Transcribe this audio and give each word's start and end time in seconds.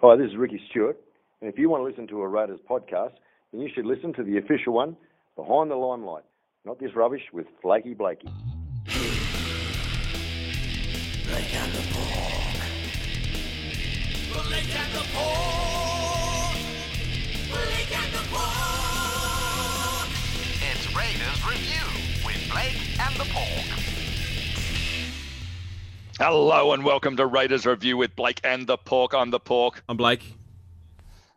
Hi, 0.00 0.14
this 0.14 0.28
is 0.30 0.36
Ricky 0.36 0.60
Stewart. 0.70 0.96
And 1.40 1.52
if 1.52 1.58
you 1.58 1.68
want 1.68 1.80
to 1.80 1.84
listen 1.84 2.06
to 2.06 2.22
a 2.22 2.28
Raiders 2.28 2.60
podcast, 2.70 3.14
then 3.50 3.60
you 3.60 3.68
should 3.74 3.84
listen 3.84 4.12
to 4.12 4.22
the 4.22 4.38
official 4.38 4.72
one, 4.72 4.96
Behind 5.34 5.72
the 5.72 5.74
Limelight. 5.74 6.22
Not 6.64 6.78
this 6.78 6.94
rubbish 6.94 7.22
with 7.32 7.48
Flaky 7.60 7.94
Blakey. 7.94 8.28
Blake 8.86 9.02
and 11.52 11.72
the 11.72 11.82
Pork. 11.90 12.62
Blake 14.46 14.70
and 14.70 14.92
the 14.94 15.04
Pork. 15.14 16.54
Blake 17.50 17.92
and 17.98 18.12
the 18.14 18.22
Pork. 18.30 18.48
It's 20.62 20.86
Raiders 20.94 21.42
Review 21.44 21.86
with 22.24 22.48
Blake 22.52 22.78
and 23.00 23.16
the 23.16 23.26
Pork. 23.34 23.87
Hello 26.18 26.72
and 26.72 26.84
welcome 26.84 27.16
to 27.16 27.26
Raiders 27.26 27.64
Review 27.64 27.96
with 27.96 28.16
Blake 28.16 28.40
and 28.42 28.66
the 28.66 28.76
Pork. 28.76 29.14
I'm 29.14 29.30
the 29.30 29.38
Pork, 29.38 29.84
I'm 29.88 29.96
Blake. 29.96 30.34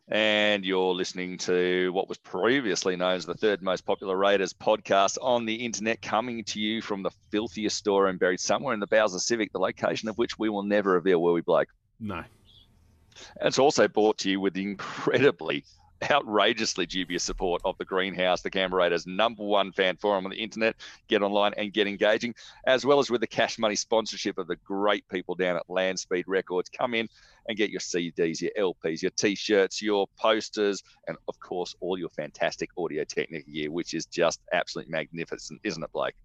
and 0.08 0.66
you're 0.66 0.96
listening 0.96 1.38
to 1.38 1.94
what 1.94 2.10
was 2.10 2.18
previously 2.18 2.96
known 2.96 3.16
as 3.16 3.28
the 3.28 3.36
third 3.36 3.62
most 3.62 3.86
popular 3.86 4.18
Raiders 4.18 4.54
podcast 4.54 5.20
on 5.22 5.46
the 5.46 5.54
internet, 5.66 6.02
coming 6.02 6.44
to 6.46 6.60
you 6.60 6.82
from 6.82 7.04
the 7.04 7.12
filthiest 7.30 7.78
store 7.78 8.08
and 8.08 8.20
buried 8.20 8.40
somewhere 8.40 8.74
in 8.74 8.80
the 8.80 8.88
bowels 8.88 9.14
of 9.14 9.22
Civic, 9.22 9.52
the 9.54 9.60
location 9.60 10.10
of 10.10 10.18
which 10.18 10.40
we 10.40 10.50
will 10.50 10.64
never 10.64 10.94
reveal, 10.94 11.22
will 11.22 11.34
we, 11.34 11.42
Blake? 11.42 11.68
No. 12.00 12.16
And 12.16 13.48
it's 13.48 13.60
also 13.60 13.88
brought 13.88 14.18
to 14.20 14.32
you 14.32 14.40
with 14.40 14.56
the 14.56 14.64
incredibly, 14.64 15.64
outrageously 16.10 16.86
dubious 16.86 17.24
support 17.24 17.62
of 17.66 17.78
the 17.78 17.86
Greenhouse, 17.86 18.42
the 18.42 18.50
Canberra 18.50 18.84
Raiders' 18.84 19.06
number 19.06 19.44
one 19.44 19.72
fan 19.72 19.98
forum 19.98 20.26
on 20.26 20.32
the 20.32 20.38
internet. 20.38 20.76
Get 21.08 21.22
online 21.22 21.54
and 21.58 21.74
get 21.74 21.88
engaging, 21.88 22.36
as 22.66 22.86
well 22.86 23.00
as 23.00 23.10
with 23.10 23.22
the 23.22 23.28
cash 23.28 23.60
money 23.60 23.76
sponsorship 23.76 24.38
of 24.38 24.48
the 24.48 24.56
great 24.58 25.08
people 25.10 25.36
down 25.36 25.56
at 25.56 25.70
Landspeed 25.70 26.26
Records. 26.28 26.70
Come 26.70 26.94
in 26.94 27.08
and 27.48 27.58
get 27.58 27.70
your 27.70 27.80
CDs, 27.80 28.42
your 28.42 28.52
LPs, 28.58 29.02
your 29.02 29.12
T-shirts, 29.12 29.82
your 29.82 30.08
posters, 30.20 30.84
and 31.08 31.18
of 31.28 31.40
course 31.40 31.76
all 31.80 31.98
your 31.98 32.10
fantastic 32.10 32.70
Audio 32.78 33.04
Technica 33.04 33.50
gear, 33.50 33.72
which 33.72 33.94
is 33.94 34.06
just 34.06 34.40
absolutely 34.54 34.92
magnificent, 34.92 35.60
isn't 35.64 35.84
it, 35.84 35.92
Blake? 35.92 36.16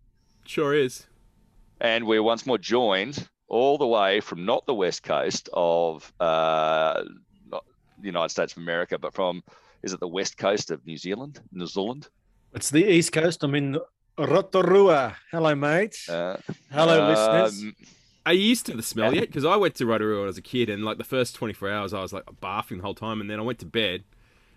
Sure 0.45 0.75
is. 0.75 1.07
And 1.81 2.07
we're 2.07 2.23
once 2.23 2.47
more 2.47 2.59
joined 2.59 3.29
all 3.49 3.79
the 3.79 3.87
way 3.87 4.21
from 4.21 4.45
not 4.45 4.67
the 4.67 4.75
west 4.75 5.03
coast 5.03 5.49
of 5.53 6.13
uh, 6.21 7.03
not 7.47 7.65
the 7.99 8.07
United 8.07 8.31
States 8.31 8.53
of 8.53 8.59
America, 8.59 8.99
but 8.99 9.15
from 9.15 9.43
is 9.87 9.93
it 9.93 10.01
the 10.01 10.09
west 10.09 10.37
coast 10.37 10.73
of 10.73 10.85
New 10.85 10.97
Zealand, 10.97 11.41
New 11.53 11.67
Zealand? 11.67 12.09
It's 12.53 12.71
the 12.71 12.85
East 12.85 13.13
Coast. 13.13 13.45
I'm 13.45 13.55
in 13.55 13.79
Rotorua. 14.19 15.17
Hello, 15.31 15.55
mate. 15.55 15.97
Uh, 16.09 16.37
Hello, 16.73 17.09
listeners. 17.09 17.63
um, 17.63 17.77
Are 18.27 18.33
you 18.33 18.41
used 18.43 18.67
to 18.67 18.75
the 18.77 18.83
smell 18.83 19.15
yet? 19.15 19.29
Because 19.29 19.45
I 19.45 19.55
went 19.55 19.77
to 19.77 19.87
Rotorua 19.87 20.17
when 20.17 20.25
I 20.25 20.27
was 20.27 20.39
a 20.39 20.43
kid, 20.43 20.69
and 20.69 20.85
like 20.85 20.99
the 20.99 21.05
first 21.05 21.37
24 21.37 21.71
hours, 21.71 21.95
I 21.95 22.01
was 22.03 22.13
like 22.13 22.25
barfing 22.43 22.79
the 22.79 22.83
whole 22.83 22.95
time, 22.97 23.21
and 23.21 23.31
then 23.31 23.39
I 23.39 23.43
went 23.43 23.61
to 23.61 23.67
bed, 23.67 24.03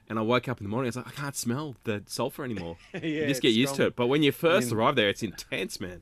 and 0.09 0.17
I 0.17 0.23
woke 0.23 0.47
up 0.49 0.59
in 0.59 0.63
the 0.63 0.69
morning. 0.69 0.88
I 0.88 0.89
was 0.89 0.95
like, 0.95 1.08
I 1.08 1.11
can't 1.11 1.36
smell 1.36 1.75
the 1.83 2.02
sulfur 2.08 2.43
anymore. 2.43 2.77
yeah, 2.95 3.02
you 3.02 3.27
just 3.27 3.43
get 3.43 3.49
it's 3.49 3.58
used 3.58 3.75
to 3.75 3.86
it. 3.86 3.95
But 3.95 4.08
when 4.08 4.23
you 4.23 4.31
first 4.31 4.71
mean- 4.71 4.77
arrive 4.80 4.95
there, 4.95 5.09
it's 5.09 5.21
intense, 5.21 5.80
man. 5.80 6.02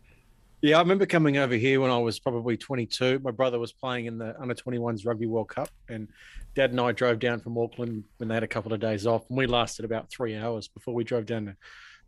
Yeah, 0.64 0.78
I 0.78 0.80
remember 0.80 1.06
coming 1.06 1.38
over 1.38 1.54
here 1.54 1.80
when 1.80 1.92
I 1.92 2.00
was 2.00 2.20
probably 2.20 2.58
22. 2.58 3.20
My 3.20 3.30
brother 3.30 3.60
was 3.60 3.74
playing 3.74 4.08
in 4.08 4.18
the 4.18 4.36
under 4.42 4.56
21s 4.56 5.06
Rugby 5.06 5.28
World 5.28 5.50
Cup, 5.50 5.70
and 5.88 6.08
Dad 6.56 6.72
and 6.72 6.82
I 6.82 6.94
drove 6.94 7.20
down 7.20 7.42
from 7.42 7.60
Auckland 7.60 8.06
when 8.18 8.28
they 8.28 8.34
had 8.34 8.42
a 8.42 8.48
couple 8.48 8.74
of 8.74 8.80
days 8.80 9.06
off, 9.06 9.24
and 9.30 9.38
we 9.38 9.46
lasted 9.46 9.86
about 9.86 10.10
three 10.10 10.36
hours 10.36 10.68
before 10.68 10.96
we 10.96 11.04
drove 11.04 11.28
down 11.28 11.46
to 11.46 11.56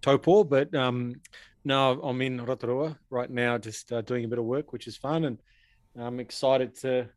Taupo. 0.02 0.44
But 0.44 0.74
um, 0.74 1.14
no, 1.64 2.02
I'm 2.02 2.20
in 2.24 2.44
Rotorua 2.44 2.98
right 3.12 3.30
now, 3.30 3.60
just 3.60 3.92
uh, 3.92 4.02
doing 4.02 4.26
a 4.26 4.28
bit 4.28 4.40
of 4.40 4.46
work, 4.46 4.74
which 4.74 4.88
is 4.88 4.98
fun, 4.98 5.26
and 5.26 5.38
I'm 5.96 6.20
excited 6.20 6.76
to 6.82 7.08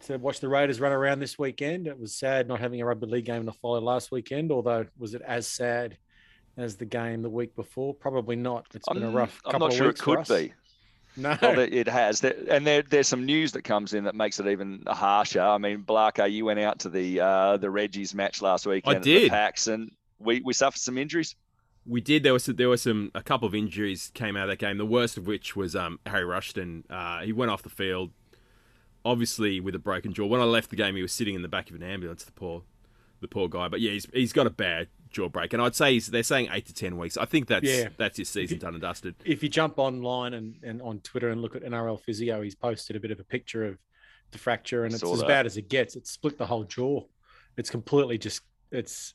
to 0.00 0.18
watch 0.18 0.40
the 0.40 0.48
Raiders 0.48 0.80
run 0.80 0.92
around 0.92 1.20
this 1.20 1.38
weekend. 1.38 1.86
It 1.86 1.98
was 1.98 2.14
sad 2.14 2.48
not 2.48 2.60
having 2.60 2.82
a 2.82 2.86
rugby 2.86 3.06
league 3.06 3.24
game 3.26 3.46
to 3.46 3.52
follow 3.52 3.80
last 3.80 4.12
weekend, 4.12 4.52
although 4.52 4.84
was 4.98 5.14
it 5.14 5.22
as 5.22 5.46
sad 5.46 5.96
as 6.60 6.76
the 6.76 6.84
game 6.84 7.22
the 7.22 7.30
week 7.30 7.54
before? 7.56 7.94
Probably 7.94 8.36
not. 8.36 8.66
It's 8.74 8.88
been 8.88 9.02
a 9.02 9.08
I'm, 9.08 9.14
rough 9.14 9.40
I'm 9.44 9.52
couple 9.52 9.68
not 9.68 9.72
of 9.72 9.78
sure 9.78 9.88
it 9.90 9.98
could 9.98 10.26
be. 10.28 10.52
No, 11.16 11.36
Well, 11.42 11.58
it 11.58 11.74
it 11.74 11.88
has, 11.88 12.22
and 12.22 12.64
there, 12.66 12.82
there's 12.82 13.08
some 13.08 13.26
news 13.26 13.52
that 13.52 13.62
comes 13.62 13.94
in 13.94 14.04
that 14.04 14.14
makes 14.14 14.38
it 14.38 14.46
even 14.46 14.84
harsher. 14.86 15.40
I 15.42 15.58
mean, 15.58 15.82
Blarko, 15.82 16.30
you 16.30 16.44
went 16.44 16.60
out 16.60 16.78
to 16.80 16.88
the 16.88 17.20
uh, 17.20 17.56
the 17.56 17.68
Reggie's 17.68 18.14
match 18.14 18.40
last 18.40 18.64
weekend. 18.64 18.96
at 18.96 19.02
the 19.02 19.20
did. 19.20 19.30
Packs, 19.30 19.66
and 19.66 19.90
we, 20.20 20.40
we 20.40 20.52
suffered 20.52 20.78
some 20.78 20.96
injuries. 20.96 21.34
We 21.84 22.00
did. 22.00 22.22
There 22.22 22.32
was 22.32 22.46
there 22.46 22.68
were 22.68 22.76
some 22.76 23.10
a 23.14 23.22
couple 23.22 23.48
of 23.48 23.54
injuries 23.54 24.12
came 24.14 24.36
out 24.36 24.44
of 24.44 24.50
that 24.50 24.58
game. 24.60 24.78
The 24.78 24.86
worst 24.86 25.16
of 25.16 25.26
which 25.26 25.56
was 25.56 25.74
um, 25.74 25.98
Harry 26.06 26.24
Rushton. 26.24 26.84
Uh, 26.88 27.22
he 27.22 27.32
went 27.32 27.50
off 27.50 27.62
the 27.62 27.70
field, 27.70 28.12
obviously 29.04 29.58
with 29.58 29.74
a 29.74 29.80
broken 29.80 30.12
jaw. 30.12 30.26
When 30.26 30.40
I 30.40 30.44
left 30.44 30.70
the 30.70 30.76
game, 30.76 30.94
he 30.94 31.02
was 31.02 31.12
sitting 31.12 31.34
in 31.34 31.42
the 31.42 31.48
back 31.48 31.70
of 31.70 31.76
an 31.76 31.82
ambulance. 31.82 32.22
The 32.22 32.32
poor, 32.32 32.62
the 33.20 33.28
poor 33.28 33.48
guy. 33.48 33.66
But 33.66 33.80
yeah, 33.80 33.90
he's 33.90 34.06
he's 34.12 34.32
got 34.32 34.46
a 34.46 34.50
bad 34.50 34.88
jaw 35.10 35.28
break, 35.28 35.52
and 35.52 35.62
I'd 35.62 35.74
say 35.74 35.94
he's, 35.94 36.06
they're 36.08 36.22
saying 36.22 36.48
eight 36.52 36.66
to 36.66 36.74
ten 36.74 36.96
weeks. 36.96 37.16
I 37.16 37.24
think 37.24 37.46
that's 37.48 37.64
Yeah. 37.64 37.88
that's 37.96 38.16
his 38.18 38.28
season 38.28 38.58
done 38.58 38.74
and 38.74 38.82
dusted. 38.82 39.14
if 39.24 39.42
you 39.42 39.48
jump 39.48 39.78
online 39.78 40.34
and, 40.34 40.56
and 40.62 40.80
on 40.82 41.00
Twitter 41.00 41.30
and 41.30 41.42
look 41.42 41.56
at 41.56 41.62
NRL 41.62 42.00
Physio, 42.00 42.42
he's 42.42 42.54
posted 42.54 42.96
a 42.96 43.00
bit 43.00 43.10
of 43.10 43.20
a 43.20 43.24
picture 43.24 43.64
of 43.66 43.78
the 44.30 44.38
fracture, 44.38 44.84
and 44.84 44.92
it's 44.94 45.00
Saw 45.02 45.12
as 45.14 45.20
that. 45.20 45.28
bad 45.28 45.46
as 45.46 45.56
it 45.56 45.68
gets. 45.68 45.96
It's 45.96 46.10
split 46.10 46.38
the 46.38 46.46
whole 46.46 46.64
jaw. 46.64 47.02
It's 47.56 47.70
completely 47.70 48.16
just. 48.18 48.42
It's. 48.70 49.14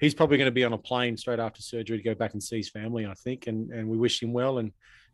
He's 0.00 0.14
probably 0.14 0.36
going 0.36 0.46
to 0.48 0.52
be 0.52 0.64
on 0.64 0.72
a 0.74 0.78
plane 0.78 1.16
straight 1.16 1.38
after 1.38 1.62
surgery 1.62 1.96
to 1.96 2.02
go 2.02 2.14
back 2.14 2.34
and 2.34 2.42
see 2.42 2.56
his 2.58 2.68
family. 2.68 3.06
I 3.06 3.14
think, 3.14 3.46
and 3.46 3.70
and 3.70 3.88
we 3.88 3.96
wish 3.96 4.22
him 4.22 4.32
well 4.32 4.58
and 4.58 4.72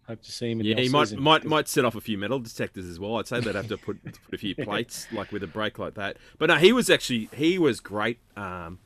hope 0.08 0.20
to 0.22 0.32
see 0.32 0.50
him 0.50 0.58
in 0.60 0.66
Yeah, 0.66 0.74
the 0.74 0.82
he 0.82 0.88
might 0.88 1.02
off-season. 1.02 1.22
might 1.22 1.44
might 1.44 1.68
set 1.68 1.84
off 1.84 1.94
a 1.94 2.00
few 2.00 2.18
metal 2.18 2.40
detectors 2.40 2.86
as 2.86 2.98
well. 2.98 3.16
I'd 3.18 3.28
say 3.28 3.38
they'd 3.40 3.54
have 3.54 3.68
to 3.68 3.76
put 3.76 4.02
put 4.04 4.34
a 4.34 4.38
few 4.38 4.54
plates 4.56 5.06
like 5.12 5.30
with 5.30 5.42
a 5.44 5.46
break 5.46 5.78
like 5.78 5.94
that. 5.94 6.16
But 6.38 6.46
no, 6.46 6.56
he 6.56 6.72
was 6.72 6.90
actually 6.90 7.28
he 7.34 7.58
was 7.60 7.78
great 7.80 8.18
um, 8.36 8.80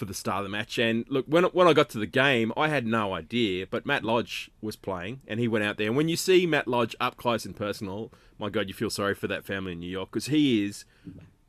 for 0.00 0.06
the 0.06 0.14
start 0.14 0.38
of 0.38 0.44
the 0.44 0.48
match. 0.48 0.78
And 0.78 1.04
look, 1.08 1.26
when 1.26 1.44
when 1.44 1.68
I 1.68 1.74
got 1.74 1.90
to 1.90 1.98
the 1.98 2.06
game, 2.06 2.52
I 2.56 2.68
had 2.68 2.86
no 2.86 3.14
idea, 3.14 3.66
but 3.66 3.86
Matt 3.86 4.02
Lodge 4.02 4.50
was 4.60 4.74
playing, 4.74 5.20
and 5.28 5.38
he 5.38 5.46
went 5.46 5.64
out 5.64 5.76
there. 5.76 5.86
And 5.86 5.96
when 5.96 6.08
you 6.08 6.16
see 6.16 6.46
Matt 6.46 6.66
Lodge 6.66 6.96
up 6.98 7.18
close 7.18 7.44
and 7.44 7.54
personal, 7.54 8.10
my 8.38 8.48
God, 8.48 8.66
you 8.66 8.74
feel 8.74 8.90
sorry 8.90 9.14
for 9.14 9.28
that 9.28 9.44
family 9.44 9.72
in 9.72 9.80
New 9.80 9.90
York 9.90 10.10
because 10.10 10.26
he 10.26 10.64
is 10.64 10.86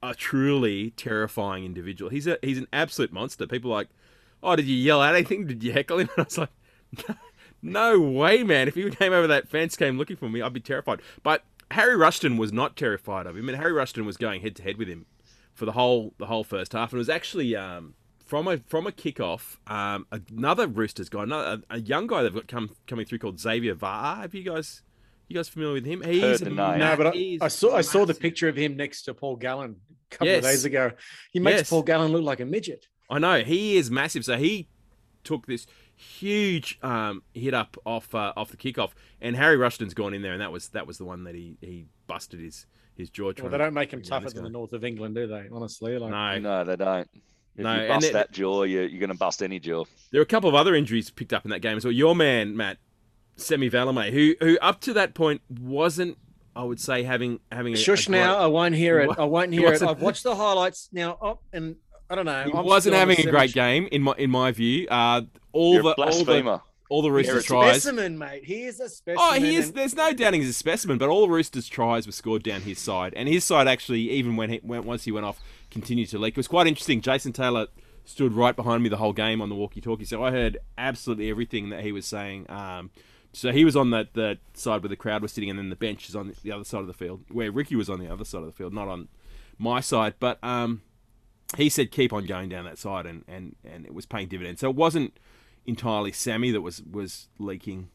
a 0.03 0.13
truly 0.13 0.91
terrifying 0.91 1.63
individual. 1.63 2.11
He's 2.11 2.27
a 2.27 2.37
he's 2.43 2.57
an 2.57 2.67
absolute 2.73 3.13
monster. 3.13 3.47
People 3.47 3.71
like, 3.71 3.87
oh, 4.43 4.55
did 4.55 4.65
you 4.65 4.75
yell 4.75 5.01
at 5.01 5.15
anything? 5.15 5.47
Did 5.47 5.63
you 5.63 5.71
heckle 5.71 5.99
him? 5.99 6.09
And 6.17 6.19
I 6.19 6.23
was 6.23 6.37
like, 6.37 7.17
no 7.61 8.01
way, 8.01 8.43
man. 8.43 8.67
If 8.67 8.75
he 8.75 8.89
came 8.89 9.13
over 9.13 9.27
that 9.27 9.47
fence, 9.47 9.77
came 9.77 9.97
looking 9.97 10.17
for 10.17 10.29
me, 10.29 10.41
I'd 10.41 10.51
be 10.51 10.59
terrified. 10.59 11.01
But 11.23 11.45
Harry 11.71 11.95
Rushton 11.95 12.35
was 12.35 12.51
not 12.51 12.75
terrified 12.75 13.27
of 13.27 13.37
him, 13.37 13.47
and 13.47 13.57
Harry 13.57 13.71
Rushton 13.71 14.05
was 14.05 14.17
going 14.17 14.41
head 14.41 14.57
to 14.57 14.63
head 14.63 14.77
with 14.77 14.89
him 14.89 15.05
for 15.53 15.65
the 15.65 15.71
whole 15.71 16.13
the 16.17 16.25
whole 16.25 16.43
first 16.43 16.73
half, 16.73 16.91
and 16.91 16.97
it 16.97 16.99
was 16.99 17.09
actually 17.09 17.55
um, 17.55 17.93
from 18.31 18.47
a 18.47 18.57
from 18.59 18.87
a 18.87 18.93
kickoff. 18.93 19.57
Um, 19.67 20.07
another 20.31 20.65
Roosters 20.65 21.09
guy, 21.09 21.23
another, 21.23 21.61
a, 21.69 21.75
a 21.75 21.79
young 21.81 22.07
guy 22.07 22.23
they've 22.23 22.33
got 22.33 22.47
come 22.47 22.69
coming 22.87 23.05
through 23.05 23.19
called 23.19 23.41
Xavier 23.41 23.73
Var. 23.73 24.15
Have 24.21 24.33
you 24.33 24.43
guys 24.43 24.83
you 25.27 25.35
guys 25.35 25.49
familiar 25.49 25.73
with 25.73 25.85
him? 25.85 26.01
He's 26.01 26.21
Heard 26.21 26.39
the 26.39 26.45
name. 26.51 26.79
No, 26.79 26.95
but 26.95 27.07
I, 27.07 27.37
I 27.41 27.49
saw 27.49 27.75
I 27.75 27.81
saw 27.81 28.05
the 28.05 28.13
picture 28.13 28.47
of 28.47 28.55
him 28.55 28.77
next 28.77 29.01
to 29.03 29.13
Paul 29.13 29.35
Gallen 29.35 29.75
a 29.89 30.09
couple 30.15 30.27
Yes. 30.27 30.37
of 30.45 30.49
days 30.49 30.63
ago. 30.63 30.91
He 31.33 31.41
makes 31.41 31.57
Yes. 31.57 31.69
Paul 31.69 31.83
Gallen 31.83 32.13
look 32.13 32.23
like 32.23 32.39
a 32.39 32.45
midget. 32.45 32.87
I 33.09 33.19
know 33.19 33.41
he 33.41 33.75
is 33.75 33.91
massive. 33.91 34.23
So 34.23 34.37
he 34.37 34.69
took 35.25 35.45
this 35.45 35.67
huge 35.93 36.79
um, 36.81 37.23
hit 37.33 37.53
up 37.53 37.75
off 37.85 38.15
uh, 38.15 38.31
off 38.37 38.49
the 38.49 38.55
kickoff, 38.55 38.91
and 39.19 39.35
Harry 39.35 39.57
Rushton's 39.57 39.93
gone 39.93 40.13
in 40.13 40.21
there, 40.21 40.31
and 40.31 40.41
that 40.41 40.53
was 40.53 40.69
that 40.69 40.87
was 40.87 40.97
the 40.97 41.05
one 41.05 41.25
that 41.25 41.35
he, 41.35 41.57
he 41.59 41.85
busted 42.07 42.39
his 42.39 42.65
his 42.95 43.09
jaw. 43.09 43.33
Well, 43.41 43.49
they 43.51 43.57
don't 43.57 43.73
make 43.73 43.91
him 43.91 44.01
tougher 44.01 44.23
this 44.23 44.33
than 44.35 44.43
the 44.45 44.49
north 44.49 44.71
of 44.71 44.85
England, 44.85 45.15
do 45.15 45.27
they? 45.27 45.49
Honestly, 45.51 45.97
like 45.97 46.11
No, 46.11 46.39
No, 46.39 46.63
they 46.63 46.77
don't. 46.77 47.09
If 47.57 47.63
No, 47.63 47.81
you 47.81 47.87
bust 47.87 48.05
it- 48.07 48.13
that 48.13 48.31
jaw, 48.31 48.63
you're, 48.63 48.85
you're 48.87 48.99
going 48.99 49.09
to 49.11 49.17
bust 49.17 49.43
any 49.43 49.59
jaw. 49.59 49.83
there 50.11 50.19
were 50.19 50.23
a 50.23 50.25
couple 50.25 50.49
of 50.49 50.55
other 50.55 50.73
injuries 50.75 51.09
picked 51.09 51.33
up 51.33 51.43
in 51.45 51.51
that 51.51 51.59
game 51.59 51.77
as 51.77 51.83
well. 51.85 51.91
Your 51.91 52.15
man 52.15 52.55
Matt 52.55 52.77
Semi 53.35 53.69
Valemei, 53.69 54.11
who 54.11 54.35
who 54.39 54.57
up 54.61 54.81
to 54.81 54.93
that 54.93 55.13
point 55.13 55.41
wasn't, 55.49 56.17
I 56.55 56.63
would 56.63 56.79
say, 56.79 57.03
having 57.03 57.39
having 57.51 57.73
a, 57.73 57.77
Shush 57.77 58.07
a 58.07 58.11
now, 58.11 58.37
I 58.37 58.47
won't 58.47 58.75
hear 58.75 58.99
it. 58.99 59.09
I 59.17 59.25
won't 59.25 59.53
hear 59.53 59.71
it. 59.73 59.81
I've 59.81 60.01
watched 60.01 60.23
the 60.23 60.35
highlights 60.35 60.89
now, 60.91 61.17
oh, 61.21 61.39
and 61.51 61.75
I 62.09 62.15
don't 62.15 62.25
know. 62.25 62.43
he 62.43 62.53
I'm 62.53 62.65
wasn't 62.65 62.93
still 62.93 63.01
on 63.01 63.07
the 63.07 63.13
having 63.15 63.27
a 63.27 63.31
great 63.31 63.51
semi- 63.51 63.63
game 63.81 63.89
in 63.91 64.01
my 64.03 64.13
in 64.17 64.29
my 64.29 64.51
view. 64.51 64.87
Uh, 64.89 65.21
all 65.53 65.73
You're 65.73 65.83
the 65.83 65.89
a 65.89 65.91
all 65.93 65.95
the 65.95 66.23
blasphemer. 66.25 66.61
all 66.89 67.01
the 67.01 67.07
He's 67.09 67.27
Roosters 67.27 67.43
a 67.43 67.47
tries. 67.47 67.81
specimen, 67.81 68.17
mate. 68.17 68.43
He 68.45 68.63
is 68.63 68.79
a 68.79 68.89
specimen. 68.89 69.17
Oh, 69.19 69.33
he 69.33 69.55
is. 69.55 69.67
and- 69.67 69.75
There's 69.77 69.95
no 69.95 70.13
doubting 70.13 70.41
he's 70.41 70.49
a 70.49 70.53
specimen, 70.53 70.97
but 70.97 71.09
all 71.09 71.21
the 71.21 71.29
Roosters' 71.33 71.67
tries 71.67 72.05
were 72.05 72.11
scored 72.11 72.43
down 72.43 72.61
his 72.61 72.79
side, 72.79 73.13
and 73.15 73.27
his 73.27 73.43
side 73.43 73.67
actually, 73.67 74.09
even 74.11 74.35
when 74.35 74.49
he 74.49 74.59
went 74.63 74.85
once 74.85 75.03
he 75.05 75.11
went 75.11 75.25
off, 75.25 75.39
continued 75.71 76.09
to 76.09 76.19
leak. 76.19 76.33
It 76.33 76.37
was 76.37 76.47
quite 76.47 76.67
interesting. 76.67 77.01
Jason 77.01 77.33
Taylor 77.33 77.67
stood 78.05 78.33
right 78.33 78.55
behind 78.55 78.83
me 78.83 78.89
the 78.89 78.97
whole 78.97 79.13
game 79.13 79.41
on 79.41 79.49
the 79.49 79.55
walkie-talkie, 79.55 80.05
so 80.05 80.23
I 80.23 80.31
heard 80.31 80.57
absolutely 80.77 81.29
everything 81.29 81.69
that 81.69 81.81
he 81.81 81.91
was 81.91 82.05
saying. 82.05 82.49
Um, 82.49 82.91
so 83.33 83.51
he 83.51 83.63
was 83.63 83.75
on 83.75 83.91
that 83.91 84.13
the 84.13 84.39
side 84.53 84.83
where 84.83 84.89
the 84.89 84.95
crowd 84.95 85.21
was 85.21 85.31
sitting, 85.31 85.49
and 85.49 85.57
then 85.57 85.69
the 85.69 85.75
bench 85.75 86.09
is 86.09 86.15
on 86.15 86.33
the 86.43 86.51
other 86.51 86.63
side 86.65 86.81
of 86.81 86.87
the 86.87 86.93
field, 86.93 87.23
where 87.29 87.51
Ricky 87.51 87.75
was 87.75 87.89
on 87.89 87.99
the 87.99 88.11
other 88.11 88.25
side 88.25 88.39
of 88.39 88.47
the 88.47 88.51
field, 88.51 88.73
not 88.73 88.87
on 88.87 89.07
my 89.57 89.79
side. 89.79 90.15
But 90.19 90.43
um, 90.43 90.81
he 91.55 91.69
said 91.69 91.91
keep 91.91 92.11
on 92.11 92.25
going 92.25 92.49
down 92.49 92.65
that 92.65 92.77
side, 92.77 93.05
and, 93.05 93.23
and, 93.27 93.55
and 93.63 93.85
it 93.85 93.93
was 93.93 94.05
paying 94.05 94.27
dividends. 94.27 94.59
So 94.59 94.69
it 94.69 94.75
wasn't 94.75 95.17
entirely 95.65 96.11
Sammy 96.11 96.51
that 96.51 96.61
was 96.61 96.81
was 96.81 97.29
leaking 97.39 97.89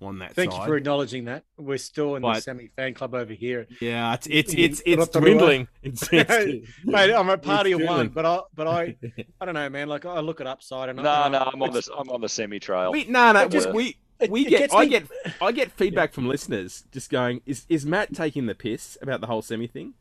on 0.00 0.20
that 0.20 0.34
Thank 0.34 0.52
side. 0.52 0.60
you 0.60 0.66
for 0.66 0.76
acknowledging 0.76 1.24
that. 1.24 1.44
We're 1.56 1.78
still 1.78 2.14
in 2.16 2.22
the 2.22 2.40
semi 2.40 2.68
fan 2.76 2.94
club 2.94 3.14
over 3.14 3.32
here. 3.32 3.66
Yeah, 3.80 4.14
it's 4.14 4.26
it's 4.30 4.54
it's, 4.54 4.82
it's 4.86 5.08
dwindling. 5.08 5.68
It's, 5.82 6.08
it's, 6.12 6.68
Mate, 6.84 7.12
I'm 7.12 7.28
a 7.28 7.38
party 7.38 7.72
of 7.72 7.80
It's 7.80 7.88
one, 7.88 8.08
but 8.08 8.24
I 8.24 8.40
but 8.54 8.66
I 8.68 8.96
I 9.40 9.44
don't 9.44 9.54
know, 9.54 9.68
man. 9.68 9.88
Like 9.88 10.04
I 10.06 10.20
look 10.20 10.40
at 10.40 10.46
upside 10.46 10.88
and 10.88 11.02
No, 11.02 11.10
I, 11.10 11.28
no, 11.28 11.38
I'm 11.52 11.60
on 11.62 11.70
it's- 11.70 11.86
the 11.86 11.94
I'm 11.94 12.08
on 12.10 12.20
the 12.20 12.28
semi 12.28 12.60
trail. 12.60 12.92
we, 12.92 13.04
no, 13.06 13.32
no, 13.32 13.48
just- 13.48 13.72
we 13.72 13.96
it- 14.20 14.30
we 14.30 14.46
it 14.46 14.50
get 14.50 14.58
gets 14.60 14.74
I 14.74 14.80
me- 14.84 14.88
get 14.88 15.06
I 15.40 15.52
get 15.52 15.72
feedback 15.72 16.12
from 16.12 16.28
listeners 16.28 16.84
just 16.92 17.10
going, 17.10 17.40
is 17.46 17.66
is 17.68 17.84
Matt 17.84 18.14
taking 18.14 18.46
the 18.46 18.54
piss 18.54 18.96
about 19.02 19.20
the 19.20 19.26
whole 19.26 19.42
semi 19.42 19.66
thing? 19.66 19.94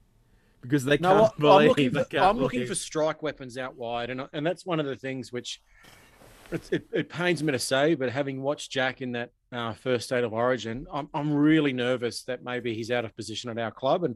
Because 0.61 0.85
they 0.85 0.97
No, 0.97 1.21
can't 1.21 1.33
I- 1.33 1.39
believe 1.39 1.61
I'm 1.61 1.67
looking 1.69 1.91
for 1.91 2.03
can't 2.05 2.23
I'm 2.23 2.37
looking 2.39 2.65
for 2.67 2.75
strike 2.75 3.21
weapons 3.23 3.57
out 3.57 3.75
wide, 3.77 4.09
and 4.11 4.27
and 4.33 4.45
that's 4.45 4.65
one 4.65 4.79
of 4.79 4.85
the 4.85 4.95
things 4.95 5.31
which 5.31 5.61
it's, 5.83 6.06
it 6.51 6.87
it 6.91 7.09
pains 7.09 7.43
me 7.43 7.51
to 7.51 7.59
say, 7.59 7.95
but 7.95 8.09
having 8.09 8.41
watched 8.41 8.71
Jack 8.71 9.01
in 9.01 9.11
that 9.13 9.31
uh, 9.51 9.73
first 9.73 10.05
state 10.05 10.23
of 10.23 10.33
origin, 10.33 10.87
I'm 10.91 11.09
I'm 11.13 11.33
really 11.33 11.73
nervous 11.73 12.23
that 12.23 12.43
maybe 12.43 12.73
he's 12.73 12.91
out 12.91 13.05
of 13.05 13.15
position 13.15 13.49
at 13.49 13.57
our 13.57 13.71
club, 13.71 14.03
and 14.03 14.15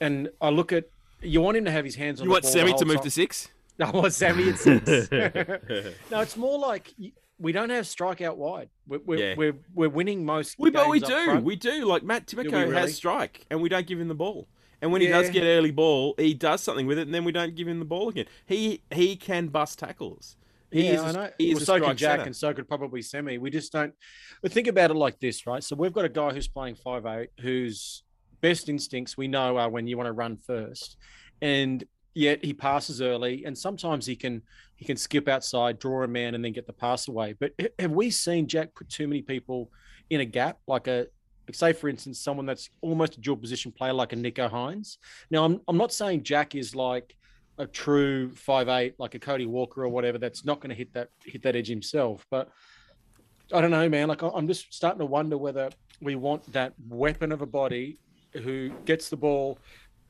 and 0.00 0.28
I 0.40 0.50
look 0.50 0.72
at 0.72 0.84
you 1.20 1.40
want 1.40 1.56
him 1.56 1.64
to 1.64 1.70
have 1.70 1.84
his 1.84 1.94
hands 1.94 2.20
on 2.20 2.24
You 2.24 2.28
the 2.28 2.32
want 2.32 2.42
ball 2.44 2.52
Sammy 2.52 2.70
whole 2.70 2.78
to 2.78 2.84
move 2.84 2.96
time. 2.96 3.04
to 3.04 3.10
six? 3.10 3.48
No, 3.78 3.86
I 3.88 3.90
want 3.90 4.12
Sammy 4.12 4.48
at 4.50 4.58
six. 4.58 4.86
no, 6.10 6.20
it's 6.20 6.36
more 6.36 6.58
like 6.58 6.92
we 7.38 7.52
don't 7.52 7.70
have 7.70 7.86
strike 7.86 8.20
out 8.20 8.36
wide. 8.36 8.68
We're 8.86 9.00
we're, 9.04 9.18
Yeah. 9.18 9.34
we're, 9.36 9.56
we're 9.74 9.88
winning 9.88 10.24
most. 10.24 10.56
We 10.58 10.70
but 10.70 10.88
we 10.88 11.00
games 11.00 11.10
up 11.10 11.18
do, 11.18 11.24
front. 11.26 11.44
we 11.44 11.56
do. 11.56 11.84
Like 11.86 12.02
Matt 12.02 12.32
we 12.36 12.44
Timoko 12.44 12.52
really? 12.52 12.74
has 12.76 12.94
strike, 12.94 13.46
and 13.50 13.60
we 13.60 13.68
don't 13.68 13.86
give 13.86 14.00
him 14.00 14.08
the 14.08 14.14
ball. 14.14 14.48
And 14.82 14.92
when 14.92 15.00
he 15.00 15.06
does 15.06 15.30
get 15.30 15.44
early 15.44 15.70
ball, 15.70 16.14
he 16.18 16.34
does 16.34 16.60
something 16.62 16.86
with 16.86 16.98
it, 16.98 17.02
and 17.02 17.14
then 17.14 17.24
we 17.24 17.32
don't 17.32 17.54
give 17.54 17.66
him 17.66 17.78
the 17.78 17.86
ball 17.86 18.10
again. 18.10 18.26
He 18.44 18.82
he 18.92 19.16
can 19.16 19.48
bust 19.48 19.78
tackles. 19.78 20.36
He 20.74 20.86
yeah, 20.86 20.94
is 20.94 21.00
I 21.02 21.12
know. 21.12 21.30
he 21.38 21.50
is 21.52 21.54
well, 21.58 21.66
so 21.66 21.76
strike 21.76 21.96
Jack, 21.96 22.10
centre. 22.10 22.26
and 22.26 22.36
so 22.36 22.52
could 22.52 22.66
probably 22.66 23.00
Semi. 23.00 23.38
We 23.38 23.48
just 23.48 23.70
don't. 23.70 23.94
But 24.42 24.50
think 24.50 24.66
about 24.66 24.90
it 24.90 24.94
like 24.94 25.20
this, 25.20 25.46
right? 25.46 25.62
So 25.62 25.76
we've 25.76 25.92
got 25.92 26.04
a 26.04 26.08
guy 26.08 26.32
who's 26.32 26.48
playing 26.48 26.74
five 26.74 27.06
eight, 27.06 27.30
whose 27.38 28.02
best 28.40 28.68
instincts 28.68 29.16
we 29.16 29.28
know 29.28 29.56
are 29.56 29.70
when 29.70 29.86
you 29.86 29.96
want 29.96 30.08
to 30.08 30.12
run 30.12 30.36
first, 30.36 30.96
and 31.40 31.84
yet 32.12 32.44
he 32.44 32.52
passes 32.52 33.00
early, 33.00 33.44
and 33.44 33.56
sometimes 33.56 34.04
he 34.04 34.16
can 34.16 34.42
he 34.74 34.84
can 34.84 34.96
skip 34.96 35.28
outside, 35.28 35.78
draw 35.78 36.02
a 36.02 36.08
man, 36.08 36.34
and 36.34 36.44
then 36.44 36.50
get 36.50 36.66
the 36.66 36.72
pass 36.72 37.06
away. 37.06 37.36
But 37.38 37.52
have 37.78 37.92
we 37.92 38.10
seen 38.10 38.48
Jack 38.48 38.74
put 38.74 38.88
too 38.88 39.06
many 39.06 39.22
people 39.22 39.70
in 40.10 40.22
a 40.22 40.24
gap, 40.24 40.58
like 40.66 40.88
a 40.88 41.06
say 41.52 41.72
for 41.72 41.88
instance 41.88 42.18
someone 42.18 42.46
that's 42.46 42.70
almost 42.80 43.16
a 43.16 43.20
dual 43.20 43.36
position 43.36 43.70
player 43.70 43.92
like 43.92 44.12
a 44.12 44.16
Nicho 44.16 44.50
Hynes? 44.50 44.98
Now 45.30 45.44
I'm 45.44 45.60
I'm 45.68 45.76
not 45.76 45.92
saying 45.92 46.24
Jack 46.24 46.56
is 46.56 46.74
like 46.74 47.16
a 47.58 47.66
true 47.66 48.30
five 48.34 48.68
eight 48.68 48.94
like 48.98 49.14
a 49.14 49.18
Cody 49.18 49.46
Walker 49.46 49.84
or 49.84 49.88
whatever 49.88 50.18
that's 50.18 50.44
not 50.44 50.60
going 50.60 50.70
to 50.70 50.76
hit 50.76 50.92
that 50.94 51.08
hit 51.24 51.42
that 51.42 51.56
edge 51.56 51.68
himself. 51.68 52.26
But 52.30 52.50
I 53.52 53.60
don't 53.60 53.70
know, 53.70 53.88
man. 53.88 54.08
Like 54.08 54.22
I'm 54.22 54.48
just 54.48 54.72
starting 54.72 54.98
to 54.98 55.06
wonder 55.06 55.38
whether 55.38 55.70
we 56.00 56.14
want 56.16 56.50
that 56.52 56.72
weapon 56.88 57.32
of 57.32 57.42
a 57.42 57.46
body 57.46 57.98
who 58.32 58.70
gets 58.84 59.08
the 59.08 59.16
ball 59.16 59.58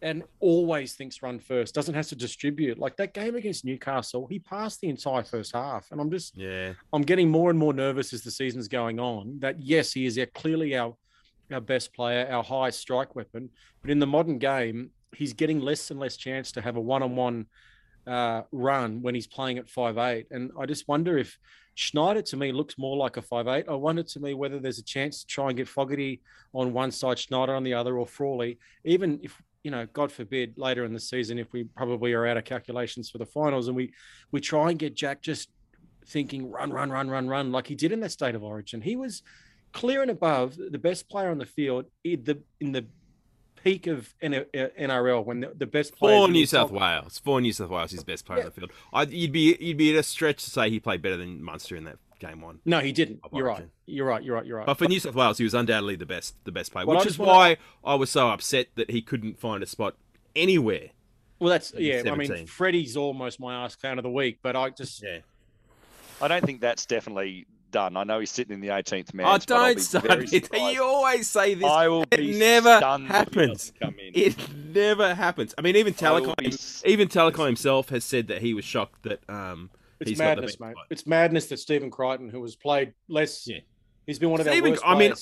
and 0.03 0.23
always 0.41 0.95
thinks 0.95 1.23
run 1.23 1.39
first, 1.39 1.75
doesn't 1.75 1.95
have 1.95 2.07
to 2.09 2.15
distribute. 2.15 2.79
Like 2.79 2.97
that 2.97 3.15
game 3.15 3.37
against 3.37 3.65
Newcastle, 3.65 4.27
he 4.27 4.39
passed 4.39 4.81
the 4.81 4.89
entire 4.89 5.25
first 5.25 5.55
half, 5.55 5.91
and 5.91 6.01
I'm 6.01 6.11
just 6.11 6.37
Yeah, 6.37 6.75
I'm 6.93 7.03
getting 7.03 7.31
more 7.31 7.51
and 7.51 7.59
more 7.59 7.73
nervous 7.73 8.13
as 8.13 8.23
the 8.23 8.31
season's 8.31 8.69
going 8.69 9.01
on. 9.01 9.39
That 9.41 9.63
yes, 9.63 9.93
he 9.93 10.07
is 10.07 10.19
our, 10.19 10.27
clearly 10.27 10.77
our 10.77 10.95
our 11.53 11.61
best 11.61 11.93
player, 11.95 12.27
our 12.31 12.43
highest 12.43 12.81
strike 12.81 13.15
weapon, 13.15 13.51
but 13.83 13.91
in 13.91 13.99
the 13.99 14.07
modern 14.07 14.39
game, 14.39 14.91
he's 15.17 15.33
getting 15.33 15.61
less 15.61 15.91
and 15.91 16.01
less 16.01 16.17
chance 16.17 16.53
to 16.53 16.61
have 16.61 16.77
a 16.77 16.81
one-on-one 16.81 17.47
uh, 18.07 18.43
run 18.53 19.03
when 19.03 19.15
he's 19.15 19.27
playing 19.27 19.59
at 19.59 19.69
five 19.69 19.99
eight. 19.99 20.27
And 20.31 20.53
I 20.59 20.67
just 20.67 20.87
wonder 20.89 21.17
if 21.19 21.39
Schneider 21.75 22.23
to 22.23 22.37
me 22.37 22.53
looks 22.53 22.79
more 22.79 22.97
like 22.97 23.17
a 23.17 23.23
five 23.23 23.49
eight. 23.49 23.67
I 23.69 23.75
wonder 23.75 24.03
to 24.03 24.21
me 24.21 24.35
whether 24.35 24.59
there's 24.59 24.79
a 24.79 24.85
chance 24.85 25.21
to 25.21 25.27
try 25.27 25.49
and 25.49 25.57
get 25.57 25.69
Fogarty 25.69 26.21
on 26.53 26.73
one 26.73 26.91
side, 26.91 27.19
Schneider 27.19 27.55
on 27.55 27.65
the 27.65 27.75
other, 27.75 27.99
or 27.99 28.07
Frawley. 28.07 28.59
Even 28.85 29.21
if 29.23 29.41
you 29.63 29.71
know, 29.71 29.87
God 29.95 30.13
forbid, 30.13 30.59
later 30.59 30.85
in 30.85 30.93
the 30.93 31.01
season, 31.01 31.39
if 31.39 31.51
we 31.53 31.65
probably 31.65 32.13
are 32.13 32.27
out 32.27 32.37
of 32.37 32.45
calculations 32.45 33.09
for 33.09 33.19
the 33.19 33.27
finals, 33.27 33.69
and 33.69 33.77
we 33.77 33.93
we 34.31 34.41
try 34.41 34.71
and 34.71 34.79
get 34.79 34.95
Jack 34.95 35.23
just 35.23 35.49
thinking 36.07 36.51
run, 36.51 36.71
run, 36.71 36.91
run, 36.91 37.09
run, 37.09 37.27
run, 37.27 37.51
like 37.51 37.67
he 37.67 37.75
did 37.75 37.91
in 37.91 38.01
that 38.01 38.13
state 38.13 38.35
of 38.35 38.45
origin. 38.45 38.83
He 38.83 38.95
was 38.95 39.23
clear 39.73 40.03
and 40.03 40.11
above 40.11 40.57
the 40.57 40.79
best 40.79 41.09
player 41.09 41.31
on 41.31 41.39
the 41.39 41.47
field 41.47 41.87
in 42.05 42.23
the 42.25 42.43
in 42.61 42.73
the 42.73 42.87
peak 43.65 43.87
of 43.87 44.15
NRL 44.23 45.19
uh, 45.19 45.23
when 45.23 45.41
the, 45.41 45.53
the 45.57 45.67
best 45.67 45.97
player 45.97 46.27
for 46.27 46.31
New 46.31 46.47
South 46.47 46.71
Wales, 46.71 47.19
for 47.25 47.41
New 47.41 47.53
South 47.53 47.71
Wales, 47.71 47.91
his 47.91 48.05
best 48.05 48.27
player 48.27 48.41
on 48.41 48.45
the 48.45 48.51
field. 48.51 48.71
I, 48.93 49.03
you'd 49.03 49.33
be 49.33 49.57
you'd 49.59 49.79
be 49.79 49.93
at 49.93 49.99
a 49.99 50.03
stretch 50.03 50.45
to 50.45 50.51
say 50.51 50.71
he 50.71 50.79
played 50.79 51.03
better 51.03 51.17
than 51.17 51.43
Munster 51.43 51.75
in 51.75 51.85
that 51.85 51.97
game 52.21 52.41
one. 52.41 52.61
No, 52.65 52.81
he 52.81 52.93
didn't. 52.93 53.21
You're 53.33 53.47
right. 53.47 53.67
You're 53.87 54.07
right. 54.07 54.23
You're 54.23 54.37
right. 54.37 54.47
You're 54.47 54.59
right. 54.59 54.67
But 54.67 54.75
for 54.79 54.87
New 54.87 55.01
South 55.01 55.15
Wales, 55.15 55.39
he 55.39 55.45
was 55.45 55.55
undoubtedly 55.55 55.97
the 55.97 56.07
best 56.07 56.37
the 56.45 56.53
best 56.53 56.73
player, 56.73 56.87
Well, 56.87 56.97
which 56.99 57.07
is 57.07 57.13
just 57.15 57.19
wanna- 57.19 57.33
why 57.33 57.57
I 57.85 57.95
was 57.95 58.11
so 58.11 58.29
upset 58.29 58.69
that 58.77 58.91
he 58.91 59.01
couldn't 59.03 59.41
find 59.41 59.63
a 59.63 59.67
spot 59.67 59.97
anywhere. 60.37 60.91
well, 61.39 61.51
that's 61.51 61.71
in 61.73 61.83
yeah. 61.83 61.99
I 62.07 62.15
mean, 62.15 62.27
17. 62.27 62.47
Freddie's 62.47 62.97
almost 62.97 63.41
my 63.41 63.65
ask 63.65 63.81
fan 63.81 63.99
of 63.99 64.03
the 64.05 64.11
week, 64.11 64.39
but 64.43 64.57
I 64.57 64.71
just 64.71 65.03
Yeah. 65.03 65.19
I 66.21 66.29
don't 66.29 66.45
think 66.45 66.61
that's 66.61 66.87
definitely 66.87 67.47
done. 67.75 67.97
I 67.97 68.05
know 68.05 68.21
he's 68.21 68.31
sitting 68.31 68.55
in 68.55 68.61
the 68.61 68.69
18th 68.69 69.13
man. 69.15 69.27
Oh, 69.29 69.37
don't 69.39 69.81
start 69.81 70.33
it. 70.33 70.49
You 70.73 70.83
always 70.85 71.29
say 71.29 71.55
this. 71.55 71.65
I 71.69 71.89
will 71.89 72.05
it 72.11 72.17
be 72.19 72.39
never 72.39 72.77
stunned 72.79 73.05
if 73.05 73.11
he 73.11 73.15
happens. 73.17 73.73
come 73.81 73.95
in. 73.99 74.13
It 74.15 74.37
never 74.73 75.15
happens. 75.15 75.55
I 75.59 75.63
mean, 75.63 75.77
even 75.77 75.95
I 76.03 76.13
will 76.13 76.35
Telecom, 76.35 76.83
be 76.85 76.91
even 76.91 77.09
Telecom 77.09 77.47
himself 77.47 77.89
has 77.91 78.05
said 78.05 78.29
that 78.29 78.41
he 78.43 78.55
was 78.55 78.65
shocked 78.65 79.03
that 79.03 79.21
um, 79.29 79.71
it's 80.01 80.11
he's 80.11 80.19
got 80.19 80.37
the 80.37 80.43
madness, 80.43 80.61
mate. 80.61 80.73
spot. 80.73 80.87
It's 80.91 81.07
madness 81.07 81.47
that 81.47 81.59
Stephen 81.59 81.91
Crichton, 81.91 82.29
who 82.31 82.43
has 82.43 82.55
played 82.57 82.95
less, 83.09 83.47
Yeah. 83.47 83.59
he's 84.07 84.19
been 84.19 84.31
one 84.31 84.41
of 84.41 84.47
our 84.47 84.53
Stephen- 84.53 84.71
worst 84.73 84.83
I 84.87 84.99
mean. 84.99 85.13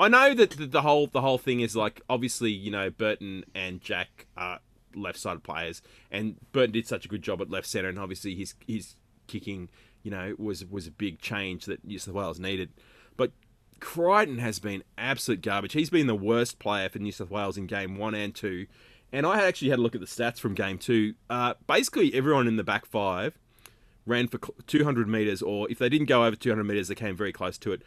I 0.00 0.08
know 0.08 0.32
that 0.34 0.50
the, 0.50 0.66
the 0.66 0.82
whole 0.82 1.08
the 1.08 1.20
whole 1.20 1.38
thing 1.38 1.60
is 1.60 1.74
like 1.76 2.00
obviously 2.08 2.52
you 2.52 2.70
know 2.70 2.88
Burton 2.88 3.44
and 3.54 3.80
Jack 3.80 4.26
are 4.36 4.60
left 4.94 5.18
sided 5.18 5.42
players, 5.42 5.82
and 6.10 6.36
Burton 6.52 6.72
did 6.72 6.86
such 6.86 7.04
a 7.04 7.08
good 7.08 7.20
job 7.22 7.40
at 7.42 7.50
left 7.50 7.66
centre, 7.66 7.88
and 7.88 7.98
obviously 7.98 8.34
his 8.34 8.54
his 8.66 8.94
kicking 9.26 9.68
you 10.02 10.10
know 10.10 10.34
was 10.38 10.64
was 10.64 10.86
a 10.86 10.90
big 10.90 11.20
change 11.20 11.66
that 11.66 11.84
New 11.84 11.98
South 11.98 12.14
Wales 12.14 12.38
needed, 12.38 12.70
but. 13.16 13.32
Crichton 13.80 14.38
has 14.38 14.58
been 14.58 14.82
absolute 14.96 15.40
garbage. 15.40 15.72
He's 15.72 15.88
been 15.88 16.08
the 16.08 16.14
worst 16.16 16.58
player 16.58 16.88
for 16.88 16.98
New 16.98 17.12
South 17.12 17.30
Wales 17.30 17.56
in 17.56 17.68
game 17.68 17.96
one 17.96 18.12
and 18.12 18.34
two. 18.34 18.66
And 19.12 19.24
I 19.24 19.46
actually 19.46 19.70
had 19.70 19.78
a 19.78 19.82
look 19.82 19.94
at 19.94 20.00
the 20.00 20.06
stats 20.08 20.40
from 20.40 20.54
game 20.54 20.78
two. 20.78 21.14
Uh, 21.30 21.54
basically, 21.68 22.12
everyone 22.12 22.48
in 22.48 22.56
the 22.56 22.64
back 22.64 22.86
five 22.86 23.38
ran 24.04 24.26
for 24.26 24.38
200 24.66 25.08
metres, 25.08 25.42
or 25.42 25.70
if 25.70 25.78
they 25.78 25.88
didn't 25.88 26.08
go 26.08 26.24
over 26.24 26.36
200 26.36 26.64
metres, 26.64 26.88
they 26.88 26.94
came 26.94 27.16
very 27.16 27.32
close 27.32 27.56
to 27.58 27.72
it. 27.72 27.82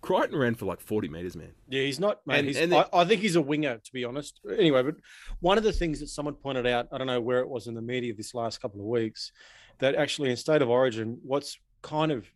Crichton 0.00 0.36
ran 0.38 0.54
for 0.54 0.66
like 0.66 0.80
40 0.80 1.08
metres, 1.08 1.36
man. 1.36 1.52
Yeah, 1.68 1.82
he's 1.82 2.00
not, 2.00 2.26
mate. 2.26 2.40
And- 2.40 2.48
he's, 2.48 2.56
and 2.56 2.74
I, 2.74 2.86
I 2.92 3.04
think 3.04 3.20
he's 3.20 3.36
a 3.36 3.40
winger, 3.40 3.78
to 3.78 3.92
be 3.92 4.04
honest. 4.04 4.40
Anyway, 4.58 4.82
but 4.82 4.96
one 5.40 5.58
of 5.58 5.64
the 5.64 5.72
things 5.72 6.00
that 6.00 6.08
someone 6.08 6.34
pointed 6.34 6.66
out, 6.66 6.88
I 6.92 6.98
don't 6.98 7.06
know 7.06 7.20
where 7.20 7.40
it 7.40 7.48
was 7.48 7.68
in 7.68 7.74
the 7.74 7.82
media 7.82 8.12
this 8.12 8.34
last 8.34 8.60
couple 8.60 8.80
of 8.80 8.86
weeks, 8.86 9.30
that 9.78 9.94
actually 9.94 10.30
in 10.30 10.36
state 10.36 10.62
of 10.62 10.68
origin, 10.68 11.18
what's 11.22 11.58
kind 11.82 12.12
of 12.12 12.26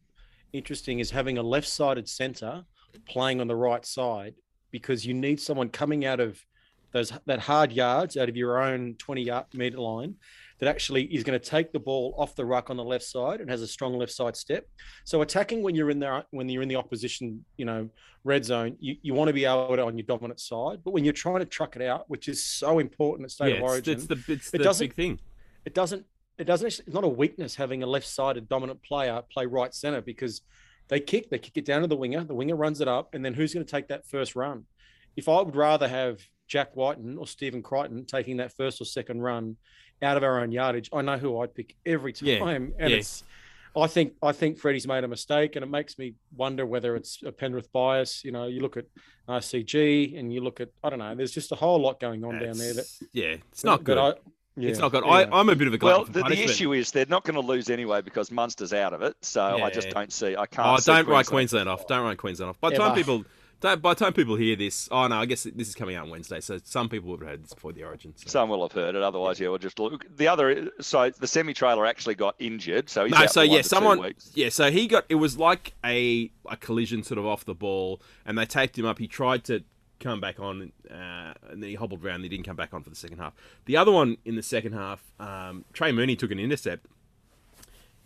interesting 0.52 0.98
is 0.98 1.10
having 1.10 1.38
a 1.38 1.42
left-sided 1.42 2.08
centre 2.08 2.64
playing 3.08 3.40
on 3.40 3.46
the 3.46 3.56
right 3.56 3.84
side 3.84 4.34
because 4.70 5.06
you 5.06 5.14
need 5.14 5.40
someone 5.40 5.68
coming 5.68 6.04
out 6.04 6.20
of 6.20 6.40
those 6.92 7.12
that 7.26 7.40
hard 7.40 7.72
yards 7.72 8.16
out 8.16 8.28
of 8.28 8.36
your 8.36 8.62
own 8.62 8.94
20 8.98 9.22
yard 9.22 9.44
meter 9.52 9.78
line 9.78 10.14
that 10.58 10.68
actually 10.68 11.02
is 11.04 11.22
going 11.22 11.38
to 11.38 11.44
take 11.44 11.72
the 11.72 11.78
ball 11.78 12.14
off 12.16 12.34
the 12.34 12.44
ruck 12.44 12.70
on 12.70 12.76
the 12.76 12.84
left 12.84 13.04
side 13.04 13.40
and 13.40 13.50
has 13.50 13.60
a 13.60 13.66
strong 13.66 13.98
left 13.98 14.12
side 14.12 14.34
step. 14.34 14.66
So 15.04 15.20
attacking 15.20 15.62
when 15.62 15.74
you're 15.74 15.90
in 15.90 15.98
there, 15.98 16.24
when 16.30 16.48
you're 16.48 16.62
in 16.62 16.68
the 16.68 16.76
opposition, 16.76 17.44
you 17.58 17.66
know, 17.66 17.90
red 18.24 18.44
zone, 18.44 18.76
you, 18.80 18.96
you 19.02 19.12
want 19.12 19.28
to 19.28 19.34
be 19.34 19.44
able 19.44 19.76
to 19.76 19.84
on 19.84 19.98
your 19.98 20.06
dominant 20.06 20.40
side. 20.40 20.78
But 20.82 20.92
when 20.92 21.04
you're 21.04 21.12
trying 21.12 21.40
to 21.40 21.44
truck 21.44 21.76
it 21.76 21.82
out, 21.82 22.08
which 22.08 22.28
is 22.28 22.42
so 22.42 22.78
important 22.78 23.26
at 23.26 23.32
state 23.32 23.50
yeah, 23.50 23.58
of 23.58 23.64
origin, 23.64 23.94
it's 23.94 24.06
the 24.06 24.24
it's 24.28 24.54
it 24.54 24.62
the 24.62 24.76
big 24.78 24.94
thing. 24.94 25.20
it 25.66 25.74
doesn't 25.74 26.06
it 26.38 26.44
doesn't 26.44 26.66
actually, 26.66 26.84
it's 26.86 26.94
not 26.94 27.04
a 27.04 27.08
weakness 27.08 27.54
having 27.54 27.82
a 27.82 27.86
left-sided 27.86 28.48
dominant 28.48 28.82
player 28.82 29.22
play 29.30 29.46
right 29.46 29.74
center 29.74 30.00
because 30.00 30.42
they 30.88 31.00
kick 31.00 31.30
they 31.30 31.38
kick 31.38 31.56
it 31.56 31.64
down 31.64 31.82
to 31.82 31.86
the 31.86 31.96
winger 31.96 32.24
the 32.24 32.34
winger 32.34 32.56
runs 32.56 32.80
it 32.80 32.88
up 32.88 33.14
and 33.14 33.24
then 33.24 33.34
who's 33.34 33.54
going 33.54 33.64
to 33.64 33.70
take 33.70 33.88
that 33.88 34.06
first 34.06 34.36
run 34.36 34.64
if 35.16 35.28
i 35.28 35.40
would 35.40 35.56
rather 35.56 35.88
have 35.88 36.20
jack 36.46 36.76
Wighton 36.76 37.18
or 37.18 37.26
stephen 37.26 37.62
crichton 37.62 38.04
taking 38.04 38.36
that 38.36 38.54
first 38.56 38.80
or 38.80 38.84
second 38.84 39.20
run 39.20 39.56
out 40.02 40.16
of 40.16 40.22
our 40.22 40.40
own 40.40 40.52
yardage 40.52 40.90
i 40.92 41.02
know 41.02 41.18
who 41.18 41.40
i'd 41.40 41.54
pick 41.54 41.74
every 41.84 42.12
time. 42.12 42.72
Yeah, 42.78 42.84
and 42.84 42.90
yeah. 42.90 42.98
it's 42.98 43.24
I 43.76 43.86
think 43.86 44.14
I 44.22 44.32
think 44.32 44.58
Freddie's 44.58 44.86
made 44.86 45.04
a 45.04 45.08
mistake, 45.08 45.54
and 45.54 45.62
it 45.62 45.68
makes 45.68 45.98
me 45.98 46.14
wonder 46.34 46.64
whether 46.64 46.96
it's 46.96 47.22
a 47.22 47.30
Penrith 47.30 47.70
bias. 47.72 48.24
You 48.24 48.32
know, 48.32 48.46
you 48.46 48.60
look 48.60 48.78
at 48.78 48.86
RCG 49.28 50.18
and 50.18 50.32
you 50.32 50.40
look 50.40 50.60
at 50.60 50.70
I 50.82 50.88
don't 50.88 50.98
know. 50.98 51.14
There's 51.14 51.32
just 51.32 51.52
a 51.52 51.56
whole 51.56 51.78
lot 51.78 52.00
going 52.00 52.24
on 52.24 52.38
down 52.38 52.56
there 52.56 52.72
that 52.72 52.86
yeah, 53.12 53.36
it's 53.52 53.64
not 53.64 53.84
good. 53.84 53.98
I, 53.98 54.14
yeah, 54.56 54.70
it's 54.70 54.78
not 54.78 54.90
good. 54.92 55.04
anyway. 55.04 55.28
I, 55.30 55.40
I'm 55.40 55.48
a 55.48 55.56
bit 55.56 55.68
of 55.68 55.74
a 55.74 55.78
Well, 55.84 56.04
for 56.04 56.12
the, 56.12 56.22
the 56.22 56.42
issue 56.42 56.72
is 56.72 56.90
they're 56.90 57.06
not 57.06 57.24
going 57.24 57.34
to 57.34 57.40
lose 57.40 57.70
anyway 57.70 58.00
because 58.00 58.30
Munster's 58.30 58.72
out 58.72 58.92
of 58.92 59.02
it. 59.02 59.16
So 59.22 59.42
I 59.42 59.70
just 59.70 59.90
don't 59.90 60.12
see. 60.12 60.36
I 60.36 60.42
oh, 60.42 60.46
can't. 60.46 60.68
Oh, 60.68 60.76
see 60.78 60.92
don't 60.92 61.06
write 61.06 61.26
Queensland. 61.26 61.66
Queensland 61.66 61.68
off. 61.68 61.86
Don't 61.86 62.04
write 62.04 62.18
Queensland 62.18 62.50
off. 62.50 62.60
By 62.60 62.70
the 62.70 62.76
time 62.76 62.94
people 62.94 63.24
Don't- 63.60 63.80
By 63.80 63.94
the 63.94 64.04
time 64.04 64.12
people 64.12 64.36
hear 64.36 64.54
this, 64.54 64.86
oh 64.92 65.06
no, 65.06 65.16
I 65.16 65.24
guess 65.24 65.44
this 65.44 65.68
is 65.68 65.74
coming 65.74 65.96
out 65.96 66.04
on 66.04 66.10
Wednesday, 66.10 66.40
so 66.40 66.58
some 66.62 66.88
people 66.90 67.10
would 67.10 67.20
have 67.20 67.28
heard 67.28 67.44
this 67.44 67.54
before 67.54 67.72
the 67.72 67.84
Origin. 67.84 68.12
So. 68.16 68.28
Some 68.28 68.50
will 68.50 68.62
have 68.62 68.72
heard 68.72 68.94
it. 68.94 69.02
Otherwise, 69.02 69.40
yeah, 69.40 69.48
we'll 69.48 69.58
just 69.58 69.78
look. 69.78 70.04
The 70.14 70.28
other, 70.28 70.70
so 70.80 71.10
the 71.10 71.26
semi-trailer 71.26 71.86
actually 71.86 72.16
got 72.16 72.34
injured. 72.38 72.90
So 72.90 73.04
he's 73.04 73.12
no, 73.12 73.18
out 73.18 73.30
so 73.30 73.40
yeah, 73.40 73.62
someone, 73.62 74.14
yeah, 74.34 74.50
so 74.50 74.70
he 74.70 74.86
got 74.86 75.06
it 75.08 75.14
was 75.14 75.38
like 75.38 75.72
a 75.84 76.30
a 76.50 76.56
collision 76.56 77.02
sort 77.02 77.18
of 77.18 77.26
off 77.26 77.46
the 77.46 77.54
ball, 77.54 78.02
and 78.26 78.36
they 78.36 78.44
taped 78.44 78.78
him 78.78 78.84
up. 78.84 78.98
He 78.98 79.08
tried 79.08 79.44
to 79.44 79.64
come 80.00 80.20
back 80.20 80.38
on, 80.40 80.72
uh, 80.90 81.32
and 81.50 81.62
then 81.62 81.70
he 81.70 81.74
hobbled 81.74 82.04
around. 82.04 82.16
And 82.16 82.24
he 82.24 82.28
didn't 82.30 82.46
come 82.46 82.56
back 82.56 82.72
on 82.74 82.82
for 82.82 82.90
the 82.90 82.96
second 82.96 83.18
half. 83.18 83.34
The 83.64 83.76
other 83.76 83.92
one 83.92 84.16
in 84.24 84.36
the 84.36 84.42
second 84.42 84.72
half, 84.72 85.02
um, 85.18 85.64
Trey 85.72 85.92
Mooney 85.92 86.16
took 86.16 86.30
an 86.30 86.38
intercept, 86.38 86.86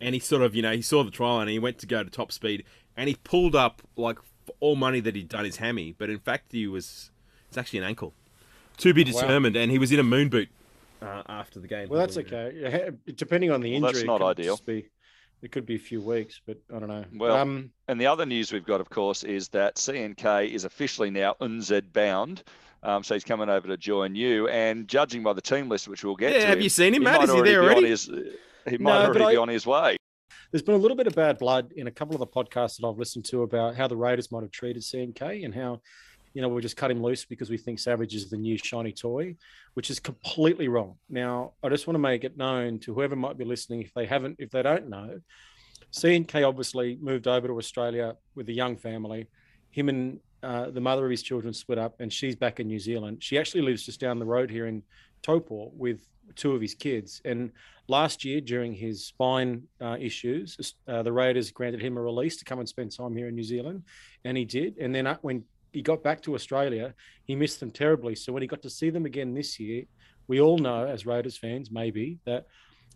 and 0.00 0.14
he 0.14 0.20
sort 0.20 0.42
of, 0.42 0.54
you 0.54 0.62
know, 0.62 0.72
he 0.72 0.82
saw 0.82 1.02
the 1.04 1.10
trial 1.10 1.40
and 1.40 1.50
he 1.50 1.58
went 1.58 1.78
to 1.78 1.86
go 1.86 2.02
to 2.02 2.10
top 2.10 2.32
speed, 2.32 2.64
and 2.96 3.08
he 3.08 3.16
pulled 3.24 3.54
up 3.54 3.82
like 3.96 4.18
for 4.44 4.54
all 4.60 4.76
money 4.76 5.00
that 5.00 5.14
he'd 5.14 5.28
done 5.28 5.44
his 5.44 5.56
hammy, 5.56 5.94
but 5.98 6.08
in 6.10 6.18
fact 6.18 6.52
he 6.52 6.66
was 6.66 7.10
it's 7.48 7.58
actually 7.58 7.80
an 7.80 7.84
ankle, 7.84 8.14
to 8.78 8.94
be 8.94 9.04
Wow. 9.04 9.12
determined, 9.12 9.56
and 9.56 9.70
he 9.70 9.78
was 9.78 9.92
in 9.92 9.98
a 9.98 10.02
moon 10.04 10.28
boot 10.28 10.48
uh, 11.02 11.22
after 11.28 11.60
the 11.60 11.68
game. 11.68 11.88
Well, 11.88 11.98
that's 12.00 12.16
okay. 12.16 12.90
Depending 13.16 13.50
on 13.50 13.60
the 13.60 13.70
Well, 13.78 13.88
injury, 13.90 14.02
that's 14.02 14.06
not 14.06 14.20
it 14.22 14.40
ideal. 14.40 14.54
just 14.54 14.66
Be, 14.66 14.86
it 15.42 15.52
could 15.52 15.66
be 15.66 15.76
a 15.76 15.78
few 15.78 16.00
weeks, 16.00 16.40
but 16.46 16.58
I 16.74 16.78
don't 16.78 16.88
know. 16.88 17.04
Well, 17.14 17.36
um, 17.36 17.70
And 17.88 18.00
the 18.00 18.06
other 18.06 18.26
news 18.26 18.52
we've 18.52 18.64
got, 18.64 18.80
of 18.80 18.90
course, 18.90 19.24
is 19.24 19.48
that 19.48 19.76
CNK 19.76 20.48
is 20.50 20.64
officially 20.64 21.10
now 21.10 21.34
NZ 21.40 21.92
bound. 21.92 22.42
Um, 22.82 23.02
so 23.02 23.14
he's 23.14 23.24
coming 23.24 23.48
over 23.48 23.68
to 23.68 23.76
join 23.76 24.14
you. 24.14 24.48
And 24.48 24.88
judging 24.88 25.22
by 25.22 25.32
the 25.34 25.42
team 25.42 25.68
list, 25.68 25.88
which 25.88 26.04
we'll 26.04 26.16
get 26.16 26.32
Yeah, 26.32 26.38
to, 26.40 26.46
have 26.46 26.60
you 26.62 26.68
seen 26.68 26.94
him, 26.94 27.02
Matt? 27.02 27.18
might 27.20 27.28
Is 27.28 27.34
he 27.34 27.36
there 27.42 27.44
be 27.44 27.56
on 27.56 27.64
already? 27.64 27.86
his- 27.88 28.10
he 28.68 28.78
might 28.78 28.92
No, 28.92 29.04
already 29.04 29.18
but 29.18 29.30
be 29.30 29.36
I- 29.36 29.40
on 29.40 29.48
his 29.48 29.66
way. 29.66 29.96
there's 30.50 30.62
been 30.62 30.74
a 30.74 30.78
little 30.78 30.96
bit 30.96 31.06
of 31.06 31.14
bad 31.14 31.38
blood 31.38 31.72
in 31.76 31.86
a 31.86 31.90
couple 31.90 32.14
of 32.14 32.20
the 32.20 32.26
podcasts 32.26 32.76
that 32.80 32.86
I've 32.86 32.98
listened 32.98 33.24
to 33.26 33.42
about 33.42 33.74
how 33.76 33.86
the 33.86 33.96
Raiders 33.96 34.30
might 34.32 34.42
have 34.42 34.50
treated 34.50 34.82
CNK 34.82 35.44
and 35.44 35.54
how, 35.54 35.80
you 36.32 36.42
know, 36.42 36.48
we 36.48 36.62
just 36.62 36.76
cut 36.76 36.90
him 36.90 37.02
loose 37.02 37.24
because 37.24 37.50
we 37.50 37.56
think 37.56 37.78
Savage 37.78 38.14
is 38.14 38.30
the 38.30 38.36
new 38.36 38.56
shiny 38.56 38.92
toy, 38.92 39.36
which 39.74 39.90
is 39.90 39.98
completely 39.98 40.68
wrong. 40.68 40.96
Now, 41.08 41.52
I 41.62 41.68
just 41.68 41.86
want 41.86 41.96
to 41.96 42.00
make 42.00 42.24
it 42.24 42.36
known 42.36 42.78
to 42.80 42.94
whoever 42.94 43.16
might 43.16 43.36
be 43.36 43.44
listening, 43.44 43.82
if 43.82 43.92
they 43.94 44.06
haven't, 44.06 44.36
if 44.38 44.50
they 44.50 44.62
don't 44.62 44.88
know, 44.88 45.20
CNK 45.92 46.46
obviously 46.46 46.98
moved 47.00 47.26
over 47.26 47.48
to 47.48 47.58
Australia 47.58 48.16
with 48.34 48.48
a 48.48 48.52
young 48.52 48.76
family. 48.76 49.26
Him 49.70 49.88
and 49.88 50.20
uh, 50.42 50.70
the 50.70 50.80
mother 50.80 51.04
of 51.04 51.10
his 51.10 51.22
children 51.22 51.52
split 51.52 51.78
up, 51.78 52.00
and 52.00 52.12
she's 52.12 52.36
back 52.36 52.60
in 52.60 52.66
New 52.66 52.78
Zealand. 52.78 53.22
She 53.22 53.38
actually 53.38 53.62
lives 53.62 53.84
just 53.84 54.00
down 54.00 54.18
the 54.18 54.24
road 54.24 54.50
here 54.50 54.66
in 54.66 54.82
Taupo 55.22 55.70
with 55.74 56.06
two 56.36 56.52
of 56.52 56.60
his 56.60 56.74
kids. 56.74 57.20
And 57.24 57.50
last 57.88 58.24
year, 58.24 58.40
during 58.40 58.72
his 58.72 59.04
spine 59.04 59.64
uh, 59.80 59.96
issues, 60.00 60.74
uh, 60.86 61.02
the 61.02 61.12
Raiders 61.12 61.50
granted 61.50 61.82
him 61.82 61.96
a 61.96 62.00
release 62.00 62.36
to 62.38 62.44
come 62.44 62.60
and 62.60 62.68
spend 62.68 62.96
time 62.96 63.16
here 63.16 63.28
in 63.28 63.34
New 63.34 63.42
Zealand, 63.42 63.82
and 64.24 64.36
he 64.36 64.44
did. 64.44 64.78
And 64.78 64.94
then 64.94 65.06
when 65.22 65.44
he 65.72 65.82
got 65.82 66.02
back 66.02 66.22
to 66.22 66.34
Australia, 66.34 66.94
he 67.24 67.34
missed 67.36 67.60
them 67.60 67.70
terribly. 67.70 68.14
So 68.14 68.32
when 68.32 68.42
he 68.42 68.48
got 68.48 68.62
to 68.62 68.70
see 68.70 68.90
them 68.90 69.06
again 69.06 69.34
this 69.34 69.58
year, 69.60 69.84
we 70.28 70.40
all 70.40 70.58
know 70.58 70.86
as 70.86 71.06
Raiders 71.06 71.36
fans, 71.36 71.70
maybe 71.70 72.18
that 72.26 72.46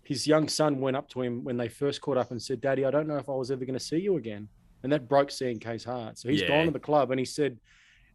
his 0.03 0.27
young 0.27 0.49
son 0.49 0.81
went 0.81 0.97
up 0.97 1.09
to 1.11 1.23
him 1.23 1.45
when 1.45 1.57
they 1.57 1.69
first 1.69 2.01
caught 2.01 2.17
up 2.17 2.31
and 2.31 2.41
said, 2.43 2.61
"Daddy, 2.61 2.85
I 2.85 2.91
don't 2.91 3.09
know 3.09 3.19
if 3.19 3.29
I 3.29 3.33
was 3.33 3.51
ever 3.51 3.65
going 3.65 3.79
to 3.79 3.85
see 3.85 3.99
you 3.99 4.17
again," 4.17 4.49
and 4.83 4.93
that 4.93 5.09
broke 5.09 5.31
CNK's 5.31 5.85
heart. 5.85 6.19
So 6.19 6.29
he's 6.29 6.43
Yeah. 6.43 6.49
gone 6.49 6.67
to 6.67 6.73
the 6.73 6.79
club 6.81 7.11
and 7.11 7.19
he 7.19 7.27
said. 7.27 7.59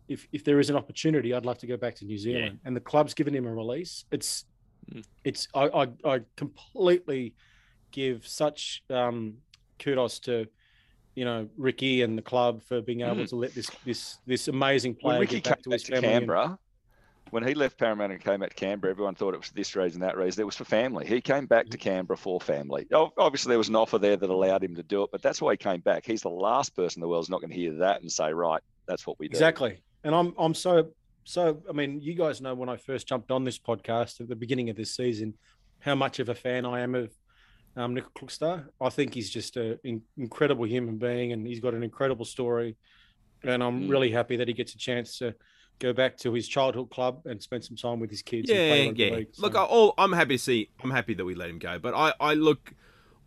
If, 0.08 0.28
if 0.32 0.44
there 0.44 0.60
is 0.60 0.72
an 0.72 0.76
opportunity, 0.76 1.36
I'd 1.36 1.46
love 1.46 1.60
to 1.60 1.68
go 1.68 1.78
back 1.78 1.94
to 1.98 2.06
New 2.06 2.18
Zealand. 2.18 2.60
And 2.66 2.76
the 2.76 2.80
club's 2.82 3.14
given 3.14 3.36
him 3.36 3.46
a 3.46 3.54
release. 3.54 4.06
It's 4.12 4.44
Mm. 4.92 5.06
it's 5.24 5.48
I, 5.54 5.66
I 5.82 5.88
I 6.04 6.22
completely 6.36 7.36
give 7.92 8.28
such 8.28 8.82
um, 8.90 9.38
kudos 9.78 10.20
to 10.22 10.48
you 11.20 11.26
know 11.26 11.48
Ricky 11.58 12.02
and 12.04 12.18
the 12.18 12.22
club 12.22 12.54
for 12.64 12.78
being 12.82 13.02
able 13.02 13.24
Mm. 13.24 13.30
to 13.30 13.36
let 13.44 13.54
this 13.54 13.70
this 13.86 14.02
this 14.26 14.48
amazing 14.48 14.94
When 14.94 15.00
player 15.02 15.20
Ricky 15.22 15.36
get 15.42 15.50
back 15.50 15.62
to 15.64 15.70
back 15.70 15.74
his 15.80 15.84
to 15.84 15.92
family. 15.94 16.08
and- 16.08 16.20
Canberra, 16.22 16.60
when 17.32 17.44
he 17.48 17.54
left 17.54 17.78
Parramatta 17.78 18.14
and 18.14 18.24
came 18.24 18.40
back 18.40 18.50
to 18.52 18.56
Canberra, 18.56 18.92
everyone 18.92 19.16
thought 19.16 19.34
it 19.34 19.40
was 19.40 19.52
this 19.52 19.76
reason, 19.76 20.00
that 20.02 20.18
reason. 20.18 20.42
It 20.42 20.46
was 20.46 20.56
for 20.56 20.64
family. 20.66 21.06
He 21.06 21.20
came 21.22 21.46
back 21.46 21.68
to. 21.70 21.78
Canberra 21.78 22.18
for 22.18 22.40
family. 22.40 22.88
Ob- 22.94 23.12
Obviously, 23.18 23.50
there 23.52 23.58
was 23.58 23.70
an 23.70 23.76
offer 23.76 23.98
there 24.00 24.16
that 24.18 24.30
allowed 24.30 24.64
him 24.64 24.76
to 24.76 24.84
do 24.84 25.04
it, 25.04 25.10
but 25.12 25.22
that's 25.22 25.40
why 25.42 25.52
he 25.54 25.58
came 25.58 25.82
back. 25.82 26.06
He's 26.06 26.22
the 26.24 26.30
last 26.30 26.70
person 26.76 27.00
in 27.00 27.02
the 27.02 27.08
world's 27.10 27.30
not 27.30 27.42
going 27.42 27.52
to 27.52 27.56
hear 27.64 27.74
that 27.86 28.02
and 28.02 28.12
say, 28.12 28.32
right, 28.34 28.64
that's 28.88 29.06
what 29.06 29.20
we 29.20 29.28
do. 29.28 29.34
Exactly. 29.34 29.74
And 30.06 30.16
I'm 30.16 30.34
I'm 30.40 30.54
so 30.54 30.90
so 31.26 31.62
I 31.70 31.74
mean, 31.74 32.02
you 32.02 32.14
guys 32.16 32.40
know 32.42 32.56
when 32.56 32.70
I 32.70 32.78
first 32.78 33.08
jumped 33.08 33.30
on 33.30 33.44
this 33.44 33.60
podcast 33.60 34.22
at 34.22 34.28
the 34.30 34.36
beginning 34.36 34.70
of 34.72 34.76
this 34.78 34.96
season, 34.96 35.34
how 35.80 35.96
much 35.96 36.20
of 36.20 36.30
a 36.30 36.36
fan 36.36 36.66
I 36.66 36.80
am 36.80 36.96
of 36.96 37.12
um, 37.76 37.94
Nick 37.94 38.06
Nicoll-Klokstad. 38.14 38.66
I 38.82 38.90
think 38.90 39.14
he's 39.14 39.30
just 39.30 39.58
an 39.58 39.80
in, 39.84 40.02
incredible 40.18 40.66
human 40.66 40.98
being, 40.98 41.32
and 41.34 41.46
he's 41.46 41.60
got 41.60 41.74
an 41.74 41.84
incredible 41.84 42.26
story. 42.26 42.78
And 43.44 43.64
I'm 43.64 43.84
Mm. 43.84 43.90
really 43.90 44.12
happy 44.12 44.36
that 44.38 44.48
he 44.48 44.54
gets 44.54 44.74
a 44.76 44.78
chance 44.78 45.18
to 45.20 45.34
go 45.80 45.94
back 45.94 46.18
to 46.18 46.34
his 46.34 46.48
childhood 46.48 46.90
club 46.90 47.22
and 47.26 47.42
spend 47.42 47.64
some 47.64 47.78
time 47.78 48.00
with 48.00 48.10
his 48.10 48.22
kids. 48.22 48.50
and 48.50 48.60
play 48.60 48.86
Yeah, 48.86 48.92
yeah. 48.96 49.16
league. 49.16 49.28
Look, 49.38 49.56
I, 49.56 49.64
all, 49.64 49.94
I'm 49.98 50.12
happy 50.12 50.36
to 50.36 50.44
see. 50.44 50.70
I'm 50.84 50.92
happy 50.92 51.14
that 51.14 51.24
we 51.24 51.36
let 51.36 51.50
him 51.50 51.60
go, 51.60 51.80
but 51.80 51.94
I, 51.94 52.14
I 52.20 52.34
look. 52.34 52.74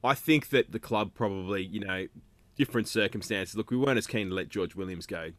I 0.04 0.14
think 0.14 0.48
that 0.50 0.72
the 0.72 0.80
club 0.80 1.12
probably, 1.14 1.62
you 1.64 1.80
know, 1.80 2.08
different 2.56 2.88
circumstances. 2.88 3.56
Look, 3.56 3.70
we 3.70 3.76
weren't 3.76 3.98
as 3.98 4.06
keen 4.06 4.28
to 4.28 4.34
let 4.34 4.48
George 4.48 4.74
Williams 4.74 5.06
go 5.06 5.30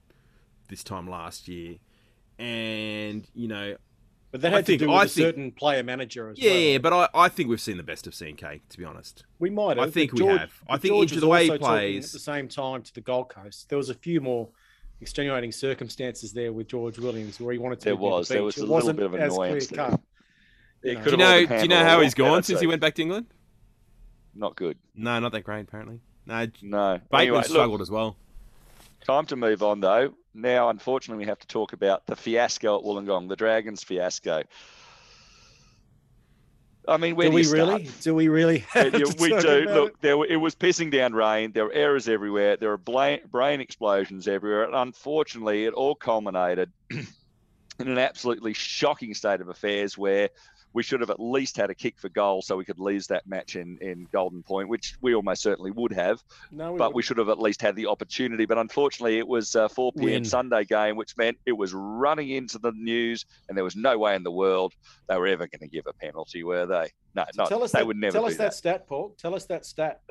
this 0.69 0.83
time 0.83 1.07
last 1.07 1.47
year, 1.47 1.75
and 2.39 3.27
you 3.35 3.47
know, 3.47 3.75
but 4.33 4.41
that 4.41 4.51
I 4.51 4.55
had 4.57 4.65
think- 4.65 4.79
to 4.81 4.85
do 4.87 4.91
with 4.91 4.99
I 4.99 5.03
a 5.03 5.07
think- 5.07 5.25
certain 5.27 5.51
player 5.51 5.83
manager 5.83 6.29
as 6.29 6.37
yeah, 6.39 6.49
well. 6.51 6.59
yeah. 6.59 6.77
But 6.79 6.91
I, 6.93 7.07
I 7.13 7.29
think 7.29 7.47
we've 7.49 7.61
seen 7.61 7.77
the 7.77 7.83
best 7.83 8.07
of 8.07 8.13
CNK, 8.13 8.61
to 8.67 8.77
be 8.77 8.83
honest. 8.83 9.23
We 9.39 9.49
might 9.51 9.77
have. 9.77 9.87
I 9.87 9.91
think 9.91 10.09
but 10.11 10.19
we 10.21 10.25
have. 10.27 10.51
I 10.67 10.77
think 10.77 10.93
George 10.95 11.11
into 11.11 11.21
the 11.21 11.27
way 11.27 11.43
he 11.45 11.49
also 11.51 11.59
talking 11.59 11.71
plays- 11.77 12.05
at 12.07 12.11
the 12.13 12.19
same 12.19 12.47
time 12.47 12.81
to 12.81 12.93
the 12.93 13.01
Gold 13.01 13.29
Coast. 13.29 13.69
There 13.69 13.77
was 13.77 13.89
a 13.89 13.93
few 13.93 14.19
more 14.19 14.49
extenuating 15.01 15.51
circumstances 15.51 16.33
there 16.33 16.51
with 16.51 16.67
George 16.67 16.97
Williams 16.97 17.39
where 17.39 17.53
he 17.53 17.59
wanted 17.59 17.79
to. 17.81 17.85
There 17.85 17.93
leave 17.93 17.99
the 18.01 18.05
was. 18.07 18.27
There 18.27 18.37
beach. 18.39 18.45
was 18.45 18.57
It 18.57 18.59
a 18.59 18.63
little 18.63 18.75
wasn't 18.75 18.97
bit 18.97 19.05
of 19.05 19.15
as 19.15 19.33
annoyance 19.33 19.67
clear 19.67 19.77
there. 19.77 19.89
cut. 19.91 20.01
You 20.83 20.93
know. 20.95 21.03
Do 21.03 21.11
you 21.11 21.17
know? 21.17 21.45
Do 21.45 21.55
you 21.61 21.67
know 21.69 21.83
how 21.83 22.01
he's 22.01 22.13
gone 22.15 22.43
since 22.43 22.59
he 22.59 22.67
went 22.67 22.81
back 22.81 22.95
to 22.95 23.01
England? 23.03 23.27
Not 24.35 24.55
good. 24.55 24.77
No, 24.95 25.19
not 25.19 25.31
that 25.33 25.41
great. 25.43 25.61
Apparently, 25.61 25.99
no. 26.25 26.47
No. 26.63 26.97
Bateman 27.11 27.21
Anyway, 27.21 27.37
look, 27.37 27.45
struggled 27.45 27.81
as 27.81 27.91
well. 27.91 28.17
Time 29.05 29.25
to 29.27 29.35
move 29.35 29.61
on, 29.61 29.79
though. 29.79 30.13
Now, 30.33 30.69
unfortunately, 30.69 31.23
we 31.25 31.29
have 31.29 31.39
to 31.39 31.47
talk 31.47 31.73
about 31.73 32.05
the 32.07 32.15
fiasco 32.15 32.77
at 32.77 32.83
Wollongong, 32.83 33.29
the 33.29 33.35
Dragons 33.35 33.83
fiasco. 33.83 34.43
I 36.87 36.97
mean, 36.97 37.15
where 37.15 37.29
Do 37.29 37.31
do, 37.31 37.35
we 37.35 37.59
really? 37.59 37.89
Do 38.01 38.15
we 38.15 38.27
really? 38.27 38.65
Yeah, 38.75 38.83
Have 38.83 38.93
yeah, 38.93 39.05
to 39.05 39.15
we 39.19 39.29
do. 39.29 39.65
Look, 39.69 39.91
it? 39.91 40.01
there 40.01 40.17
were, 40.17 40.25
it 40.25 40.35
was 40.37 40.55
pissing 40.55 40.91
down 40.91 41.13
rain. 41.13 41.51
There 41.53 41.65
were 41.65 41.73
errors 41.73 42.09
everywhere. 42.09 42.57
There 42.57 42.69
were 42.69 42.77
brain, 42.77 43.21
brain 43.29 43.61
explosions 43.61 44.27
everywhere. 44.27 44.63
And 44.65 44.75
unfortunately, 44.75 45.65
it 45.65 45.73
all 45.73 45.95
culminated 45.95 46.71
in 46.89 47.07
an 47.79 47.97
absolutely 47.97 48.53
shocking 48.53 49.13
state 49.13 49.39
of 49.39 49.47
affairs 49.47 49.97
where 49.97 50.29
we 50.73 50.83
should 50.83 50.99
have 50.99 51.09
at 51.09 51.19
least 51.19 51.55
had 51.55 51.69
a 51.69 51.75
kick 51.75 51.99
for 51.99 52.09
goal 52.09 52.41
so 52.41 52.57
we 52.57 52.65
could 52.65 52.79
lose 52.79 53.07
that 53.07 53.25
match 53.27 53.55
in, 53.55 53.77
in 53.81 54.07
Golden 54.11 54.41
Point, 54.43 54.69
which 54.69 54.95
we 55.01 55.13
almost 55.13 55.41
certainly 55.41 55.71
would 55.71 55.93
have. 55.93 56.23
No, 56.51 56.75
but 56.75 56.93
we 56.93 57.03
should 57.03 57.17
have 57.17 57.29
at 57.29 57.39
least 57.39 57.61
had 57.61 57.75
the 57.75 57.87
opportunity. 57.87 58.45
But 58.45 58.57
unfortunately, 58.57 59.19
it 59.19 59.27
was 59.27 59.53
a 59.55 59.69
4 59.69 59.93
p.m. 59.93 60.05
Win. 60.05 60.25
Sunday 60.25 60.65
game, 60.65 60.95
which 60.95 61.15
meant 61.15 61.37
it 61.45 61.51
was 61.51 61.73
running 61.73 62.31
into 62.31 62.57
the 62.57 62.71
news, 62.71 63.25
and 63.47 63.57
there 63.57 63.63
was 63.63 63.75
no 63.75 63.97
way 63.97 64.15
in 64.15 64.23
the 64.23 64.31
world 64.31 64.73
they 65.07 65.17
were 65.17 65.27
ever 65.27 65.47
going 65.47 65.59
to 65.61 65.67
give 65.67 65.85
a 65.87 65.93
penalty, 65.93 66.43
were 66.43 66.65
they? 66.65 66.91
No, 67.15 67.25
not, 67.35 67.49
tell 67.49 67.63
us 67.63 67.71
they 67.71 67.79
that, 67.79 67.87
would 67.87 67.97
never 67.97 68.13
tell 68.13 68.23
do 68.23 68.29
us 68.29 68.37
that. 68.37 68.53
stat, 68.55 68.87
Paul. 68.87 69.15
Tell 69.19 69.35
us 69.35 69.45
that 69.45 69.65
stat. 69.65 70.01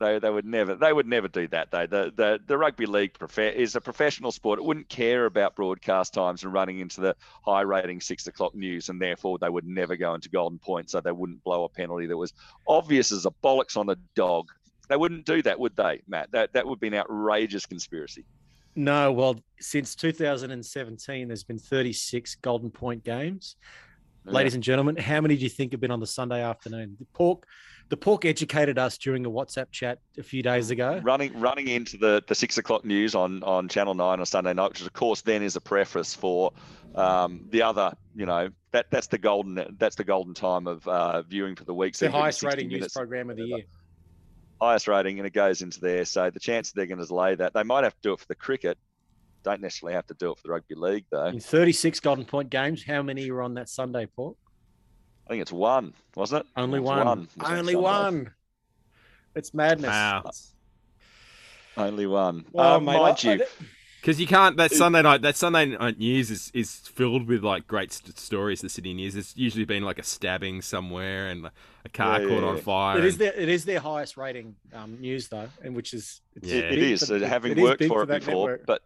They, 0.00 0.18
they 0.18 0.30
would 0.30 0.46
never 0.46 0.74
they 0.74 0.92
would 0.92 1.06
never 1.06 1.28
do 1.28 1.46
that 1.48 1.70
though. 1.70 1.86
The 1.86 2.10
the, 2.16 2.40
the 2.46 2.56
rugby 2.56 2.86
league 2.86 3.12
prof- 3.12 3.38
is 3.38 3.76
a 3.76 3.80
professional 3.80 4.32
sport. 4.32 4.58
It 4.58 4.64
wouldn't 4.64 4.88
care 4.88 5.26
about 5.26 5.54
broadcast 5.54 6.14
times 6.14 6.42
and 6.42 6.52
running 6.52 6.80
into 6.80 7.02
the 7.02 7.14
high 7.44 7.60
rating 7.60 8.00
six 8.00 8.26
o'clock 8.26 8.54
news, 8.54 8.88
and 8.88 9.00
therefore 9.00 9.38
they 9.38 9.50
would 9.50 9.66
never 9.66 9.96
go 9.96 10.14
into 10.14 10.30
golden 10.30 10.58
point, 10.58 10.90
so 10.90 11.00
they 11.00 11.12
wouldn't 11.12 11.44
blow 11.44 11.64
a 11.64 11.68
penalty 11.68 12.06
that 12.06 12.16
was 12.16 12.32
obvious 12.66 13.12
as 13.12 13.26
a 13.26 13.30
bollocks 13.44 13.76
on 13.76 13.90
a 13.90 13.96
dog. 14.14 14.48
They 14.88 14.96
wouldn't 14.96 15.26
do 15.26 15.42
that, 15.42 15.60
would 15.60 15.76
they, 15.76 16.00
Matt? 16.08 16.32
That 16.32 16.54
that 16.54 16.66
would 16.66 16.80
be 16.80 16.88
an 16.88 16.94
outrageous 16.94 17.66
conspiracy. 17.66 18.24
No, 18.76 19.12
well, 19.12 19.38
since 19.58 19.94
2017, 19.94 21.28
there's 21.28 21.44
been 21.44 21.58
36 21.58 22.36
Golden 22.36 22.70
Point 22.70 23.04
games. 23.04 23.56
Ladies 24.24 24.54
and 24.54 24.62
gentlemen, 24.62 24.96
how 24.96 25.20
many 25.20 25.36
do 25.36 25.42
you 25.42 25.48
think 25.48 25.72
have 25.72 25.80
been 25.80 25.90
on 25.90 26.00
the 26.00 26.06
Sunday 26.06 26.42
afternoon? 26.42 26.96
The 26.98 27.06
pork, 27.06 27.46
the 27.90 27.96
pork 27.96 28.24
educated 28.24 28.78
us 28.78 28.96
during 28.96 29.26
a 29.26 29.30
WhatsApp 29.30 29.70
chat 29.72 29.98
a 30.16 30.22
few 30.22 30.42
days 30.42 30.70
ago. 30.70 31.00
running 31.02 31.38
running 31.38 31.68
into 31.68 31.98
the, 31.98 32.22
the 32.26 32.34
six 32.34 32.56
o'clock 32.56 32.84
news 32.84 33.14
on, 33.14 33.42
on 33.42 33.68
Channel 33.68 33.94
Nine 33.94 34.20
on 34.20 34.26
Sunday 34.26 34.54
night, 34.54 34.70
which 34.70 34.80
of 34.80 34.92
course 34.92 35.20
then 35.22 35.42
is 35.42 35.56
a 35.56 35.60
preface 35.60 36.14
for 36.14 36.52
um, 36.94 37.44
the 37.50 37.62
other. 37.62 37.92
You 38.14 38.26
know 38.26 38.48
that 38.70 38.86
that's 38.90 39.08
the 39.08 39.18
golden 39.18 39.76
that's 39.78 39.96
the 39.96 40.04
golden 40.04 40.34
time 40.34 40.68
of 40.68 40.86
uh, 40.86 41.22
viewing 41.22 41.56
for 41.56 41.64
the 41.64 41.74
week. 41.74 41.96
So 41.96 42.06
the 42.06 42.12
highest 42.12 42.40
60 42.40 42.56
rating 42.56 42.68
news 42.68 42.92
program 42.92 43.28
of 43.28 43.36
the 43.36 43.44
year. 43.44 43.64
highest 44.60 44.86
rating, 44.86 45.18
and 45.18 45.26
it 45.26 45.32
goes 45.32 45.60
into 45.60 45.80
there. 45.80 46.04
So 46.04 46.30
the 46.30 46.40
chances 46.40 46.72
they're 46.72 46.86
going 46.86 47.00
to 47.00 47.06
delay 47.06 47.34
that, 47.34 47.54
they 47.54 47.64
might 47.64 47.82
have 47.82 47.94
to 47.94 48.00
do 48.02 48.12
it 48.12 48.20
for 48.20 48.26
the 48.26 48.36
cricket. 48.36 48.78
Don't 49.42 49.60
necessarily 49.60 49.94
have 49.94 50.06
to 50.08 50.14
do 50.14 50.30
it 50.30 50.36
for 50.36 50.42
the 50.44 50.50
rugby 50.50 50.76
league 50.76 51.06
though. 51.10 51.26
In 51.26 51.40
36 51.40 51.98
Golden 52.00 52.24
Point 52.24 52.50
games, 52.50 52.84
how 52.84 53.02
many 53.02 53.28
were 53.32 53.42
on 53.42 53.54
that 53.54 53.68
Sunday, 53.68 54.06
Pork? 54.06 54.36
I 55.30 55.34
think 55.34 55.42
it's 55.42 55.52
one, 55.52 55.94
wasn't 56.16 56.40
it? 56.44 56.46
Only 56.56 56.78
It 56.78 56.82
was 56.82 57.04
one. 57.06 57.18
It 57.22 57.28
was 57.38 57.46
on 57.50 57.56
Only 57.58 57.72
Sunday. 57.74 57.76
one. 57.76 58.30
It's 59.36 59.54
madness. 59.54 59.86
Wow. 59.88 60.18
It's- 60.18 60.52
Only 61.76 62.06
one. 62.08 62.44
Well, 62.50 62.80
mate, 62.80 62.86
mind 62.98 63.18
I- 63.24 63.30
I 63.30 63.34
you, 63.34 63.44
Because 64.00 64.18
you 64.20 64.26
can't. 64.26 64.56
That 64.56 64.72
Sunday 64.72 65.02
night, 65.02 65.22
that 65.22 65.36
Sunday 65.36 65.66
night 65.66 66.00
news 66.00 66.32
is, 66.32 66.50
is 66.52 66.78
filled 66.78 67.28
with 67.28 67.44
like 67.44 67.68
great 67.68 67.92
st- 67.92 68.18
stories. 68.18 68.60
The 68.60 68.68
city 68.68 68.92
news. 68.92 69.14
It's 69.14 69.36
usually 69.36 69.64
been 69.64 69.84
like 69.84 70.00
a 70.00 70.02
stabbing 70.02 70.62
somewhere 70.62 71.28
and 71.28 71.46
a 71.84 71.88
car 71.90 72.20
Yeah, 72.20 72.28
caught 72.28 72.42
yeah, 72.42 72.48
on 72.48 72.56
yeah. 72.56 72.62
fire. 72.62 72.98
It 72.98 73.04
is 73.04 73.14
and- 73.14 73.20
their 73.20 73.32
it 73.34 73.48
is 73.48 73.64
their 73.64 73.78
highest 73.78 74.16
rating 74.16 74.56
um, 74.74 75.00
news 75.00 75.28
though, 75.28 75.48
and 75.62 75.76
which 75.76 75.94
is 75.94 76.22
it's 76.34 76.48
Yeah. 76.48 76.58
It 76.62 76.70
big 76.74 76.90
is, 76.94 77.06
for- 77.06 77.20
having 77.24 77.52
it 77.52 77.58
is 77.58 77.62
worked 77.62 77.78
big 77.78 77.88
for 77.88 78.02
it 78.02 78.06
before. 78.06 78.18
network. 78.50 78.66
But 78.66 78.82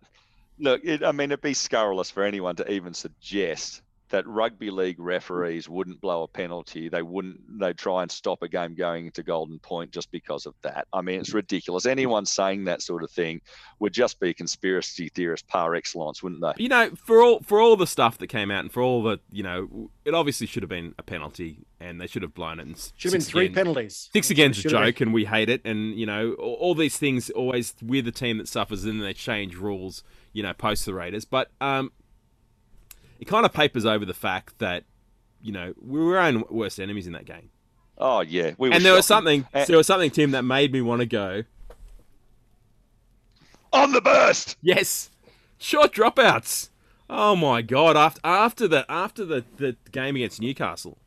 look, 0.58 0.82
it, 0.84 1.02
I 1.02 1.12
mean, 1.12 1.30
it'd 1.30 1.40
be 1.40 1.54
scurrilous 1.54 2.10
for 2.10 2.22
anyone 2.22 2.56
to 2.56 2.70
even 2.70 2.92
suggest 2.92 3.80
that 4.14 4.26
rugby 4.28 4.70
league 4.70 5.00
referees 5.00 5.68
wouldn't 5.68 6.00
blow 6.00 6.22
a 6.22 6.28
penalty. 6.28 6.88
They 6.88 7.02
wouldn't. 7.02 7.58
They'd 7.58 7.76
try 7.76 8.02
and 8.02 8.10
stop 8.10 8.42
a 8.42 8.48
game 8.48 8.76
going 8.76 9.10
to 9.10 9.24
Golden 9.24 9.58
Point 9.58 9.90
just 9.90 10.10
because 10.12 10.46
of 10.46 10.54
that. 10.62 10.86
I 10.92 11.00
mean, 11.02 11.18
it's 11.18 11.34
ridiculous. 11.34 11.84
Anyone 11.84 12.24
saying 12.24 12.64
that 12.64 12.80
sort 12.80 13.02
of 13.02 13.10
thing 13.10 13.40
would 13.80 13.92
just 13.92 14.20
be 14.20 14.32
conspiracy 14.32 15.08
theorist 15.08 15.48
par 15.48 15.74
excellence, 15.74 16.22
wouldn't 16.22 16.40
they? 16.42 16.52
You 16.62 16.68
know, 16.68 16.90
for 16.94 17.22
all 17.22 17.40
for 17.40 17.60
all 17.60 17.76
the 17.76 17.88
stuff 17.88 18.18
that 18.18 18.28
came 18.28 18.52
out 18.52 18.60
and 18.60 18.72
for 18.72 18.82
all 18.82 19.02
the 19.02 19.18
you 19.32 19.42
know, 19.42 19.90
it 20.04 20.14
obviously 20.14 20.46
should 20.46 20.62
have 20.62 20.70
been 20.70 20.94
a 20.96 21.02
penalty 21.02 21.58
and 21.80 22.00
they 22.00 22.06
should 22.06 22.22
have 22.22 22.34
blown 22.34 22.60
it. 22.60 22.62
And 22.66 22.76
should 22.96 23.12
have 23.12 23.20
been 23.20 23.20
three 23.20 23.44
again- 23.46 23.54
penalties. 23.54 24.10
Six 24.12 24.30
again's 24.30 24.58
a 24.58 24.60
Should 24.62 24.72
have 24.72 24.80
been. 24.82 24.86
joke, 24.92 25.00
and 25.00 25.12
we 25.12 25.24
hate 25.24 25.48
it. 25.48 25.60
And 25.64 25.98
you 25.98 26.06
know, 26.06 26.34
all, 26.34 26.54
all 26.54 26.74
these 26.76 26.96
things 26.96 27.30
always 27.30 27.74
we're 27.82 28.00
the 28.02 28.12
team 28.12 28.38
that 28.38 28.46
suffers, 28.48 28.84
and 28.84 29.00
then 29.00 29.06
they 29.06 29.12
change 29.12 29.56
rules. 29.56 30.04
You 30.32 30.42
know, 30.44 30.52
post 30.52 30.84
the 30.86 30.94
Raiders, 30.94 31.24
but 31.24 31.50
um, 31.60 31.92
it 33.20 33.26
kind 33.26 33.44
of 33.46 33.52
papers 33.52 33.84
over 33.86 34.04
the 34.04 34.14
fact 34.14 34.58
that 34.58 34.84
you 35.42 35.52
know 35.52 35.74
we 35.80 36.00
were 36.00 36.18
our 36.18 36.26
own 36.28 36.44
worst 36.50 36.78
enemies 36.80 37.06
in 37.06 37.12
that 37.12 37.24
game. 37.24 37.50
Oh 37.98 38.20
yeah, 38.20 38.52
we 38.58 38.68
were 38.68 38.74
and 38.74 38.84
there 38.84 38.94
was 38.94 39.06
something, 39.06 39.46
And- 39.52 39.66
there 39.68 39.76
was 39.76 39.86
something, 39.86 40.10
Tim, 40.10 40.32
that 40.32 40.42
made 40.42 40.72
me 40.72 40.80
want 40.82 41.00
to 41.00 41.06
go. 41.06 41.44
on 43.72 43.92
the 43.92 44.00
burst. 44.00 44.56
Yes, 44.62 45.10
short 45.58 45.92
dropouts. 45.92 46.70
Oh 47.10 47.36
my 47.36 47.62
god! 47.62 47.96
After 47.96 48.20
after 48.24 48.68
the 48.68 48.86
after 48.88 49.24
the, 49.24 49.44
the 49.56 49.76
game 49.92 50.16
against 50.16 50.40
Newcastle, 50.40 50.98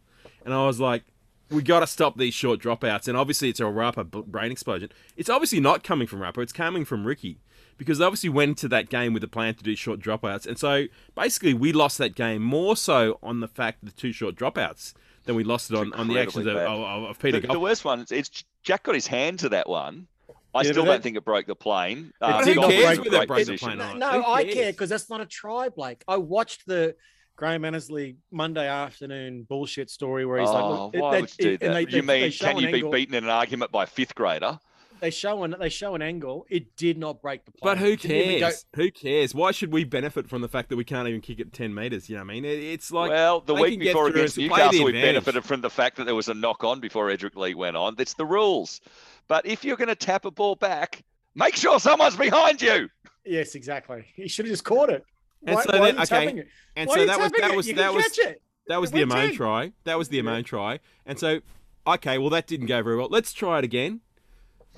and 0.45 0.53
I 0.53 0.65
was 0.65 0.79
like, 0.79 1.03
we 1.49 1.61
got 1.63 1.79
to 1.79 1.87
stop 1.87 2.17
these 2.17 2.33
short 2.33 2.59
dropouts. 2.61 3.07
And 3.07 3.17
obviously, 3.17 3.49
it's 3.49 3.59
a 3.59 3.65
Rapper 3.67 4.03
brain 4.03 4.51
explosion. 4.51 4.89
It's 5.15 5.29
obviously 5.29 5.59
not 5.59 5.83
coming 5.83 6.07
from 6.07 6.21
Rapper. 6.21 6.41
It's 6.41 6.53
coming 6.53 6.85
from 6.85 7.05
Ricky 7.05 7.39
because 7.77 7.97
they 7.99 8.05
obviously 8.05 8.29
went 8.29 8.57
to 8.59 8.67
that 8.69 8.89
game 8.89 9.13
with 9.13 9.23
a 9.23 9.27
plan 9.27 9.53
to 9.55 9.63
do 9.63 9.75
short 9.75 9.99
dropouts. 9.99 10.45
And 10.47 10.57
so 10.57 10.85
basically, 11.15 11.53
we 11.53 11.71
lost 11.71 11.97
that 11.99 12.15
game 12.15 12.41
more 12.41 12.75
so 12.75 13.19
on 13.23 13.39
the 13.39 13.47
fact 13.47 13.83
of 13.83 13.89
the 13.89 13.95
two 13.95 14.11
short 14.11 14.35
dropouts 14.35 14.93
than 15.25 15.35
we 15.35 15.43
lost 15.43 15.71
it 15.71 15.77
on, 15.77 15.93
on 15.93 16.07
the 16.07 16.19
actions 16.19 16.45
of, 16.45 16.55
of, 16.55 16.79
of, 16.79 17.03
of 17.03 17.19
Peter 17.19 17.39
The, 17.39 17.47
the 17.47 17.59
worst 17.59 17.83
one 17.85 17.99
is 18.01 18.11
it's 18.11 18.43
Jack 18.63 18.83
got 18.83 18.95
his 18.95 19.07
hand 19.07 19.39
to 19.39 19.49
that 19.49 19.67
one. 19.69 20.07
I 20.55 20.61
Yeah, 20.63 20.71
still 20.71 20.85
don't 20.85 21.03
think 21.03 21.17
it 21.17 21.25
broke 21.25 21.45
the 21.45 21.55
plane. 21.55 22.11
It 22.21 22.25
Um, 22.25 22.43
did 22.45 22.55
Goff 22.55 22.67
break 22.67 22.97
was 22.99 23.07
in 23.07 23.11
the- 23.11 23.21
a 23.21 23.25
great 23.27 23.41
it- 23.41 23.45
position. 23.59 23.77
plane. 23.77 23.99
No, 23.99 24.09
Who 24.23 24.31
I 24.31 24.43
care 24.45 24.71
because 24.71 24.89
that's 24.89 25.09
not 25.09 25.21
a 25.21 25.25
try, 25.25 25.69
Blake. 25.69 26.03
I 26.07 26.17
watched 26.17 26.65
the 26.65 26.95
Graham 27.35 27.65
Annesley 27.65 28.17
Monday 28.31 28.67
afternoon 28.67 29.43
bullshit 29.47 29.91
story 29.91 30.25
where 30.25 30.39
he's 30.39 30.49
oh, 30.49 30.53
like, 30.53 30.63
look, 30.95 31.03
why 31.03 31.11
they- 31.11 31.21
would 31.21 31.31
you 31.37 31.45
do 31.45 31.57
that? 31.59 31.73
they- 31.73 31.79
you 31.81 31.85
they- 31.85 31.91
they 32.01 32.21
mean 32.21 32.31
show 32.31 32.45
can 32.47 32.57
you 32.57 32.67
be 32.69 32.73
angle- 32.75 32.91
beaten 32.91 33.13
in 33.13 33.23
an 33.25 33.29
argument 33.29 33.71
by 33.71 33.83
a 33.83 33.87
fifth 33.87 34.15
grader? 34.15 34.57
They 34.99 35.09
show 35.11 35.43
an 35.43 35.55
they 35.59 35.69
show 35.69 35.95
an 35.95 36.01
angle. 36.01 36.45
It 36.49 36.75
did 36.75 36.97
not 36.97 37.21
break 37.21 37.45
the 37.45 37.51
plane. 37.51 37.61
But 37.75 37.77
who 37.77 37.91
It 37.93 38.01
go- 38.01 38.07
cares? 38.09 38.65
Who 38.75 38.91
cares? 38.91 39.35
Why 39.35 39.51
should 39.51 39.71
we 39.71 39.83
benefit 39.83 40.27
from 40.29 40.41
the 40.41 40.47
fact 40.47 40.69
that 40.69 40.75
we 40.75 40.83
can't 40.83 41.07
even 41.07 41.21
kick 41.21 41.39
it 41.39 41.53
ten 41.53 41.73
meters? 41.73 42.09
You 42.09 42.15
know 42.15 42.23
what 42.23 42.31
I 42.31 42.33
mean? 42.33 42.45
It, 42.45 42.59
it's 42.63 42.91
like 42.91 43.09
well, 43.09 43.41
the 43.41 43.53
week 43.53 43.79
before 43.79 44.07
against 44.07 44.37
and 44.37 44.49
play 44.49 44.57
the 44.59 44.63
Newcastle, 44.65 44.85
we 44.85 44.89
advantage. 44.91 45.07
benefited 45.15 45.43
from 45.45 45.61
the 45.61 45.69
fact 45.69 45.97
that 45.97 46.05
there 46.05 46.15
was 46.15 46.29
a 46.29 46.33
knock 46.33 46.63
on 46.63 46.79
before 46.79 47.07
Edrick 47.09 47.35
Lee 47.35 47.53
went 47.55 47.77
on. 47.77 47.95
That's 47.95 48.13
the 48.15 48.25
rules. 48.25 48.81
But 49.27 49.45
if 49.45 49.63
you're 49.63 49.77
going 49.77 49.89
to 49.89 49.95
tap 49.95 50.25
a 50.25 50.31
ball 50.31 50.55
back, 50.55 51.03
make 51.35 51.55
sure 51.55 51.79
someone's 51.79 52.15
behind 52.15 52.61
you. 52.61 52.89
Yes, 53.25 53.55
exactly. 53.55 54.05
He 54.15 54.27
should 54.27 54.45
have 54.45 54.53
just 54.53 54.63
caught 54.63 54.89
it. 54.89 55.03
And 55.45 55.55
Why, 55.55 55.63
so 55.63 55.79
why 55.79 55.85
then- 55.91 55.97
are 55.99 56.03
okay, 56.03 56.27
it? 56.39 56.47
And 56.75 56.87
Why 56.89 56.93
so 56.95 56.99
are 56.99 57.03
you 57.03 57.07
that 57.07 57.19
was 57.19 57.31
that 57.33 57.51
it? 57.51 57.55
was 57.57 57.67
You 57.67 57.75
that 57.75 57.93
was 57.93 58.03
catch 58.05 58.17
it. 58.19 58.41
that 58.67 58.81
was 58.81 58.91
the 58.91 58.99
went 59.05 59.11
Amone 59.11 59.35
try. 59.35 59.71
That 59.83 59.97
was 59.97 60.09
the 60.09 60.19
Amone 60.21 60.45
try. 60.45 60.79
And 61.05 61.19
so, 61.19 61.41
okay, 61.85 62.17
well 62.17 62.29
that 62.31 62.47
didn't 62.47 62.67
go 62.67 62.81
very 62.81 62.95
well. 62.95 63.07
Let's 63.11 63.33
try 63.33 63.59
it 63.59 63.63
again. 63.65 64.01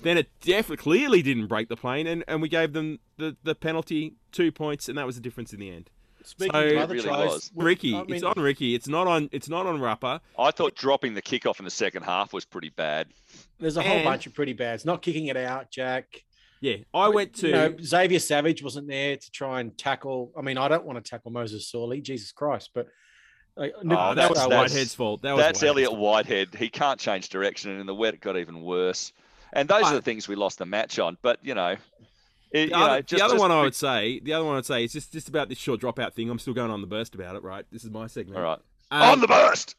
Then 0.02 0.18
it 0.18 0.30
definitely 0.42 0.78
clearly 0.78 1.22
didn't 1.22 1.48
break 1.48 1.68
the 1.70 1.76
plane, 1.76 2.08
and, 2.08 2.24
and 2.28 2.42
we 2.42 2.48
gave 2.50 2.74
them 2.74 3.00
the, 3.18 3.36
the 3.44 3.54
penalty 3.56 4.14
two 4.32 4.52
points, 4.52 4.88
and 4.90 4.98
that 4.98 5.06
was 5.06 5.16
the 5.16 5.22
difference 5.22 5.52
in 5.54 5.60
the 5.60 5.70
end. 5.70 5.90
Speaking 6.24 6.52
So- 6.54 6.60
of 6.66 6.72
It 6.72 6.78
other 6.78 6.94
really 6.96 7.08
tries, 7.08 7.30
was. 7.30 7.52
Ricky, 7.56 7.96
I 7.96 8.04
mean, 8.04 8.16
it's 8.16 8.24
on 8.24 8.34
Ricky. 8.38 8.76
It's 8.76 8.88
not 8.88 9.08
on. 9.08 9.30
It's 9.32 9.50
not 9.50 9.66
on 9.66 9.80
Rapper. 9.82 10.20
I 10.38 10.52
thought 10.52 10.76
dropping 10.76 11.14
the 11.14 11.22
kickoff 11.22 11.60
in 11.60 11.66
the 11.66 11.72
second 11.72 12.04
half 12.04 12.34
was 12.34 12.46
pretty 12.46 12.70
bad. 12.70 13.08
There's 13.60 13.78
a 13.78 13.82
whole 13.82 14.04
bunch 14.04 14.26
of 14.28 14.34
pretty 14.34 14.54
bads. 14.54 14.86
Not 14.86 15.02
kicking 15.02 15.28
it 15.28 15.38
out, 15.38 15.72
Jack. 15.72 16.24
Yeah, 16.62 16.76
I 16.94 17.08
went 17.08 17.36
to. 17.36 17.48
You 17.48 17.54
know, 17.54 17.76
Xavier 17.82 18.20
Savage 18.20 18.62
wasn't 18.62 18.88
there 18.90 19.16
to 19.16 19.32
try 19.32 19.62
and 19.62 19.78
tackle. 19.78 20.34
I 20.38 20.42
mean, 20.42 20.58
I 20.58 20.68
don't 20.68 20.84
want 20.86 21.04
to 21.04 21.10
tackle 21.10 21.32
Moses 21.32 21.68
Suli, 21.72 22.02
Jesus 22.02 22.34
Christ, 22.34 22.72
but 22.76 22.88
like, 23.56 23.72
Oh, 23.78 23.84
that 23.88 24.16
that's- 24.16 24.30
was 24.30 24.48
Whitehead's 24.48 24.94
fault. 24.94 25.22
That 25.22 25.36
was 25.36 25.44
That's 25.46 25.60
Whitehead's 25.62 25.70
Elliot 25.70 25.90
fault. 25.92 26.00
Whitehead. 26.02 26.56
He 26.56 26.70
can't 26.70 27.00
change 27.00 27.30
direction, 27.30 27.72
and 27.72 27.80
in 27.80 27.88
the 27.88 27.96
wet 27.96 28.14
it 28.14 28.20
got 28.20 28.38
even 28.38 28.62
worse. 28.62 29.14
And 29.54 29.68
those 29.70 29.84
I- 29.86 29.92
are 29.92 29.96
the 29.96 30.02
things 30.02 30.28
we 30.28 30.36
lost 30.36 30.60
the 30.60 30.66
match 30.66 31.00
on. 31.00 31.18
But 31.22 31.40
you 31.44 31.54
know, 31.56 31.70
it, 31.72 31.80
The 32.52 32.68
you 32.68 32.76
other, 32.76 32.88
know, 32.96 33.02
just, 33.02 33.10
the 33.20 33.26
other 33.26 33.34
just- 33.36 33.42
one 33.42 33.52
I 33.52 33.62
would 33.62 33.76
say, 33.76 34.20
the 34.20 34.34
other 34.34 34.46
one 34.46 34.58
I'd 34.58 34.66
say 34.66 34.84
is 34.84 34.94
just, 34.94 35.12
just 35.14 35.30
about 35.30 35.50
this 35.50 35.58
short 35.58 35.80
dropout 35.82 36.14
thing. 36.14 36.30
I'm 36.30 36.40
still 36.40 36.54
going 36.54 36.72
on 36.72 36.82
the 36.82 36.88
burst 36.88 37.16
about 37.16 37.36
it, 37.36 37.44
right? 37.44 37.66
This 37.72 37.84
is 37.84 37.90
my 37.92 38.08
segment. 38.08 38.38
All 38.38 38.44
right, 38.44 38.60
Um, 38.92 39.02
on 39.02 39.20
the 39.22 39.28
burst. 39.28 39.76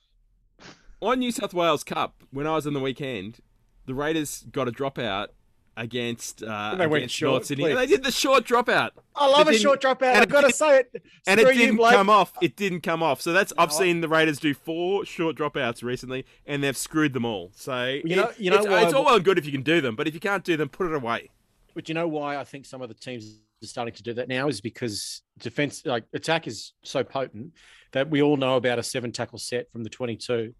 on 1.03 1.19
New 1.19 1.33
South 1.33 1.55
Wales 1.55 1.83
Cup, 1.85 2.23
when 2.31 2.47
I 2.47 2.55
was 2.55 2.67
on 2.67 2.73
the 2.75 2.81
weekend, 2.81 3.41
the 3.87 3.95
Raiders 3.95 4.45
got 4.53 4.69
a 4.69 4.73
dropout 4.73 5.29
against 5.77 6.43
uh, 6.43 6.71
And 6.73 6.81
they 6.81 6.87
went 6.87 6.99
against 7.03 7.15
short, 7.15 7.33
North 7.33 7.47
Sydney. 7.47 7.65
please. 7.65 7.71
And 7.71 7.79
they 7.79 7.87
did 7.87 8.03
the 8.05 8.13
short 8.13 8.45
dropout, 8.45 8.91
I 9.15 9.27
love 9.29 9.49
It 9.49 9.57
a 9.57 9.59
short 9.59 9.81
dropout. 9.83 10.15
I've 10.17 10.29
got 10.29 10.43
to 10.43 10.53
say 10.53 10.81
it. 10.81 11.03
and 11.27 11.41
Screw 11.41 11.51
it 11.51 11.57
you, 11.57 11.61
didn't 11.63 11.77
Blake. 11.77 11.95
come 11.95 12.11
off. 12.11 12.33
It 12.43 12.57
didn't 12.57 12.81
come 12.83 13.03
off. 13.03 13.21
So 13.21 13.33
that's 13.33 13.53
I've 13.59 13.71
No, 13.71 13.77
seen 13.79 14.01
the 14.01 14.09
Raiders 14.09 14.39
do 14.39 14.55
four 14.55 15.05
short 15.05 15.37
dropouts 15.37 15.83
recently, 15.83 16.25
and 16.47 16.63
they've 16.63 16.77
screwed 16.77 17.13
them 17.13 17.25
all. 17.25 17.51
So 17.55 18.01
You 18.05 18.17
know- 18.17 18.33
you 18.39 18.51
know 18.51 18.57
it's, 18.59 18.67
it's 18.67 18.95
all 18.95 19.05
well 19.05 19.17
and 19.17 19.25
good 19.25 19.39
if 19.39 19.47
you 19.47 19.53
can 19.53 19.63
do 19.63 19.81
them, 19.81 19.97
but 19.97 20.07
if 20.09 20.15
you 20.15 20.21
can't 20.21 20.45
do 20.45 20.57
them, 20.57 20.69
put 20.69 20.87
it 20.87 20.95
away. 20.95 21.31
But 21.75 21.89
you 21.89 21.95
know 21.95 22.09
why 22.09 22.37
I 22.37 22.45
think 22.45 22.67
some 22.67 22.83
of 22.83 22.89
the 22.89 22.95
teams 22.95 23.25
are 23.63 23.67
starting 23.67 23.95
to 23.95 24.03
do 24.03 24.15
that 24.15 24.29
now 24.29 24.49
is 24.49 24.61
because 24.61 25.23
defense, 25.39 25.85
like 25.87 26.05
attack, 26.13 26.47
is 26.47 26.73
so 26.83 27.05
potent 27.05 27.53
that 27.93 28.09
we 28.11 28.23
all 28.23 28.37
know 28.37 28.57
about 28.57 28.79
a 28.79 28.83
seven 28.83 29.13
tackle 29.13 29.39
set 29.39 29.71
from 29.71 29.85
the 29.85 29.91
22. 29.91 30.55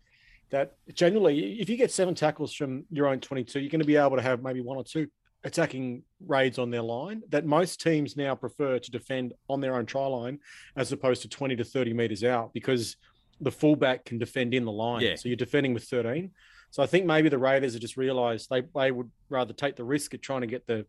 That 0.51 0.75
generally, 0.95 1.61
if 1.61 1.69
you 1.69 1.77
get 1.77 1.91
seven 1.91 2.15
tackles 2.15 2.53
from 2.53 2.85
your 2.91 3.07
own 3.07 3.21
22, 3.21 3.61
you're 3.61 3.71
going 3.71 3.81
to 3.81 3.87
be 3.87 3.97
able 3.97 4.17
to 4.17 4.23
have 4.23 4.43
maybe 4.43 4.61
one 4.61 4.77
or 4.77 4.85
two 4.85 5.07
attacking 5.45 6.03
raids 6.27 6.59
on 6.59 6.71
their 6.71 6.83
line. 6.83 7.23
That 7.31 7.47
most 7.47 7.81
teams 7.81 8.17
now 8.17 8.35
prefer 8.35 8.79
to 8.79 8.91
defend 8.91 9.33
on 9.49 9.61
their 9.61 9.77
own 9.77 9.87
try 9.87 10.07
line 10.07 10.39
as 10.77 10.93
opposed 10.93 11.23
to 11.23 11.29
20 11.29 11.57
to 11.57 11.65
30 11.65 11.95
meters 11.95 12.25
out 12.25 12.53
because 12.53 12.97
the 13.41 13.51
fullback 13.51 14.05
can 14.05 14.19
defend 14.19 14.53
in 14.53 14.65
the 14.65 14.73
line. 14.73 15.03
Yeah. 15.03 15.15
So 15.15 15.29
you're 15.29 15.37
defending 15.37 15.73
with 15.73 15.85
13. 15.85 16.31
So 16.73 16.83
I 16.83 16.87
think 16.87 17.07
maybe 17.07 17.29
the 17.29 17.39
Raiders 17.39 17.73
have 17.73 17.83
just 17.83 17.97
realised 17.97 18.49
they, 18.51 18.63
they 18.75 18.91
would 18.91 19.11
rather 19.29 19.53
take 19.53 19.77
the 19.77 19.85
risk 19.85 20.15
of 20.15 20.21
trying 20.21 20.43
to 20.43 20.47
get 20.47 20.67
the 20.67 20.87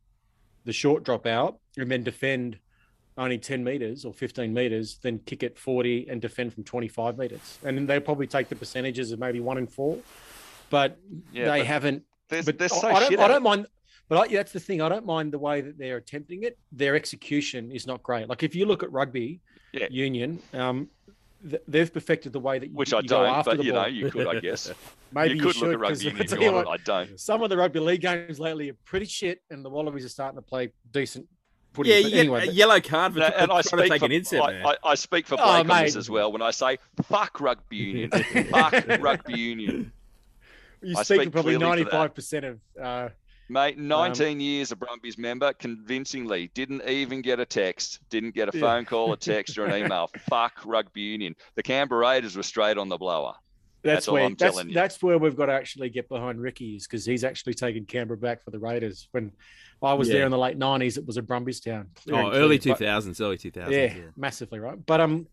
the 0.65 0.73
short 0.73 1.03
drop 1.03 1.25
out 1.25 1.57
and 1.77 1.89
then 1.89 2.03
defend 2.03 2.59
only 3.17 3.37
10 3.37 3.63
meters 3.63 4.05
or 4.05 4.13
15 4.13 4.53
meters 4.53 4.97
than 5.01 5.19
kick 5.19 5.43
it 5.43 5.57
40 5.57 6.07
and 6.09 6.21
defend 6.21 6.53
from 6.53 6.63
25 6.63 7.17
meters. 7.17 7.59
And 7.63 7.87
they 7.87 7.99
probably 7.99 8.27
take 8.27 8.49
the 8.49 8.55
percentages 8.55 9.11
of 9.11 9.19
maybe 9.19 9.39
one 9.39 9.57
in 9.57 9.67
four, 9.67 9.97
but 10.69 10.97
Yeah, 11.31 11.51
they 11.51 11.59
but 11.59 11.67
haven't. 11.67 12.03
They're, 12.29 12.43
But 12.43 12.57
they're 12.57 12.69
so 12.69 12.87
I, 12.87 12.99
don't, 13.01 13.09
shit 13.09 13.19
I 13.19 13.27
don't 13.27 13.43
mind. 13.43 13.67
But 14.07 14.17
I, 14.17 14.33
that's 14.33 14.51
the 14.53 14.59
thing. 14.59 14.81
I 14.81 14.89
don't 14.89 15.05
mind 15.05 15.31
the 15.33 15.39
way 15.39 15.61
that 15.61 15.77
they're 15.77 15.97
attempting 15.97 16.43
it. 16.43 16.57
Their 16.71 16.95
execution 16.95 17.71
is 17.71 17.85
not 17.87 18.01
great. 18.03 18.27
Like 18.29 18.43
if 18.43 18.55
you 18.55 18.65
look 18.65 18.83
at 18.83 18.91
rugby 18.91 19.41
Yeah. 19.73 19.87
union, 19.89 20.41
um, 20.53 20.89
th- 21.49 21.61
they've 21.67 21.91
perfected 21.93 22.31
the 22.33 22.39
way 22.39 22.59
that 22.59 22.67
you, 22.69 22.75
Which 22.75 22.91
you 22.91 22.97
I 22.99 23.01
go 23.01 23.23
don't, 23.23 23.35
after 23.35 23.55
but 23.57 23.65
you 23.65 23.73
ball. 23.73 23.81
know, 23.83 23.87
you 23.87 24.09
could, 24.09 24.27
I 24.27 24.39
guess. 24.39 24.71
Maybe 25.13 25.35
you 25.35 25.41
could 25.41 25.55
should, 25.55 25.63
look 25.63 25.73
at 25.73 25.79
rugby 25.79 26.05
union 26.05 26.21
if 26.23 26.31
you 26.31 26.41
you 26.45 26.51
want. 26.53 26.67
what, 26.67 26.79
I 26.79 26.83
don't. 26.83 27.19
some 27.19 27.41
of 27.43 27.49
the 27.49 27.57
rugby 27.57 27.79
league 27.81 27.99
games 28.01 28.39
lately 28.39 28.69
are 28.69 28.77
pretty 28.85 29.05
shit, 29.07 29.41
and 29.49 29.63
the 29.63 29.69
Wallabies 29.69 30.05
are 30.05 30.09
starting 30.09 30.37
to 30.37 30.41
play 30.41 30.71
decent. 30.91 31.27
Footy. 31.73 31.89
Yeah, 31.89 32.01
But 32.01 32.11
yeah, 32.11 32.19
anyway, 32.19 32.47
a 32.47 32.51
yellow 32.51 32.79
card 32.81 33.13
for 33.13 33.19
No, 33.19 33.29
try- 33.29 33.37
and 33.37 33.51
I 33.51 33.61
trying 33.61 33.61
to 33.61 33.67
speak 33.67 33.91
take 33.91 33.99
for, 33.99 34.05
an 34.05 34.11
inset. 34.11 34.41
I, 34.41 34.71
I, 34.71 34.75
I 34.83 34.95
speak 34.95 35.25
for 35.27 35.35
Oh, 35.39 35.63
Blake 35.63 35.69
on 35.77 35.83
this 35.85 35.95
as 35.95 36.09
well 36.09 36.31
when 36.31 36.41
I 36.41 36.51
say 36.51 36.77
fuck 37.03 37.39
rugby 37.39 37.75
union. 37.77 38.11
fuck 38.11 38.73
rugby 38.99 39.39
union. 39.39 39.91
you 40.81 40.95
I 40.97 41.03
speak 41.03 41.23
for 41.25 41.29
probably 41.31 41.55
clearly 41.57 41.83
for 41.83 41.89
that. 41.91 41.91
ninety-five 41.91 42.15
percent 42.15 42.45
of. 42.45 42.59
Uh, 42.81 43.09
Mate, 43.49 43.75
Um, 43.77 43.89
19 43.89 44.39
years 44.39 44.71
a 44.71 44.77
Brumbies 44.77 45.17
member, 45.17 45.51
convincingly, 45.51 46.49
didn't 46.53 46.87
even 46.87 47.21
get 47.21 47.41
a 47.41 47.45
text, 47.45 47.99
didn't 48.09 48.33
get 48.33 48.47
a 48.47 48.57
Yeah. 48.57 48.61
phone 48.61 48.85
call, 48.85 49.11
a 49.11 49.17
text, 49.33 49.57
or 49.57 49.65
an 49.65 49.75
email. 49.83 50.09
Fuck 50.29 50.61
rugby 50.65 51.01
union. 51.01 51.35
The 51.55 51.63
Canberra 51.63 51.99
Raiders 51.99 52.37
were 52.37 52.43
straight 52.43 52.77
on 52.77 52.87
the 52.87 52.97
blower. 52.97 53.33
that's, 53.83 53.95
That's 53.95 54.07
all 54.07 54.13
where 54.13 54.23
I'm 54.23 54.35
that's, 54.35 54.53
telling 54.53 54.69
you. 54.69 54.73
that's 54.73 55.03
where 55.03 55.17
we've 55.17 55.35
got 55.35 55.47
to 55.47 55.51
actually 55.53 55.89
get 55.89 56.07
behind 56.07 56.39
Ricky 56.39 56.77
is 56.77 56.87
because 56.87 57.05
he's 57.05 57.25
actually 57.25 57.53
taken 57.55 57.83
Canberra 57.85 58.17
back 58.17 58.41
for 58.45 58.51
the 58.51 58.59
Raiders. 58.59 59.09
When 59.11 59.33
I 59.81 59.93
was 59.93 60.07
Yeah. 60.07 60.15
there 60.15 60.25
in 60.25 60.31
the 60.31 60.37
late 60.37 60.57
nineties, 60.57 60.97
it 60.97 61.05
was 61.05 61.17
a 61.17 61.21
Brumbies 61.21 61.59
town. 61.59 61.89
oh, 62.11 62.31
early 62.31 62.59
two 62.59 62.75
early 63.21 63.37
two 63.37 63.51
thousands. 63.51 63.73
yeah, 63.73 63.93
massively 64.15 64.59
right. 64.59 64.77
But 64.85 65.01
um, 65.01 65.27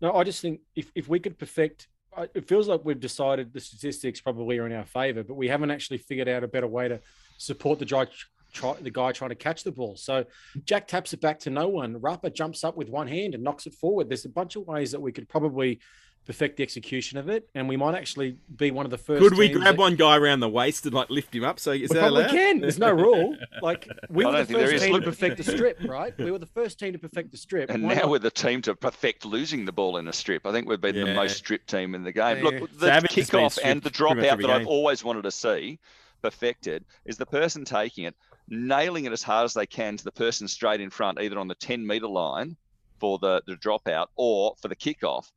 no, 0.00 0.14
I 0.14 0.24
just 0.24 0.40
think 0.40 0.60
if 0.74 0.90
if 0.94 1.08
we 1.08 1.18
could 1.20 1.38
perfect, 1.38 1.88
it 2.34 2.48
feels 2.48 2.66
like 2.68 2.80
we've 2.84 2.98
decided 3.00 3.52
the 3.52 3.60
statistics 3.60 4.20
probably 4.20 4.58
are 4.58 4.66
in 4.66 4.72
our 4.72 4.86
favor, 4.86 5.22
but 5.22 5.34
we 5.34 5.48
haven't 5.48 5.70
actually 5.70 5.98
figured 5.98 6.28
out 6.28 6.42
a 6.44 6.48
better 6.48 6.66
way 6.66 6.88
to 6.88 7.00
support 7.38 7.78
the 7.78 7.84
dry 7.84 8.06
try, 8.52 8.74
the 8.80 8.90
guy 8.90 9.12
trying 9.12 9.30
to 9.30 9.36
catch 9.36 9.62
the 9.62 9.70
ball. 9.72 9.94
So 9.96 10.24
Jack 10.64 10.88
taps 10.88 11.12
it 11.12 11.20
back 11.20 11.38
to 11.40 11.50
no 11.50 11.68
one. 11.68 11.96
Rapper 12.00 12.30
jumps 12.30 12.64
up 12.64 12.76
with 12.76 12.88
one 12.88 13.06
hand 13.06 13.34
and 13.34 13.44
knocks 13.44 13.66
it 13.66 13.74
forward. 13.74 14.08
There's 14.08 14.24
a 14.24 14.28
bunch 14.30 14.56
of 14.56 14.66
ways 14.66 14.90
that 14.92 15.00
we 15.00 15.12
could 15.12 15.28
probably 15.28 15.78
perfect 16.26 16.58
the 16.58 16.62
execution 16.62 17.18
of 17.18 17.28
it, 17.28 17.48
and 17.54 17.68
we 17.68 17.76
might 17.76 17.94
actually 17.94 18.36
be 18.56 18.70
one 18.70 18.84
of 18.86 18.90
the 18.90 18.98
first. 18.98 19.20
Could 19.22 19.36
we 19.36 19.48
teams 19.48 19.60
grab 19.60 19.76
that- 19.76 19.80
one 19.80 19.96
guy 19.96 20.16
around 20.16 20.40
the 20.40 20.48
waist 20.48 20.84
and 20.86 20.94
like 20.94 21.10
lift 21.10 21.34
him 21.34 21.44
up? 21.44 21.58
So 21.58 21.72
is 21.72 21.90
We 21.90 21.94
that 21.94 22.00
probably 22.00 22.22
allowed? 22.22 22.30
can. 22.30 22.60
There's 22.60 22.78
no 22.78 22.92
rule. 23.06 23.36
Like 23.62 23.88
we 24.08 24.24
were 24.24 24.30
the 24.32 24.36
don't 24.38 24.46
think 24.46 24.58
there 24.58 24.68
first 24.68 24.84
team 24.84 24.94
to 24.94 25.02
perfect 25.02 25.36
the 25.38 25.44
strip, 25.44 25.78
right? 25.84 26.16
We 26.18 26.30
were 26.30 26.38
the 26.38 26.46
first 26.46 26.78
team 26.78 26.92
to 26.92 26.98
perfect 26.98 27.30
the 27.32 27.36
strip. 27.36 27.70
And 27.70 27.82
Why 27.84 27.94
now 27.94 28.00
not? 28.02 28.10
we're 28.10 28.18
the 28.20 28.30
team 28.30 28.62
to 28.62 28.74
perfect 28.76 29.24
losing 29.24 29.64
the 29.64 29.72
ball 29.72 29.96
in 29.96 30.06
a 30.08 30.12
strip. 30.12 30.46
I 30.46 30.52
think 30.52 30.68
we've 30.68 30.80
been 30.80 30.94
the 30.94 31.14
most 31.14 31.36
strip 31.38 31.66
team 31.66 31.94
in 31.94 32.04
the 32.04 32.12
game. 32.12 32.38
Yeah. 32.38 32.44
Look, 32.60 32.72
the 32.78 32.86
Savage 32.86 33.14
has 33.14 33.30
kickoff 33.30 33.58
and 33.64 33.82
the 33.82 33.90
pretty 33.90 34.14
much 34.14 34.24
dropout 34.24 34.30
every 34.32 34.46
that 34.46 34.52
I've 34.60 34.66
always 34.66 35.02
wanted 35.02 35.22
to 35.22 35.30
see 35.30 35.78
perfected 36.22 36.84
is 37.04 37.16
the 37.16 37.26
person 37.26 37.64
taking 37.64 38.04
it, 38.04 38.14
nailing 38.48 39.04
it 39.06 39.12
as 39.12 39.22
hard 39.22 39.44
as 39.44 39.54
they 39.54 39.66
can 39.66 39.96
to 39.96 40.04
the 40.04 40.12
person 40.12 40.46
straight 40.48 40.80
in 40.80 40.90
front, 40.90 41.20
either 41.20 41.38
on 41.38 41.48
the 41.48 41.54
10 41.54 41.86
meter 41.86 42.06
line 42.06 42.56
for 42.98 43.18
the, 43.18 43.42
the 43.46 43.54
dropout 43.54 44.06
or 44.16 44.54
for 44.60 44.68
the 44.68 44.76
kickoff. 44.76 45.30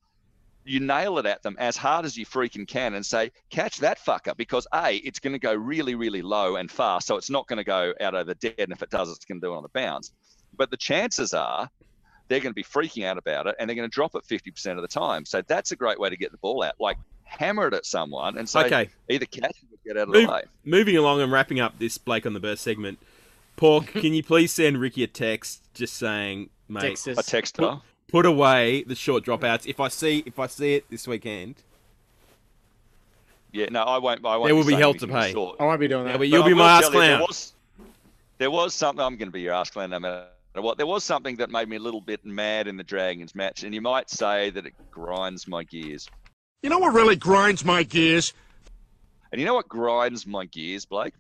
You 0.66 0.80
nail 0.80 1.18
it 1.18 1.26
at 1.26 1.44
them 1.44 1.56
as 1.60 1.76
hard 1.76 2.06
as 2.06 2.16
you 2.18 2.26
freaking 2.26 2.68
can 2.68 2.94
and 2.94 3.06
say, 3.06 3.32
catch 3.50 3.78
that 3.80 4.00
fucker, 4.00 4.36
because 4.38 4.66
A, 4.74 4.96
it's 4.96 5.20
going 5.20 5.34
to 5.34 5.40
go 5.40 5.54
really, 5.54 5.96
really 5.96 6.22
low 6.22 6.56
and 6.56 6.70
fast. 6.72 7.08
So 7.08 7.18
it's 7.18 7.30
not 7.30 7.48
going 7.48 7.58
to 7.58 7.64
go 7.64 7.94
out 8.00 8.16
over 8.16 8.24
the 8.24 8.36
dead. 8.36 8.56
And 8.60 8.72
if 8.72 8.82
it 8.82 8.90
does, 8.90 9.10
it's 9.12 9.26
going 9.26 9.42
to 9.42 9.48
do 9.48 9.54
it 9.54 9.58
on 9.58 9.64
the 9.64 9.70
bounce. 9.70 10.12
But 10.56 10.72
the 10.72 10.78
chances 10.78 11.34
are 11.34 11.70
they're 12.30 12.40
going 12.40 12.52
to 12.52 12.56
be 12.56 12.64
freaking 12.64 13.06
out 13.06 13.18
about 13.18 13.48
it 13.48 13.56
and 13.60 13.70
they're 13.70 13.76
going 13.76 13.90
to 13.90 13.94
drop 13.94 14.16
it 14.16 14.24
50% 14.24 14.76
of 14.78 14.82
the 14.82 14.88
time. 14.88 15.26
So 15.26 15.42
that's 15.42 15.72
a 15.72 15.76
great 15.76 16.00
way 16.00 16.10
to 16.10 16.16
get 16.18 16.32
the 16.32 16.38
ball 16.38 16.64
out. 16.64 16.76
Like 16.80 16.98
hammer 17.26 17.68
it 17.68 17.74
at 17.74 17.86
someone 17.86 18.38
and 18.38 18.48
say, 18.48 18.66
Okay. 18.66 18.90
either 19.10 19.26
catch 19.26 19.52
it 19.52 19.68
or 19.72 19.78
get 19.86 19.98
out 19.98 20.04
of 20.04 20.10
Move- 20.10 20.28
the 20.28 20.32
way. 20.32 20.42
Moving 20.64 20.96
along 20.96 21.20
and 21.22 21.32
wrapping 21.32 21.60
up 21.60 21.80
this 21.80 21.98
Blake 21.98 22.26
on 22.26 22.34
the 22.34 22.40
Burst 22.40 22.64
segment. 22.64 23.00
Pork, 23.56 23.88
can 23.94 24.14
you 24.14 24.24
please 24.24 24.54
send 24.54 24.80
Ricky 24.80 25.04
a 25.04 25.08
text 25.08 25.62
just 25.74 25.96
saying, 25.98 26.50
mate, 26.70 26.82
Texas. 26.82 27.18
A 27.18 27.24
text 27.24 27.58
her. 27.58 27.64
put 27.64 27.80
away 28.26 28.84
the 28.84 28.96
short 28.96 29.24
dropouts. 29.26 29.66
If 29.66 29.80
I 29.80 29.88
see 29.88 30.24
if 30.26 30.38
I 30.40 30.48
see 30.48 30.76
it 30.76 30.90
this 30.90 31.08
weekend, 31.08 31.56
Yeah, 33.52 33.68
no, 33.72 33.82
I 33.84 33.98
won't. 33.98 34.26
I 34.26 34.38
won't 34.38 34.46
There 34.48 34.56
will 34.56 34.64
be 34.64 34.70
saying 34.70 34.80
hell 34.80 34.94
to 34.96 35.08
pay. 35.08 35.32
short. 35.32 35.58
I 35.60 35.66
won't 35.66 35.80
be 35.80 35.88
doing 35.88 36.06
that. 36.06 36.14
but 36.14 36.20
But 36.20 36.28
you'll 36.30 36.44
I 36.44 36.48
be 36.48 36.54
my 36.54 36.72
ass 36.78 36.82
tell 36.90 36.94
you, 36.94 37.00
There 37.00 37.18
clown. 37.18 37.28
was, 37.28 37.54
there 38.38 38.52
was 38.52 38.74
something. 38.74 39.04
I'm 39.04 39.18
going 39.18 39.28
to 39.30 39.34
be 39.34 39.42
your 39.42 39.54
ass 39.54 39.70
clown 39.70 39.90
no 39.92 40.00
matter 40.00 40.28
what. 40.56 40.78
There 40.78 40.88
was 40.88 41.04
something 41.04 41.36
that 41.38 41.50
made 41.52 41.68
me 41.70 41.76
a 41.78 41.80
little 41.80 42.02
bit 42.02 42.24
mad 42.26 42.68
in 42.68 42.78
the 42.78 42.84
Dragons 42.84 43.34
match, 43.36 43.64
and 43.64 43.74
you 43.74 43.82
might 43.82 44.10
say 44.10 44.50
that 44.52 44.66
it 44.66 44.74
grinds 44.92 45.48
my 45.48 45.64
gears. 45.64 46.08
You 46.62 46.70
know 46.70 46.80
what 46.80 46.94
really 46.94 47.16
grinds 47.16 47.64
my 47.66 47.84
gears? 47.84 48.34
And 49.32 49.40
you 49.40 49.46
know 49.48 49.56
what 49.56 49.68
grinds 49.68 50.26
my 50.28 50.46
gears, 50.46 50.86
Blake 50.86 51.14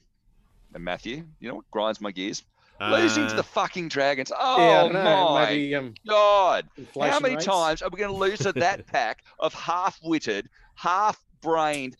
and 0.75 0.83
Matthew? 0.83 1.23
You 1.39 1.49
know 1.49 1.55
what 1.55 1.71
grinds 1.71 1.99
my 1.99 2.11
gears? 2.11 2.43
Losing 2.91 3.27
to 3.27 3.33
Uh, 3.33 3.37
the 3.37 3.43
fucking 3.43 3.89
Dragons. 3.89 4.31
Oh 4.37 4.89
don't 4.89 4.93
my 4.93 5.45
Maybe 5.49 5.75
um, 5.75 5.93
God! 6.07 6.67
How 6.99 7.19
many 7.19 7.35
rates. 7.35 7.45
times 7.45 7.81
are 7.81 7.89
we 7.89 7.99
going 7.99 8.11
to 8.11 8.17
lose 8.17 8.39
to 8.39 8.51
that 8.53 8.85
pack 8.93 9.23
of 9.39 9.53
half-witted, 9.53 10.49
half-brained? 10.75 11.97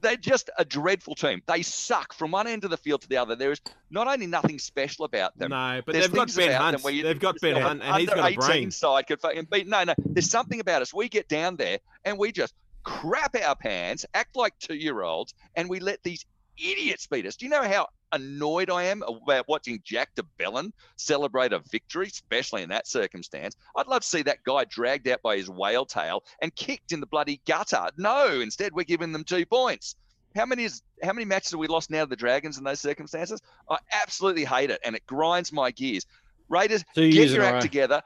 They're 0.00 0.16
just 0.16 0.48
a 0.56 0.64
dreadful 0.64 1.14
team. 1.14 1.42
They 1.46 1.60
suck 1.62 2.14
from 2.14 2.30
one 2.30 2.46
end 2.46 2.64
of 2.64 2.70
the 2.70 2.76
field 2.78 3.02
to 3.02 3.08
the 3.08 3.18
other. 3.18 3.36
There 3.36 3.52
is 3.52 3.60
not 3.90 4.06
only 4.06 4.26
nothing 4.26 4.58
special 4.58 5.04
about 5.04 5.36
them. 5.38 5.50
no, 5.50 5.82
but 5.84 5.92
they've 5.94 6.10
got 6.10 6.34
Ben 6.34 6.52
Hunt. 6.52 6.82
They've 6.82 7.18
got 7.20 7.36
Ben 7.42 7.60
Hunt, 7.60 7.82
and 7.82 7.96
he's 7.96 8.08
got 8.08 8.32
a 8.32 8.34
brain. 8.34 8.50
18 8.50 8.70
side 8.70 9.06
could 9.06 9.20
fucking 9.20 9.48
beat. 9.50 9.66
No, 9.66 9.84
no. 9.84 9.94
There's 9.98 10.30
something 10.30 10.60
about 10.60 10.80
us. 10.80 10.94
We 10.94 11.08
get 11.10 11.28
down 11.28 11.56
there 11.56 11.78
and 12.04 12.18
we 12.18 12.32
just 12.32 12.54
crap 12.84 13.34
our 13.44 13.56
pants, 13.56 14.06
act 14.14 14.36
like 14.36 14.58
two-year-olds, 14.60 15.34
and 15.56 15.68
we 15.68 15.80
let 15.80 16.02
these 16.02 16.24
idiots 16.56 17.06
beat 17.06 17.26
us. 17.26 17.36
Do 17.36 17.44
you 17.44 17.50
know 17.50 17.62
how 17.68 17.88
annoyed 18.12 18.70
I 18.70 18.84
am 18.84 19.02
about 19.02 19.48
watching 19.48 19.80
Jack 19.84 20.14
de 20.14 20.22
Belin 20.38 20.72
celebrate 20.96 21.52
a 21.52 21.58
victory, 21.58 22.06
especially 22.06 22.62
in 22.62 22.68
that 22.70 22.86
circumstance? 22.86 23.56
I'd 23.76 23.86
love 23.86 24.02
to 24.02 24.08
see 24.08 24.22
that 24.22 24.44
guy 24.44 24.64
dragged 24.64 25.08
out 25.08 25.22
by 25.22 25.36
his 25.36 25.50
whale 25.50 25.86
tail 25.86 26.24
and 26.40 26.54
kicked 26.54 26.92
in 26.92 27.00
the 27.00 27.06
bloody 27.06 27.40
gutter. 27.46 27.88
No, 27.96 28.40
instead 28.40 28.72
we're 28.72 28.84
giving 28.84 29.12
them 29.12 29.24
two 29.24 29.46
points. 29.46 29.96
How 30.36 30.46
many 30.46 30.64
is 30.64 30.82
how 31.02 31.12
many 31.12 31.24
matches 31.24 31.52
have 31.52 31.60
we 31.60 31.68
lost 31.68 31.90
now 31.90 32.04
to 32.04 32.10
the 32.10 32.16
Dragons 32.16 32.58
in 32.58 32.64
those 32.64 32.80
circumstances? 32.80 33.40
I 33.70 33.78
absolutely 33.92 34.44
hate 34.44 34.70
it, 34.70 34.80
and 34.84 34.94
it 34.94 35.06
grinds 35.06 35.52
my 35.52 35.70
gears. 35.70 36.06
Raiders, 36.48 36.84
Two 36.94 37.10
get 37.10 37.30
your 37.30 37.42
act 37.42 37.62
together. 37.62 38.02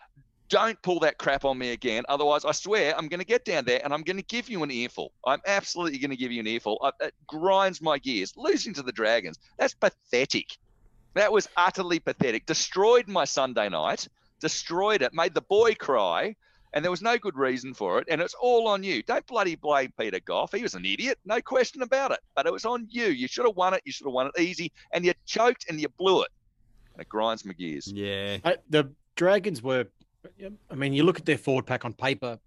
Don't 0.53 0.81
pull 0.83 1.01
that 1.01 1.17
crap 1.17 1.47
on 1.47 1.57
me 1.57 1.71
again. 1.71 2.05
Otherwise, 2.11 2.45
I 2.45 2.53
swear 2.53 2.95
I'm 2.95 3.09
going 3.09 3.21
to 3.21 3.27
get 3.27 3.47
down 3.47 3.65
there 3.65 3.81
and 3.83 3.95
I'm 3.95 4.03
going 4.03 4.19
to 4.19 4.23
give 4.23 4.51
you 4.51 4.62
an 4.62 4.71
earful. 4.71 5.11
I'm 5.25 5.41
absolutely 5.47 5.99
going 5.99 6.11
to 6.11 6.17
give 6.17 6.31
you 6.31 6.41
an 6.41 6.47
earful. 6.47 6.79
I, 6.83 7.07
it 7.07 7.15
grinds 7.27 7.81
my 7.81 7.97
gears. 7.99 8.35
Losing 8.37 8.75
to 8.75 8.83
the 8.83 8.93
Dragons, 8.93 9.38
that's 9.57 9.73
pathetic. 9.73 10.59
That 11.15 11.33
was 11.33 11.49
utterly 11.57 12.01
pathetic. 12.01 12.45
Destroyed 12.45 13.09
my 13.09 13.25
Sunday 13.25 13.71
night. 13.71 14.07
Destroyed 14.41 15.01
it. 15.01 15.15
Made 15.15 15.33
the 15.33 15.41
boy 15.41 15.73
cry. 15.75 16.37
And 16.75 16.85
there 16.85 16.91
was 16.91 17.01
no 17.01 17.17
good 17.17 17.37
reason 17.37 17.73
for 17.73 17.99
it. 17.99 18.09
And 18.11 18.21
it's 18.21 18.35
all 18.38 18.69
on 18.69 18.83
you. 18.83 19.03
Don't 19.03 19.27
bloody 19.27 19.55
blame 19.55 19.91
Peter 19.99 20.21
Gough. 20.21 20.53
He 20.53 20.62
was 20.62 20.75
an 20.75 20.85
idiot. 20.85 21.19
No 21.25 21.41
question 21.41 21.81
about 21.81 22.11
it. 22.11 22.21
But 22.37 22.45
it 22.45 22.53
was 22.53 22.67
on 22.67 22.87
you. 22.91 23.07
You 23.07 23.27
should 23.27 23.47
have 23.47 23.57
won 23.57 23.73
it. 23.73 23.81
You 23.87 23.93
should 23.93 24.07
have 24.07 24.12
won 24.12 24.27
it 24.27 24.38
easy. 24.38 24.71
And 24.93 25.03
you 25.03 25.15
choked 25.25 25.71
and 25.71 25.81
you 25.81 25.88
blew 25.88 26.21
it. 26.21 26.29
And 26.93 27.01
it 27.01 27.09
grinds 27.09 27.47
my 27.47 27.55
gears. 27.55 27.91
Yeah, 27.91 28.37
I, 28.45 28.59
the 28.69 28.91
Dragons 29.17 29.62
were, 29.62 29.87
I 30.70 30.74
mean, 30.74 30.92
you 30.92 31.04
look 31.04 31.18
at 31.18 31.26
their 31.26 31.38
forward 31.38 31.66
pack 31.66 31.85
on 31.85 31.92
paper, 31.92 32.38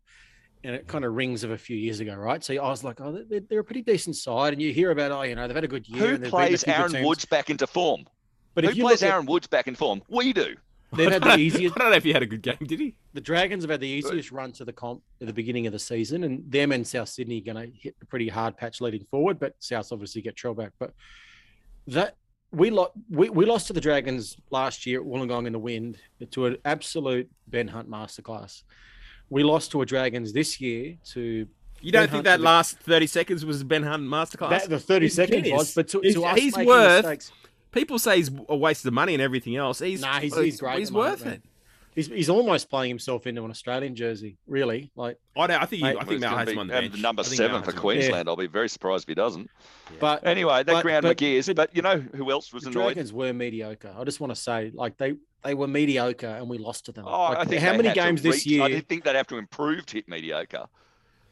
and 0.64 0.76
it 0.76 0.88
kind 0.88 1.06
of 1.06 1.14
rings 1.14 1.44
of 1.44 1.52
a 1.52 1.58
few 1.58 1.78
years 1.78 2.00
ago, 2.00 2.16
right? 2.16 2.44
So 2.44 2.54
I 2.56 2.70
was 2.70 2.84
like, 2.84 3.00
oh, 3.02 3.24
they're, 3.30 3.42
they're 3.42 3.60
a 3.60 3.64
pretty 3.64 3.82
decent 3.84 4.16
side, 4.16 4.54
and 4.54 4.62
you 4.62 4.74
hear 4.74 4.92
about, 4.92 5.12
oh, 5.12 5.22
you 5.24 5.36
know, 5.36 5.48
they've 5.48 5.56
had 5.56 5.64
a 5.64 5.68
good 5.68 5.88
year. 5.88 6.00
Who 6.00 6.06
and 6.16 6.24
they've 6.24 6.32
beaten 6.32 6.46
a 6.46 6.48
plays 6.48 6.64
Aaron 6.66 6.92
teams. 6.92 7.06
Woods 7.06 7.26
back 7.26 7.50
into 7.50 7.68
form? 7.68 8.06
But 8.54 8.64
Who 8.64 8.70
if 8.72 8.78
you 8.78 8.84
plays 8.84 9.02
look 9.02 9.10
at- 9.10 9.14
Aaron 9.14 9.26
Woods 9.26 9.48
back 9.48 9.68
in 9.68 9.76
form? 9.76 10.02
We 10.10 10.34
do. 10.34 10.56
they've 10.94 11.12
had 11.12 11.24
the 11.24 11.36
easiest. 11.40 11.76
I 11.76 11.80
don't 11.84 11.90
know 11.92 11.98
if 11.98 12.04
he 12.04 12.14
had 12.14 12.24
a 12.24 12.26
good 12.26 12.42
game. 12.42 12.56
Did 12.66 12.80
he? 12.80 12.96
The 13.14 13.22
Dragons 13.22 13.64
have 13.64 13.70
had 13.72 13.82
the 13.82 13.88
easiest 13.88 14.32
run 14.32 14.52
to 14.54 14.66
the 14.66 14.72
comp 14.74 15.02
at 15.22 15.28
the 15.28 15.34
beginning 15.34 15.68
of 15.68 15.74
the 15.74 15.80
season, 15.80 16.24
and 16.24 16.50
them 16.50 16.72
and 16.72 16.88
South 16.88 17.10
Sydney 17.10 17.42
are 17.42 17.54
going 17.54 17.70
to 17.72 17.78
hit 17.78 17.96
a 18.02 18.06
pretty 18.06 18.30
hard 18.30 18.56
patch 18.56 18.80
leading 18.82 19.04
forward. 19.12 19.38
But 19.40 19.56
South 19.60 19.92
obviously 19.92 20.22
get 20.22 20.36
trail 20.36 20.54
back. 20.54 20.72
But 20.80 20.94
that 21.88 22.16
we 22.56 22.70
lost, 22.70 22.92
we, 23.10 23.30
we 23.30 23.46
lost 23.46 23.68
to 23.68 23.74
the 23.74 23.82
Dragons 23.82 24.38
last 24.50 24.86
year 24.86 25.00
at 25.02 25.06
Wollongong 25.06 25.46
in 25.48 25.54
the 25.54 25.60
wind 25.60 25.98
to 26.32 26.46
an 26.46 26.58
absolute 26.66 27.30
Ben 27.48 27.68
Hunt 27.68 27.90
masterclass. 27.90 28.64
We 29.30 29.44
lost 29.44 29.72
to 29.72 29.82
a 29.82 29.86
Dragons 29.86 30.34
this 30.34 30.62
year 30.62 30.96
to 31.14 31.48
You 31.82 31.92
don't 31.92 32.04
Ben 32.04 32.10
think 32.10 32.12
Hunt 32.12 32.24
that 32.26 32.36
to 32.38 32.42
the- 32.42 32.46
last 32.46 32.80
thirty 32.80 33.08
seconds 33.08 33.46
was 33.46 33.64
Ben 33.64 33.84
Hunt 33.84 34.04
masterclass? 34.04 34.50
that, 34.62 34.70
the 34.70 34.80
thirty 34.80 35.06
He's 35.08 35.16
seconds 35.16 35.50
was, 35.52 35.74
but 35.74 35.88
to, 35.90 36.00
He's- 36.02 36.14
to 36.16 36.24
us 36.26 36.40
he's 36.40 36.56
worth- 36.58 37.04
mistakes, 37.06 37.32
People 37.72 38.00
say 38.00 38.16
he's 38.18 38.32
a 38.48 38.56
waste 38.56 38.86
of 38.86 38.94
money 38.94 39.14
and 39.16 39.22
everything 39.22 39.58
else. 39.58 39.80
He's 39.80 40.00
Nah, 40.00 40.20
he's- 40.22 40.34
he's 40.38 40.62
great 40.62 40.80
He's 40.80 40.92
moment, 40.92 41.12
worth 41.20 41.26
man. 41.26 41.42
It. 41.96 42.00
he's, 42.06 42.08
he's 42.08 42.30
almost 42.30 42.70
playing 42.70 42.90
himself 42.90 43.26
into 43.28 43.44
an 43.44 43.52
Australian 43.52 43.96
jersey. 43.96 44.38
Really, 44.48 44.92
like, 44.96 45.18
I, 45.38 45.48
don't, 45.48 45.62
I 45.62 45.66
think. 45.66 45.78
He, 45.80 45.84
Mate, 45.84 45.96
I 45.96 46.00
think 46.00 46.12
he's 46.12 46.22
Mal 46.22 46.30
gonna 46.32 46.40
has 46.40 46.54
be- 46.54 46.86
him 46.86 46.92
the 46.92 46.98
number 47.00 47.24
seven 47.24 47.38
for 47.38 47.44
has 47.44 47.50
him 47.50 47.56
on 47.56 47.76
the 47.76 47.82
Queensland. 47.82 48.30
I'll 48.30 48.36
be 48.36 48.48
very 48.48 48.70
surprised 48.70 49.04
if 49.06 49.10
he 49.10 49.16
doesn't. 49.16 49.50
but 50.00 50.26
Anyway, 50.26 50.64
that 50.64 50.66
But- 50.68 50.82
ground 50.84 51.04
my 51.04 51.10
but- 51.12 51.18
gears. 51.18 51.48
but- 51.48 51.56
But, 51.56 51.76
you 51.76 51.82
know 51.82 52.00
who 52.00 52.32
else 52.32 52.54
was 52.54 52.64
the 52.64 52.70
annoyed? 52.70 52.84
Dragons 52.96 53.14
were 53.14 53.34
mediocre. 53.34 53.94
I 53.98 54.04
just 54.04 54.20
want 54.20 54.32
to 54.34 54.40
say, 54.40 54.72
like 54.74 54.98
they 54.98 55.16
they 55.44 55.54
were 55.54 55.68
mediocre 55.68 56.26
and 56.28 56.50
we 56.50 56.58
lost 56.58 56.86
to 56.86 56.92
them. 56.92 57.06
Oh, 57.08 57.12
Like, 57.30 57.38
I 57.38 57.46
think 57.46 57.62
how 57.62 57.72
many 57.74 57.90
had 57.90 57.94
to 57.96 58.02
games 58.02 58.22
this 58.24 58.46
reach- 58.46 58.60
I 58.60 58.66
year? 58.66 58.76
didn't 58.78 58.90
think 58.90 59.04
they'd 59.04 59.16
have 59.16 59.28
to 59.28 59.38
improve 59.38 59.86
to 59.88 59.98
hit 59.98 60.08
mediocre. 60.10 60.66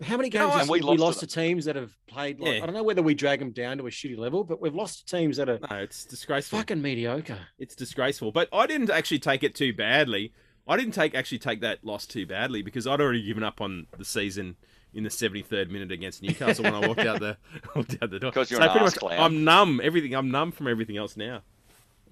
How 0.04 0.17
many 0.17 0.30
You 0.30 0.38
know, 0.39 0.45
games 0.47 0.54
and 0.54 0.62
this 0.63 0.69
we 0.69 0.80
year 0.82 0.91
we 0.91 0.97
lost 0.97 1.19
to 1.21 1.28
to 1.28 1.34
teams 1.36 1.65
that 1.65 1.76
have 1.76 1.91
played? 2.08 2.39
Like, 2.39 2.56
Yeah. 2.58 2.63
I 2.63 2.65
don't 2.65 2.76
know 2.76 2.84
whether 2.84 3.02
we 3.02 3.13
drag 3.13 3.39
them 3.39 3.52
down 3.52 3.78
to 3.78 3.88
a 3.88 3.89
shitty 3.89 4.17
level, 4.17 4.43
but 4.43 4.60
we've 4.62 4.73
lost 4.76 5.08
to 5.08 5.15
teams 5.17 5.38
that 5.38 5.47
are 5.49 5.60
No, 5.69 5.78
it's 5.78 6.06
disgraceful. 6.06 6.60
fucking 6.60 6.82
mediocre. 6.82 7.39
It's 7.58 7.73
disgraceful. 7.76 8.32
But 8.32 8.49
I 8.52 8.67
didn't 8.67 8.89
actually 8.89 9.19
take 9.19 9.43
it 9.43 9.56
too 9.56 9.71
badly. 9.73 10.34
I 10.67 10.78
didn't 10.78 10.93
take 10.93 11.13
actually 11.15 11.39
take 11.39 11.62
that 11.62 11.84
loss 11.84 12.06
too 12.06 12.26
badly 12.26 12.62
because 12.62 12.88
I'd 12.88 13.02
already 13.02 13.21
given 13.23 13.43
up 13.43 13.60
on 13.62 13.88
the 13.97 14.06
season 14.06 14.56
in 14.93 15.04
the 15.04 15.10
73rd 15.10 15.69
minute 15.69 15.91
against 15.91 16.21
Newcastle 16.21 16.63
when 16.63 16.76
I 16.76 16.88
walked 16.88 17.02
out 17.02 17.19
the 17.19 17.38
walked 17.76 17.97
out 18.02 18.10
the 18.12 18.19
door. 18.19 18.32
'Cause 18.32 18.49
you're 18.52 18.60
so 18.62 18.65
an 18.65 18.71
pretty 18.71 18.86
much, 18.86 18.95
clown. 18.95 19.19
I'm 19.19 19.43
numb. 19.43 19.82
Everything. 19.84 20.13
I'm 20.13 20.32
numb 20.32 20.52
from 20.52 20.67
everything 20.67 20.97
else 20.97 21.17
now. 21.17 21.41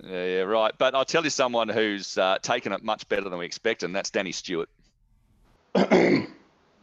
Yeah, 0.03 0.25
yeah, 0.25 0.41
right. 0.41 0.73
But 0.77 0.95
I'll 0.95 1.05
tell 1.05 1.23
you 1.23 1.29
someone 1.29 1.69
who's 1.69 2.17
uh, 2.17 2.39
taken 2.41 2.71
it 2.73 2.83
much 2.83 3.07
better 3.07 3.29
than 3.29 3.37
we 3.37 3.45
expected, 3.45 3.85
and 3.85 3.95
that's 3.95 4.09
Danny 4.09 4.31
Stewart. 4.31 4.69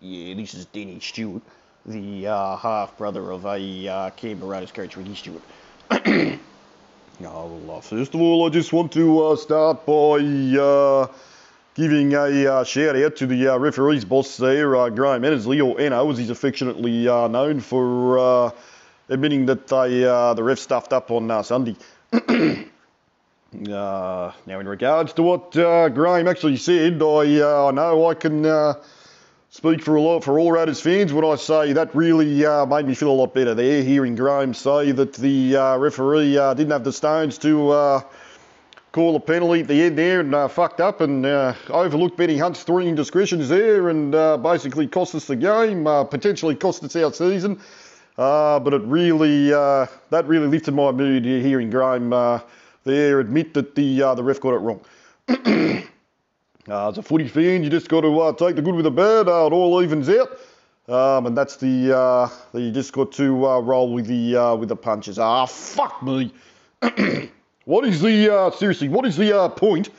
Yeah, 0.01 0.35
this 0.35 0.55
is 0.55 0.67
Danny 0.67 1.01
Stewart, 1.01 1.43
the 1.85 2.29
uh, 2.29 2.57
half 2.57 2.97
brother 2.97 3.33
of 3.33 3.45
a 3.47 3.89
uh, 3.89 4.11
Canberra 4.11 4.53
Raiders 4.53 4.71
coach, 4.71 4.97
Ricky 4.97 5.15
Stewart. 5.17 5.43
Oh, 7.21 7.61
well, 7.67 7.81
first 7.81 8.15
of 8.15 8.21
all, 8.21 8.47
I 8.47 8.49
just 8.51 8.73
want 8.73 8.93
to 8.93 9.25
uh, 9.27 9.35
start 9.35 9.85
by 9.85 10.19
uh, 10.57 11.09
giving 11.75 12.15
a 12.15 12.47
uh, 12.47 12.65
shout 12.65 12.97
out 12.97 13.17
to 13.17 13.27
the 13.27 13.49
uh, 13.49 13.59
referee's 13.59 14.05
boss 14.05 14.37
there, 14.37 14.77
uh, 14.77 14.89
Graham 14.91 15.25
Annesley, 15.25 15.61
or 15.61 15.77
Enno, 15.77 16.11
as 16.11 16.19
he's 16.19 16.31
affectionately 16.31 17.09
uh, 17.09 17.29
known, 17.29 17.61
for 17.61 18.19
uh, 18.19 18.51
admitting 19.09 19.47
that 19.47 19.69
they, 19.69 20.05
uh, 20.05 20.35
the 20.35 20.43
ref 20.43 20.59
stuffed 20.59 20.93
up 20.93 21.11
on 21.11 21.45
Sunday. 21.45 21.77
Now, 23.51 24.35
in 24.47 24.69
regards 24.69 25.15
to 25.15 25.23
what 25.23 25.53
Graham 25.53 26.29
actually 26.29 26.59
said, 26.59 27.03
I, 27.03 27.69
I 27.69 27.71
know 27.71 28.07
I 28.07 28.13
can 28.13 28.45
speak 29.51 29.83
for 29.83 29.97
a 29.97 30.03
lot 30.03 30.23
for 30.23 30.39
all 30.39 30.53
Raiders 30.53 30.81
fans 30.81 31.13
when 31.13 31.25
I 31.25 31.37
say 31.37 31.73
that 31.73 31.95
really 31.95 32.45
uh, 32.45 32.67
made 32.67 32.87
me 32.87 32.95
feel 32.95 33.11
a 33.11 33.13
lot 33.13 33.35
better 33.35 33.55
there, 33.55 33.83
hearing 33.83 34.15
Graham 34.15 34.53
say 34.55 34.93
that 34.93 35.15
the 35.15 35.57
uh, 35.57 35.77
referee 35.79 36.37
uh, 36.37 36.55
didn't 36.55 36.73
have 36.73 36.85
the 36.85 36.93
stones 36.93 37.39
to 37.39 38.03
call 38.93 39.17
a 39.17 39.21
penalty 39.21 39.61
at 39.61 39.69
the 39.69 39.83
end 39.83 39.99
there 39.99 40.21
and 40.21 40.35
uh, 40.35 40.49
fucked 40.49 40.81
up 40.81 41.01
and 41.01 41.25
uh, 41.27 41.55
overlooked 41.69 42.17
Benny 42.17 42.39
Hunt's 42.39 42.63
three 42.63 42.89
indiscretions 42.89 43.49
there 43.49 43.91
and 43.91 44.15
uh, 44.15 44.37
basically 44.39 44.87
cost 44.87 45.15
us 45.15 45.27
the 45.27 45.37
game, 45.37 45.87
uh, 45.87 46.05
potentially 46.05 46.55
cost 46.55 46.83
us 46.85 46.97
our 46.97 47.13
season. 47.13 47.61
Uh, 48.17 48.59
but 48.59 48.75
it 48.75 48.83
really, 48.83 49.53
uh, 49.53 49.87
that 50.11 50.27
really 50.27 50.49
lifted 50.49 50.75
my 50.75 50.91
mood 50.91 51.25
hearing 51.25 51.71
Graham 51.71 52.11
there 52.85 53.21
admit 53.21 53.53
that 53.55 53.75
the 53.75 53.99
the 54.17 54.25
ref 54.25 54.41
got 54.41 54.55
it 54.55 54.59
wrong. 54.59 54.81
as 55.29 56.99
a 56.99 57.03
footy 57.03 57.29
fan, 57.29 57.63
you 57.63 57.71
just 57.71 57.89
got 57.89 58.01
to 58.01 58.35
take 58.39 58.57
the 58.57 58.63
good 58.63 58.75
with 58.75 58.85
the 58.85 58.91
bad. 58.91 59.29
It 59.29 59.53
all 59.53 59.83
evens 59.83 60.09
out. 60.09 60.39
Um, 60.89 61.27
and 61.27 61.37
that's 61.37 61.57
the, 61.57 62.31
the 62.53 62.61
you 62.61 62.73
just 62.73 62.95
got 62.95 63.13
to 63.13 63.31
roll 63.61 63.93
with 63.93 64.07
the 64.07 64.57
with 64.59 64.71
the 64.71 64.77
punches. 64.77 65.19
Ah, 65.19 65.45
fuck 65.47 66.03
me. 66.03 66.33
what 67.69 67.85
is 67.85 68.01
the 68.01 68.35
uh, 68.35 68.51
seriously? 68.51 68.89
What 68.89 69.05
is 69.05 69.15
the 69.15 69.39
uh, 69.39 69.51
point 69.51 69.91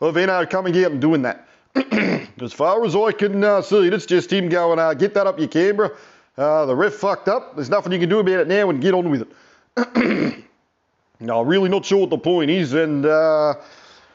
of 0.00 0.16
NO 0.16 0.44
coming 0.44 0.76
out 0.84 0.90
and 0.90 1.00
doing 1.00 1.22
that? 1.22 1.46
as 2.42 2.52
far 2.52 2.84
as 2.84 2.96
I 2.96 3.12
can 3.12 3.44
uh, 3.44 3.62
see 3.62 3.86
it, 3.86 3.94
it's 3.94 4.06
just 4.06 4.32
him 4.32 4.48
going, 4.48 4.80
uh, 4.80 4.92
get 4.94 5.14
that 5.14 5.28
up 5.28 5.38
your 5.38 5.46
Canberra. 5.46 5.92
Uh, 6.36 6.66
the 6.66 6.74
ref 6.74 6.94
fucked 6.94 7.28
up. 7.28 7.54
There's 7.54 7.70
nothing 7.70 7.92
you 7.92 8.00
can 8.00 8.08
do 8.08 8.18
about 8.18 8.40
it 8.40 8.48
now 8.48 8.70
and 8.70 8.82
get 8.82 8.92
on 8.92 9.08
with 9.08 9.28
it. 9.76 10.44
no, 11.20 11.42
really 11.42 11.68
not 11.68 11.84
sure 11.84 11.98
what 11.98 12.10
the 12.10 12.18
point 12.18 12.50
is. 12.50 12.72
And, 12.72 13.06
uh, 13.06 13.54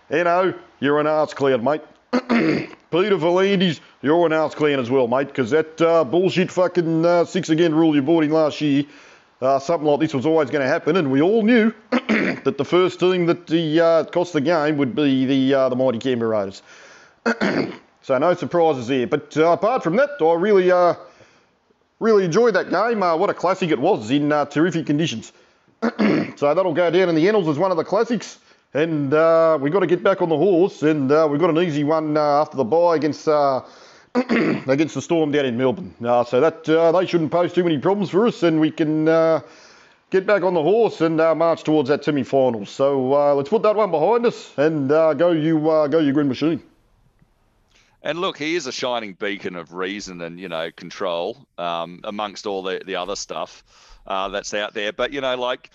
you 0.10 0.26
know, 0.26 0.54
you're 0.82 1.00
an 1.00 1.08
arse 1.08 1.34
clown, 1.34 1.64
mate. 1.64 1.84
Peter 2.12 3.16
V'landys, 3.16 3.80
you're 4.02 4.26
an 4.26 4.34
arse 4.34 4.54
clown 4.54 4.82
as 4.82 4.92
well, 4.92 5.08
mate, 5.08 5.30
because 5.30 5.52
that 5.52 5.82
uh, 5.82 6.04
bullshit 6.04 6.52
fucking 6.52 7.06
uh, 7.06 7.24
six 7.24 7.48
again 7.48 7.74
rule 7.74 7.96
you 7.96 8.02
brought 8.02 8.26
in 8.26 8.32
last 8.32 8.60
year, 8.60 8.84
uh, 9.42 9.60
something 9.60 9.88
like 9.88 10.00
this 10.00 10.14
was 10.14 10.26
always 10.26 10.50
going 10.50 10.64
to 10.64 10.68
happen, 10.68 10.98
and 10.98 11.12
we 11.12 11.22
all 11.22 11.44
knew 11.44 11.74
that 11.92 12.56
the 12.58 12.66
first 12.66 13.00
team 13.00 13.28
that 13.28 13.46
the, 13.48 13.80
uh, 13.80 14.04
cost 14.06 14.34
the 14.34 14.42
game 14.42 14.78
would 14.78 14.96
be 14.96 15.26
the 15.26 15.54
uh, 15.54 15.70
the 15.70 15.76
mighty 15.76 16.00
Canberra 16.00 16.40
Raiders. 16.40 16.64
so 18.02 18.18
no 18.18 18.34
surprises 18.34 18.88
there. 18.88 19.06
But 19.06 19.38
uh, 19.38 19.52
apart 19.52 19.84
from 19.84 19.96
that, 19.98 20.12
I 20.20 20.34
really 20.34 20.72
uh, 20.72 20.96
really 22.00 22.26
enjoyed 22.26 22.56
that 22.56 22.70
game. 22.72 23.04
Uh, 23.04 23.16
what 23.16 23.30
a 23.30 23.34
classic 23.34 23.70
it 23.70 23.80
was 23.80 24.10
in 24.10 24.30
terrific 24.50 24.88
conditions. 24.88 25.32
so 25.82 26.56
that'll 26.56 26.74
go 26.74 26.90
down 26.90 27.10
in 27.10 27.16
the 27.16 27.28
annals 27.28 27.48
as 27.48 27.60
one 27.60 27.70
of 27.70 27.78
the 27.78 27.84
classics. 27.84 28.40
And 28.74 29.12
we've 29.62 29.74
got 29.74 29.80
to 29.80 29.88
get 29.88 30.04
back 30.04 30.22
on 30.22 30.30
the 30.30 30.38
horse, 30.38 30.82
and 30.84 31.10
we've 31.30 31.40
got 31.40 31.50
an 31.50 31.58
easy 31.60 31.84
one 31.84 32.18
after 32.18 32.58
the 32.58 32.64
bye 32.64 32.96
against 32.96 33.28
against 34.68 34.96
the 34.96 35.02
Storm 35.02 35.32
down 35.32 35.46
in 35.46 35.58
Melbourne. 35.58 35.94
Uh, 36.04 36.24
so 36.24 36.42
that 36.42 36.68
uh, 36.68 36.92
they 36.92 37.06
shouldn't 37.06 37.32
pose 37.32 37.54
too 37.54 37.64
many 37.64 37.78
problems 37.78 38.10
for 38.10 38.28
us, 38.28 38.44
and 38.44 38.60
we 38.60 38.72
can 38.72 39.08
uh, 39.08 39.42
get 40.10 40.26
back 40.26 40.44
on 40.44 40.54
the 40.54 40.62
horse 40.62 41.02
and 41.02 41.22
uh, 41.22 41.36
march 41.36 41.64
towards 41.64 41.90
that 41.90 42.04
semi-final. 42.04 42.66
So 42.66 43.14
uh, 43.14 43.36
let's 43.36 43.50
put 43.50 43.64
that 43.64 43.76
one 43.76 43.92
behind 43.92 44.26
us 44.26 44.54
and 44.58 44.92
uh, 44.92 45.14
go 45.14 45.32
you 45.32 45.60
go 45.60 46.00
you 46.00 46.14
green 46.14 46.28
machine. 46.28 46.62
And 48.04 48.20
look, 48.20 48.38
he 48.38 48.56
is 48.56 48.68
a 48.68 48.72
shining 48.72 49.14
beacon 49.14 49.56
of 49.56 49.74
reason 49.74 50.22
and 50.22 50.40
you 50.40 50.50
know 50.50 50.72
control 50.72 51.46
um, 51.58 52.02
amongst 52.04 52.46
all 52.46 52.64
the, 52.64 52.82
the 52.86 52.96
other 52.96 53.16
stuff 53.16 53.64
that's 54.06 54.54
out 54.54 54.74
there. 54.74 54.94
But 54.94 55.14
you 55.14 55.22
know, 55.22 55.36
like 55.36 55.70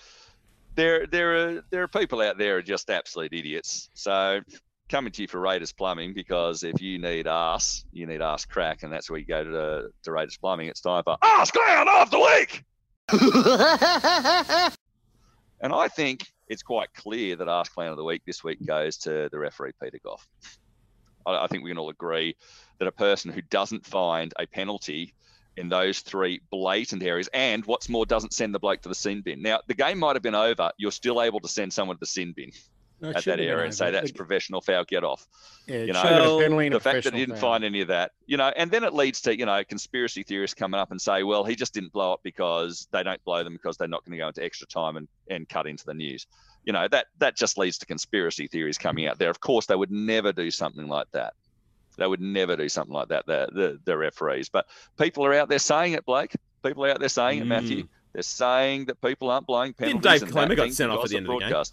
there 0.75 1.05
there 1.05 1.35
are 1.35 1.63
there 1.69 1.83
are 1.83 1.87
people 1.87 2.21
out 2.21 2.37
there 2.37 2.53
who 2.53 2.59
are 2.59 2.61
just 2.63 2.89
absolute 2.89 3.33
idiots. 3.33 3.89
So 3.93 4.41
coming 4.93 5.11
to 5.11 5.23
you 5.23 5.27
for 5.27 5.39
Raiders 5.39 5.71
Plumbing 5.71 6.13
because 6.13 6.63
if 6.63 6.79
you 6.79 6.99
need 6.99 7.25
ass, 7.25 7.83
you 7.91 8.05
need 8.05 8.21
ass 8.21 8.45
crack, 8.45 8.83
and 8.83 8.93
that's 8.93 9.09
where 9.09 9.19
you 9.19 9.25
go 9.25 9.43
to, 9.43 9.49
the, 9.49 9.89
to 10.03 10.11
Raiders 10.11 10.37
Plumbing. 10.37 10.67
It's 10.67 10.81
time 10.81 11.01
for 11.03 11.17
Ass 11.23 11.49
Clown 11.49 11.87
of 11.89 12.11
the 12.11 12.19
Week. 12.19 12.63
and 15.61 15.73
I 15.73 15.87
think 15.87 16.27
it's 16.47 16.61
quite 16.61 16.93
clear 16.93 17.35
that 17.37 17.47
Ask 17.47 17.73
Clown 17.73 17.89
of 17.89 17.97
the 17.97 18.03
Week 18.03 18.21
this 18.27 18.43
week 18.43 18.63
goes 18.63 18.97
to 18.97 19.29
the 19.31 19.39
referee 19.39 19.71
Peter 19.81 19.97
Gough. 20.05 20.27
I, 21.25 21.45
I 21.45 21.47
think 21.47 21.63
we 21.63 21.71
can 21.71 21.79
all 21.79 21.89
agree 21.89 22.35
that 22.77 22.87
a 22.87 22.91
person 22.91 23.31
who 23.31 23.41
doesn't 23.41 23.87
find 23.87 24.31
a 24.37 24.45
penalty 24.45 25.15
in 25.57 25.69
those 25.69 26.01
three 26.01 26.39
blatant 26.51 27.01
areas, 27.01 27.27
and 27.33 27.65
what's 27.65 27.89
more, 27.89 28.05
doesn't 28.05 28.33
send 28.33 28.53
the 28.53 28.59
bloke 28.59 28.83
to 28.83 28.89
the 28.89 28.95
sin 28.95 29.21
bin. 29.21 29.41
Now, 29.41 29.61
the 29.67 29.73
game 29.73 29.97
might 29.97 30.15
have 30.15 30.21
been 30.21 30.35
over. 30.35 30.69
You're 30.77 30.91
still 30.91 31.19
able 31.19 31.39
to 31.39 31.47
send 31.47 31.73
someone 31.73 31.95
to 31.95 31.99
the 31.99 32.05
sin 32.05 32.33
bin 32.35 32.51
No, 33.03 33.09
at 33.09 33.15
that 33.15 33.25
have 33.25 33.37
been 33.37 33.49
area 33.49 33.65
and 33.65 33.75
say 33.75 33.91
that's 33.91 34.09
It- 34.11 34.15
professional 34.15 34.61
foul, 34.61 34.85
get 34.85 35.03
off. 35.03 35.27
yeah, 35.67 35.83
you 35.83 35.93
know, 35.93 36.01
should 36.01 36.09
have 36.09 36.09
been 36.09 36.17
a 36.17 36.21
Well, 36.29 36.39
penalty 36.39 36.65
and 36.67 36.73
a 36.73 36.77
the 36.77 36.79
fact 36.83 37.03
that 37.03 37.13
he 37.13 37.19
didn't 37.19 37.35
foul. 37.35 37.51
find 37.51 37.63
any 37.65 37.81
of 37.81 37.89
that, 37.89 38.11
you 38.25 38.37
know, 38.37 38.51
and 38.55 38.71
then 38.71 38.83
it 38.85 38.93
leads 38.93 39.19
to, 39.21 39.37
you 39.37 39.45
know, 39.45 39.61
conspiracy 39.65 40.23
theorists 40.23 40.55
coming 40.55 40.79
up 40.79 40.89
and 40.91 41.01
say, 41.01 41.23
well, 41.23 41.43
he 41.43 41.55
just 41.55 41.73
didn't 41.73 41.91
blow 41.91 42.13
up 42.13 42.21
because 42.23 42.87
they 42.91 43.03
don't 43.03 43.21
blow 43.25 43.43
them 43.43 43.53
because 43.53 43.75
they're 43.77 43.87
not 43.89 44.05
going 44.05 44.13
to 44.13 44.17
go 44.17 44.27
into 44.29 44.43
extra 44.43 44.65
time 44.67 44.95
and, 44.95 45.07
and 45.29 45.49
cut 45.49 45.67
into 45.67 45.85
the 45.85 45.93
news. 45.93 46.25
You 46.63 46.71
know, 46.71 46.87
that 46.87 47.07
that 47.17 47.35
just 47.35 47.57
leads 47.57 47.77
to 47.79 47.85
conspiracy 47.85 48.47
theories 48.47 48.77
coming 48.77 49.05
out 49.05 49.19
there. 49.19 49.29
Of 49.29 49.41
course, 49.41 49.65
they 49.65 49.75
would 49.75 49.91
never 49.91 50.31
do 50.31 50.49
something 50.49 50.87
like 50.87 51.07
that. 51.11 51.33
They 51.97 52.07
would 52.07 52.21
never 52.21 52.55
do 52.55 52.69
something 52.69 52.93
like 52.93 53.09
that, 53.09 53.25
the, 53.27 53.49
the, 53.53 53.79
the 53.83 53.97
referees. 53.97 54.47
But 54.49 54.65
people 54.97 55.25
are 55.25 55.33
out 55.33 55.49
there 55.49 55.59
saying 55.59 55.93
it, 55.93 56.05
Blake. 56.05 56.31
People 56.63 56.85
are 56.85 56.89
out 56.89 56.99
there 57.01 57.09
saying 57.09 57.39
it, 57.41 57.45
Matthew. 57.45 57.83
Mm. 57.83 57.89
They're 58.13 58.23
saying 58.23 58.85
that 58.85 59.01
people 59.01 59.29
aren't 59.29 59.45
blowing 59.45 59.73
Didn't 59.77 60.01
penalties. 60.01 60.11
Dave 60.11 60.23
and 60.23 60.31
Clemmer 60.31 60.55
got 60.55 60.71
sent 60.71 60.91
off 60.91 61.03
at 61.03 61.09
the 61.09 61.17
end 61.17 61.27
of 61.27 61.33
the 61.33 61.39
game? 61.39 61.63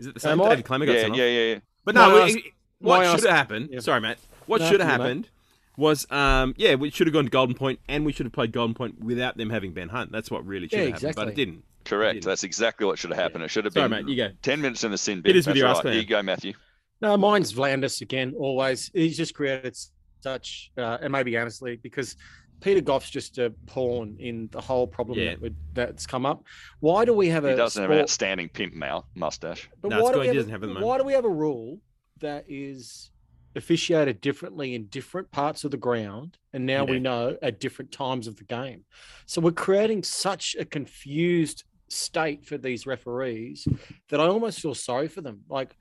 Broadcast. 0.00 0.06
Is 0.06 0.06
it 0.06 0.14
the 0.14 0.20
same? 0.20 0.32
Am 0.32 0.42
I- 0.42 0.48
David 0.50 0.64
Clemmer 0.64 0.86
got 0.86 0.92
Yeah, 0.94 1.00
sent 1.02 1.14
yeah, 1.16 1.24
off. 1.24 1.30
yeah, 1.30 1.52
yeah. 1.54 1.58
But 1.84 1.94
My 1.94 2.08
no, 2.08 2.22
ask- 2.22 2.36
it- 2.38 2.44
what 2.78 3.04
should 3.20 3.28
have 3.28 3.36
happened? 3.36 3.68
yeah. 3.72 3.80
Sorry, 3.80 4.00
Matt. 4.00 4.18
What 4.46 4.60
No, 4.60 4.70
should 4.70 4.80
have 4.80 4.90
you, 4.90 4.98
mate. 4.98 5.02
happened 5.04 5.28
was, 5.76 6.10
um, 6.10 6.54
yeah, 6.58 6.74
we 6.74 6.90
should 6.90 7.06
have 7.06 7.14
gone 7.14 7.24
to 7.24 7.30
Golden 7.30 7.54
Point, 7.54 7.78
and 7.88 8.04
we 8.04 8.12
should 8.12 8.26
have 8.26 8.32
played 8.32 8.52
Golden 8.52 8.74
Point 8.74 9.00
without 9.02 9.36
them 9.36 9.50
having 9.50 9.72
Ben 9.72 9.88
Hunt. 9.88 10.12
That's 10.12 10.30
what 10.30 10.44
really 10.46 10.68
should 10.68 10.78
Yeah, 10.78 10.84
have 10.86 10.92
happened, 10.94 11.14
but 11.16 11.28
it 11.28 11.34
didn't. 11.36 11.64
Correct. 11.84 12.14
didn't. 12.16 12.26
That's 12.26 12.44
exactly 12.44 12.86
what 12.86 12.98
should 12.98 13.10
have 13.10 13.18
happened. 13.18 13.44
It 13.44 13.48
should 13.50 13.64
have 13.64 13.72
Sorry, 13.74 13.88
been 13.88 14.06
mate. 14.06 14.10
You 14.10 14.16
go. 14.16 14.30
10 14.42 14.60
minutes 14.60 14.84
in 14.84 14.90
the 14.90 14.98
sin 14.98 15.20
bin. 15.22 15.30
It 15.30 15.36
is 15.36 15.46
with 15.46 15.54
That's 15.54 15.58
your 15.60 15.68
all 15.68 15.78
ass 15.78 15.84
right. 15.84 15.92
Here 15.94 16.02
you 16.02 16.08
go, 16.08 16.22
Matthew. 16.22 16.52
No, 17.00 17.16
mine's 17.16 17.52
V'landys 17.54 18.00
again. 18.02 18.34
Always, 18.36 18.90
he's 18.92 19.16
just 19.16 19.34
created 19.34 19.74
such, 20.20 20.70
uh, 20.76 20.98
and 21.00 21.10
maybe 21.12 21.34
honestly, 21.38 21.76
because 21.82 22.16
Peter 22.60 22.80
Gough's 22.80 23.10
just 23.10 23.38
a 23.38 23.50
pawn 23.66 24.16
in 24.18 24.48
the 24.52 24.60
whole 24.60 24.86
problem 24.86 25.18
Yeah. 25.18 25.30
that 25.30 25.40
would, 25.40 25.56
that's 25.72 26.06
come 26.06 26.26
up. 26.26 26.44
Why 26.80 27.04
do 27.04 27.14
we 27.14 27.28
have 27.28 27.44
He 27.44 27.50
a 27.50 27.56
doesn't 27.56 27.80
have 27.82 27.90
an 27.90 27.98
outstanding 27.98 28.48
pimp 28.48 28.74
mouth 28.74 29.04
mustache. 29.14 29.68
But 29.80 29.88
No, 29.90 30.02
why, 30.02 30.12
do 30.12 30.18
we 30.18 30.24
he 30.24 30.26
have, 30.28 30.36
doesn't 30.36 30.50
have 30.52 30.62
it 30.62 30.70
at 30.76 30.82
why 30.82 30.98
do 30.98 31.04
we 31.04 31.12
have 31.14 31.24
a 31.24 31.30
rule 31.30 31.78
that 32.18 32.44
is 32.48 33.10
officiated 33.56 34.20
differently 34.20 34.74
in 34.74 34.86
different 34.86 35.30
parts 35.32 35.64
of 35.64 35.70
the 35.70 35.76
ground, 35.76 36.38
and 36.52 36.64
now 36.66 36.84
we 36.84 37.00
know 37.00 37.36
at 37.42 37.58
different 37.60 37.90
times 37.92 38.26
of 38.26 38.36
the 38.36 38.44
game? 38.44 38.84
So 39.26 39.40
we're 39.40 39.52
creating 39.52 40.02
such 40.04 40.54
a 40.58 40.64
confused 40.64 41.64
state 41.88 42.44
for 42.44 42.56
these 42.56 42.86
referees 42.86 43.66
that 44.10 44.20
I 44.20 44.24
almost 44.26 44.60
feel 44.60 44.74
sorry 44.74 45.08
for 45.08 45.20
them. 45.22 45.40
Like 45.48 45.76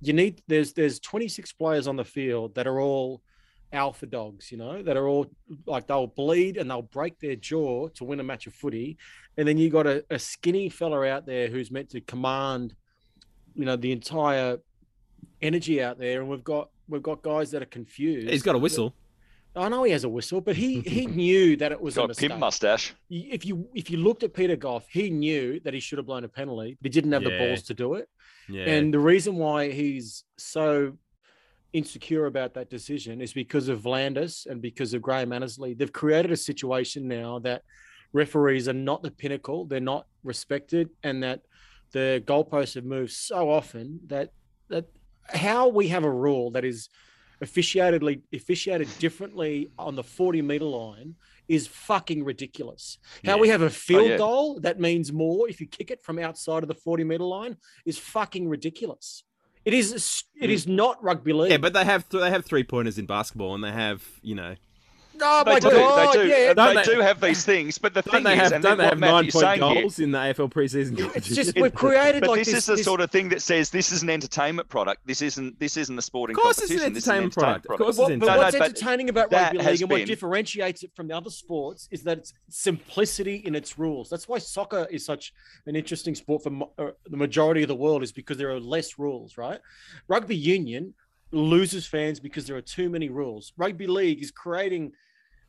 you 0.00 0.12
need 0.12 0.42
there's 0.48 0.72
there's 0.72 0.98
26 0.98 1.52
players 1.52 1.86
on 1.86 1.94
the 1.94 2.04
field 2.04 2.56
that 2.56 2.66
are 2.66 2.80
all 2.80 3.22
alpha 3.72 4.06
dogs, 4.06 4.52
you 4.52 4.58
know, 4.58 4.82
that 4.82 4.96
are 4.96 5.06
all 5.08 5.30
like 5.66 5.86
they'll 5.86 6.06
bleed 6.06 6.56
and 6.56 6.70
they'll 6.70 6.82
break 6.82 7.18
their 7.20 7.36
jaw 7.36 7.88
to 7.88 8.04
win 8.04 8.20
a 8.20 8.22
match 8.22 8.46
of 8.46 8.54
footy. 8.54 8.98
And 9.36 9.48
then 9.48 9.58
you 9.58 9.70
got 9.70 9.86
a, 9.86 10.04
a 10.10 10.18
skinny 10.18 10.68
fella 10.68 11.06
out 11.06 11.26
there 11.26 11.48
who's 11.48 11.70
meant 11.70 11.90
to 11.90 12.00
command, 12.00 12.74
you 13.54 13.64
know, 13.64 13.76
the 13.76 13.92
entire 13.92 14.58
energy 15.40 15.82
out 15.82 15.98
there. 15.98 16.20
And 16.20 16.28
we've 16.30 16.44
got 16.44 16.70
we've 16.88 17.02
got 17.02 17.22
guys 17.22 17.50
that 17.52 17.62
are 17.62 17.66
confused. 17.66 18.28
He's 18.28 18.42
got 18.42 18.54
a 18.54 18.58
whistle. 18.58 18.94
I 19.54 19.68
know 19.68 19.82
he 19.82 19.92
has 19.92 20.04
a 20.04 20.08
whistle, 20.08 20.40
but 20.40 20.56
he 20.56 20.80
he 20.80 21.06
knew 21.22 21.56
that 21.58 21.72
it 21.72 21.80
was 21.80 21.96
a 21.96 22.00
Got 22.00 22.04
a 22.04 22.08
mistake. 22.08 22.30
pimp 22.30 22.40
mustache. 22.40 22.94
If 23.10 23.44
you 23.44 23.68
if 23.74 23.90
you 23.90 23.98
looked 23.98 24.22
at 24.22 24.32
Peter 24.32 24.56
Gough, 24.56 24.86
he 24.88 25.10
knew 25.10 25.60
that 25.60 25.74
he 25.74 25.80
should 25.80 25.98
have 25.98 26.06
blown 26.06 26.24
a 26.24 26.28
penalty, 26.28 26.78
but 26.80 26.86
he 26.86 26.90
didn't 26.90 27.12
have 27.12 27.24
the 27.24 27.36
balls 27.38 27.62
to 27.64 27.74
do 27.74 27.94
it. 27.94 28.08
Yeah. 28.48 28.64
And 28.64 28.92
the 28.92 28.98
reason 28.98 29.36
why 29.36 29.70
he's 29.70 30.24
so 30.38 30.96
insecure 31.72 32.26
about 32.26 32.54
that 32.54 32.70
decision 32.70 33.20
is 33.20 33.32
because 33.32 33.68
of 33.68 33.82
V'landys 33.82 34.46
and 34.46 34.60
because 34.60 34.94
of 34.94 35.02
Graham 35.02 35.32
Annesley. 35.32 35.74
They've 35.74 35.92
created 35.92 36.30
a 36.30 36.36
situation 36.36 37.08
now 37.08 37.38
that 37.40 37.62
referees 38.12 38.68
are 38.68 38.74
not 38.74 39.02
the 39.02 39.10
pinnacle, 39.10 39.64
they're 39.64 39.80
not 39.80 40.06
respected, 40.22 40.90
and 41.02 41.22
that 41.22 41.40
the 41.92 42.22
goalposts 42.26 42.74
have 42.74 42.84
moved 42.84 43.12
so 43.12 43.50
often 43.50 44.00
that 44.06 44.30
that 44.68 44.86
how 45.28 45.68
we 45.68 45.88
have 45.88 46.04
a 46.04 46.10
rule 46.10 46.50
that 46.50 46.64
is 46.64 46.88
officiatedly 47.42 48.20
officiated 48.32 48.88
differently 48.98 49.70
on 49.78 49.96
the 49.96 50.02
40 50.02 50.42
meter 50.42 50.64
line 50.64 51.14
is 51.48 51.66
fucking 51.66 52.24
ridiculous. 52.24 52.98
How 53.24 53.36
we 53.36 53.48
have 53.48 53.62
a 53.62 53.66
oh, 53.66 53.70
field 53.70 54.08
yeah. 54.08 54.16
goal 54.16 54.60
that 54.60 54.80
means 54.80 55.12
more 55.12 55.48
if 55.48 55.60
you 55.60 55.66
kick 55.66 55.90
it 55.90 56.02
from 56.02 56.18
outside 56.18 56.62
of 56.62 56.68
the 56.68 56.74
40 56.74 57.04
meter 57.04 57.24
line 57.24 57.56
is 57.84 57.98
fucking 57.98 58.48
ridiculous. 58.48 59.24
It 59.64 59.74
is 59.74 60.24
it 60.40 60.50
is 60.50 60.66
mm. 60.66 60.74
not 60.74 61.02
rugby 61.02 61.32
league. 61.32 61.50
yeah, 61.50 61.58
but 61.58 61.72
they 61.72 61.84
have 61.84 62.08
th- 62.08 62.20
they 62.20 62.30
have 62.30 62.44
three 62.44 62.64
pointers 62.64 62.98
in 62.98 63.06
basketball, 63.06 63.54
and 63.54 63.62
they 63.62 63.72
have 63.72 64.04
you 64.22 64.34
know 64.34 64.56
oh 65.24 65.42
They 65.44 65.52
my 65.52 65.60
do, 65.60 65.70
god, 65.70 66.14
they 66.14 66.22
do, 66.22 66.28
yeah. 66.28 66.52
Don't 66.54 66.74
they 66.74 66.82
they- 66.82 66.94
do 66.94 67.00
have 67.00 67.20
these 67.20 67.44
things, 67.44 67.78
but 67.78 67.94
the 67.94 68.02
thing 68.02 68.22
they 68.24 68.34
is, 68.34 68.40
have, 68.40 68.52
and 68.52 68.62
don't 68.62 68.78
they 68.78 68.84
what 68.84 68.90
have 68.90 68.98
nine 69.00 69.10
Matthew's 69.26 69.32
point 69.34 69.44
saying 69.44 69.62
here, 69.62 69.82
goals 69.82 69.98
in 69.98 70.10
the 70.10 70.18
AFL 70.18 70.50
preseason 70.52 71.16
It's 71.16 71.28
just 71.28 71.56
we've 71.58 71.74
created 71.74 72.20
But 72.20 72.30
like 72.30 72.38
this, 72.40 72.48
this 72.48 72.68
is 72.68 72.78
the 72.78 72.84
sort 72.84 73.00
of 73.00 73.10
thing 73.10 73.28
that 73.30 73.42
says 73.42 73.70
this 73.70 73.92
is 73.92 74.02
an 74.02 74.10
entertainment 74.10 74.68
product. 74.68 75.06
This 75.06 75.22
isn't 75.22 75.58
this 75.58 75.76
isn't 75.76 75.98
a 75.98 76.02
sporting 76.02 76.36
Of 76.36 76.42
course 76.42 76.58
it's 76.58 76.70
an 76.70 76.78
competition. 76.78 76.94
This 76.94 77.02
is 77.04 77.08
entertainment 77.08 77.34
product. 77.34 77.66
Of 77.70 77.78
course 77.78 77.98
What, 77.98 78.12
it's 78.12 78.20
but 78.20 78.26
No, 78.26 78.32
no, 78.32 78.38
what's 78.38 78.56
but 78.58 78.64
entertaining 78.68 79.08
about 79.08 79.32
rugby 79.32 79.58
league 79.58 79.82
and 79.82 79.90
what 79.90 80.06
differentiates 80.06 80.82
it 80.82 80.90
from 80.94 81.08
the 81.08 81.16
other 81.16 81.30
sports 81.30 81.88
is 81.90 82.02
that 82.04 82.18
it's 82.18 82.32
simplicity 82.48 83.36
in 83.36 83.54
its 83.54 83.78
rules. 83.78 84.08
That's 84.10 84.28
why 84.28 84.38
soccer 84.38 84.86
is 84.90 85.04
such 85.04 85.32
an 85.66 85.76
interesting 85.76 86.14
sport 86.14 86.42
for 86.42 86.50
mo- 86.50 86.72
uh, 86.78 86.90
the 87.08 87.16
majority 87.16 87.62
of 87.62 87.68
the 87.68 87.74
world, 87.74 88.02
is 88.02 88.12
because 88.12 88.38
there 88.38 88.50
are 88.50 88.60
less 88.60 88.98
rules, 88.98 89.36
right? 89.36 89.60
Rugby 90.08 90.36
union 90.36 90.94
loses 91.30 91.86
fans 91.86 92.20
because 92.20 92.46
there 92.46 92.56
are 92.56 92.60
too 92.62 92.88
many 92.90 93.08
rules. 93.08 93.52
Rugby 93.56 93.86
league 93.86 94.22
is 94.22 94.30
creating 94.30 94.92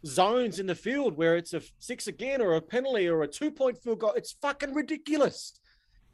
zones 0.05 0.59
in 0.59 0.67
the 0.67 0.75
field 0.75 1.15
where 1.17 1.35
it's 1.37 1.53
a 1.53 1.61
six 1.79 2.07
again 2.07 2.41
or 2.41 2.55
a 2.55 2.61
penalty 2.61 3.07
or 3.07 3.23
a 3.23 3.27
two 3.27 3.51
point 3.51 3.77
field 3.81 3.99
goal. 3.99 4.13
It's 4.13 4.33
fucking 4.41 4.73
ridiculous. 4.73 5.53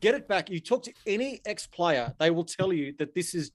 Get 0.01 0.15
it 0.15 0.27
back. 0.27 0.49
You 0.49 0.59
talk 0.59 0.83
to 0.83 0.93
any 1.05 1.41
ex 1.45 1.67
player, 1.67 2.13
they 2.19 2.29
will 2.31 2.45
tell 2.45 2.71
you 2.71 2.93
that 2.99 3.13
this 3.15 3.33
is 3.35 3.51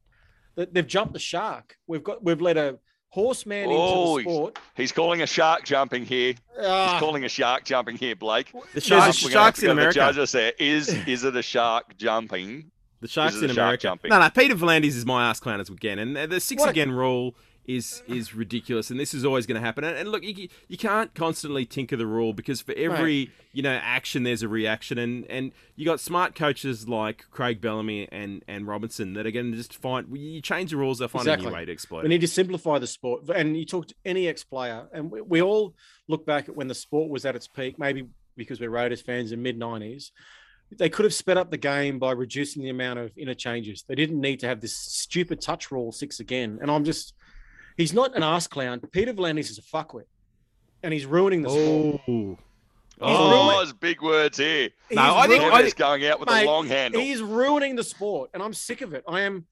that 0.56 0.74
they've 0.74 0.86
jumped 0.86 1.12
the 1.14 1.18
shark. 1.18 1.76
We've 1.86 2.02
got 2.04 2.22
we've 2.22 2.40
let 2.40 2.56
a 2.56 2.78
horseman 3.08 3.66
Oh, 3.70 4.18
into 4.18 4.28
the 4.28 4.34
sport. 4.34 4.58
He's 4.76 4.92
calling 4.92 5.22
a 5.22 5.26
shark 5.26 5.64
jumping 5.64 6.04
here. 6.04 6.34
Ah, 6.60 6.92
He's 6.92 7.00
calling 7.00 7.24
a 7.24 7.28
shark 7.28 7.64
jumping 7.64 7.96
here, 7.96 8.16
Blake. 8.16 8.50
The 8.52 8.60
There's 8.74 8.84
sharks, 8.84 9.22
We're 9.22 9.30
gonna 9.30 9.44
have 9.44 9.56
sharks 9.56 9.58
in 9.60 9.66
go 9.66 9.68
to 9.68 9.74
the 9.74 9.80
America. 9.80 9.94
Judges 9.94 10.32
there. 10.32 10.52
Is 10.58 10.88
is 11.06 11.24
it 11.24 11.36
a 11.36 11.42
shark 11.42 11.96
jumping? 11.96 12.70
The 13.00 13.08
sharks 13.08 13.34
This 13.34 13.38
is 13.38 13.42
in 13.44 13.50
a 13.50 13.54
shark 13.54 13.64
America. 13.66 13.82
jumping. 13.82 14.08
No, 14.10 14.18
no. 14.18 14.30
Peter 14.30 14.54
V'landys 14.54 14.96
is 14.96 15.06
my 15.06 15.28
ass 15.30 15.38
clowners 15.40 15.70
again, 15.70 15.98
and 15.98 16.16
the 16.32 16.40
six 16.40 16.60
What 16.60 16.68
a- 16.68 16.70
again 16.70 16.90
rule 16.90 17.34
is 17.66 18.02
is 18.06 18.34
ridiculous, 18.34 18.90
and 18.90 19.00
this 19.00 19.14
is 19.14 19.24
always 19.24 19.46
going 19.46 19.60
to 19.60 19.64
happen. 19.64 19.84
And, 19.84 19.96
and 19.96 20.08
look, 20.10 20.22
you, 20.22 20.48
you 20.68 20.76
can't 20.76 21.14
constantly 21.14 21.64
tinker 21.64 21.96
the 21.96 22.06
rule 22.06 22.32
because 22.32 22.60
for 22.60 22.74
every 22.74 23.30
you 23.52 23.62
know 23.62 23.78
action, 23.82 24.22
there's 24.22 24.42
a 24.42 24.48
reaction, 24.48 24.98
and 24.98 25.26
and 25.30 25.52
you 25.76 25.84
got 25.84 26.00
smart 26.00 26.34
coaches 26.34 26.88
like 26.88 27.24
Craig 27.30 27.60
Bellamy 27.60 28.08
and 28.12 28.44
and 28.46 28.66
Robinson 28.66 29.14
that 29.14 29.26
are 29.26 29.30
going 29.30 29.50
to 29.50 29.56
just 29.56 29.74
find 29.74 30.06
you 30.16 30.40
change 30.40 30.70
the 30.70 30.76
rules, 30.76 30.98
they'll 30.98 31.08
find 31.08 31.26
a 31.26 31.36
new 31.36 31.50
way 31.50 31.64
to 31.64 31.72
exploit. 31.72 32.02
We 32.02 32.08
need 32.08 32.20
to 32.20 32.28
simplify 32.28 32.78
the 32.78 32.86
sport. 32.86 33.28
And 33.34 33.56
you 33.56 33.64
talk 33.64 33.88
to 33.88 33.94
any 34.04 34.28
ex 34.28 34.44
player, 34.44 34.86
and 34.92 35.10
we, 35.10 35.20
we 35.20 35.42
all 35.42 35.74
look 36.08 36.26
back 36.26 36.48
at 36.48 36.56
when 36.56 36.68
the 36.68 36.74
sport 36.74 37.10
was 37.10 37.24
at 37.24 37.34
its 37.34 37.48
peak, 37.48 37.78
maybe 37.78 38.06
because 38.36 38.60
we're 38.60 38.70
Raiders 38.70 39.00
fans 39.00 39.32
in 39.32 39.42
mid 39.42 39.58
90s. 39.58 40.10
They 40.76 40.88
could 40.88 41.04
have 41.04 41.14
sped 41.14 41.36
up 41.36 41.50
the 41.50 41.58
game 41.58 41.98
by 41.98 42.12
reducing 42.12 42.62
the 42.62 42.70
amount 42.70 42.98
of 42.98 43.16
interchanges. 43.16 43.84
They 43.86 43.94
didn't 43.94 44.20
need 44.20 44.40
to 44.40 44.48
have 44.48 44.60
this 44.60 44.74
stupid 44.74 45.40
touch 45.40 45.70
rule 45.70 45.92
six 45.92 46.20
again. 46.20 46.58
And 46.60 46.70
I'm 46.70 46.84
just, 46.84 47.14
he's 47.76 47.92
not 47.92 48.14
an 48.16 48.22
ass 48.22 48.46
clown. 48.46 48.80
Peter 48.92 49.12
V'landys 49.12 49.50
is 49.50 49.58
a 49.58 49.62
fuckwit, 49.62 50.04
and 50.82 50.92
he's 50.92 51.06
ruining 51.06 51.42
the 51.42 51.50
sport. 51.50 52.00
Oh, 52.08 52.38
Oh, 53.00 53.30
ruining- 53.30 53.56
there's 53.58 53.72
big 53.72 54.00
words 54.02 54.38
here. 54.38 54.70
He's 54.88 54.96
No, 54.96 55.16
I 55.16 55.26
think- 55.26 55.42
ruining- 55.42 55.64
He's 55.64 55.74
going 55.74 56.06
out 56.06 56.20
with 56.20 56.28
Mate, 56.28 56.44
a 56.44 56.46
long 56.46 56.68
handle. 56.68 57.00
He's 57.00 57.20
ruining 57.20 57.74
the 57.74 57.82
sport, 57.82 58.30
and 58.32 58.40
I'm 58.42 58.54
sick 58.54 58.82
of 58.82 58.94
it. 58.94 59.02
I 59.08 59.22
am. 59.22 59.46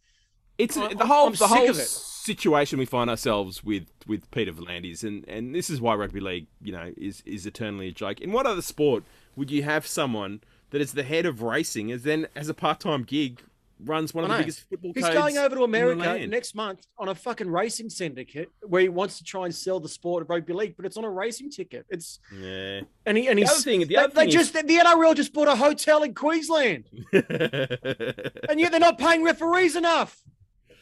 It's 0.59 0.77
I- 0.77 0.95
the 0.95 1.07
whole 1.07 1.27
I'm 1.27 1.35
the 1.35 1.49
whole 1.49 1.75
situation 1.75 2.79
we 2.79 2.85
find 2.85 3.11
ourselves 3.11 3.65
with 3.65 3.87
with 4.07 4.31
Peter 4.31 4.53
V'landys, 4.53 5.03
and 5.03 5.27
and 5.29 5.55
this 5.55 5.69
is 5.71 5.81
why 5.81 5.95
rugby 5.97 6.21
league, 6.21 6.47
you 6.63 6.71
know, 6.73 6.93
is 6.97 7.23
is 7.27 7.45
eternally 7.47 7.89
a 7.89 7.93
joke. 7.93 8.21
In 8.21 8.31
what 8.31 8.47
other 8.47 8.63
sport 8.63 9.03
would 9.35 9.51
you 9.51 9.65
have 9.65 9.87
someone 9.89 10.41
that 10.71 10.81
is 10.81 10.93
the 10.93 11.03
head 11.03 11.27
of 11.27 11.43
racing, 11.43 11.91
as 11.91 12.05
then 12.05 12.29
as 12.37 12.49
a 12.49 12.55
part 12.55 12.79
time 12.79 13.03
gig 13.03 13.43
runs 13.85 14.15
one 14.15 14.25
of 14.25 14.31
the 14.31 14.37
biggest 14.39 14.69
football 14.69 14.93
He's 14.95 15.09
going 15.09 15.39
over 15.39 15.57
to 15.57 15.63
America 15.65 16.27
next 16.27 16.55
month 16.55 16.87
on 16.99 17.09
a 17.09 17.15
fucking 17.15 17.49
racing 17.51 17.91
syndicate 17.91 18.51
where 18.63 18.83
he 18.83 18.89
wants 18.89 19.19
to 19.19 19.25
try 19.25 19.45
and 19.45 19.55
sell 19.55 19.81
the 19.81 19.89
sport 19.89 20.23
of 20.23 20.31
rugby 20.31 20.53
league, 20.53 20.75
but 20.77 20.87
it's 20.87 20.97
on 20.97 21.05
a 21.05 21.11
racing 21.11 21.51
ticket. 21.51 21.87
It's 21.89 22.19
Yeah. 22.37 22.83
and 23.07 23.17
he 23.19 23.29
and 23.29 23.39
The 23.39 23.43
he's 23.43 23.51
other 23.51 23.61
thing, 23.61 23.81
the 23.81 23.87
they, 23.87 23.97
other 23.97 24.15
they 24.15 24.23
thing 24.23 24.31
just 24.31 24.53
the 24.53 24.63
NRL 24.63 25.15
just 25.15 25.33
bought 25.33 25.49
a 25.49 25.57
hotel 25.57 26.03
in 26.03 26.15
Queensland, 26.15 26.85
and 27.13 28.61
yet 28.61 28.71
they're 28.71 28.81
not 28.81 28.99
paying 28.99 29.23
referees 29.25 29.77
enough. 29.77 30.19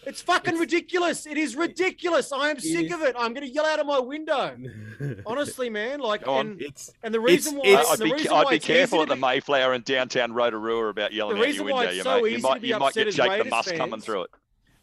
It's 0.06 0.22
fucking 0.22 0.56
ridiculous. 0.56 1.26
It 1.26 1.36
is 1.36 1.56
ridiculous. 1.56 2.32
I 2.32 2.50
am 2.50 2.58
sick 2.58 2.86
is. 2.86 2.92
of 2.92 3.02
it. 3.02 3.14
I'm 3.18 3.34
going 3.34 3.46
to 3.46 3.52
yell 3.52 3.66
out 3.66 3.80
of 3.80 3.86
my 3.86 3.98
window. 3.98 4.56
Honestly, 5.26 5.68
man. 5.70 6.00
Like, 6.00 6.26
on. 6.26 6.46
and, 6.52 6.62
it's 6.62 6.90
and 7.02 7.12
the 7.12 7.20
reason 7.20 7.56
why 7.56 7.64
it's- 7.66 7.90
I'd 7.90 7.98
be, 8.04 8.12
reason 8.12 8.32
I'd 8.32 8.44
why 8.44 8.50
be 8.50 8.56
it's 8.56 8.66
careful 8.66 9.02
at 9.02 9.08
the 9.08 9.16
Mayflower 9.16 9.72
and 9.72 9.84
downtown 9.84 10.32
Rotorua 10.32 10.88
about 10.88 11.12
yelling 11.12 11.38
The 11.38 11.46
out 11.46 11.54
your 11.54 11.64
window. 11.64 11.90
You, 11.90 12.02
so 12.02 12.22
mate. 12.22 12.32
you 12.32 12.38
might, 12.40 12.62
you 12.62 12.78
might 12.78 12.94
get 12.94 13.08
as 13.08 13.16
Jake 13.16 13.26
the 13.26 13.30
Raiders 13.30 13.50
Musk 13.50 13.74
coming 13.74 14.00
through 14.00 14.22
it. 14.22 14.30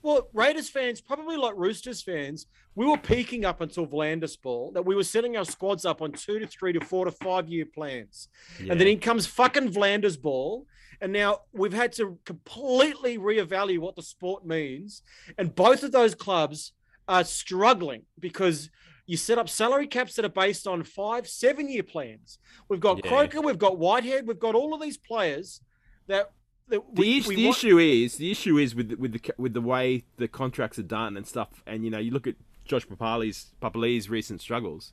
Well, 0.04 0.30
Raiders 0.34 0.70
fans, 0.70 1.02
probably 1.02 1.36
like 1.36 1.56
Roosters 1.58 2.02
fans, 2.02 2.46
we 2.76 2.86
were 2.86 2.98
peaking 2.98 3.44
up 3.44 3.60
until 3.62 3.88
V'landys 3.88 4.40
ball 4.40 4.72
that 4.74 4.86
we 4.86 4.96
were 4.96 5.04
setting 5.04 5.36
our 5.36 5.44
squads 5.44 5.84
up 5.84 6.02
on 6.02 6.12
two 6.12 6.40
to 6.40 6.48
three 6.48 6.72
to 6.74 6.80
four 6.80 7.06
to 7.06 7.12
five 7.12 7.50
year 7.50 7.66
plans. 7.66 8.30
And 8.60 8.80
then 8.80 8.88
in 8.88 9.00
comes 9.00 9.26
fucking 9.26 9.74
V'landys 9.74 10.22
ball. 10.22 10.68
And 11.02 11.14
now 11.14 11.42
we've 11.54 11.74
had 11.74 11.92
to 11.94 12.18
completely 12.26 13.18
reevaluate 13.18 13.80
what 13.80 13.96
the 13.96 14.02
sport 14.02 14.46
means. 14.46 15.04
And 15.38 15.54
both 15.54 15.84
of 15.84 15.92
those 15.92 16.16
clubs 16.16 16.74
are 17.08 17.24
struggling 17.24 18.04
because 18.20 18.70
you 19.06 19.16
set 19.16 19.38
up 19.38 19.48
salary 19.48 19.88
caps 19.88 20.16
that 20.16 20.26
are 20.26 20.30
based 20.30 20.68
on 20.68 20.84
five, 20.84 21.28
seven 21.28 21.70
year 21.70 21.84
plans. 21.84 22.40
We've 22.68 22.80
got 22.80 23.04
Yeah. 23.04 23.10
Croker, 23.10 23.42
we've 23.42 23.58
got 23.58 23.78
Whitehead, 23.78 24.28
we've 24.28 24.40
got 24.40 24.56
all 24.56 24.74
of 24.74 24.82
these 24.82 24.98
players 24.98 25.62
that. 26.08 26.32
that 26.70 26.82
the, 26.94 27.02
we, 27.02 27.18
is- 27.20 27.28
we 27.28 27.36
the 27.36 27.46
want- 27.46 27.58
issue 27.58 27.78
is 27.80 28.18
the 28.18 28.32
issue 28.32 28.58
is 28.58 28.76
with 28.76 28.90
the- 28.90 28.96
with 28.96 29.14
the 29.14 29.34
with 29.38 29.54
the 29.54 29.62
way 29.62 30.04
the 30.18 30.28
contracts 30.28 30.78
are 30.78 30.84
done 30.84 31.16
and 31.16 31.26
stuff. 31.26 31.64
And 31.66 31.86
you 31.86 31.90
know, 31.92 32.00
you 32.00 32.12
look 32.12 32.28
at 32.28 32.36
Josh 32.66 32.86
Papali's 32.86 33.54
Papali's 33.62 34.10
recent 34.10 34.42
struggles. 34.42 34.92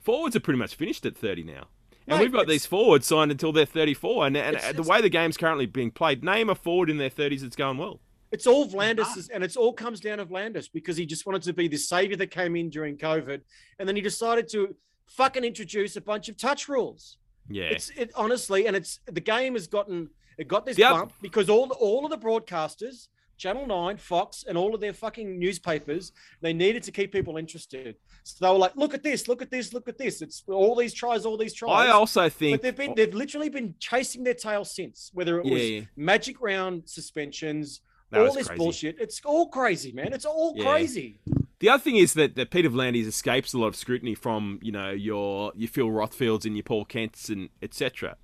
Forwards 0.00 0.36
are 0.36 0.40
pretty 0.40 0.58
much 0.58 0.74
finished 0.74 1.06
at 1.06 1.16
thirty 1.16 1.42
now, 1.42 1.68
and 2.06 2.18
Mate, 2.18 2.24
we've 2.24 2.32
got 2.32 2.46
these 2.46 2.66
forwards 2.66 3.06
signed 3.06 3.30
until 3.30 3.52
they're 3.52 3.64
thirty 3.64 3.94
four. 3.94 4.26
And, 4.26 4.36
and 4.36 4.58
the 4.76 4.82
way 4.82 5.00
the 5.00 5.08
game's 5.08 5.36
currently 5.36 5.66
being 5.66 5.90
played, 5.90 6.22
name 6.22 6.50
a 6.50 6.54
forward 6.54 6.90
in 6.90 6.98
their 6.98 7.10
thirties 7.10 7.42
that's 7.42 7.56
going 7.56 7.78
well. 7.78 8.00
It's 8.30 8.46
all 8.46 8.66
V'landys, 8.66 9.30
and 9.32 9.44
it's 9.44 9.56
all 9.56 9.72
comes 9.72 10.00
down 10.00 10.18
to 10.18 10.26
V'landys 10.26 10.68
because 10.72 10.96
he 10.96 11.06
just 11.06 11.24
wanted 11.24 11.42
to 11.42 11.52
be 11.52 11.68
the 11.68 11.76
savior 11.76 12.16
that 12.16 12.32
came 12.32 12.56
in 12.56 12.68
during 12.68 12.96
COVID, 12.96 13.40
and 13.78 13.88
then 13.88 13.94
he 13.94 14.02
decided 14.02 14.48
to 14.50 14.74
fucking 15.06 15.44
introduce 15.44 15.96
a 15.96 16.00
bunch 16.00 16.28
of 16.28 16.36
touch 16.36 16.68
rules. 16.68 17.18
Yeah, 17.48 17.64
It's 17.64 17.90
it 17.90 18.10
honestly, 18.16 18.66
and 18.66 18.74
it's 18.74 19.00
the 19.06 19.20
game 19.20 19.54
has 19.54 19.66
gotten 19.66 20.10
it 20.36 20.48
got 20.48 20.66
this 20.66 20.76
oth- 20.76 20.90
bump 20.92 21.12
because 21.22 21.48
all 21.48 21.70
all 21.78 22.04
of 22.04 22.10
the 22.10 22.18
broadcasters, 22.18 23.08
Channel 23.36 23.66
Nine, 23.66 23.96
Fox, 23.96 24.44
and 24.48 24.56
all 24.56 24.74
of 24.74 24.80
their 24.80 24.92
fucking 24.92 25.38
newspapers, 25.38 26.12
they 26.40 26.52
needed 26.52 26.82
to 26.84 26.92
keep 26.92 27.12
people 27.12 27.36
interested. 27.36 27.96
So 28.24 28.44
they 28.46 28.52
were 28.52 28.58
like, 28.58 28.76
"Look 28.76 28.94
at 28.94 29.02
this! 29.02 29.28
Look 29.28 29.42
at 29.42 29.50
this! 29.50 29.72
Look 29.72 29.88
at 29.88 29.98
this! 29.98 30.22
It's 30.22 30.42
all 30.48 30.74
these 30.76 30.94
tries, 30.94 31.24
all 31.26 31.36
these 31.36 31.54
tries." 31.54 31.88
I 31.88 31.90
also 31.90 32.28
think 32.28 32.54
but 32.54 32.62
they've 32.62 32.76
been 32.76 32.94
they've 32.94 33.14
literally 33.14 33.48
been 33.48 33.74
chasing 33.78 34.24
their 34.24 34.34
tail 34.34 34.64
since, 34.64 35.10
whether 35.12 35.38
it 35.40 35.46
Yeah, 35.46 35.52
was 35.52 35.70
yeah. 35.70 35.80
magic 35.96 36.40
round 36.40 36.88
suspensions, 36.88 37.80
That 38.10 38.20
all 38.26 38.32
this 38.34 38.46
crazy. 38.48 38.58
bullshit. 38.58 38.96
It's 39.00 39.20
all 39.24 39.48
crazy, 39.48 39.92
man. 39.92 40.12
It's 40.12 40.24
all 40.24 40.54
Yeah. 40.56 40.64
crazy. 40.64 41.20
The 41.60 41.68
other 41.70 41.82
thing 41.82 41.96
is 41.96 42.12
that, 42.14 42.34
that 42.36 42.50
Peter 42.50 42.68
V'landys 42.68 43.06
escapes 43.06 43.54
a 43.54 43.58
lot 43.58 43.68
of 43.68 43.76
scrutiny 43.76 44.14
from 44.14 44.58
you 44.62 44.72
know 44.72 44.90
your 44.90 45.52
your 45.56 45.68
Phil 45.68 45.90
Rothfields 45.90 46.44
and 46.44 46.56
your 46.56 46.62
Paul 46.64 46.84
Kents 46.84 47.28
and 47.28 47.48
etc. 47.62 48.16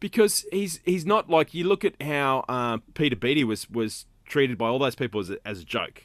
Because 0.00 0.46
he's 0.50 0.80
he's 0.84 1.04
not 1.06 1.28
like 1.28 1.54
you 1.54 1.64
look 1.64 1.84
at 1.84 2.00
how 2.02 2.44
uh, 2.48 2.78
Peter 2.94 3.16
Beattie 3.16 3.44
was 3.44 3.68
was 3.70 4.06
treated 4.24 4.56
by 4.56 4.66
all 4.66 4.78
those 4.78 4.94
people 4.94 5.20
as 5.20 5.30
a, 5.30 5.38
as 5.46 5.60
a 5.60 5.64
joke. 5.64 6.04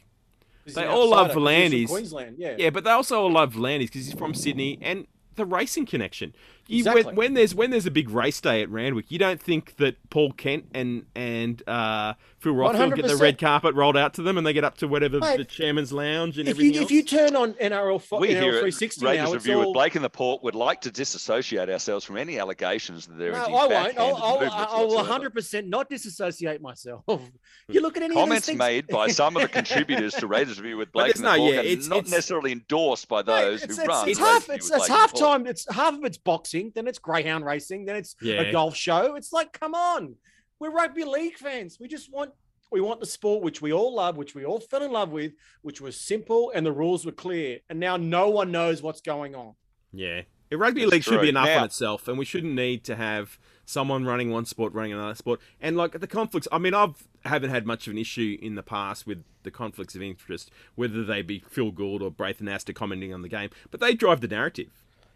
They 0.66 0.84
all 0.84 1.10
love 1.10 1.30
V'landys. 1.30 1.88
Queensland, 1.88 2.36
yeah. 2.38 2.56
Yeah, 2.58 2.70
but 2.70 2.84
they 2.84 2.90
also 2.90 3.22
all 3.22 3.32
love 3.32 3.54
V'landys 3.54 3.86
because 3.86 4.06
he's 4.06 4.14
from 4.14 4.34
Sydney 4.34 4.78
and 4.82 5.06
the 5.36 5.44
racing 5.44 5.86
connection. 5.86 6.34
You, 6.68 6.78
Exactly. 6.78 7.04
when, 7.04 7.14
when 7.16 7.34
there's 7.34 7.54
when 7.54 7.70
there's 7.70 7.86
a 7.86 7.90
big 7.90 8.10
race 8.10 8.40
day 8.40 8.60
at 8.62 8.68
Randwick, 8.70 9.10
you 9.10 9.18
don't 9.18 9.40
think 9.40 9.76
that 9.76 9.96
Paul 10.10 10.32
Kent 10.32 10.66
and 10.74 11.06
and 11.14 11.62
uh, 11.68 12.14
Phil 12.38 12.52
Rothfield 12.54 12.96
get 12.96 13.06
the 13.06 13.16
red 13.16 13.38
carpet 13.38 13.74
rolled 13.76 13.96
out 13.96 14.14
to 14.14 14.22
them 14.22 14.36
and 14.36 14.44
they 14.46 14.52
get 14.52 14.64
up 14.64 14.76
to 14.78 14.88
whatever 14.88 15.20
Mate, 15.20 15.36
the 15.36 15.44
chairman's 15.44 15.92
lounge 15.92 16.38
and 16.38 16.48
If 16.48 16.54
everything 16.56 16.74
you 16.74 16.80
else. 16.80 16.90
if 16.90 16.94
you 16.96 17.02
turn 17.04 17.36
on 17.36 17.52
NRL 17.54 18.00
fo- 18.00 18.18
We 18.18 18.28
NRL 18.28 18.30
here 18.40 18.42
at 18.54 18.60
360 18.60 19.04
Raiders 19.06 19.18
now, 19.18 19.24
it's 19.34 19.44
Review 19.46 19.60
all, 19.60 19.66
with 19.68 19.74
Blake 19.74 19.94
in 19.96 20.02
the 20.02 20.10
Port 20.10 20.42
would 20.42 20.54
like 20.56 20.80
to 20.82 20.90
disassociate 20.90 21.68
ourselves 21.70 22.04
from 22.04 22.16
any 22.16 22.38
allegations 22.38 23.06
that 23.06 23.16
there 23.16 23.32
No, 23.32 23.44
I 23.44 23.48
won't. 23.50 23.70
backhanded 23.70 23.98
I'll, 24.00 24.16
I'll, 24.16 24.98
I'll 24.98 25.04
100% 25.20 25.66
not 25.68 25.88
disassociate 25.88 26.60
myself. 26.60 27.04
you 27.68 27.80
look 27.80 27.96
at 27.96 28.02
any 28.02 28.16
of 28.16 28.28
these 28.28 28.44
Comments 28.46 28.54
made 28.54 28.86
by 28.88 29.06
some 29.08 29.36
of 29.36 29.42
the 29.42 29.48
contributors 29.48 30.14
to 30.14 30.26
Raiders 30.26 30.60
Review 30.60 30.78
with 30.78 30.90
Blake 30.92 31.14
there's 31.14 31.18
in 31.18 31.24
the 31.24 31.30
no- 31.30 31.36
Port 31.38 31.52
yeah, 31.54 31.60
and 31.60 31.68
it's- 31.68 31.88
not 31.88 31.98
it's- 31.98 32.10
necessarily 32.12 32.50
endorsed 32.52 33.08
by 33.08 33.22
those 33.22 33.62
it's, 33.62 33.76
who 33.76 33.82
it's, 33.82 33.88
run. 33.88 34.08
it's 34.08 34.18
half. 34.18 34.48
Review 34.48 34.54
It's, 34.56 34.70
with 34.70 34.78
it's 34.78 34.86
Blake 34.88 34.90
in 34.90 34.96
half 34.96 35.12
the 35.12 35.18
Port. 35.20 35.30
time. 35.30 35.46
It's 35.46 35.66
half 35.72 35.94
of 35.94 36.04
it's 36.04 36.18
boxing. 36.18 36.55
Then 36.74 36.86
it's 36.88 36.98
greyhound 36.98 37.44
racing. 37.44 37.84
Then 37.84 37.96
it's 37.96 38.16
Yeah. 38.20 38.40
a 38.42 38.52
golf 38.52 38.74
show. 38.76 39.14
It's 39.16 39.32
like, 39.32 39.52
come 39.52 39.74
on, 39.74 40.16
we're 40.58 40.70
rugby 40.70 41.04
league 41.04 41.36
fans. 41.36 41.78
We 41.80 41.88
just 41.88 42.10
want 42.12 42.32
we 42.72 42.80
want 42.80 42.98
the 42.98 43.06
sport 43.06 43.44
which 43.44 43.62
we 43.62 43.72
all 43.72 43.94
love, 43.94 44.16
which 44.16 44.34
we 44.34 44.44
all 44.44 44.58
fell 44.58 44.82
in 44.82 44.90
love 44.90 45.10
with, 45.12 45.32
which 45.62 45.80
was 45.80 45.96
simple 46.00 46.50
and 46.54 46.66
the 46.66 46.72
rules 46.72 47.06
were 47.06 47.12
clear. 47.12 47.60
And 47.70 47.78
now 47.78 47.96
no 47.96 48.28
one 48.28 48.50
knows 48.50 48.82
what's 48.82 49.00
going 49.00 49.36
on. 49.36 49.54
Yeah. 49.92 50.22
A 50.50 50.56
rugby 50.56 50.82
It's 50.82 50.92
league 50.92 51.02
should 51.04 51.20
be 51.20 51.28
enough 51.28 51.46
Now- 51.46 51.58
on 51.60 51.64
itself, 51.66 52.08
and 52.08 52.18
we 52.18 52.24
shouldn't 52.24 52.54
need 52.54 52.82
to 52.84 52.96
have 52.96 53.38
someone 53.64 54.04
running 54.04 54.30
one 54.30 54.44
sport, 54.46 54.72
running 54.72 54.92
another 54.92 55.14
sport, 55.14 55.40
and 55.60 55.76
like 55.76 55.98
the 55.98 56.06
conflicts. 56.08 56.46
I 56.52 56.58
mean, 56.58 56.74
I've 56.74 57.04
haven't 57.24 57.50
had 57.50 57.66
much 57.66 57.86
of 57.88 57.92
an 57.92 57.98
issue 57.98 58.36
in 58.40 58.54
the 58.56 58.62
past 58.62 59.06
with 59.06 59.24
the 59.42 59.50
conflicts 59.50 59.94
of 59.96 60.02
interest, 60.02 60.50
whether 60.76 61.02
they 61.04 61.22
be 61.22 61.40
Phil 61.48 61.72
Gould 61.72 62.00
or 62.02 62.10
Braith 62.12 62.40
Anasta 62.40 62.72
commenting 62.74 63.12
on 63.12 63.22
the 63.22 63.28
game, 63.28 63.50
but 63.72 63.80
they 63.80 63.94
drive 63.94 64.20
the 64.20 64.28
narrative, 64.28 64.70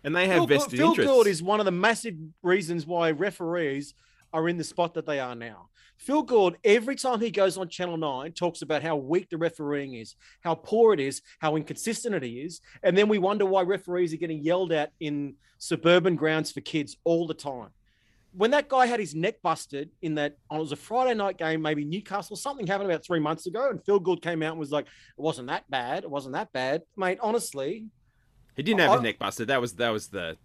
and 0.05 0.15
they 0.15 0.27
have 0.27 0.39
Phil, 0.39 0.47
vested 0.47 0.79
Phil 0.79 0.91
interests. 0.91 1.11
Gould 1.11 1.27
is 1.27 1.43
one 1.43 1.61
of 1.61 1.67
the 1.67 1.73
massive 1.73 2.15
reasons 2.43 2.87
why 2.87 3.11
referees 3.11 3.95
are 4.33 4.49
in 4.49 4.57
the 4.57 4.65
spot 4.65 4.95
that 4.95 5.07
they 5.07 5.21
are 5.21 5.35
now. 5.35 5.69
Phil 5.99 6.23
Gould, 6.23 6.57
every 6.65 6.97
time 6.97 7.21
he 7.21 7.31
goes 7.31 7.59
on 7.59 7.69
Channel 7.69 7.99
9, 7.99 8.33
talks 8.33 8.63
about 8.63 8.83
how 8.83 8.97
weak 8.97 9.29
the 9.29 9.37
refereeing 9.37 9.95
is, 9.95 10.15
how 10.41 10.55
poor 10.55 10.95
it 10.95 11.01
is, 11.01 11.21
how 11.41 11.57
inconsistent 11.57 12.15
it 12.15 12.27
is. 12.27 12.63
And 12.83 12.97
then 12.97 13.07
we 13.07 13.19
wonder 13.19 13.45
why 13.45 13.63
referees 13.63 14.15
are 14.15 14.17
getting 14.17 14.43
yelled 14.43 14.73
at 14.73 14.93
in 14.99 15.35
suburban 15.59 16.17
grounds 16.17 16.53
for 16.53 16.63
kids 16.63 16.97
all 17.05 17.27
the 17.27 17.35
time. 17.35 17.69
When 18.33 18.53
that 18.53 18.69
guy 18.69 18.87
had 18.87 18.99
his 19.01 19.15
neck 19.15 19.43
busted 19.43 19.91
in 20.01 20.15
that, 20.15 20.39
oh, 20.51 20.57
it 20.57 20.61
was 20.61 20.73
a 20.73 20.77
Friday 20.77 21.15
night 21.15 21.37
game, 21.37 21.61
maybe 21.61 21.85
Newcastle, 21.85 22.37
something 22.37 22.67
happened 22.67 22.91
about 22.91 23.05
three 23.05 23.21
months 23.21 23.47
ago, 23.47 23.69
and 23.69 23.85
Phil 23.85 23.99
Gould 24.01 24.23
came 24.23 24.43
out 24.43 24.53
and 24.53 24.61
was 24.61 24.71
like, 24.71 24.87
it 24.87 25.21
wasn't 25.21 25.49
that 25.49 25.69
bad. 25.69 26.05
It 26.05 26.11
wasn't 26.11 26.35
that 26.35 26.51
bad. 26.53 26.83
Mate, 26.97 27.19
honestly, 27.21 27.87
he 28.61 28.65
didn't 28.65 28.81
have 28.81 28.91
I- 28.91 28.95
his 28.97 29.03
neck 29.03 29.19
busted. 29.19 29.49
That 29.49 29.59
was 29.59 29.73
that 29.77 29.89
was 29.89 30.09
the 30.09 30.37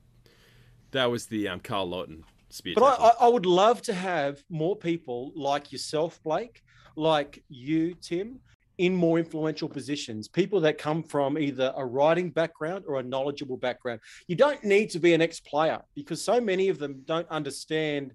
that 0.92 1.12
was 1.12 1.26
the 1.26 1.50
um, 1.50 1.60
Carl 1.60 1.90
Lawton 1.90 2.24
spear. 2.50 2.76
But 2.78 2.98
I. 2.98 3.26
I, 3.26 3.28
would 3.28 3.46
love 3.46 3.82
to 3.84 3.94
have 3.94 4.42
more 4.50 4.78
people 4.78 5.34
like 5.36 5.74
yourself, 5.74 6.24
Blake, 6.24 6.64
like 6.96 7.44
you, 7.50 7.94
Tim, 7.96 8.40
in 8.78 8.96
more 8.96 9.20
influential 9.20 9.68
positions. 9.68 10.30
People 10.30 10.62
that 10.62 10.78
come 10.78 11.04
from 11.04 11.38
either 11.38 11.74
a 11.76 11.86
writing 11.86 12.30
background 12.30 12.86
or 12.88 13.02
a 13.02 13.04
knowledgeable 13.04 13.58
background. 13.58 14.00
You 14.28 14.38
don't 14.38 14.64
need 14.64 14.92
to 14.92 15.00
be 15.00 15.14
an 15.14 15.22
ex-player 15.22 15.82
because 15.94 16.24
so 16.24 16.40
many 16.40 16.70
of 16.70 16.80
them 16.80 17.02
don't 17.04 17.28
understand. 17.30 18.14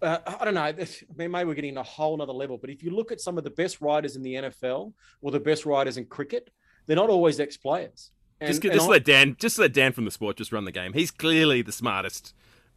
Uh, 0.00 0.18
I 0.26 0.46
don't 0.46 0.54
know. 0.54 0.62
I 0.62 0.72
mean, 1.18 1.30
maybe 1.30 1.44
we're 1.44 1.54
getting 1.54 1.76
a 1.76 1.82
whole 1.82 2.16
nother 2.16 2.32
level. 2.32 2.56
But 2.56 2.70
if 2.70 2.82
you 2.82 2.90
look 2.90 3.12
at 3.12 3.20
some 3.20 3.36
of 3.36 3.44
the 3.44 3.50
best 3.50 3.82
writers 3.82 4.16
in 4.16 4.22
the 4.22 4.34
NFL 4.34 4.94
or 5.20 5.30
the 5.30 5.40
best 5.40 5.66
writers 5.66 5.98
in 5.98 6.06
cricket, 6.06 6.48
they're 6.86 6.96
not 6.96 7.10
always 7.10 7.38
ex-players. 7.38 8.10
And, 8.40 8.48
just 8.48 8.64
and 8.64 8.72
just 8.74 8.88
let 8.88 9.04
Dan 9.04 9.36
just 9.38 9.58
let 9.58 9.72
Dan 9.72 9.92
from 9.92 10.04
the 10.04 10.10
sport 10.10 10.36
just 10.36 10.52
run 10.52 10.64
the 10.64 10.72
game. 10.72 10.92
He's 10.92 11.10
clearly 11.10 11.62
the 11.62 11.72
smartest 11.72 12.34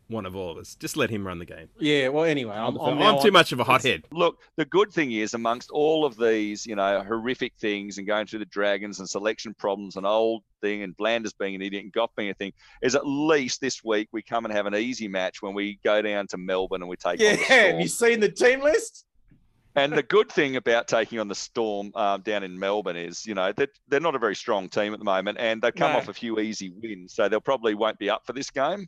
one 0.09 0.25
of 0.25 0.35
all 0.35 0.51
of 0.51 0.57
us. 0.57 0.75
Just 0.75 0.95
let 0.95 1.09
him 1.09 1.25
run 1.27 1.39
the 1.39 1.45
game. 1.45 1.69
yeah. 1.79 2.07
Well, 2.07 2.23
anyway, 2.23 2.55
I'm, 2.55 2.77
I'm, 2.77 2.93
I'm, 2.93 2.99
now 2.99 3.19
too 3.19 3.31
much 3.31 3.51
of 3.51 3.59
a 3.59 3.63
hothead. 3.63 4.03
Look, 4.11 4.39
the 4.55 4.65
good 4.65 4.91
thing 4.91 5.11
is, 5.11 5.33
amongst 5.33 5.69
all 5.71 6.05
of 6.05 6.17
these, 6.17 6.65
you 6.65 6.75
know, 6.75 7.03
horrific 7.03 7.53
things 7.59 7.97
and 7.97 8.07
going 8.07 8.25
through 8.25 8.39
the 8.39 8.45
Dragons 8.45 8.99
and 8.99 9.09
selection 9.09 9.53
problems 9.53 9.95
and 9.95 10.05
old 10.05 10.43
thing 10.61 10.83
and 10.83 10.95
V'landys 10.97 11.33
being 11.37 11.55
an 11.55 11.61
idiot 11.61 11.83
and 11.83 11.91
Gough 11.91 12.11
being 12.15 12.29
a 12.29 12.33
thing, 12.33 12.53
is 12.81 12.95
at 12.95 13.05
least 13.05 13.59
this 13.61 13.83
week 13.83 14.07
we 14.11 14.21
come 14.21 14.45
and 14.45 14.53
have 14.53 14.65
an 14.65 14.75
easy 14.75 15.07
match 15.07 15.41
when 15.41 15.53
we 15.53 15.79
go 15.83 16.01
down 16.01 16.27
to 16.27 16.37
Melbourne 16.37 16.81
and 16.81 16.89
we 16.89 16.95
take 16.95 17.19
Yeah. 17.19 17.31
on 17.31 17.37
the 17.37 17.43
Have 17.43 17.79
you 17.81 17.87
seen 17.87 18.19
the 18.19 18.31
team 18.31 18.61
list? 18.61 19.05
And 19.77 19.93
the 19.93 20.03
good 20.03 20.29
thing 20.31 20.55
about 20.55 20.87
taking 20.87 21.19
on 21.19 21.27
the 21.27 21.35
Storm 21.35 21.91
um, 21.95 22.21
down 22.21 22.43
in 22.43 22.57
Melbourne 22.57 22.97
is, 22.97 23.25
you 23.25 23.35
know, 23.35 23.51
that 23.53 23.69
they're 23.87 23.99
not 23.99 24.15
a 24.15 24.19
very 24.19 24.35
strong 24.35 24.69
team 24.69 24.91
at 24.93 24.99
the 24.99 25.05
moment, 25.05 25.37
and 25.39 25.61
they've 25.61 25.73
come 25.73 25.91
No. 25.93 25.99
off 25.99 26.07
a 26.07 26.13
few 26.13 26.39
easy 26.39 26.71
wins, 26.81 27.13
so 27.13 27.29
they'll 27.29 27.39
probably 27.39 27.75
won't 27.75 27.99
be 27.99 28.09
up 28.09 28.25
for 28.25 28.33
this 28.33 28.49
game. 28.49 28.87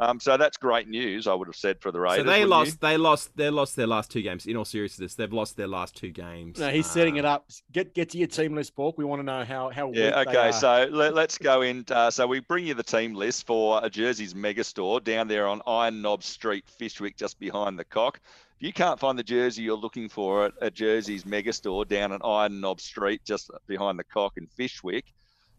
Um, 0.00 0.18
so 0.18 0.38
that's 0.38 0.56
great 0.56 0.88
news, 0.88 1.26
I 1.26 1.34
would 1.34 1.46
have 1.48 1.56
said 1.56 1.76
for 1.82 1.92
the 1.92 2.00
Raiders. 2.00 2.24
So 2.24 2.30
they 2.30 2.46
lost. 2.46 2.70
you? 2.70 2.78
They 2.80 2.96
lost. 2.96 3.36
They 3.36 3.50
lost 3.50 3.76
their 3.76 3.86
last 3.86 4.10
two 4.10 4.22
games. 4.22 4.46
In 4.46 4.56
all 4.56 4.64
seriousness, 4.64 5.14
they've 5.14 5.30
lost 5.32 5.58
their 5.58 5.66
last 5.68 5.94
two 5.94 6.10
games. 6.10 6.58
No, 6.58 6.70
he's 6.70 6.86
setting 6.86 7.16
it 7.16 7.26
Uh, 7.26 7.32
up. 7.34 7.50
Get 7.70 7.92
get 7.92 8.08
to 8.10 8.18
your 8.18 8.28
team 8.28 8.54
list, 8.54 8.74
Bork. 8.74 8.96
We 8.96 9.04
want 9.04 9.20
to 9.20 9.24
know 9.24 9.44
how 9.44 9.68
how 9.68 9.92
Yeah, 9.92 10.20
weak 10.20 10.28
they 10.28 10.38
okay. 10.38 10.48
are. 10.48 10.52
So 10.52 10.88
let, 10.90 11.18
us 11.18 11.36
go 11.36 11.60
in. 11.60 11.84
Uh, 11.90 12.10
so 12.10 12.26
we 12.26 12.40
bring 12.40 12.66
you 12.66 12.72
the 12.72 12.82
team 12.82 13.14
list 13.14 13.46
for 13.46 13.80
a 13.84 13.90
Jersey's 13.90 14.32
Megastore 14.32 15.04
down 15.04 15.28
there 15.28 15.46
on 15.46 15.60
Iron 15.66 16.00
Knob 16.00 16.22
Street, 16.22 16.64
Fyshwick, 16.80 17.16
just 17.18 17.38
behind 17.38 17.78
the 17.78 17.84
cock. 17.84 18.20
If 18.60 18.66
you 18.66 18.74
can't 18.74 19.00
find 19.00 19.18
the 19.18 19.22
jersey 19.22 19.62
you're 19.62 19.74
looking 19.74 20.10
for 20.10 20.44
at 20.44 20.52
a 20.60 20.70
Jersey's 20.70 21.24
mega 21.24 21.50
store 21.50 21.86
down 21.86 22.12
on 22.12 22.20
Iron 22.22 22.60
Knob 22.60 22.78
Street, 22.78 23.22
just 23.24 23.50
behind 23.66 23.98
the 23.98 24.04
cock 24.04 24.34
and 24.36 24.50
Fyshwick, 24.50 25.04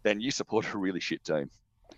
then 0.04 0.22
you 0.22 0.30
support 0.30 0.72
a 0.72 0.78
really 0.78 1.00
shit 1.00 1.24
team 1.24 1.50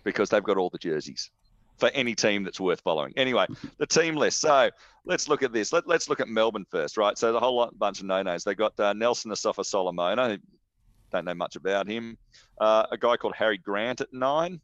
because 0.02 0.30
they've 0.30 0.42
got 0.42 0.56
all 0.56 0.70
the 0.70 0.78
jerseys 0.78 1.30
for 1.76 1.90
any 1.90 2.14
team 2.14 2.42
that's 2.42 2.58
worth 2.58 2.80
following. 2.80 3.12
Anyway, 3.18 3.44
the 3.76 3.86
team 3.86 4.16
list. 4.16 4.40
So 4.40 4.70
let's 5.04 5.28
look 5.28 5.42
at 5.42 5.52
this. 5.52 5.74
Let, 5.74 5.86
let's 5.86 6.08
look 6.08 6.20
at 6.20 6.28
Melbourne 6.28 6.64
first, 6.70 6.96
right? 6.96 7.18
So 7.18 7.32
the 7.32 7.40
whole 7.40 7.54
lot, 7.54 7.78
bunch 7.78 8.00
of 8.00 8.06
no-nos. 8.06 8.42
They 8.42 8.54
got 8.54 8.80
uh, 8.80 8.94
Nelson 8.94 9.30
Asofa 9.30 9.62
Solomona. 9.62 10.38
Don't 11.12 11.26
know 11.26 11.34
much 11.34 11.56
about 11.56 11.86
him. 11.86 12.16
Uh, 12.58 12.86
a 12.90 12.96
guy 12.96 13.18
called 13.18 13.34
Harry 13.34 13.58
Grant 13.58 14.00
at 14.00 14.10
nine. 14.14 14.58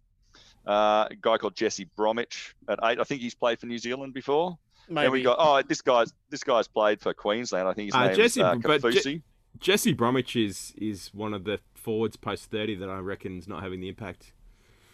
Uh, 0.66 1.06
a 1.10 1.16
guy 1.20 1.36
called 1.36 1.54
Jesse 1.54 1.86
Bromwich 1.96 2.54
at 2.66 2.78
eight. 2.84 2.98
I 2.98 3.04
think 3.04 3.20
he's 3.20 3.34
played 3.34 3.60
for 3.60 3.66
New 3.66 3.78
Zealand 3.78 4.14
before. 4.14 4.56
Maybe. 4.90 5.04
Then 5.04 5.12
we 5.12 5.22
got 5.22 5.36
oh 5.38 5.62
this 5.66 5.80
guy's 5.82 6.12
this 6.30 6.42
guy's 6.44 6.68
played 6.68 7.00
for 7.00 7.14
Queensland. 7.14 7.68
I 7.68 7.72
think 7.72 7.86
his 7.86 7.94
Uh, 7.94 8.06
name 8.08 8.16
Jesse- 8.16 8.40
is 8.40 8.44
uh, 8.44 8.54
but 8.56 8.82
Je- 8.92 9.22
Jesse 9.58 9.92
Bromwich 9.92 10.36
is 10.36 10.72
is 10.76 11.10
one 11.14 11.32
of 11.32 11.44
the 11.44 11.60
forwards 11.74 12.16
post 12.16 12.50
thirty 12.50 12.74
that 12.74 12.88
I 12.88 12.98
reckon 12.98 13.38
is 13.38 13.48
not 13.48 13.62
having 13.62 13.80
the 13.80 13.88
impact. 13.88 14.32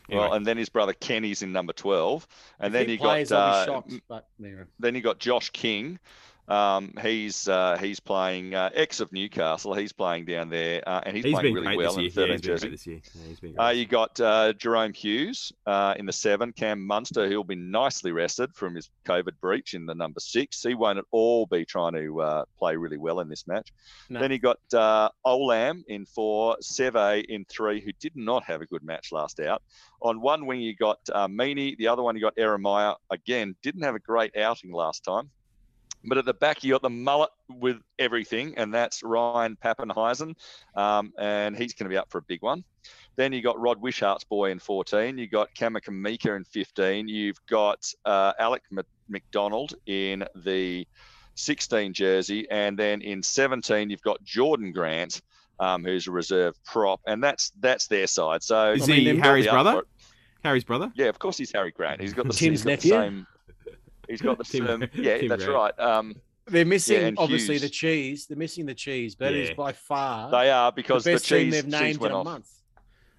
Well, 0.08 0.34
and 0.34 0.46
then 0.46 0.56
his 0.56 0.68
brother 0.68 0.92
Kenny's 0.92 1.42
in 1.42 1.50
number 1.52 1.72
twelve, 1.72 2.28
and 2.60 2.68
If 2.68 2.72
then 2.74 2.86
he 2.86 2.92
you 2.92 2.98
plays, 3.00 3.30
got 3.30 3.54
uh, 3.54 3.66
shocked. 3.66 3.92
But 4.08 4.28
anyway. 4.40 4.62
then 4.78 4.94
you 4.94 5.00
got 5.00 5.18
Josh 5.18 5.50
King. 5.50 5.98
Um, 6.48 6.92
he's 7.02 7.48
uh, 7.48 7.76
he's 7.80 7.98
playing 7.98 8.54
uh, 8.54 8.70
ex 8.74 9.00
of 9.00 9.12
Newcastle. 9.12 9.74
He's 9.74 9.92
playing 9.92 10.26
down 10.26 10.48
there, 10.48 10.82
uh, 10.86 11.00
and 11.04 11.16
he's, 11.16 11.24
he's 11.24 11.34
playing 11.34 11.54
really 11.54 11.76
well 11.76 11.94
in 11.94 12.02
year. 12.02 12.10
Yeah, 12.10 12.14
13 12.14 12.32
he's 12.32 12.40
jersey. 12.40 12.68
this 12.68 12.86
year. 12.86 13.00
Yeah, 13.14 13.28
he's 13.28 13.40
been 13.40 13.54
great. 13.54 13.64
Uh, 13.64 13.70
you 13.70 13.86
got 13.86 14.20
uh, 14.20 14.52
Jahrome 14.52 14.94
Hughes 14.94 15.52
uh, 15.66 15.94
in 15.98 16.06
the 16.06 16.12
seven, 16.12 16.52
Cam 16.52 16.86
Munster, 16.86 17.28
who'll 17.28 17.42
be 17.42 17.56
nicely 17.56 18.12
rested 18.12 18.54
from 18.54 18.76
his 18.76 18.90
COVID 19.06 19.40
breach 19.40 19.74
in 19.74 19.86
the 19.86 19.94
number 19.94 20.20
six. 20.20 20.62
He 20.62 20.74
won't 20.74 20.98
at 20.98 21.04
all 21.10 21.46
be 21.46 21.64
trying 21.64 21.94
to 21.94 22.20
uh, 22.20 22.44
play 22.58 22.76
really 22.76 22.98
well 22.98 23.20
in 23.20 23.28
this 23.28 23.46
match. 23.48 23.72
No. 24.08 24.20
Then 24.20 24.30
you 24.30 24.38
got 24.38 24.58
uh, 24.72 25.08
Olam 25.26 25.82
in 25.88 26.06
four, 26.06 26.56
Seve 26.62 27.24
in 27.24 27.44
three, 27.46 27.80
who 27.80 27.90
did 27.98 28.14
not 28.14 28.44
have 28.44 28.62
a 28.62 28.66
good 28.66 28.84
match 28.84 29.10
last 29.10 29.40
out. 29.40 29.62
On 30.02 30.20
one 30.20 30.46
wing, 30.46 30.60
you 30.60 30.76
got 30.76 30.98
uh, 31.12 31.26
Meaney. 31.26 31.76
The 31.76 31.88
other 31.88 32.02
one, 32.02 32.14
you 32.14 32.20
got 32.20 32.36
Ieremia. 32.36 32.96
Again, 33.10 33.56
didn't 33.62 33.82
have 33.82 33.96
a 33.96 34.00
great 34.00 34.36
outing 34.36 34.72
last 34.72 35.02
time. 35.02 35.30
But 36.04 36.18
at 36.18 36.24
the 36.24 36.34
back, 36.34 36.62
you 36.62 36.72
got 36.72 36.82
the 36.82 36.90
mullet 36.90 37.30
with 37.48 37.78
everything, 37.98 38.54
and 38.56 38.72
that's 38.72 39.02
Ryan 39.02 39.56
Papenhuyzen, 39.62 40.34
um, 40.76 41.12
and 41.18 41.56
he's 41.56 41.74
going 41.74 41.86
to 41.86 41.90
be 41.90 41.96
up 41.96 42.10
for 42.10 42.18
a 42.18 42.22
big 42.22 42.42
one. 42.42 42.62
Then 43.16 43.32
you 43.32 43.42
got 43.42 43.58
Rod 43.58 43.80
Wishart's 43.80 44.24
boy 44.24 44.50
in 44.50 44.58
14. 44.58 45.18
You 45.18 45.26
got 45.26 45.54
Kamikamica 45.54 46.36
in 46.36 46.44
15. 46.44 47.08
You've 47.08 47.44
got 47.48 47.90
uh, 48.04 48.34
Alec 48.38 48.62
Mc- 48.70 48.86
MacDonald 49.08 49.74
in 49.86 50.24
the 50.36 50.86
16 51.34 51.92
jersey, 51.92 52.46
and 52.50 52.78
then 52.78 53.00
in 53.00 53.22
17 53.22 53.90
you've 53.90 54.02
got 54.02 54.22
Jordan 54.22 54.72
Grant, 54.72 55.22
um, 55.58 55.84
who's 55.84 56.06
a 56.06 56.10
reserve 56.10 56.54
prop, 56.64 57.00
and 57.06 57.22
that's 57.22 57.52
that's 57.60 57.86
their 57.86 58.06
side. 58.06 58.42
So 58.42 58.72
Is 58.72 58.82
I 58.82 58.86
mean, 58.86 59.16
he 59.16 59.20
Harry's 59.20 59.46
brother? 59.46 59.82
Harry's 60.44 60.64
brother. 60.64 60.92
Yeah, 60.94 61.06
of 61.06 61.18
course 61.18 61.38
he's 61.38 61.52
Harry 61.52 61.72
Grant. 61.72 62.00
He's 62.00 62.12
got 62.12 62.26
the, 62.26 62.32
Tim's 62.32 62.60
he's 62.60 62.64
got 62.64 62.70
nephew? 62.70 62.90
the 62.90 62.96
same. 62.96 63.26
He's 64.08 64.20
got 64.22 64.38
the 64.38 64.44
Tim- 64.52 64.66
same. 64.66 64.88
Yeah, 64.94 65.18
Tim 65.18 65.28
that's 65.28 65.44
Grant. 65.44 65.74
right. 65.78 65.80
Um, 65.80 66.14
They're 66.46 66.64
missing 66.64 67.02
and 67.02 67.18
obviously 67.18 67.54
Hughes. 67.54 67.62
the 67.62 67.68
cheese. 67.68 68.26
They're 68.26 68.38
missing 68.38 68.66
the 68.66 68.74
cheese, 68.74 69.14
but 69.14 69.32
it 69.32 69.38
Yeah. 69.44 69.50
is 69.50 69.56
by 69.56 69.72
far 69.72 70.30
they 70.30 70.50
are 70.50 70.70
because 70.72 71.04
the, 71.04 71.12
best 71.14 71.26
team 71.28 71.50
cheese, 71.50 71.62
they've 71.64 71.80
cheese 71.80 71.98
went 71.98 72.12
in 72.12 72.16
a 72.16 72.20
off. 72.20 72.24
month. 72.24 72.48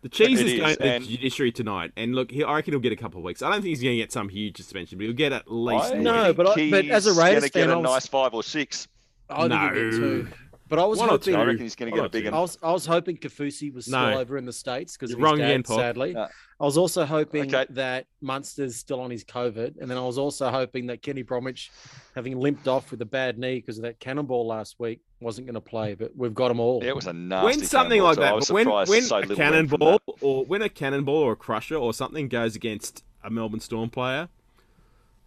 The 0.04 0.10
cheese 0.10 0.40
It 0.40 0.46
is 0.46 0.54
is, 0.54 0.60
going 0.60 0.74
to 0.74 0.80
the 0.80 0.86
and- 0.94 1.06
judiciary 1.08 1.52
tonight, 1.52 1.92
and 1.98 2.14
look, 2.16 2.32
he, 2.32 2.44
I 2.44 2.56
reckon 2.56 2.74
he'll 2.74 2.80
get 2.80 2.94
a 2.94 2.96
couple 2.96 3.18
of 3.20 3.24
weeks. 3.26 3.42
I 3.42 3.50
don't 3.50 3.62
think 3.62 3.70
he's 3.76 3.82
going 3.82 3.96
to 3.96 4.02
get 4.02 4.12
some 4.12 4.30
huge 4.30 4.56
suspension, 4.58 4.98
but 4.98 5.06
he'll 5.06 5.14
get 5.14 5.34
at 5.34 5.52
least. 5.52 5.92
I 5.94 5.98
a 5.98 6.02
No, 6.02 6.34
but 6.34 6.48
I- 6.48 6.54
think 6.56 6.72
but 6.72 6.86
as 6.86 7.08
a 7.08 7.10
he's 7.10 7.18
Raiders 7.18 7.42
gonna 7.42 7.50
fan, 7.50 7.62
get 7.64 7.70
I 7.70 7.74
a 7.74 7.80
was- 7.80 7.84
nice 7.92 8.08
five 8.08 8.34
or 8.34 8.44
six. 8.44 8.88
I 9.30 9.48
think 9.48 9.52
he'll 9.54 9.60
get 9.92 10.00
No. 10.00 10.28
Two. 10.68 10.76
But 10.76 10.80
I 10.80 10.86
was 10.86 11.00
One 11.00 11.08
or 11.10 11.12
hoping. 11.14 11.36
I 11.36 11.44
reckon 11.44 11.62
he's 11.62 11.76
going 11.76 11.92
to 11.92 11.98
One 11.98 12.00
get 12.00 12.04
or 12.04 12.06
a 12.08 12.10
big 12.10 12.24
two. 12.26 12.32
one. 12.32 12.38
I 12.38 12.42
was 12.42 12.58
I 12.62 12.72
was 12.72 12.86
hoping 12.86 13.18
Kaufusi 13.18 13.74
was 13.74 13.86
still 13.86 14.00
No. 14.00 14.20
over 14.20 14.38
in 14.38 14.46
the 14.46 14.54
states 14.54 14.98
because 14.98 15.12
You're 15.12 15.20
his 15.20 15.24
wrong 15.24 15.38
dad, 15.38 15.50
again, 15.50 15.64
Paul. 15.64 15.78
sadly. 15.78 16.12
Yeah. 16.14 16.28
I 16.60 16.66
was 16.66 16.78
also 16.78 17.06
hoping 17.06 17.54
Okay. 17.54 17.66
that 17.72 18.08
Munster's 18.22 18.76
still 18.76 19.00
on 19.00 19.12
his 19.12 19.24
COVID, 19.24 19.76
and 19.80 19.90
then 19.90 19.98
I 19.98 20.02
was 20.02 20.18
also 20.18 20.50
hoping 20.50 20.88
that 20.88 21.02
Kenny 21.04 21.22
Bromwich, 21.22 21.72
having 22.16 22.40
limped 22.40 22.68
off 22.68 22.90
with 22.92 23.02
a 23.02 23.06
bad 23.06 23.38
knee 23.38 23.56
because 23.56 23.78
of 23.78 23.84
that 23.84 24.00
cannonball 24.00 24.48
last 24.48 24.80
week, 24.80 25.00
wasn't 25.22 25.46
going 25.48 25.54
to 25.56 25.62
play. 25.62 25.94
But 25.94 26.16
we've 26.16 26.34
got 26.34 26.48
them 26.48 26.60
all. 26.60 26.84
It 26.84 26.96
was 26.96 27.06
a 27.08 27.14
nasty. 27.14 27.46
when 27.46 27.60
something 27.66 28.02
cannonball, 28.02 28.08
like 28.08 28.16
so 28.16 28.22
I 28.22 28.26
that, 28.26 28.36
was 28.36 28.52
when 28.52 28.66
surprised 28.66 28.90
when 28.90 29.02
so 29.04 29.16
a 29.16 29.20
little 29.20 29.36
went 29.36 29.38
from 29.70 29.80
cannonball 29.80 30.02
or 30.22 30.46
when 30.46 30.62
a 30.64 30.70
cannonball 30.70 31.16
or 31.16 31.32
a 31.34 31.36
crusher 31.36 31.76
or 31.76 31.94
something 31.94 32.28
goes 32.28 32.56
against 32.56 33.04
a 33.24 33.30
Melbourne 33.30 33.60
Storm 33.60 33.90
player, 33.90 34.30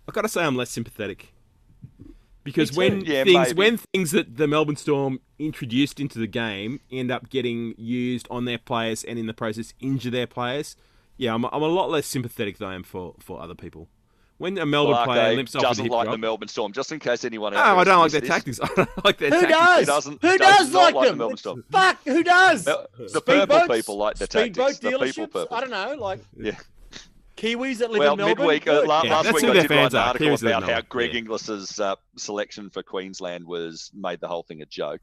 I've 0.09 0.15
got 0.15 0.23
to 0.23 0.29
say 0.29 0.43
I'm 0.45 0.57
less 0.57 0.71
sympathetic. 0.71 1.33
Because 2.45 2.73
when. 2.75 3.03
Yeah, 3.05 3.25
things 3.25 3.49
maybe. 3.49 3.59
when 3.59 3.77
things 3.93 4.11
that 4.13 4.37
the 4.37 4.47
Melbourne 4.47 4.77
Storm 4.77 5.21
introduced 5.39 6.01
into 6.01 6.19
the 6.19 6.27
game 6.27 6.81
end 6.91 7.11
up 7.11 7.29
getting 7.31 7.75
used 7.77 8.27
on 8.31 8.45
their 8.45 8.59
players 8.59 9.05
and 9.05 9.19
in 9.19 9.27
the 9.27 9.35
process 9.35 9.75
injure 9.81 10.11
their 10.11 10.27
players, 10.27 10.77
yeah, 11.17 11.35
I'm, 11.35 11.45
I'm 11.45 11.63
a 11.63 11.67
lot 11.67 11.91
less 11.91 12.07
sympathetic 12.07 12.59
than 12.59 12.69
I 12.69 12.75
am 12.75 12.83
for, 12.83 13.15
for 13.19 13.41
other 13.41 13.55
people. 13.55 13.89
When 14.39 14.57
a 14.57 14.65
Melbourne 14.65 14.95
Clark 14.95 15.07
player 15.07 15.23
eh? 15.25 15.35
limps 15.35 15.55
off 15.55 15.61
with 15.61 15.67
a 15.67 15.69
doesn't 15.69 15.85
hip 15.85 15.93
like 15.93 16.05
drop, 16.07 16.15
the 16.15 16.19
Melbourne 16.19 16.49
Storm. 16.49 16.73
Just 16.73 16.93
in 16.93 16.99
case 16.99 17.27
anyone 17.27 17.53
no, 17.53 17.59
out 17.59 17.77
I 17.77 17.85
don't 17.85 17.99
like 18.01 18.11
their 18.13 18.23
this, 18.23 18.31
tactics. 18.31 18.59
I 18.63 18.69
don't 18.75 19.05
like 19.05 19.19
their 19.19 19.29
Who 19.29 19.41
tactics. 19.43 19.59
does? 19.59 19.79
He 19.81 19.85
doesn't- 19.85 20.23
Who 20.23 20.39
does 20.39 20.57
does 20.57 20.73
not 20.73 20.83
like 20.83 20.95
like 20.95 21.05
the 21.05 21.09
them? 21.11 21.19
Melbourne 21.19 21.37
Storm. 21.37 21.65
Fuck, 21.71 21.99
who 22.05 22.25
does? 22.25 22.65
The, 22.65 22.89
the 23.13 23.21
purple 23.21 23.57
Speedboats? 23.59 23.75
people 23.77 23.97
like 23.99 24.17
the 24.17 24.25
Speedboat 24.25 24.67
tactics. 24.73 24.79
The 24.79 24.99
people 25.13 25.27
purple. 25.27 25.55
I 25.55 25.61
don't 25.61 25.71
know. 25.71 25.95
Like, 26.01 26.21
Yeah. 26.39 26.57
Kiwis 27.41 27.79
that 27.79 27.91
live 27.91 28.01
Well, 28.01 28.13
in 28.13 28.19
Melbourne. 28.19 28.39
midweek 28.47 28.69
uh, 28.69 28.81
Good. 28.81 28.89
la- 28.89 29.03
Yeah, 29.03 29.15
last 29.17 29.33
week 29.33 29.45
I 29.45 29.47
their 29.53 29.63
did 29.63 29.71
write 29.71 29.93
an 29.93 29.97
article 29.99 30.29
Kiwis 30.29 30.43
about 30.47 30.63
how 30.63 30.81
Greg 30.83 31.13
Yeah. 31.15 31.21
Inglis's 31.21 31.81
uh, 31.81 31.97
selection 32.17 32.71
for 32.71 32.83
Queensland 32.83 33.45
was 33.47 33.91
made 33.95 34.21
the 34.21 34.29
whole 34.29 34.43
thing 34.43 34.63
a 34.63 34.67
joke. 34.67 35.01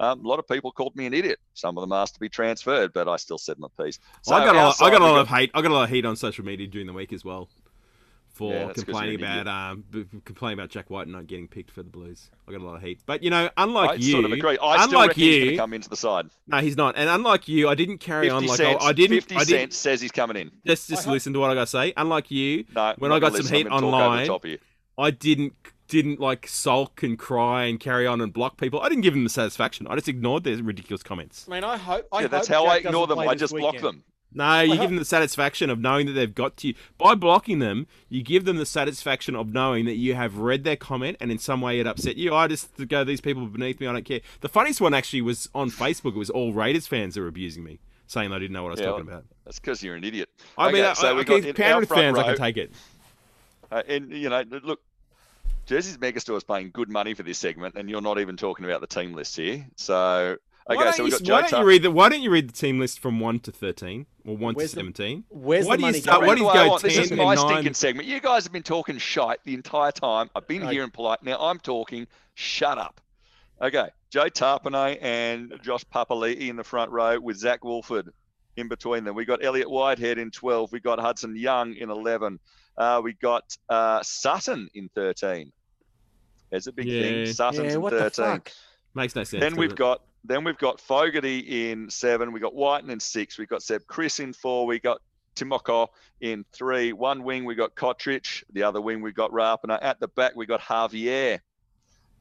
Um, 0.00 0.24
a 0.24 0.28
lot 0.28 0.38
of 0.38 0.48
people 0.48 0.72
called 0.72 0.96
me 0.96 1.06
an 1.06 1.14
idiot. 1.14 1.38
Some 1.54 1.76
of 1.76 1.82
them 1.82 1.92
asked 1.92 2.14
to 2.14 2.20
be 2.20 2.28
transferred, 2.28 2.92
but 2.92 3.08
I 3.08 3.16
still 3.16 3.38
said 3.38 3.58
my 3.58 3.68
piece. 3.82 3.98
So 4.22 4.34
I 4.34 4.44
got 4.44 4.54
a 4.56 4.58
lot, 4.58 4.80
I 4.82 4.90
got 4.90 5.02
a 5.02 5.04
we 5.04 5.10
lot 5.10 5.20
of 5.20 5.28
hate. 5.28 5.50
I 5.54 5.60
got 5.62 5.70
a 5.70 5.74
lot 5.74 5.84
of 5.84 5.90
heat 5.90 6.04
on 6.06 6.16
social 6.16 6.44
media 6.44 6.66
during 6.66 6.86
the 6.86 6.92
week 6.92 7.12
as 7.12 7.24
well 7.24 7.48
for 8.32 8.52
Yeah, 8.52 8.72
complaining 8.72 9.16
about 9.20 9.46
um 9.46 9.84
b- 9.90 10.06
complaining 10.24 10.58
about 10.58 10.70
Jack 10.70 10.88
White 10.90 11.06
not 11.08 11.26
getting 11.26 11.48
picked 11.48 11.70
for 11.70 11.82
the 11.82 11.90
Blues. 11.90 12.30
I 12.48 12.52
got 12.52 12.60
a 12.60 12.64
lot 12.64 12.76
of 12.76 12.82
heat, 12.82 13.00
but 13.06 13.22
you 13.22 13.30
know, 13.30 13.50
unlike 13.56 13.90
I 13.90 13.94
you, 13.94 14.12
sort 14.12 14.24
of 14.24 14.32
agree. 14.32 14.58
I 14.62 14.76
still 14.86 14.90
unlike 14.98 15.08
reckon 15.08 15.22
he's 15.22 15.34
going 15.36 15.44
you, 15.44 15.50
to 15.52 15.56
come 15.58 15.74
into 15.74 15.88
the 15.88 15.96
side. 15.96 16.30
no, 16.46 16.58
he's 16.58 16.76
not. 16.76 16.94
And 16.96 17.08
unlike 17.10 17.46
you, 17.48 17.68
I 17.68 17.74
didn't 17.74 17.98
carry 17.98 18.30
on 18.30 18.46
like 18.46 18.56
cents, 18.56 18.82
I, 18.82 18.88
I 18.88 18.92
didn't. 18.92 19.16
50 19.20 19.36
I 19.36 19.38
didn't. 19.44 19.48
cents 19.72 19.76
says 19.76 20.00
he's 20.00 20.12
coming 20.12 20.36
in. 20.36 20.50
Just 20.66 20.88
just 20.88 21.02
I 21.02 21.04
hope- 21.04 21.12
listen 21.12 21.32
to 21.34 21.40
what 21.40 21.50
I 21.50 21.54
got 21.54 21.60
to 21.62 21.66
say. 21.66 21.92
Unlike 21.96 22.30
you, 22.30 22.64
No, 22.74 22.94
When 22.98 23.12
I 23.12 23.18
got 23.18 23.32
some 23.32 23.42
listen. 23.42 23.54
heat 23.56 23.66
I'm 23.66 23.80
gonna 23.80 23.80
talk 23.80 23.92
over 23.94 23.96
the 24.02 24.04
online, 24.04 24.26
top 24.26 24.44
of 24.44 24.50
you. 24.50 24.58
I 24.98 25.10
didn't 25.10 25.54
didn't 25.88 26.20
like 26.20 26.46
sulk 26.46 27.02
and 27.02 27.18
cry 27.18 27.64
and 27.64 27.78
carry 27.78 28.06
on 28.06 28.22
and 28.22 28.32
block 28.32 28.56
people. 28.58 28.80
I 28.80 28.88
didn't 28.88 29.02
give 29.02 29.12
them 29.12 29.24
the 29.24 29.30
satisfaction. 29.30 29.86
I 29.88 29.94
just 29.94 30.08
ignored 30.08 30.42
their 30.44 30.56
ridiculous 30.62 31.02
comments. 31.02 31.46
I 31.46 31.52
mean, 31.52 31.64
I 31.64 31.76
hope. 31.76 32.06
I 32.10 32.22
Yeah, 32.22 32.28
that's 32.28 32.48
hope 32.48 32.56
how 32.56 32.64
I 32.66 32.76
ignore 32.78 33.06
them. 33.06 33.18
I 33.18 33.34
this 33.34 33.40
just 33.40 33.54
block 33.54 33.76
them. 33.78 34.02
No, 34.34 34.60
you 34.60 34.78
give 34.78 34.90
them 34.90 34.96
the 34.96 35.04
satisfaction 35.04 35.70
of 35.70 35.78
knowing 35.78 36.06
that 36.06 36.12
they've 36.12 36.34
got 36.34 36.56
to 36.58 36.68
you. 36.68 36.74
By 36.98 37.14
blocking 37.14 37.58
them, 37.58 37.86
you 38.08 38.22
give 38.22 38.44
them 38.44 38.56
the 38.56 38.66
satisfaction 38.66 39.36
of 39.36 39.52
knowing 39.52 39.84
that 39.84 39.96
you 39.96 40.14
have 40.14 40.38
read 40.38 40.64
their 40.64 40.76
comment 40.76 41.16
and 41.20 41.30
in 41.30 41.38
some 41.38 41.60
way 41.60 41.78
it 41.80 41.86
upset 41.86 42.16
you. 42.16 42.34
I 42.34 42.48
just 42.48 42.70
go, 42.88 43.04
these 43.04 43.20
people 43.20 43.46
beneath 43.46 43.80
me, 43.80 43.86
I 43.86 43.92
don't 43.92 44.04
care. 44.04 44.20
The 44.40 44.48
funniest 44.48 44.80
one 44.80 44.94
actually 44.94 45.22
was 45.22 45.48
on 45.54 45.70
Facebook. 45.70 46.14
It 46.14 46.18
was 46.18 46.30
all 46.30 46.52
Raiders 46.52 46.86
fans 46.86 47.14
that 47.14 47.20
were 47.20 47.28
abusing 47.28 47.64
me, 47.64 47.78
saying 48.06 48.30
they 48.30 48.38
didn't 48.38 48.52
know 48.52 48.62
what 48.62 48.70
I 48.70 48.72
was 48.72 48.80
Yeah, 48.80 48.86
talking 48.86 49.08
about. 49.08 49.24
That's 49.44 49.58
because 49.58 49.82
you're 49.82 49.96
an 49.96 50.04
idiot. 50.04 50.28
I 50.56 50.72
mean, 50.72 50.82
Okay, 50.82 50.90
I, 50.90 50.92
so 50.94 51.08
I, 51.08 51.12
we 51.14 51.20
okay, 51.22 51.40
got 51.40 51.56
Penrith 51.56 51.88
fans, 51.88 52.18
I 52.18 52.22
can 52.24 52.36
take 52.36 52.56
it. 52.56 52.72
Uh, 53.70 53.82
and 53.88 54.10
you 54.10 54.28
know, 54.28 54.42
look, 54.62 54.80
Jersey's 55.66 55.96
Megastore 55.98 56.36
is 56.36 56.44
paying 56.44 56.70
good 56.72 56.90
money 56.90 57.14
for 57.14 57.22
this 57.22 57.38
segment, 57.38 57.74
and 57.76 57.88
you're 57.88 58.02
not 58.02 58.18
even 58.18 58.36
talking 58.36 58.64
about 58.64 58.80
the 58.80 58.86
team 58.86 59.14
list 59.14 59.36
here. 59.36 59.66
So, 59.76 60.36
okay, 60.70 60.84
don't, 60.84 60.94
so 60.94 61.04
we 61.04 61.10
got 61.10 61.22
Joe 61.22 61.32
why 61.34 61.42
don't 61.48 61.60
you 61.60 61.66
read 61.66 61.82
the 61.82 61.90
Why 61.90 62.08
don't 62.08 62.22
you 62.22 62.30
read 62.30 62.48
the 62.48 62.52
team 62.52 62.78
list 62.78 63.00
from 63.00 63.20
one 63.20 63.40
to 63.40 63.52
thirteen 63.52 64.06
or 64.24 64.36
one 64.36 64.54
Where's 64.54 64.70
to 64.70 64.76
the- 64.76 64.80
seventeen? 64.80 65.24
Where's 65.30 65.66
Why 65.66 65.74
the 65.76 65.78
do 65.78 65.82
you 65.82 65.86
money 65.92 66.00
start- 66.00 66.20
going? 66.20 66.28
why 66.28 66.34
do 66.34 66.40
you 66.42 66.46
That's 66.46 66.54
what 66.56 66.60
I 66.60 66.64
go 66.64 66.70
want. 66.70 66.82
This 66.82 66.98
is 66.98 67.08
10 67.08 67.18
my 67.18 67.34
nine? 67.34 67.48
stinking 67.48 67.74
segment. 67.74 68.08
You 68.08 68.20
guys 68.20 68.44
have 68.44 68.52
been 68.52 68.62
talking 68.62 68.98
shite 68.98 69.38
the 69.44 69.54
entire 69.54 69.92
time. 69.92 70.30
I've 70.36 70.46
been 70.46 70.62
Okay. 70.62 70.72
here 70.74 70.82
and 70.84 70.92
polite. 70.92 71.22
Now 71.22 71.38
I'm 71.40 71.58
talking. 71.58 72.06
Shut 72.34 72.78
up. 72.78 73.00
Okay, 73.60 73.88
Joe 74.10 74.28
Tapine 74.28 74.98
and 75.00 75.52
Josh 75.62 75.84
Papali'i 75.94 76.48
in 76.48 76.56
the 76.56 76.64
front 76.64 76.90
row 76.90 77.20
with 77.20 77.36
Zac 77.36 77.62
Woolford 77.64 78.12
in 78.56 78.66
between 78.68 79.04
them. 79.04 79.14
We 79.14 79.24
got 79.24 79.44
Elliot 79.44 79.70
Whitehead 79.70 80.18
in 80.18 80.30
12. 80.30 80.72
We 80.72 80.80
got 80.80 80.98
Hudson 80.98 81.36
Young 81.36 81.74
in 81.74 81.88
11. 81.90 82.38
Uh, 82.76 83.00
we 83.04 83.12
got 83.14 83.56
uh, 83.68 84.02
Sutton 84.02 84.68
in 84.74 84.88
13. 84.94 85.52
There's 86.50 86.66
a 86.66 86.72
big 86.72 86.86
thing. 86.86 87.26
Sutton's 87.32 87.66
Yeah, 87.68 87.72
in 87.74 87.80
what 87.82 87.92
13. 87.92 88.04
the 88.04 88.10
fuck? 88.32 88.52
Makes 88.94 89.14
no 89.16 89.24
sense. 89.24 89.40
Then 89.40 89.56
we've 89.56 89.70
it? 89.72 89.76
got 89.76 90.02
then 90.24 90.44
we've 90.44 90.58
got 90.58 90.80
Fogarty 90.80 91.70
in 91.70 91.90
seven. 91.90 92.32
We 92.32 92.40
got 92.40 92.54
Wighton 92.54 92.90
in 92.90 93.00
six. 93.00 93.38
We've 93.38 93.48
got 93.48 93.62
Seb 93.62 93.86
Kris 93.86 94.20
in 94.20 94.32
four. 94.32 94.66
We 94.66 94.78
got 94.78 95.00
Timoko 95.34 95.88
in 96.20 96.44
three. 96.52 96.92
One 96.92 97.24
wing 97.24 97.44
we 97.44 97.54
got 97.54 97.74
Cotric. 97.74 98.44
The 98.52 98.62
other 98.62 98.80
wing 98.80 99.00
we 99.02 99.12
got 99.12 99.30
Rapana. 99.32 99.78
At 99.82 99.98
the 99.98 100.08
back 100.08 100.36
we 100.36 100.46
got 100.46 100.60
Xavier. 100.66 101.40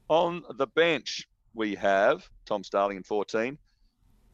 On 0.08 0.44
the 0.58 0.68
bench 0.68 1.28
we 1.54 1.76
have 1.76 2.28
Tom 2.46 2.64
Starling 2.64 2.98
in 2.98 3.04
fourteen. 3.04 3.58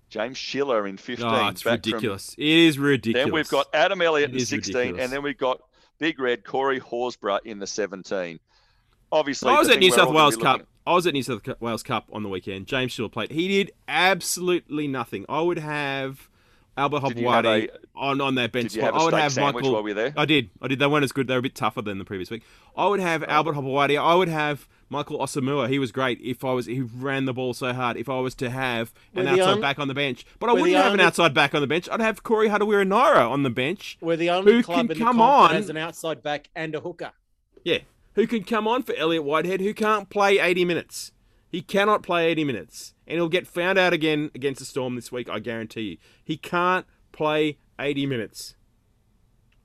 James 0.09 0.37
Schiller 0.37 0.87
in 0.87 0.97
fifteen. 0.97 1.27
Oh, 1.27 1.47
it's 1.47 1.63
back 1.63 1.83
from- 1.83 1.91
ridiculous. 1.91 2.33
It 2.37 2.47
is 2.47 2.79
ridiculous. 2.79 3.25
then 3.25 3.33
we've 3.33 3.49
got 3.49 3.67
Adam 3.73 4.01
Elliott 4.01 4.29
It 4.29 4.39
in 4.39 4.45
16, 4.45 4.75
ridiculous. 4.75 5.03
and 5.03 5.11
then 5.11 5.21
we've 5.23 5.37
got 5.37 5.59
Big 5.99 6.19
Red 6.19 6.45
Corey 6.45 6.79
Horsburgh 6.79 7.41
in 7.45 7.59
the 7.59 7.67
17. 7.67 8.39
Obviously, 9.11 9.49
I 9.49 9.59
was 9.59 9.69
at 9.69 9.79
New 9.79 9.91
South 9.91 10.13
Wales 10.13 10.37
Cup. 10.37 10.61
I 10.87 10.93
was 10.93 11.05
at 11.05 11.13
New 11.13 11.21
South 11.21 11.41
Wales 11.59 11.83
Cup 11.83 12.07
on 12.13 12.23
the 12.23 12.29
weekend. 12.29 12.65
James 12.65 12.93
Schiller 12.93 13.09
played. 13.09 13.29
He 13.31 13.49
did 13.49 13.73
absolutely 13.89 14.87
nothing. 14.87 15.25
I 15.27 15.41
would 15.41 15.59
have 15.59 16.29
Albert 16.77 17.01
Did 17.09 17.17
Hopoate 17.17 17.69
on 17.93 18.21
on 18.21 18.35
that 18.35 18.53
bench 18.53 18.71
Did 18.71 18.77
you 18.77 18.81
have 18.83 18.91
spot. 18.93 18.99
a 18.99 19.01
I 19.01 19.05
would 19.05 19.11
steak 19.11 19.21
have 19.23 19.31
sandwich 19.33 19.53
Michael. 19.55 19.73
while 19.73 19.83
we 19.83 19.91
were 19.91 19.95
there? 19.95 20.13
I 20.15 20.25
did. 20.25 20.49
I 20.61 20.67
did. 20.69 20.79
They 20.79 20.87
weren't 20.87 21.03
as 21.03 21.11
good. 21.11 21.27
They 21.27 21.33
were 21.33 21.39
a 21.39 21.43
bit 21.43 21.55
tougher 21.55 21.81
than 21.81 21.97
the 21.99 22.05
previous 22.05 22.29
week. 22.31 22.43
I 22.77 22.87
would 22.87 23.01
have 23.01 23.21
oh. 23.23 23.25
Albert 23.27 23.55
Hopoate. 23.55 23.99
I 23.99 24.15
would 24.15 24.29
have 24.29 24.65
Michael 24.89 25.19
Asomua. 25.19 25.67
He 25.69 25.77
was 25.77 25.91
great. 25.91 26.21
If 26.21 26.45
I 26.45 26.53
was, 26.53 26.67
he 26.67 26.79
ran 26.79 27.25
the 27.25 27.33
ball 27.33 27.53
so 27.53 27.73
hard. 27.73 27.97
If 27.97 28.07
I 28.07 28.19
was 28.21 28.33
to 28.35 28.49
have 28.49 28.93
an 29.13 29.25
We're 29.25 29.35
the 29.35 29.41
outside 29.41 29.53
on- 29.55 29.61
back 29.61 29.79
on 29.79 29.87
the 29.89 29.93
bench, 29.93 30.25
but 30.39 30.49
I 30.49 30.53
wouldn't 30.53 30.71
have 30.77 30.93
an 30.93 31.01
outside 31.01 31.33
back 31.33 31.53
on 31.53 31.59
the 31.61 31.67
bench. 31.67 31.89
I'd 31.91 31.99
have 31.99 32.23
Corey 32.23 32.47
Harawira 32.47 32.87
Naera 32.87 33.29
on 33.29 33.43
the 33.43 33.49
bench. 33.49 33.97
We're 33.99 34.15
the 34.15 34.29
only 34.29 34.53
Who 34.53 34.63
club 34.63 34.77
can 34.77 34.81
in 34.83 34.87
the 34.99 35.03
come 35.03 35.17
comp 35.17 35.51
on? 35.51 35.55
as 35.57 35.69
an 35.69 35.75
outside 35.77 36.23
back 36.23 36.49
and 36.55 36.73
a 36.75 36.79
hooker. 36.79 37.11
Yeah. 37.65 37.79
Who 38.17 38.25
can 38.25 38.43
come 38.43 38.67
on 38.67 38.81
for 38.81 38.95
Elliot 38.95 39.23
Whitehead 39.23 39.61
who 39.61 39.75
can't 39.75 40.09
play 40.09 40.39
80 40.39 40.65
minutes? 40.65 41.11
He 41.49 41.61
cannot 41.61 42.01
play 42.01 42.25
80 42.25 42.45
minutes. 42.45 42.95
And 43.05 43.17
he'll 43.17 43.29
get 43.29 43.45
found 43.45 43.77
out 43.77 43.93
again 43.93 44.31
against 44.33 44.57
the 44.57 44.65
Storm 44.65 44.95
this 44.95 45.11
week, 45.11 45.29
I 45.29 45.37
guarantee 45.37 45.81
you. 45.81 45.97
He 46.23 46.35
can't 46.35 46.87
play 47.11 47.59
80 47.79 48.07
minutes. 48.07 48.55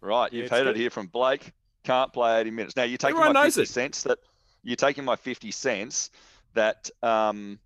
Right, 0.03 0.31
you've 0.35 0.45
it's 0.45 0.53
heard 0.53 0.67
it 0.67 0.77
here 0.77 0.91
from 0.91 1.07
Blake. 1.07 1.53
Can't 1.83 2.13
play 2.13 2.41
80 2.41 2.51
minutes. 2.51 2.77
Now 2.77 2.83
you're 2.83 2.99
taking 2.99 3.17
Everyone 3.17 3.33
my 3.33 3.45
50 3.45 3.63
it. 3.63 3.69
cents 3.69 4.03
that 4.03 4.19
you're 4.63 4.77
taking 4.77 5.05
my 5.05 5.17
50 5.17 5.51
cents 5.51 6.11
that 6.53 6.91
um 7.03 7.59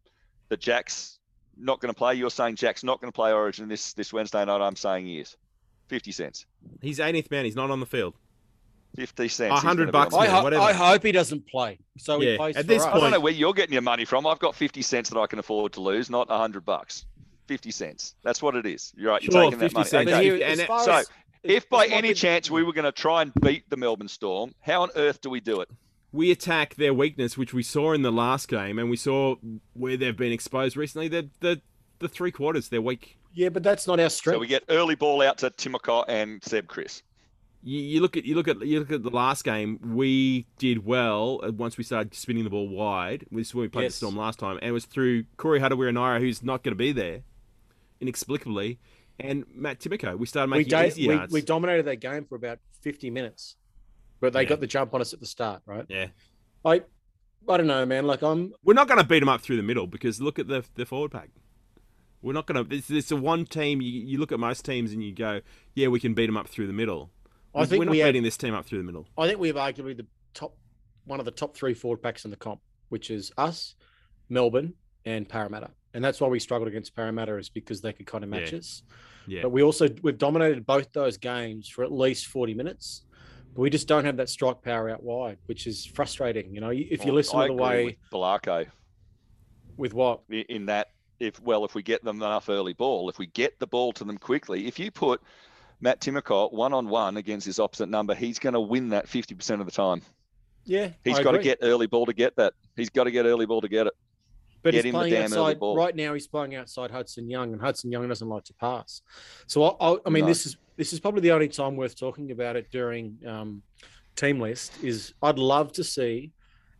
that 0.51 0.61
Jack's 0.61 1.18
not 1.57 1.80
going 1.80 1.93
to 1.93 1.99
play. 1.99 2.14
You're 2.14 2.30
saying 2.30 2.55
Jack's 2.55 2.84
not 2.84 3.01
going 3.01 3.11
to 3.11 3.14
play 3.14 3.32
Origin 3.32 3.66
this 3.66 3.93
this 3.95 4.12
Wednesday 4.12 4.45
night. 4.45 4.61
I'm 4.61 4.76
saying 4.76 5.07
he 5.07 5.18
is. 5.18 5.37
50 5.89 6.12
cents. 6.12 6.47
He's 6.80 7.01
80th 7.01 7.32
man. 7.32 7.45
He's 7.45 7.57
not 7.57 7.72
on 7.72 7.80
the 7.80 7.87
field. 7.87 8.14
50 8.97 9.28
cents. 9.28 9.53
A 9.53 9.55
hundred 9.57 9.92
bucks, 9.92 10.14
on 10.14 10.22
I, 10.26 10.26
ho- 10.28 10.42
whatever. 10.42 10.62
I 10.62 10.72
hope 10.72 11.03
he 11.05 11.12
doesn't 11.12 11.47
play. 11.47 11.78
So 11.99 12.18
he 12.20 12.30
Yeah, 12.32 12.36
plays 12.38 12.57
at 12.57 12.62
for 12.64 12.68
this 12.68 12.82
us. 12.82 12.88
I 12.94 12.99
don't 12.99 13.11
know 13.11 13.20
where 13.20 13.32
you're 13.32 13.53
getting 13.53 13.72
your 13.74 13.82
money 13.82 14.05
from. 14.05 14.26
I've 14.26 14.38
got 14.38 14.55
50 14.55 14.82
cents 14.82 15.11
that 15.11 15.18
I 15.18 15.26
can 15.26 15.38
afford 15.38 15.72
to 15.74 15.80
lose, 15.80 16.11
not 16.11 16.28
100 16.28 16.64
bucks. 16.64 17.05
50 17.49 17.70
cents. 17.70 18.14
That's 18.24 18.42
what 18.42 18.57
it 18.57 18.66
is. 18.66 18.92
You're 18.97 19.11
right. 19.12 19.22
You're 19.22 19.32
Sure, 19.32 19.42
taking 19.44 19.59
that 19.61 19.72
money. 19.72 19.86
cents. 19.86 20.11
But 20.11 20.14
Okay. 20.14 20.24
here, 20.24 20.34
And 20.44 20.61
it- 20.61 20.66
so, 20.66 20.92
as- 20.92 21.11
If 21.44 21.68
by 21.68 21.86
any 21.86 22.09
we- 22.09 22.14
chance 22.14 22.51
we 22.51 22.64
were 22.64 22.72
going 22.72 22.86
to 22.86 22.90
try 22.92 23.22
and 23.22 23.32
beat 23.40 23.68
the 23.70 23.76
Melbourne 23.76 24.09
Storm, 24.09 24.55
how 24.62 24.82
on 24.82 24.90
earth 24.97 25.20
do 25.20 25.30
we 25.30 25.38
do 25.40 25.61
it? 25.61 25.68
We 26.12 26.30
attack 26.32 26.74
their 26.76 26.92
weakness, 26.94 27.36
which 27.36 27.53
we 27.55 27.62
saw 27.62 27.92
in 27.92 28.03
the 28.03 28.11
last 28.11 28.49
game, 28.49 28.78
and 28.80 28.90
we 28.90 28.97
saw 28.97 29.36
where 29.74 29.97
they've 29.97 30.16
been 30.16 30.32
exposed 30.32 30.76
recently. 30.76 31.07
The, 31.09 31.28
the, 31.40 31.61
the 32.01 32.09
three 32.09 32.32
quarters, 32.32 32.68
they're 32.68 32.80
weak. 32.82 33.18
yeah, 33.34 33.51
but 33.51 33.62
that's 33.62 33.86
not 33.86 34.01
our 34.01 34.09
strength. 34.11 34.36
So 34.36 34.40
we 34.40 34.47
get 34.49 34.64
early 34.70 34.94
ball 34.97 35.20
out 35.22 35.38
to 35.38 35.51
Timoko 35.51 36.05
and 36.09 36.42
Seb 36.42 36.66
Kris. 36.68 37.03
You, 37.62 37.80
you 37.80 38.00
look 38.00 38.16
at 38.16 38.24
you 38.24 38.34
look 38.36 38.46
at 38.48 38.61
you 38.64 38.78
look 38.80 38.92
at 38.92 39.02
the 39.02 39.11
last 39.11 39.42
game. 39.44 39.80
We 39.94 40.46
did 40.59 40.84
well 40.84 41.40
once 41.52 41.76
we 41.76 41.84
started 41.84 42.14
spinning 42.14 42.44
the 42.44 42.50
ball 42.50 42.68
wide. 42.68 43.26
This 43.32 43.48
is 43.48 43.54
when 43.54 43.62
we 43.62 43.68
played 43.68 43.84
Yes. 43.84 43.94
the 43.94 43.98
Storm 44.07 44.16
last 44.16 44.38
time, 44.38 44.57
and 44.62 44.68
it 44.68 44.72
was 44.72 44.84
through 44.84 45.24
Corey 45.36 45.59
Harawira 45.61 45.92
Naera, 45.92 46.20
who's 46.20 46.42
not 46.42 46.62
going 46.62 46.72
to 46.72 46.78
be 46.78 46.92
there 46.92 47.22
inexplicably, 48.00 48.78
and 49.18 49.44
Matt 49.54 49.80
Timoko. 49.80 50.18
We 50.18 50.26
started 50.26 50.50
we, 50.52 50.59
making 50.59 50.70
da- 50.70 50.84
easy 50.84 51.09
we, 51.09 51.14
yards. 51.14 51.32
we 51.32 51.42
dominated 51.42 51.84
that 51.86 51.96
game 51.96 52.24
for 52.24 52.34
about 52.36 52.59
50 52.82 53.11
minutes, 53.11 53.57
but 54.20 54.32
they 54.32 54.42
Yeah. 54.42 54.48
got 54.50 54.61
the 54.61 54.66
jump 54.66 54.94
on 54.94 55.00
us 55.00 55.12
at 55.12 55.20
the 55.20 55.26
start, 55.26 55.62
right? 55.66 55.86
yeah, 55.88 56.09
I, 56.64 56.82
I 57.48 57.57
don't 57.57 57.66
know, 57.66 57.84
man. 57.86 58.07
Like 58.07 58.22
I'm, 58.22 58.52
we're 58.64 58.74
not 58.74 58.88
going 58.88 59.00
to 59.00 59.07
beat 59.07 59.20
them 59.20 59.28
up 59.28 59.40
through 59.40 59.57
the 59.57 59.62
middle 59.62 59.86
because 59.86 60.20
look 60.20 60.38
at 60.38 60.46
the 60.48 60.64
the 60.74 60.84
forward 60.86 61.12
pack. 61.12 61.30
We're 62.22 62.32
not 62.32 62.46
going 62.46 62.66
to. 62.66 62.74
It's, 62.74 62.90
it's 62.90 63.11
a 63.12 63.16
one 63.16 63.44
team. 63.46 63.80
You, 63.80 63.90
you 63.90 64.18
look 64.18 64.32
at 64.32 64.40
most 64.40 64.64
teams 64.64 64.92
and 64.92 65.02
you 65.02 65.12
go, 65.14 65.40
yeah, 65.74 65.88
we 65.88 66.00
can 66.00 66.12
beat 66.14 66.26
them 66.26 66.36
up 66.36 66.48
through 66.48 66.66
the 66.66 66.72
middle. 66.72 67.11
I 67.62 67.66
think 67.66 67.78
we're 67.80 67.84
not 67.86 67.90
we 67.92 67.98
have- 67.98 68.09
beating 68.09 68.22
this 68.22 68.36
team 68.36 68.54
up 68.54 68.66
through 68.66 68.78
the 68.78 68.84
middle. 68.84 69.07
I 69.16 69.26
think 69.26 69.38
we 69.40 69.48
have 69.48 69.57
arguably 69.57 69.96
the 69.96 70.07
top, 70.34 70.57
one 71.04 71.18
of 71.20 71.24
the 71.24 71.32
top 71.32 71.57
three 71.57 71.74
forward 71.74 72.02
packs 72.02 72.24
in 72.24 72.30
the 72.30 72.36
comp, 72.36 72.61
which 72.88 73.11
is 73.11 73.32
us, 73.38 73.74
Melbourne, 74.28 74.74
and 75.04 75.28
Parramatta. 75.28 75.70
And 75.94 76.04
that's 76.04 76.20
why 76.20 76.28
we 76.28 76.38
struggled 76.38 76.68
against 76.68 76.94
Parramatta 76.94 77.36
is 77.38 77.48
because 77.48 77.80
they 77.80 77.92
could 77.92 78.07
kind 78.07 78.22
of 78.24 78.30
match 78.30 78.52
Yeah. 78.52 78.59
us. 78.59 78.82
Yeah. 79.26 79.42
But 79.42 79.50
we 79.50 79.62
also 79.62 79.88
we've 80.02 80.18
dominated 80.18 80.66
both 80.66 80.92
those 80.92 81.16
games 81.16 81.68
for 81.68 81.82
at 81.84 81.90
least 81.92 82.26
40 82.26 82.54
minutes. 82.54 83.02
But 83.54 83.62
we 83.62 83.70
just 83.70 83.88
don't 83.88 84.04
have 84.04 84.18
that 84.18 84.28
strike 84.28 84.61
power 84.61 84.90
out 84.90 85.02
wide, 85.02 85.38
which 85.46 85.66
is 85.66 85.86
frustrating. 85.86 86.54
You 86.54 86.61
know, 86.61 86.70
if 86.70 87.00
you 87.00 87.07
Well, 87.07 87.14
listen 87.14 87.38
I 87.38 87.46
to 87.46 87.54
the 87.54 87.54
agree 87.54 87.64
way 87.66 87.84
with 87.86 87.96
Belarco 88.12 88.66
with 89.78 89.94
what 89.94 90.20
in 90.30 90.66
that 90.66 90.88
if 91.18 91.40
well 91.40 91.64
if 91.64 91.74
we 91.74 91.82
get 91.82 92.04
them 92.04 92.16
enough 92.16 92.48
early 92.50 92.74
ball, 92.74 93.09
if 93.09 93.18
we 93.18 93.26
get 93.26 93.59
the 93.59 93.66
ball 93.66 93.92
to 93.94 94.04
them 94.04 94.18
quickly, 94.18 94.66
if 94.66 94.78
you 94.78 94.90
put 94.90 95.22
Matt 95.81 96.01
Timoko 96.01 96.53
one 96.53 96.72
on 96.72 96.89
one 96.89 97.16
against 97.16 97.47
his 97.47 97.59
opposite 97.59 97.89
number, 97.89 98.14
he's 98.14 98.39
going 98.39 98.55
to 98.55 98.61
win 98.61 98.91
that 98.91 99.07
50% 99.07 99.61
of 99.61 99.66
the 99.66 99.72
time. 99.72 100.03
Yeah, 100.64 100.91
He's 101.05 101.18
I 101.18 101.22
got 101.22 101.33
to 101.33 101.39
get 101.39 101.59
early 101.62 101.87
ball 101.87 102.07
to 102.07 102.12
get 102.12 102.35
that. 102.37 102.53
He's 102.74 102.91
got 102.91 103.05
to 103.05 103.11
get 103.12 103.24
early 103.24 103.47
ball 103.47 103.61
to 103.61 103.68
get 103.68 103.87
it. 103.87 103.93
But 104.62 104.72
get 104.72 104.85
he's 104.85 104.93
playing 104.93 105.16
outside 105.22 105.61
ball. 105.61 105.77
right 105.77 105.95
now. 105.95 106.12
He's 106.12 106.27
playing 106.27 106.57
outside 106.57 106.91
Hudson 106.91 107.31
Young, 107.31 107.53
and 107.53 107.61
Hudson 107.61 107.93
Young 107.93 108.09
doesn't 108.09 108.29
like 108.29 108.43
to 108.45 108.55
pass. 108.55 109.01
So 109.47 109.62
I, 109.62 109.93
I, 109.93 109.97
I 110.07 110.11
mean, 110.11 110.24
No. 110.24 110.29
this 110.29 110.45
is 110.45 110.57
this 110.77 110.93
is 110.93 110.99
probably 110.99 111.20
the 111.20 111.31
only 111.31 111.47
time 111.49 111.77
worth 111.77 111.97
talking 111.97 112.33
about 112.33 112.57
it 112.57 112.68
during 112.72 113.16
um, 113.24 113.62
team 114.16 114.41
list. 114.41 114.72
Is 114.83 115.14
I'd 115.22 115.39
love 115.39 115.72
to 115.74 115.85
see, 115.85 116.33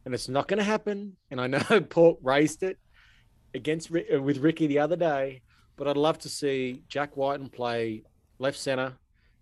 and 0.05 0.13
it's 0.15 0.29
not 0.29 0.49
going 0.49 0.59
to 0.59 0.65
happen. 0.65 1.17
And 1.31 1.41
I 1.41 1.47
know 1.47 1.81
Port 1.83 2.19
raised 2.23 2.65
it 2.65 2.79
against 3.55 3.93
with 3.93 4.39
Ricky 4.39 4.67
the 4.67 4.81
other 4.81 4.97
day, 4.97 5.43
but 5.77 5.87
I'd 5.87 5.97
love 5.97 6.19
to 6.21 6.29
see 6.29 6.83
Jack 6.89 7.17
White 7.17 7.39
and 7.39 7.53
play 7.53 8.03
left 8.39 8.59
center, 8.59 8.95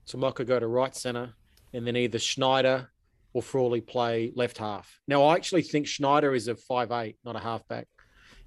Timoko 0.07 0.47
go 0.47 0.59
to 0.59 0.67
right 0.67 0.95
center, 0.95 1.35
and 1.73 1.87
then 1.87 1.97
either 1.97 2.19
Schneider 2.19 2.91
or 3.33 3.43
Frawley 3.43 3.81
play 3.81 4.33
left 4.35 4.59
half. 4.59 5.01
Now, 5.09 5.25
I 5.25 5.35
actually 5.35 5.63
think 5.63 5.87
Schneider 5.87 6.35
is 6.35 6.49
a 6.49 6.55
five 6.55 6.93
eight, 6.93 7.17
not 7.25 7.37
a 7.37 7.41
halfback. 7.41 7.89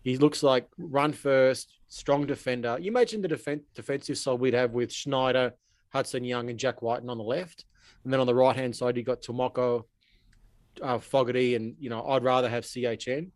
He 0.04 0.18
looks 0.18 0.42
like 0.42 0.68
run 0.78 1.12
first, 1.12 1.80
strong 1.90 2.26
defender. 2.26 2.78
You 2.80 2.90
imagine 2.90 3.22
the 3.22 3.28
defen- 3.28 3.64
defensive 3.76 4.18
side 4.18 4.40
we'd 4.40 4.54
have 4.54 4.72
with 4.72 4.92
Schneider, 4.92 5.54
Hudson 5.90 6.24
Young, 6.24 6.50
and 6.50 6.58
Jack 6.58 6.82
Wighton 6.82 7.10
on 7.10 7.18
the 7.18 7.24
left, 7.24 7.66
and 8.04 8.14
then 8.14 8.22
on 8.22 8.28
the 8.28 8.36
right 8.36 8.56
hand 8.56 8.76
side 8.76 8.96
you 8.96 9.04
got 9.04 9.22
Timoko, 9.22 9.84
uh, 10.82 11.00
Fogarty, 11.00 11.56
and 11.56 11.76
you 11.80 11.90
know 11.90 12.06
I'd 12.08 12.24
rather 12.24 12.50
have 12.50 12.64
CHN, 12.64 13.32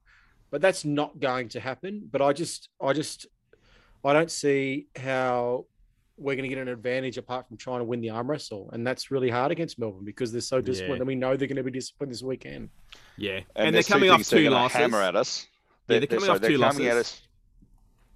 but 0.50 0.62
that's 0.62 0.86
not 0.86 1.20
going 1.20 1.50
to 1.50 1.60
happen. 1.60 2.08
But 2.10 2.22
I 2.22 2.32
just, 2.32 2.70
I 2.82 2.94
just, 2.94 3.28
I 4.06 4.14
don't 4.14 4.32
see 4.32 4.88
how 4.96 5.66
we're 6.22 6.36
going 6.36 6.48
to 6.50 6.50
get 6.50 6.60
an 6.62 6.68
advantage 6.68 7.18
apart 7.18 7.48
from 7.48 7.58
trying 7.58 7.80
to 7.80 7.84
win 7.84 8.00
the 8.02 8.10
arm 8.12 8.30
wrestle, 8.30 8.70
and 8.74 8.86
that's 8.86 9.12
really 9.12 9.30
hard 9.30 9.52
against 9.52 9.80
Melbourne 9.80 10.06
because 10.06 10.32
they're 10.32 10.42
so 10.42 10.62
disciplined, 10.62 10.98
Yeah. 10.98 11.02
and 11.02 11.08
we 11.08 11.16
know 11.16 11.36
they're 11.36 11.48
going 11.48 11.58
to 11.58 11.64
be 11.64 11.72
disciplined 11.72 12.12
this 12.12 12.22
weekend. 12.24 12.70
Yeah, 13.18 13.38
And, 13.56 13.68
and, 13.68 13.76
they're 13.76 13.84
coming 13.84 14.10
off 14.10 14.18
things 14.18 14.30
they're 14.30 14.44
two 14.44 14.50
losses. 14.50 14.78
Hammer 14.78 15.02
at 15.02 15.16
us. 15.16 15.48
Yeah, 15.88 16.00
they're 16.00 16.08
coming 16.08 16.26
so 16.26 16.34
off 16.34 16.40
they're 16.42 16.52
two 16.52 16.60
coming 16.60 16.88
at 16.88 16.96
losses. 16.96 17.14
us. 17.14 17.22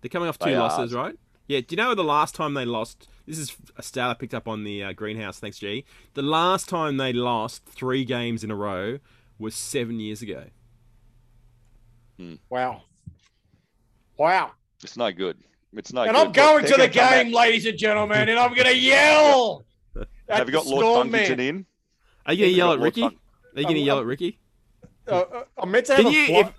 They're 0.01 0.09
coming 0.09 0.29
off 0.29 0.37
two 0.39 0.49
They 0.51 0.55
are. 0.55 0.59
losses, 0.59 0.93
right? 0.93 1.17
Yeah. 1.47 1.59
Do 1.61 1.67
you 1.71 1.77
know 1.77 1.93
the 1.95 2.03
last 2.03 2.35
time 2.35 2.53
they 2.53 2.65
lost? 2.65 3.07
This 3.27 3.37
is 3.39 3.55
a 3.75 3.81
stat 3.83 4.09
I 4.09 4.13
picked 4.13 4.33
up 4.33 4.47
on 4.47 4.63
the 4.63 4.83
uh, 4.83 4.93
greenhouse. 4.93 5.39
Thanks, 5.39 5.57
G. 5.59 5.83
The 6.13 6.21
last 6.21 6.69
time 6.69 6.97
they 6.97 7.11
lost 7.11 7.65
three 7.65 8.05
games 8.05 8.43
in 8.43 8.51
a 8.51 8.55
row 8.55 8.99
was 9.39 9.55
seven 9.55 9.99
years 9.99 10.21
ago. 10.21 10.45
Wow, 12.49 12.83
wow! 14.17 14.51
It's 14.83 14.95
no 14.95 15.11
good. 15.11 15.37
It's 15.77 15.91
no 15.93 16.03
and 16.03 16.11
good. 16.11 16.17
I'm 16.27 16.31
going 16.31 16.63
Look, 16.65 16.75
to 16.75 16.81
the 16.81 16.87
gonna 16.87 17.23
game, 17.23 17.33
ladies 17.33 17.65
and 17.65 17.77
gentlemen, 17.77 18.29
and 18.29 18.39
I'm 18.39 18.53
going 18.53 18.67
to 18.67 18.77
yell. 18.77 19.65
At 19.97 20.07
Have 20.37 20.47
you 20.47 20.53
got 20.53 20.63
the 20.65 20.69
Lord 20.71 20.83
Storm 20.83 21.11
Funkington 21.11 21.39
in? 21.39 21.65
Are 22.25 22.33
you 22.33 22.39
going 22.45 22.51
to 22.53 22.57
yell 22.57 22.73
at 22.73 22.79
Ricky? 22.79 23.03
Are 23.03 23.11
you 23.55 23.63
going 23.63 23.75
to 23.75 23.81
yell 23.81 23.99
at 23.99 24.05
Ricky? 24.05 24.39
Uh, 25.07 25.11
uh, 25.19 25.43
I'm 25.57 25.69
meant 25.71 25.85
to 25.87 25.95
have 25.95 26.05
Can 26.05 26.13
a 26.13 26.17
you, 26.17 26.25
fly- 26.27 26.53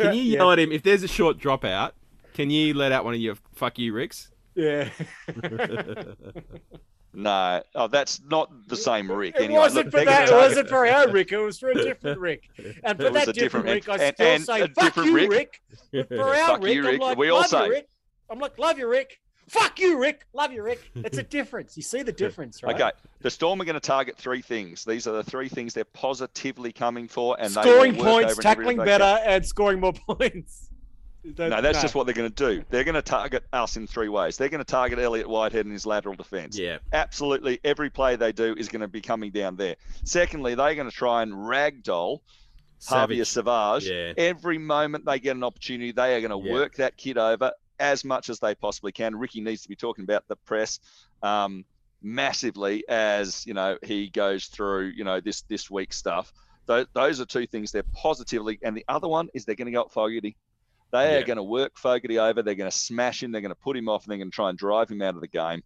Can 0.00 0.14
you 0.14 0.22
Yeah. 0.22 0.38
yell 0.38 0.50
at 0.52 0.58
him 0.58 0.72
if 0.72 0.82
there's 0.82 1.02
a 1.02 1.08
short 1.08 1.38
dropout? 1.38 1.92
Can 2.34 2.50
you 2.50 2.74
let 2.74 2.92
out 2.92 3.04
one 3.04 3.14
of 3.14 3.20
your 3.20 3.36
"fuck 3.54 3.78
you, 3.78 3.92
Ricks"? 3.92 4.30
Yeah. 4.54 4.88
No. 7.18 7.62
Oh, 7.74 7.88
that's 7.88 8.20
not 8.30 8.50
the 8.68 8.76
same 8.76 9.10
Rick. 9.10 9.36
It 9.36 9.44
anyway. 9.44 9.58
wasn't 9.60 9.86
Look, 9.86 9.94
for 9.94 10.04
that. 10.04 10.28
It 10.28 10.34
wasn't 10.34 10.68
for 10.68 10.86
our 10.86 11.08
Rick. 11.10 11.32
It 11.32 11.38
was 11.38 11.58
for 11.58 11.70
a 11.70 11.74
different 11.74 12.20
Rick. 12.20 12.42
And 12.84 12.98
for 12.98 13.04
that 13.08 13.32
different, 13.32 13.38
different- 13.38 13.66
Rick, 13.66 13.88
I 13.88 13.96
and- 13.96 14.14
still 14.14 14.26
and 14.26 14.44
say, 14.44 14.60
a 14.60 14.68
"Fuck 14.68 14.96
you, 14.96 15.14
Rick. 15.14 15.30
Rick." 15.92 16.08
For 16.08 16.24
our 16.24 16.34
Fuck 16.46 16.62
Rick, 16.62 16.74
you, 16.74 16.80
I'm 16.82 16.86
Rick. 16.88 17.00
like, 17.00 17.16
We 17.16 17.30
all 17.30 17.44
say- 17.44 17.68
Rick." 17.70 17.88
I'm 18.30 18.38
like, 18.38 18.58
"Love 18.58 18.78
you, 18.78 18.88
Rick." 18.88 19.20
Fuck 19.48 19.78
you, 19.78 20.00
Rick. 20.00 20.26
Love 20.32 20.52
you, 20.52 20.62
Rick. 20.64 20.90
It's 20.96 21.18
a 21.18 21.22
difference. 21.22 21.76
You 21.76 21.82
see 21.84 22.02
the 22.02 22.10
difference, 22.12 22.64
right? 22.64 22.74
Okay, 22.74 22.90
the 23.20 23.30
Storm 23.30 23.60
are 23.60 23.64
going 23.64 23.74
to 23.74 23.80
target 23.80 24.16
three 24.16 24.42
things. 24.42 24.84
These 24.84 25.06
are 25.06 25.12
the 25.12 25.22
three 25.22 25.48
things 25.48 25.72
they're 25.72 25.84
positively 25.84 26.72
coming 26.72 27.06
for, 27.06 27.36
and 27.38 27.52
Scoring 27.52 27.92
they 27.92 27.98
points, 28.02 28.32
over 28.32 28.40
and 28.40 28.42
tackling 28.42 28.76
better, 28.78 29.04
can. 29.04 29.20
and 29.24 29.46
scoring 29.46 29.78
more 29.80 29.92
points. 30.08 30.68
That- 31.36 31.50
No, 31.50 31.60
that's 31.60 31.80
just 31.80 31.94
what 31.94 32.06
they're 32.06 32.14
going 32.14 32.32
to 32.32 32.54
do. 32.56 32.64
They're 32.70 32.82
going 32.84 32.94
to 32.96 33.02
target 33.02 33.44
us 33.52 33.76
in 33.76 33.86
three 33.86 34.08
ways. 34.08 34.36
They're 34.36 34.48
going 34.48 34.64
to 34.64 34.64
target 34.64 34.98
Elliot 34.98 35.28
Whitehead 35.28 35.64
and 35.64 35.72
his 35.72 35.86
lateral 35.86 36.16
defence. 36.16 36.58
Yeah. 36.58 36.78
Absolutely, 36.92 37.60
every 37.64 37.88
play 37.90 38.16
they 38.16 38.32
do 38.32 38.52
is 38.58 38.68
going 38.68 38.80
to 38.82 38.88
be 38.88 39.00
coming 39.00 39.30
down 39.30 39.54
there. 39.56 39.76
Secondly, 40.02 40.56
they're 40.56 40.74
going 40.74 40.90
to 40.90 40.96
try 40.96 41.22
and 41.22 41.32
ragdoll 41.32 42.18
Xavier 42.82 43.24
Savage. 43.24 43.84
Savage. 43.84 43.88
Yeah. 44.18 44.24
Every 44.24 44.58
moment 44.58 45.04
they 45.04 45.18
get 45.20 45.36
an 45.36 45.44
opportunity, 45.44 45.92
they 45.92 46.16
are 46.16 46.20
going 46.20 46.42
to 46.42 46.46
Yeah. 46.48 46.52
work 46.52 46.74
that 46.76 46.96
kid 46.96 47.16
over 47.18 47.52
as 47.78 48.04
much 48.04 48.28
as 48.30 48.38
they 48.40 48.54
possibly 48.54 48.92
can. 48.92 49.16
Ricky 49.16 49.40
needs 49.40 49.62
to 49.62 49.68
be 49.68 49.76
talking 49.76 50.04
about 50.04 50.24
the 50.28 50.36
press 50.36 50.80
um, 51.22 51.64
massively 52.02 52.84
as 52.88 53.46
you 53.46 53.54
know 53.54 53.76
he 53.82 54.08
goes 54.08 54.46
through 54.46 54.92
you 54.94 55.04
know 55.04 55.20
this 55.20 55.42
this 55.42 55.70
week 55.70 55.92
stuff. 55.92 56.32
Those, 56.66 56.86
those 56.94 57.20
are 57.20 57.24
two 57.26 57.46
things 57.46 57.70
they're 57.70 57.84
positively, 57.94 58.58
and 58.62 58.76
the 58.76 58.84
other 58.88 59.06
one 59.08 59.28
is 59.34 59.44
they're 59.44 59.54
going 59.54 59.66
to 59.66 59.72
go 59.72 59.82
at 59.82 59.92
Fogarty. 59.92 60.36
They 60.92 61.14
Yeah. 61.14 61.18
are 61.20 61.24
going 61.24 61.36
to 61.36 61.42
work 61.42 61.78
Fogarty 61.78 62.18
over. 62.18 62.42
They're 62.42 62.54
going 62.56 62.70
to 62.70 62.76
smash 62.76 63.22
him. 63.22 63.30
They're 63.30 63.40
going 63.40 63.50
to 63.54 63.60
put 63.60 63.76
him 63.76 63.88
off, 63.88 64.04
and 64.04 64.10
they're 64.10 64.18
going 64.18 64.30
to 64.30 64.34
try 64.34 64.48
and 64.50 64.58
drive 64.58 64.90
him 64.90 65.00
out 65.00 65.14
of 65.14 65.20
the 65.20 65.28
game. 65.28 65.62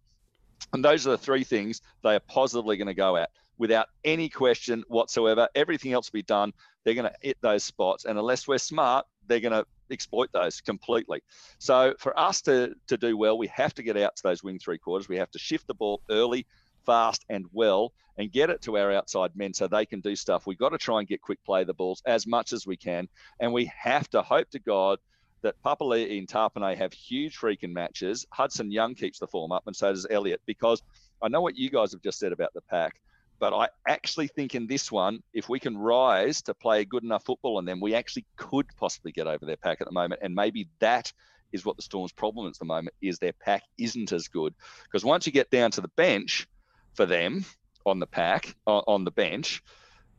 And 0.73 0.85
those 0.85 1.07
are 1.07 1.11
the 1.11 1.17
three 1.17 1.43
things 1.43 1.81
they 2.03 2.15
are 2.15 2.19
positively 2.27 2.77
going 2.77 2.87
to 2.87 2.93
go 2.93 3.17
at 3.17 3.31
without 3.57 3.87
any 4.03 4.29
question 4.29 4.83
whatsoever. 4.87 5.47
Everything 5.55 5.91
else 5.93 6.11
will 6.11 6.19
be 6.19 6.23
done. 6.23 6.53
They're 6.83 6.93
going 6.93 7.09
to 7.09 7.15
hit 7.21 7.37
those 7.41 7.63
spots. 7.63 8.05
And 8.05 8.17
unless 8.19 8.47
we're 8.47 8.57
smart, 8.59 9.05
they're 9.27 9.39
going 9.39 9.53
to 9.53 9.65
exploit 9.91 10.29
those 10.33 10.61
completely. 10.61 11.21
So 11.59 11.93
for 11.99 12.17
us 12.19 12.41
to, 12.43 12.73
to 12.87 12.97
do 12.97 13.17
well, 13.17 13.37
we 13.37 13.47
have 13.47 13.73
to 13.75 13.83
get 13.83 13.97
out 13.97 14.15
to 14.17 14.23
those 14.23 14.43
wing 14.43 14.59
three 14.59 14.77
quarters. 14.77 15.09
We 15.09 15.17
have 15.17 15.31
to 15.31 15.39
shift 15.39 15.67
the 15.67 15.73
ball 15.73 16.01
early, 16.09 16.45
fast, 16.85 17.25
and 17.29 17.45
well, 17.51 17.93
and 18.17 18.31
get 18.31 18.49
it 18.49 18.61
to 18.63 18.77
our 18.77 18.91
outside 18.91 19.31
men 19.35 19.53
so 19.53 19.67
they 19.67 19.85
can 19.85 20.01
do 20.01 20.15
stuff. 20.15 20.47
We've 20.47 20.57
got 20.57 20.69
to 20.69 20.77
try 20.77 20.99
and 20.99 21.07
get 21.07 21.21
quick 21.21 21.39
play 21.45 21.63
the 21.63 21.73
balls 21.73 22.01
as 22.05 22.27
much 22.27 22.53
as 22.53 22.67
we 22.67 22.77
can. 22.77 23.07
And 23.39 23.53
we 23.53 23.71
have 23.77 24.09
to 24.09 24.21
hope 24.21 24.49
to 24.51 24.59
God 24.59 24.99
that 25.43 25.55
Papali'i 25.65 26.17
and 26.17 26.27
Tapine 26.27 26.77
have 26.77 26.93
huge 26.93 27.37
freaking 27.37 27.73
matches. 27.73 28.25
Hudson 28.31 28.71
Young 28.71 28.95
keeps 28.95 29.19
the 29.19 29.27
form 29.27 29.51
up, 29.51 29.63
and 29.65 29.75
so 29.75 29.91
does 29.91 30.07
Elliot. 30.09 30.41
because 30.45 30.81
I 31.21 31.27
know 31.27 31.41
what 31.41 31.57
you 31.57 31.69
guys 31.69 31.91
have 31.91 32.01
just 32.01 32.19
said 32.19 32.31
about 32.31 32.53
the 32.53 32.61
pack, 32.61 32.93
but 33.41 33.55
I 33.55 33.69
actually 33.87 34.27
think 34.27 34.53
in 34.53 34.67
this 34.67 34.91
one, 34.91 35.23
if 35.33 35.49
we 35.49 35.59
can 35.59 35.75
rise 35.75 36.43
to 36.43 36.53
play 36.53 36.85
good 36.85 37.03
enough 37.03 37.25
football 37.25 37.57
on 37.57 37.65
them, 37.65 37.79
we 37.81 37.95
actually 37.95 38.23
could 38.37 38.67
possibly 38.77 39.11
get 39.11 39.25
over 39.25 39.47
their 39.47 39.57
pack 39.57 39.81
at 39.81 39.87
the 39.87 39.93
moment. 39.93 40.21
And 40.23 40.35
maybe 40.35 40.69
that 40.79 41.11
is 41.51 41.65
what 41.65 41.75
the 41.75 41.81
Storm's 41.81 42.11
problem 42.11 42.45
at 42.45 42.53
the 42.59 42.65
moment 42.65 42.93
is 43.01 43.17
their 43.17 43.33
pack 43.33 43.63
isn't 43.79 44.11
as 44.11 44.27
good. 44.27 44.53
Because 44.83 45.03
once 45.03 45.25
you 45.25 45.33
get 45.33 45.49
down 45.49 45.71
to 45.71 45.81
the 45.81 45.87
bench 45.87 46.47
for 46.93 47.07
them 47.07 47.43
on 47.83 47.97
the 47.97 48.05
pack, 48.05 48.55
on, 48.67 48.83
on 48.85 49.05
the 49.05 49.11
bench, 49.11 49.63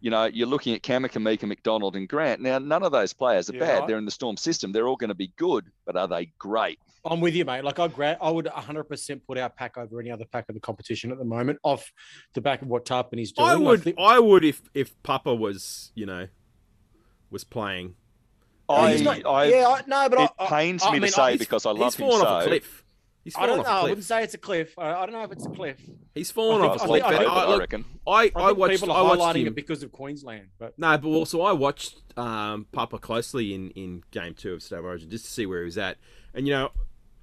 you 0.03 0.11
know, 0.11 0.25
you're 0.25 0.49
looking 0.49 0.75
at 0.75 0.83
Kamika, 0.83 1.23
Mika, 1.23 1.47
MacDonald, 1.47 1.95
and 1.95 2.09
Grant. 2.09 2.41
Now, 2.43 2.59
none 2.59 2.83
of 2.83 2.91
those 2.91 3.13
players 3.13 3.49
are 3.49 3.55
Yeah, 3.55 3.61
bad. 3.61 3.83
I- 3.83 3.87
They're 3.87 3.99
in 3.99 4.05
the 4.05 4.11
Storm 4.11 4.37
system. 4.37 4.73
They're 4.73 4.89
all 4.89 4.97
going 4.97 5.09
to 5.09 5.15
be 5.15 5.33
good, 5.37 5.65
but 5.87 5.97
are 5.97 6.09
they 6.09 6.33
great? 6.39 6.81
I'm 7.05 7.21
with 7.21 7.35
you, 7.35 7.45
mate. 7.45 7.63
Like 7.65 7.79
I, 7.79 7.87
gra- 7.89 8.19
I 8.21 8.31
would 8.31 8.47
100% 8.47 9.21
put 9.27 9.39
our 9.39 9.49
pack 9.49 9.79
over 9.79 10.01
any 10.01 10.11
other 10.11 10.25
pack 10.25 10.49
of 10.49 10.55
the 10.57 10.61
competition 10.61 11.13
at 11.13 11.19
the 11.19 11.25
moment, 11.25 11.59
off 11.63 11.91
the 12.35 12.41
back 12.41 12.63
of 12.63 12.69
what 12.69 12.85
Tapine's 12.85 13.33
doing. 13.33 13.49
I 13.49 13.55
would. 13.57 13.83
think- 13.85 13.97
I 13.99 14.19
would 14.19 14.45
if 14.45 14.61
if 14.75 15.01
Papa 15.05 15.35
was 15.35 15.93
you 15.95 16.07
know 16.07 16.27
was 17.31 17.45
playing. 17.45 17.95
I, 18.69 18.93
He's 18.93 19.03
not- 19.03 19.25
I, 19.27 19.45
yeah, 19.47 19.69
I, 19.69 19.83
no, 19.87 20.09
but 20.09 20.21
it 20.21 20.31
I, 20.39 20.45
I- 20.45 20.49
pains 20.49 20.83
I 20.85 20.91
me 20.93 20.99
to 20.99 21.03
mean, 21.03 21.11
say 21.13 21.27
he's- 21.31 21.39
because 21.39 21.65
I 21.67 21.71
love 21.71 21.95
he's 21.95 21.97
him 21.97 22.09
fallen 22.09 22.27
off 22.27 22.43
a 22.43 22.45
so. 22.45 22.51
Cliff. 23.23 23.35
He's 23.35 23.37
I 23.37 23.47
don't 23.47 23.59
know. 23.59 23.63
a 23.65 23.67
I 23.67 23.81
cliff. 23.81 23.91
wouldn't 23.91 24.05
say 24.05 24.23
it's 24.25 24.35
a 24.35 24.39
cliff. 24.39 24.79
I, 24.79 24.93
I 24.95 25.07
don't 25.07 25.13
know 25.13 25.23
if 25.23 25.33
it's 25.33 25.47
a 25.47 25.51
cliff. 25.51 25.79
He's 26.15 26.31
fallen 26.31 26.63
I 26.63 26.67
off 26.67 26.77
a 26.83 26.87
cliff. 26.87 27.05
I 27.05 27.09
think- 27.11 27.21
but 27.25 27.27
Over, 27.31 27.53
I, 27.53 27.55
I 27.55 27.59
reckon. 27.59 27.85
I, 28.07 28.11
I, 28.13 28.31
I 28.49 28.53
watched. 28.53 28.81
people 28.81 28.93
I 28.93 28.99
are 29.01 29.05
watched 29.05 29.21
highlighting 29.21 29.41
him. 29.43 29.47
it 29.49 29.55
because 29.55 29.83
of 29.83 29.93
Queensland, 29.93 30.49
but 30.59 30.79
No, 30.79 30.97
but 30.99 31.09
also 31.09 31.43
I 31.43 31.53
watched 31.53 31.97
um, 32.19 32.67
Papa 32.73 32.99
closely 32.99 33.55
in, 33.55 33.71
in 33.71 34.03
game 34.11 34.35
two 34.35 34.55
of 34.55 34.63
State 34.63 34.79
of 34.81 34.85
Origin 34.85 35.09
just 35.11 35.25
to 35.27 35.31
see 35.31 35.47
where 35.47 35.61
he 35.61 35.65
was 35.67 35.79
at. 35.79 35.99
And, 36.35 36.47
you 36.47 36.53
know, 36.53 36.71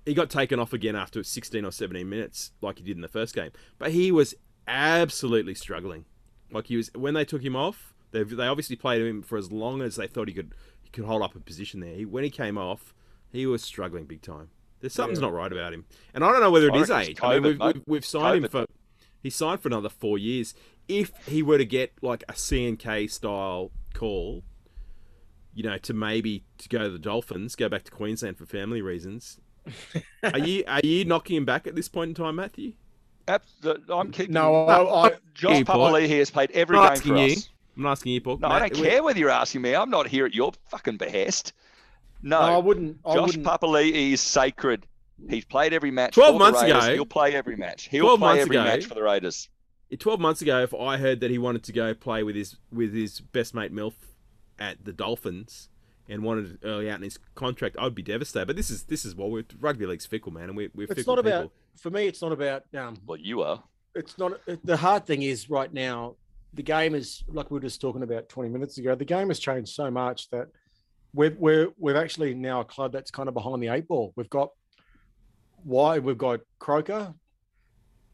he 0.05 0.13
got 0.13 0.29
taken 0.29 0.59
off 0.59 0.73
again 0.73 0.95
after 0.95 1.23
16 1.23 1.63
or 1.65 1.71
17 1.71 2.07
minutes 2.09 2.51
like 2.61 2.77
he 2.79 2.83
did 2.83 2.95
in 2.95 3.01
the 3.01 3.07
first 3.07 3.35
game. 3.35 3.51
But 3.77 3.91
he 3.91 4.11
was 4.11 4.33
absolutely 4.67 5.53
struggling. 5.55 6.05
Like 6.51 6.67
he 6.67 6.77
was, 6.77 6.89
when 6.95 7.13
they 7.13 7.25
took 7.25 7.43
him 7.43 7.55
off, 7.55 7.93
they, 8.11 8.23
they 8.23 8.47
obviously 8.47 8.75
played 8.75 9.01
him 9.01 9.21
for 9.21 9.37
as 9.37 9.51
long 9.51 9.81
as 9.81 9.97
they 9.97 10.07
thought 10.07 10.27
he 10.27 10.33
could 10.33 10.53
he 10.81 10.89
could 10.89 11.05
hold 11.05 11.21
up 11.21 11.35
a 11.35 11.39
position 11.39 11.79
there. 11.81 11.93
He, 11.93 12.05
when 12.05 12.23
he 12.23 12.29
came 12.31 12.57
off, 12.57 12.93
he 13.31 13.45
was 13.45 13.61
struggling 13.61 14.05
big 14.05 14.21
time. 14.23 14.49
There's 14.81 14.93
something's 14.93 15.19
not 15.19 15.33
right 15.33 15.51
about 15.51 15.73
him. 15.73 15.85
And 16.13 16.23
I 16.23 16.31
don't 16.31 16.41
know 16.41 16.51
whether 16.51 16.67
it 16.67 16.73
I 16.73 16.77
eh? 16.77 16.81
it's 16.81 16.91
age. 16.91 17.19
I 17.21 17.33
mean, 17.39 17.43
we've, 17.43 17.59
we've, 17.59 17.83
we've 17.85 18.05
signed 18.05 18.45
him 18.45 18.49
for 18.51 18.65
he 19.21 19.29
signed 19.29 19.61
for 19.61 19.67
another 19.67 19.89
four 19.89 20.17
years. 20.17 20.53
If 20.87 21.11
he 21.27 21.43
were 21.43 21.57
to 21.57 21.65
get 21.65 21.93
like 22.01 22.23
a 22.29 22.33
CNK 22.33 23.11
style 23.11 23.71
call, 23.93 24.43
you 25.53 25.63
know, 25.63 25.77
to 25.79 25.93
maybe 25.93 26.45
to 26.59 26.69
go 26.69 26.79
to 26.79 26.89
the 26.89 26.99
Dolphins, 26.99 27.55
go 27.55 27.67
back 27.69 27.83
to 27.83 27.91
Queensland 27.91 28.37
for 28.37 28.45
family 28.45 28.81
reasons, 28.81 29.39
are 30.23 30.39
you 30.39 30.63
are 30.67 30.79
you 30.83 31.05
knocking 31.05 31.35
him 31.35 31.45
back 31.45 31.67
at 31.67 31.75
this 31.75 31.89
point 31.89 32.09
in 32.09 32.15
time, 32.15 32.35
Matthew? 32.37 32.73
Abs- 33.27 33.53
I'm 33.89 34.11
keeping. 34.11 34.33
no, 34.33 34.65
I, 34.65 35.07
I, 35.07 35.11
Josh 35.35 35.57
Hey, 35.57 35.63
Paul. 35.63 35.91
Papali'i 35.91 36.17
has 36.17 36.31
played 36.31 36.49
every 36.51 36.77
I'm 36.77 36.83
game 36.85 36.91
asking 36.93 37.13
for 37.13 37.19
you. 37.19 37.33
us. 37.33 37.49
I'm 37.77 37.83
not 37.83 37.91
asking 37.91 38.11
you, 38.13 38.21
Paul. 38.21 38.37
No, 38.37 38.47
I 38.47 38.59
don't 38.59 38.73
care 38.73 39.03
whether 39.03 39.19
you're 39.19 39.29
asking 39.29 39.61
me. 39.61 39.75
I'm 39.75 39.89
not 39.89 40.07
here 40.07 40.25
at 40.25 40.33
your 40.33 40.51
fucking 40.69 40.97
behest. 40.97 41.53
No, 42.21 42.39
no, 42.41 42.45
I 42.55 42.57
wouldn't. 42.57 42.97
I 43.05 43.15
Josh 43.15 43.27
wouldn't. 43.37 43.45
Papali'i 43.45 44.11
is 44.13 44.21
sacred. 44.21 44.85
He's 45.29 45.45
played 45.45 45.73
every 45.73 45.91
match. 45.91 46.13
12 46.13 46.27
for 46.27 46.33
the 46.33 46.39
months 46.39 46.61
Raiders. 46.63 46.83
ago- 46.85 46.93
he'll 46.93 47.05
play 47.05 47.33
every 47.35 47.55
match. 47.55 47.87
He'll 47.89 48.03
12 48.05 48.19
play 48.19 48.27
months 48.27 48.41
every 48.41 48.55
ago- 48.57 48.63
match 48.65 48.85
for 48.85 48.95
the 48.95 49.03
Raiders. 49.03 49.49
Twelve 49.99 50.19
months 50.19 50.41
ago, 50.43 50.61
if 50.61 50.71
I 50.75 50.97
heard 50.97 51.19
that 51.21 51.31
he 51.31 51.39
wanted 51.39 51.63
to 51.63 51.71
go 51.73 51.95
play 51.95 52.21
with 52.21 52.35
his 52.35 52.55
with 52.71 52.93
his 52.93 53.21
best 53.21 53.55
mate 53.55 53.73
Milf 53.73 53.93
at 54.59 54.85
the 54.85 54.93
Dolphins 54.93 55.69
and 56.07 56.21
wanted 56.23 56.59
early 56.63 56.89
out 56.91 56.97
in 56.97 57.03
his 57.03 57.17
contract, 57.33 57.75
I'd 57.79 57.95
be 57.95 58.03
devastated. 58.03 58.45
But 58.45 58.55
this 58.55 58.69
is 58.69 58.83
this 58.83 59.03
is 59.03 59.15
what 59.15 59.31
we're 59.31 59.45
rugby 59.59 59.87
league's 59.87 60.05
fickle, 60.05 60.31
man, 60.31 60.43
and 60.43 60.55
we're, 60.55 60.69
we're 60.75 60.83
It's 60.83 60.93
fickle 60.93 61.15
not 61.15 61.19
about. 61.25 61.41
people. 61.45 61.53
For 61.81 61.89
me, 61.89 62.05
it's 62.05 62.21
not 62.21 62.31
about. 62.31 62.65
Um, 62.77 62.97
Well, 63.07 63.17
you 63.17 63.41
are. 63.41 63.63
it's 63.95 64.15
not 64.19 64.33
the 64.63 64.77
hard 64.77 65.07
thing 65.07 65.23
is 65.23 65.49
right 65.49 65.73
now 65.73 66.15
the 66.53 66.61
game 66.63 66.93
is 66.93 67.23
like 67.27 67.49
we 67.49 67.55
were 67.55 67.61
just 67.61 67.81
talking 67.81 68.03
about 68.03 68.29
20 68.29 68.49
minutes 68.49 68.77
ago 68.77 68.93
the 68.95 69.05
game 69.05 69.29
has 69.29 69.39
changed 69.39 69.71
so 69.71 69.89
much 69.89 70.29
that 70.29 70.47
we're 71.13 71.35
we're 71.37 71.69
we're 71.77 71.97
actually 71.97 72.33
now 72.33 72.59
a 72.61 72.65
club 72.65 72.91
that's 72.91 73.11
kind 73.11 73.27
of 73.27 73.33
behind 73.33 73.61
the 73.63 73.67
eight 73.67 73.87
ball 73.87 74.13
we've 74.15 74.29
got 74.29 74.49
why 75.63 75.99
we've 75.99 76.17
got 76.17 76.39
croker 76.59 77.13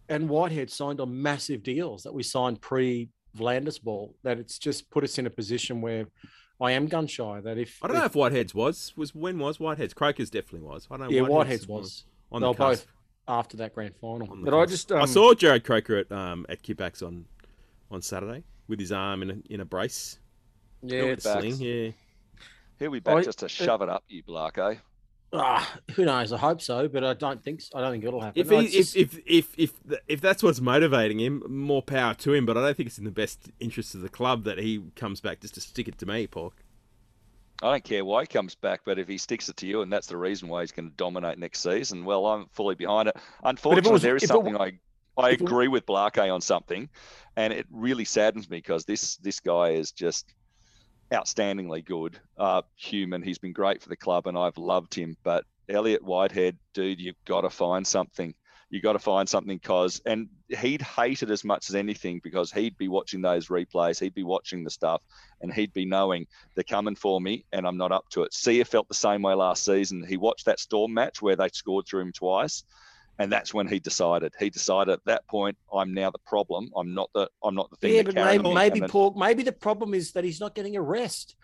and 0.10 0.30
whitehead 0.30 0.70
signed 0.70 1.00
on 1.00 1.22
massive 1.22 1.64
deals 1.64 2.04
that 2.04 2.14
we 2.14 2.24
signed 2.24 2.62
pre 2.62 3.10
V'landys 3.38 3.82
ball 3.82 4.16
that 4.24 4.40
it's 4.40 4.58
just 4.58 4.90
put 4.90 5.04
us 5.04 5.18
in 5.18 5.26
a 5.26 5.30
position 5.30 5.82
where 5.82 6.06
I 6.62 6.72
am 6.72 6.88
gun 6.88 7.06
shy. 7.06 7.42
That 7.42 7.58
if 7.58 7.80
I 7.84 7.88
don't 7.88 7.98
know 7.98 8.06
if 8.06 8.14
Whiteheads 8.14 8.54
was 8.54 8.94
was 8.96 9.14
when 9.14 9.38
was 9.38 9.58
Whiteheads. 9.58 9.94
Croker's 9.94 10.30
definitely 10.30 10.62
was. 10.62 10.88
I 10.90 10.96
don't 10.96 11.12
know. 11.12 11.16
yeah, 11.16 11.24
Whiteheads 11.24 11.68
was 11.68 12.06
on 12.32 12.42
they 12.42 12.46
the 12.46 12.52
were 12.52 12.56
cusp. 12.56 12.86
both 12.86 12.94
after 13.28 13.58
that 13.58 13.76
grand 13.76 13.96
final. 13.98 14.32
On 14.32 14.40
the 14.42 14.50
But 14.50 14.58
I 14.58 14.66
just 14.66 14.90
um, 14.92 15.02
I 15.02 15.06
saw 15.06 15.34
Jarrod 15.34 15.66
Croker 15.66 15.98
at 15.98 16.12
um 16.14 16.46
at 16.48 16.64
Kippax 16.64 17.06
on 17.06 17.26
on 17.92 18.02
Saturday 18.02 18.44
with 18.70 18.80
his 18.80 18.94
arm 18.94 19.22
in 19.24 19.30
a, 19.32 19.54
in 19.54 19.60
a 19.60 19.66
brace. 19.66 20.20
yeah, 20.82 21.02
He'll 21.02 21.10
it's. 21.10 21.24
Sling, 21.24 21.58
yeah. 21.60 21.92
He'll 22.80 22.92
be 22.92 23.00
back 23.00 23.18
I- 23.18 23.24
just 23.24 23.40
to 23.40 23.50
shove 23.50 23.82
it 23.82 23.90
up 23.90 24.04
you, 24.08 24.24
Blarko. 24.24 24.78
ah, 25.34 25.78
who 25.96 26.06
knows? 26.06 26.32
I 26.32 26.38
hope 26.38 26.62
so, 26.62 26.88
but 26.88 27.04
I 27.04 27.14
don't 27.14 27.44
think 27.44 27.62
so. 27.62 27.78
I 27.78 27.82
don't 27.82 27.92
think 27.92 28.04
it'll 28.06 28.22
happen. 28.22 28.40
If, 28.42 28.50
No, 28.50 28.60
he, 28.60 28.66
it's 28.68 28.94
just- 28.94 28.96
if, 28.96 29.20
if 29.26 29.54
if 29.58 29.72
if 30.08 30.22
that's 30.22 30.44
what's 30.44 30.62
motivating 30.62 31.20
him, 31.20 31.44
more 31.48 31.82
power 31.82 32.14
to 32.16 32.34
him. 32.34 32.46
But 32.46 32.58
I 32.58 32.62
don't 32.62 32.78
think 32.78 32.88
it's 32.88 32.98
in 32.98 33.06
the 33.06 33.12
best 33.12 33.50
interest 33.60 33.96
of 33.96 34.02
the 34.02 34.10
club 34.10 34.44
that 34.46 34.58
he 34.60 34.84
comes 34.96 35.22
back 35.22 35.42
just 35.42 35.56
to 35.56 35.62
stick 35.62 35.88
it 35.88 35.98
to 36.00 36.06
me, 36.06 36.28
Pork. 36.28 36.54
I 37.64 37.72
don't 37.72 37.84
care 37.86 38.04
why 38.04 38.22
he 38.24 38.28
comes 38.28 38.54
back, 38.54 38.82
but 38.86 39.00
if 39.00 39.08
he 39.08 39.18
sticks 39.18 39.48
it 39.48 39.56
to 39.58 39.68
you, 39.68 39.82
and 39.82 39.92
that's 39.92 40.08
the 40.08 40.18
reason 40.18 40.50
why 40.50 40.60
he's 40.60 40.74
going 40.74 40.90
to 40.90 40.96
dominate 40.98 41.40
next 41.40 41.60
season, 41.62 42.04
well, 42.04 42.26
I'm 42.26 42.48
fully 42.52 42.76
behind 42.76 43.08
it. 43.08 43.16
Unfortunately, 43.46 43.92
was- 43.94 44.02
there 44.02 44.18
is 44.18 44.24
if 44.24 44.30
it 44.30 44.34
something 44.34 44.54
wa- 44.56 44.66
I 44.66 44.80
I 45.18 45.30
if 45.30 45.36
it- 45.42 45.44
agree 45.44 45.70
with 45.70 45.86
Blarkey 45.86 46.32
on 46.34 46.42
something, 46.42 46.90
and 47.38 47.54
it 47.54 47.66
really 47.72 48.04
saddens 48.04 48.50
me 48.50 48.58
because 48.58 48.84
this 48.84 49.16
this 49.18 49.40
guy 49.40 49.70
is 49.70 49.92
just 49.94 50.34
outstandingly 51.12 51.86
good 51.86 52.20
uh, 52.38 52.62
human. 52.76 53.22
He's 53.22 53.38
been 53.38 53.54
great 53.54 53.82
for 53.82 53.90
the 53.90 53.96
club, 53.96 54.28
and 54.28 54.38
I've 54.38 54.58
loved 54.58 54.96
him. 54.96 55.18
But 55.24 55.46
Elliot 55.70 56.04
Whitehead, 56.04 56.58
dude, 56.74 57.00
you've 57.00 57.24
got 57.26 57.42
to 57.42 57.50
find 57.50 57.86
something. 57.86 58.34
You 58.70 58.82
got 58.82 58.94
to 58.94 59.00
find 59.00 59.30
something 59.30 59.58
because, 59.58 60.02
and 60.06 60.28
he'd 60.50 60.82
hate 60.82 61.22
it 61.22 61.30
as 61.30 61.44
much 61.44 61.70
as 61.70 61.76
anything 61.76 62.20
because 62.24 62.52
he'd 62.52 62.78
be 62.78 62.88
watching 62.88 63.22
those 63.22 63.48
replays, 63.48 64.00
he'd 64.00 64.16
be 64.16 64.24
watching 64.24 64.64
the 64.64 64.72
stuff, 64.72 65.02
and 65.42 65.54
he'd 65.54 65.72
be 65.72 65.86
knowing 65.86 66.26
they're 66.56 66.64
coming 66.64 66.96
for 66.96 67.22
me, 67.22 67.46
and 67.54 67.68
I'm 67.68 67.78
not 67.78 67.92
up 67.92 68.10
to 68.12 68.24
it. 68.24 68.34
Sia 68.34 68.66
felt 68.66 68.88
the 68.88 68.96
same 68.96 69.22
way 69.22 69.36
last 69.36 69.64
season. 69.64 70.04
He 70.06 70.18
watched 70.18 70.46
that 70.46 70.60
Storm 70.60 70.94
match 70.94 71.22
where 71.22 71.36
they 71.36 71.50
scored 71.54 71.86
through 71.88 72.02
him 72.02 72.12
twice, 72.12 72.64
and 73.20 73.32
that's 73.32 73.54
when 73.54 73.68
he 73.68 73.80
decided. 73.80 74.34
He 74.40 74.50
decided 74.50 74.92
at 74.92 75.06
that 75.06 75.26
point, 75.28 75.58
I'm 75.74 75.94
now 75.94 76.12
the 76.12 76.20
problem. 76.20 76.70
I'm 76.76 76.94
not 76.94 77.10
the. 77.14 77.30
I'm 77.44 77.56
not 77.56 77.70
the 77.70 77.78
thing. 77.78 77.96
yeah, 77.96 78.02
but 78.04 78.16
maybe 78.16 78.44
me, 78.44 78.54
maybe 78.54 78.80
then- 78.82 78.90
Paul, 78.90 79.14
maybe 79.18 79.44
the 79.44 79.52
problem 79.52 79.94
is 79.94 80.12
that 80.14 80.24
he's 80.24 80.40
not 80.40 80.56
getting 80.56 80.76
a 80.76 80.82
rest. 80.82 81.36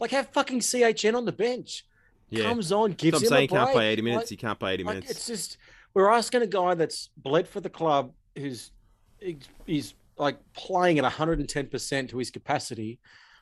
Like 0.00 0.10
have 0.12 0.28
fucking 0.30 0.60
CHN 0.60 1.14
on 1.14 1.24
the 1.24 1.32
bench. 1.32 1.84
Yeah. 2.30 2.44
Comes 2.44 2.72
on, 2.72 2.92
gives 2.92 3.18
I'm 3.18 3.22
him 3.24 3.28
saying 3.28 3.38
a 3.38 3.42
he 3.42 3.48
can't 3.48 3.72
play 3.72 3.88
80 3.88 4.02
minutes. 4.02 4.22
Like- 4.22 4.28
he 4.30 4.36
can't 4.36 4.58
play 4.58 4.74
80 4.74 4.84
Like, 4.84 4.94
minutes. 4.94 5.10
it's 5.10 5.26
just 5.26 5.58
we're 5.94 6.10
asking 6.10 6.42
a 6.42 6.46
guy 6.46 6.74
that's 6.74 7.10
bled 7.16 7.48
for 7.48 7.60
the 7.60 7.70
club, 7.70 8.12
who's 8.36 8.70
he's- 9.20 9.48
he's 9.66 9.94
like 10.16 10.38
playing 10.54 10.98
at 10.98 11.04
110 11.04 11.66
percent 11.66 12.10
to 12.10 12.18
his 12.18 12.30
capacity 12.30 12.98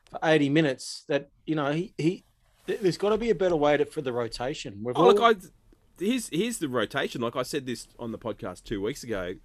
for 0.09 0.19
80 0.23 0.49
minutes. 0.49 1.05
That 1.07 1.29
you 1.45 1.55
know 1.55 1.71
he 1.71 1.93
he 1.97 2.23
there's 2.67 2.97
got 2.97 3.09
to 3.09 3.17
be 3.17 3.31
a 3.31 3.35
better 3.35 3.55
way 3.55 3.77
to, 3.77 3.85
for 3.85 4.01
the 4.01 4.13
rotation. 4.13 4.79
We've 4.83 4.95
Oh, 4.95 5.07
look, 5.07 5.19
I 5.21 5.33
here's 5.99 6.29
here's 6.29 6.57
the 6.59 6.69
rotation. 6.69 7.21
Like 7.21 7.35
I 7.35 7.43
said 7.43 7.65
this 7.65 7.87
on 7.99 8.11
the 8.11 8.17
podcast 8.17 8.63
two 8.63 8.81
weeks 8.81 9.03
ago. 9.03 9.35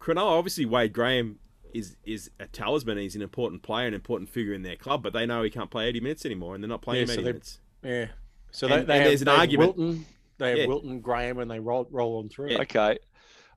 Cronulla, 0.00 0.38
obviously 0.38 0.64
Wade 0.66 0.92
Graham 0.92 1.38
is 1.72 1.96
is 2.04 2.30
a 2.40 2.46
talisman. 2.46 2.98
He's 2.98 3.16
an 3.16 3.22
important 3.22 3.62
player, 3.62 3.86
an 3.86 3.94
important 3.94 4.28
figure 4.30 4.52
in 4.54 4.62
their 4.62 4.76
club, 4.76 5.02
but 5.02 5.12
they 5.12 5.26
know 5.26 5.42
he 5.42 5.50
can't 5.50 5.70
play 5.70 5.86
80 5.86 6.00
minutes 6.00 6.26
anymore, 6.26 6.54
and 6.54 6.62
they're 6.62 6.68
not 6.68 6.82
playing 6.82 6.98
Yeah, 6.98 7.02
him 7.02 7.08
so 7.08 7.12
80 7.14 7.22
they- 7.22 7.28
minutes. 7.28 7.60
yeah. 7.82 8.06
So 8.50 8.66
And- 8.66 8.72
they, 8.74 8.78
and 8.80 8.90
have, 8.90 9.04
there's 9.04 9.22
an 9.22 9.26
they 9.26 9.32
argument. 9.32 9.76
Wilton, 9.76 10.06
they 10.38 10.48
have 10.50 10.58
Yeah. 10.58 10.66
Wilton, 10.66 11.00
Graham, 11.00 11.38
and 11.38 11.50
they 11.50 11.60
roll 11.60 11.86
roll 11.90 12.18
on 12.18 12.28
through. 12.28 12.56
Okay. 12.58 12.98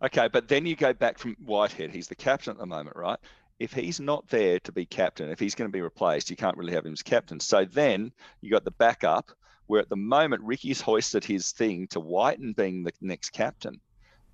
Okay, 0.03 0.27
but 0.31 0.47
then 0.49 0.65
you 0.65 0.75
go 0.75 0.93
back 0.93 1.17
from 1.17 1.36
Whitehead. 1.43 1.91
He's 1.91 2.07
the 2.07 2.15
captain 2.15 2.51
at 2.51 2.57
the 2.57 2.65
moment, 2.65 2.95
right? 2.95 3.17
If 3.59 3.71
he's 3.73 3.99
not 4.01 4.27
there 4.27 4.59
to 4.59 4.71
be 4.73 4.86
captain, 4.86 5.29
if 5.29 5.39
he's 5.39 5.55
going 5.55 5.69
to 5.69 5.71
be 5.71 5.81
replaced, 5.81 6.29
you 6.29 6.36
can't 6.36 6.57
really 6.57 6.73
have 6.73 6.86
him 6.86 6.91
as 6.93 7.01
captain. 7.01 7.39
So 7.39 7.63
then 7.63 8.11
you 8.41 8.51
got 8.51 8.65
the 8.65 8.71
backup, 8.71 9.31
where 9.68 9.82
at 9.82 9.89
the 9.89 9.95
moment 9.95 10.41
Ricky's 10.43 10.82
hoisted 10.89 11.24
his 11.24 11.51
thing 11.51 11.88
to 11.88 11.99
Wighton 11.99 12.53
being 12.53 12.84
the 12.84 12.91
next 13.01 13.32
captain. 13.32 13.80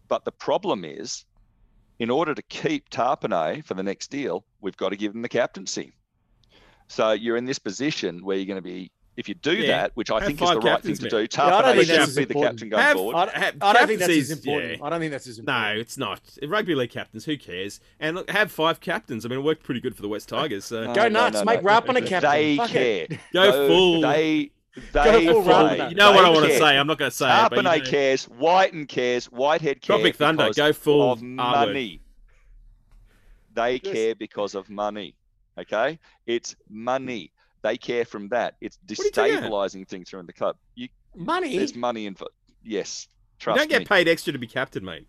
But 0.08 0.26
the 0.26 0.32
problem 0.32 0.84
is, 0.86 1.26
in 2.00 2.10
order 2.10 2.34
to 2.34 2.42
keep 2.44 2.90
Tapine 2.90 3.64
for 3.64 3.76
the 3.76 3.84
next 3.84 4.10
deal, 4.12 4.44
we've 4.60 4.76
got 4.78 4.90
to 4.90 4.96
give 4.96 5.14
him 5.16 5.22
the 5.22 5.30
captaincy. 5.30 5.94
So 6.88 7.12
you're 7.12 7.38
in 7.38 7.46
this 7.46 7.60
position 7.60 8.24
where 8.26 8.36
you're 8.38 8.46
going 8.46 8.58
to 8.58 8.62
be, 8.62 8.92
if 9.16 9.30
you 9.30 9.36
do 9.36 9.54
Yeah. 9.54 9.68
that, 9.84 9.92
which 9.96 10.10
I 10.12 10.16
Have 10.16 10.24
think 10.28 10.42
is 10.42 10.50
the 10.50 10.60
right 10.60 10.82
thing 10.82 10.96
to 10.96 11.02
man. 11.04 11.10
do, 11.10 11.18
Yeah, 11.18 11.24
I 11.24 11.28
Tapine 11.28 11.74
think 11.76 11.86
should 11.88 12.00
as 12.00 12.16
be 12.16 12.26
the 12.26 12.34
captain 12.34 12.70
going 12.70 12.84
Have- 12.84 12.98
forward. 12.98 13.16
I, 13.16 13.40
Have- 13.40 13.56
I 13.62 13.74
don't 13.74 13.88
think 13.88 14.00
that's 14.00 14.12
as 14.12 14.32
important. 14.32 14.80
yeah. 14.80 14.86
I 14.86 14.90
don't 14.90 15.00
think 15.00 15.12
that's 15.12 15.28
as 15.28 15.40
No, 15.40 15.74
it's 15.78 15.98
not. 15.98 16.22
Rugby 16.46 16.76
league 16.76 16.90
captains, 16.92 17.24
who 17.24 17.38
cares? 17.38 17.80
And 18.02 18.18
look, 18.18 18.30
have 18.30 18.52
five 18.52 18.80
captains. 18.82 19.26
I 19.26 19.30
mean, 19.30 19.40
it 19.40 19.44
worked 19.44 19.64
pretty 19.64 19.80
good 19.80 19.96
for 19.96 20.02
the 20.02 20.10
West 20.10 20.28
Tigers. 20.28 20.66
So 20.66 20.86
No, 20.88 20.94
Go 20.94 21.08
nuts, 21.08 21.38
no, 21.38 21.44
make 21.46 21.62
no. 21.62 21.68
Rapin 21.70 21.96
a 21.98 22.02
captain. 22.02 22.32
They 22.32 22.58
Fuck 22.58 22.70
care. 22.70 23.08
it. 23.10 23.20
Go 23.32 23.68
full- 23.68 24.02
They, 24.02 24.46
Go 24.46 24.52
they 24.94 25.28
full 25.28 25.44
play. 25.44 25.78
Rapin. 25.78 25.90
you 25.90 25.96
know 25.96 26.12
what 26.12 26.26
I 26.26 26.30
want 26.30 26.46
to 26.46 26.58
say. 26.58 26.78
I'm 26.78 26.88
not 26.88 26.98
going 26.98 27.12
to 27.12 27.16
say 27.18 27.26
it. 27.28 27.50
But 27.50 27.64
Tapine 27.66 27.78
you 27.78 27.84
know, 27.84 27.90
cares. 27.90 28.30
Wighton 28.30 28.86
cares. 28.86 29.26
Whitehead 29.26 29.82
cares. 29.82 30.00
Tropic 30.00 30.16
Thunder, 30.16 30.50
go 30.56 30.74
full 30.74 31.12
of 31.12 31.22
R 31.22 31.26
word. 31.26 31.68
money. 31.68 32.02
They 33.54 33.82
Yes. 33.84 33.94
care 33.94 34.16
because 34.16 34.56
of 34.56 34.70
money. 34.70 35.16
Okay, 35.60 36.00
it's 36.26 36.56
money. 36.70 37.32
They 37.62 37.78
care 37.78 38.06
from 38.06 38.30
that. 38.30 38.56
It's 38.62 38.78
are 38.78 39.04
you 39.04 39.12
talking 39.12 39.38
about? 39.38 39.52
destabilizing 39.52 39.88
things 39.88 40.14
around 40.14 40.28
the 40.28 40.34
club. 40.34 40.56
You, 40.76 40.88
Money. 41.16 41.58
there's 41.58 41.76
money 41.76 42.06
involved. 42.06 42.34
Yes, 42.64 43.08
you 43.46 43.54
don't 43.54 43.70
get 43.70 43.80
me. 43.80 43.86
paid 43.86 44.08
extra 44.08 44.32
to 44.34 44.40
be 44.40 44.48
captain, 44.48 44.86
mate. 44.86 45.08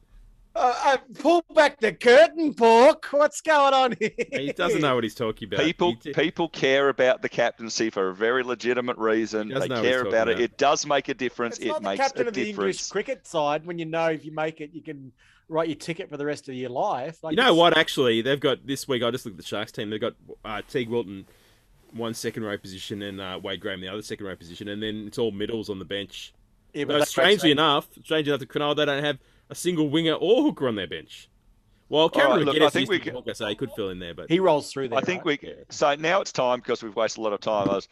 Uh, 0.54 0.74
uh, 0.84 0.96
pull 1.14 1.42
back 1.54 1.80
the 1.80 1.92
curtain, 1.92 2.52
Pork. 2.52 3.06
What's 3.10 3.40
going 3.40 3.72
on 3.72 3.94
here? 3.98 4.10
He 4.32 4.52
doesn't 4.52 4.82
know 4.82 4.94
what 4.94 5.02
he's 5.04 5.14
talking 5.14 5.48
about. 5.48 5.60
People 5.64 5.94
He- 6.02 6.12
people 6.12 6.48
care 6.48 6.90
about 6.90 7.22
the 7.22 7.28
captaincy 7.30 7.88
for 7.88 8.08
a 8.10 8.14
very 8.14 8.42
legitimate 8.42 8.98
reason. 8.98 9.48
They 9.48 9.54
know 9.54 9.60
what 9.60 9.70
he's 9.70 9.80
care 9.80 9.98
talking 10.00 10.12
about 10.12 10.28
it. 10.28 10.32
about. 10.32 10.42
It 10.42 10.58
does 10.58 10.86
make 10.86 11.08
a 11.08 11.14
difference. 11.14 11.56
It's 11.56 11.64
it 11.66 11.68
not 11.68 11.82
the 11.82 11.88
makes 11.88 12.00
captain 12.00 12.26
a 12.26 12.28
of 12.28 12.34
the 12.34 12.50
English 12.50 12.86
cricket 12.88 13.26
side. 13.26 13.64
When 13.64 13.78
you 13.78 13.86
know 13.86 14.06
if 14.08 14.24
you 14.26 14.32
make 14.32 14.60
it, 14.60 14.70
you 14.74 14.82
can 14.82 15.12
write 15.48 15.68
your 15.68 15.76
ticket 15.76 16.10
for 16.10 16.16
the 16.18 16.26
rest 16.26 16.48
of 16.50 16.54
your 16.54 16.70
life. 16.70 17.22
Like 17.24 17.32
You 17.32 17.36
know 17.36 17.54
what? 17.54 17.76
Actually, 17.76 18.20
they've 18.20 18.38
got 18.40 18.66
this 18.66 18.86
week. 18.86 19.02
I 19.02 19.10
just 19.10 19.24
looked 19.24 19.38
at 19.38 19.42
the 19.42 19.48
Sharks 19.48 19.72
team. 19.72 19.88
They've 19.88 20.00
got 20.00 20.14
uh, 20.44 20.60
Teig 20.70 20.88
Wilton, 20.88 21.26
one 21.92 22.12
second 22.12 22.44
row 22.44 22.58
position, 22.58 23.00
and 23.02 23.20
uh, 23.22 23.40
Wade 23.42 23.60
Graham 23.60 23.80
the 23.80 23.88
other 23.88 24.02
second 24.02 24.26
row 24.26 24.36
position, 24.36 24.68
and 24.68 24.82
then 24.82 25.06
it's 25.06 25.18
all 25.18 25.30
middles 25.30 25.70
on 25.70 25.78
the 25.78 25.84
bench. 25.86 26.34
Yeah, 26.74 26.84
But 26.84 26.98
that's 26.98 27.10
strangely 27.10 27.50
enough, 27.50 27.86
strangely 28.04 28.30
enough, 28.32 28.40
to 28.40 28.46
Cronulla, 28.46 28.76
they 28.76 28.84
don't 28.86 29.04
have 29.04 29.18
a 29.50 29.54
single 29.54 29.88
winger 29.88 30.14
or 30.14 30.42
hooker 30.42 30.68
on 30.68 30.76
their 30.76 30.86
bench. 30.86 31.28
Well, 31.88 32.08
Cameron 32.08 32.46
right, 32.46 32.54
look, 32.54 32.62
I 32.62 32.70
think 32.70 32.88
used 32.88 32.90
we 32.90 32.98
to 32.98 33.04
be 33.04 33.10
can- 33.10 33.14
hooker, 33.16 33.34
so 33.34 33.46
he 33.48 33.54
could 33.54 33.70
fill 33.72 33.90
in 33.90 33.98
there. 33.98 34.14
But 34.14 34.30
he 34.30 34.40
rolls 34.40 34.72
through 34.72 34.88
there. 34.88 34.98
I 34.98 35.02
think 35.02 35.26
right? 35.26 35.38
we 35.42 35.54
so 35.68 35.94
now 35.96 36.22
it's 36.22 36.32
time 36.32 36.60
because 36.60 36.82
we've 36.82 36.96
wasted 36.96 37.18
a 37.18 37.22
lot 37.22 37.34
of 37.34 37.40
time. 37.40 37.68
I 37.68 37.74
was 37.74 37.88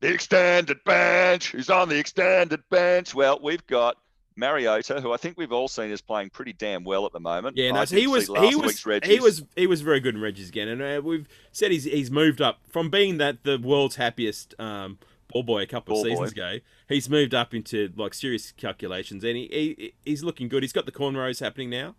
the 0.00 0.12
extended 0.12 0.82
bench. 0.84 1.50
Who's 1.50 1.68
on 1.68 1.88
the 1.88 1.98
extended 1.98 2.62
bench? 2.70 3.12
Well, 3.12 3.40
we've 3.42 3.66
got 3.66 3.96
Mariota, 4.36 5.00
who 5.00 5.12
I 5.12 5.16
think 5.16 5.36
we've 5.36 5.52
all 5.52 5.68
seen 5.68 5.90
is 5.90 6.00
playing 6.00 6.30
pretty 6.30 6.52
damn 6.52 6.84
well 6.84 7.04
at 7.06 7.12
the 7.12 7.20
moment. 7.20 7.56
Yeah, 7.56 7.72
no, 7.72 7.84
he 7.84 8.06
was 8.06 8.28
he 8.28 8.54
was 8.54 8.84
he 9.04 9.20
was 9.20 9.42
he 9.56 9.66
was 9.66 9.80
very 9.80 10.00
good 10.00 10.14
in 10.14 10.20
Reggie's 10.20 10.48
again, 10.48 10.68
and 10.68 10.80
uh, 10.80 11.00
we've 11.02 11.28
said 11.52 11.70
he's 11.72 11.84
he's 11.84 12.10
moved 12.10 12.40
up 12.40 12.60
from 12.68 12.88
being 12.88 13.18
that 13.18 13.44
the 13.44 13.58
world's 13.58 13.96
happiest 13.96 14.54
um, 14.58 14.98
ball 15.32 15.42
boy 15.42 15.62
a 15.62 15.66
couple 15.66 15.96
of 15.98 16.02
seasons 16.06 16.32
boy. 16.34 16.42
ago. 16.42 16.58
He's 16.88 17.08
moved 17.08 17.34
up 17.34 17.54
into 17.54 17.92
like 17.96 18.14
serious 18.14 18.52
calculations, 18.52 19.24
and 19.24 19.36
he, 19.36 19.46
he 19.50 19.94
he's 20.04 20.22
looking 20.24 20.48
good. 20.48 20.62
He's 20.62 20.72
got 20.72 20.86
the 20.86 20.92
cornrows 20.92 21.40
happening 21.40 21.70
now. 21.70 21.94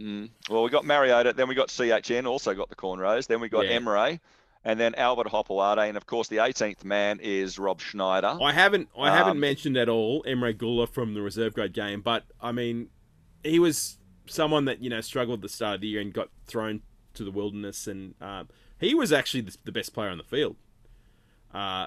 Mm. 0.00 0.30
Well, 0.50 0.64
we 0.64 0.70
got 0.70 0.84
Mariota, 0.84 1.32
then 1.34 1.46
we 1.48 1.54
got 1.54 1.68
CHN, 1.68 2.26
also 2.26 2.52
got 2.54 2.68
the 2.68 2.74
cornrows, 2.74 3.28
then 3.28 3.40
we 3.40 3.48
got 3.48 3.66
Yeah. 3.66 3.78
Emre, 3.78 4.18
and 4.64 4.80
then 4.80 4.94
Albert 4.96 5.28
Hopoate, 5.28 5.86
and 5.88 5.96
of 5.96 6.04
course 6.06 6.26
the 6.26 6.38
18th 6.38 6.82
man 6.84 7.20
is 7.20 7.58
Rob 7.60 7.80
Schneider. 7.80 8.36
I 8.42 8.52
haven't 8.52 8.88
I 8.98 9.14
haven't 9.14 9.32
Um, 9.32 9.40
mentioned 9.40 9.76
at 9.76 9.88
all 9.88 10.24
Emre 10.24 10.52
Guler 10.52 10.88
from 10.88 11.14
the 11.14 11.22
reserve 11.22 11.54
grade 11.54 11.72
game, 11.72 12.00
but 12.00 12.24
I 12.40 12.50
mean, 12.50 12.88
he 13.44 13.58
was 13.60 13.98
someone 14.26 14.64
that 14.64 14.82
you 14.82 14.90
know 14.90 15.00
struggled 15.00 15.38
at 15.38 15.42
the 15.42 15.48
start 15.48 15.76
of 15.76 15.80
the 15.82 15.86
year 15.88 16.00
and 16.00 16.12
got 16.12 16.28
thrown 16.46 16.80
to 17.14 17.22
the 17.22 17.30
wilderness, 17.30 17.86
and 17.86 18.14
um, 18.20 18.48
he 18.80 18.94
was 18.96 19.12
actually 19.12 19.42
the, 19.42 19.56
the 19.64 19.70
best 19.72 19.94
player 19.94 20.08
on 20.08 20.18
the 20.18 20.24
field. 20.24 20.56
Uh, 21.52 21.86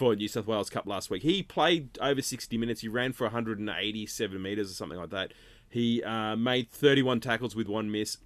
for 0.00 0.16
New 0.16 0.28
South 0.28 0.46
Wales 0.46 0.70
Cup 0.70 0.86
last 0.86 1.10
week, 1.10 1.22
he 1.22 1.42
played 1.42 1.98
over 2.00 2.22
sixty 2.22 2.56
minutes. 2.56 2.80
He 2.80 2.88
ran 2.88 3.12
for 3.12 3.24
187 3.24 4.40
meters 4.40 4.70
or 4.70 4.72
something 4.72 4.98
like 4.98 5.10
that. 5.10 5.34
He 5.68 6.02
uh, 6.02 6.36
made 6.36 6.70
31 6.70 7.20
tackles 7.20 7.54
with 7.54 7.68
one 7.68 7.90
miss, 7.90 8.16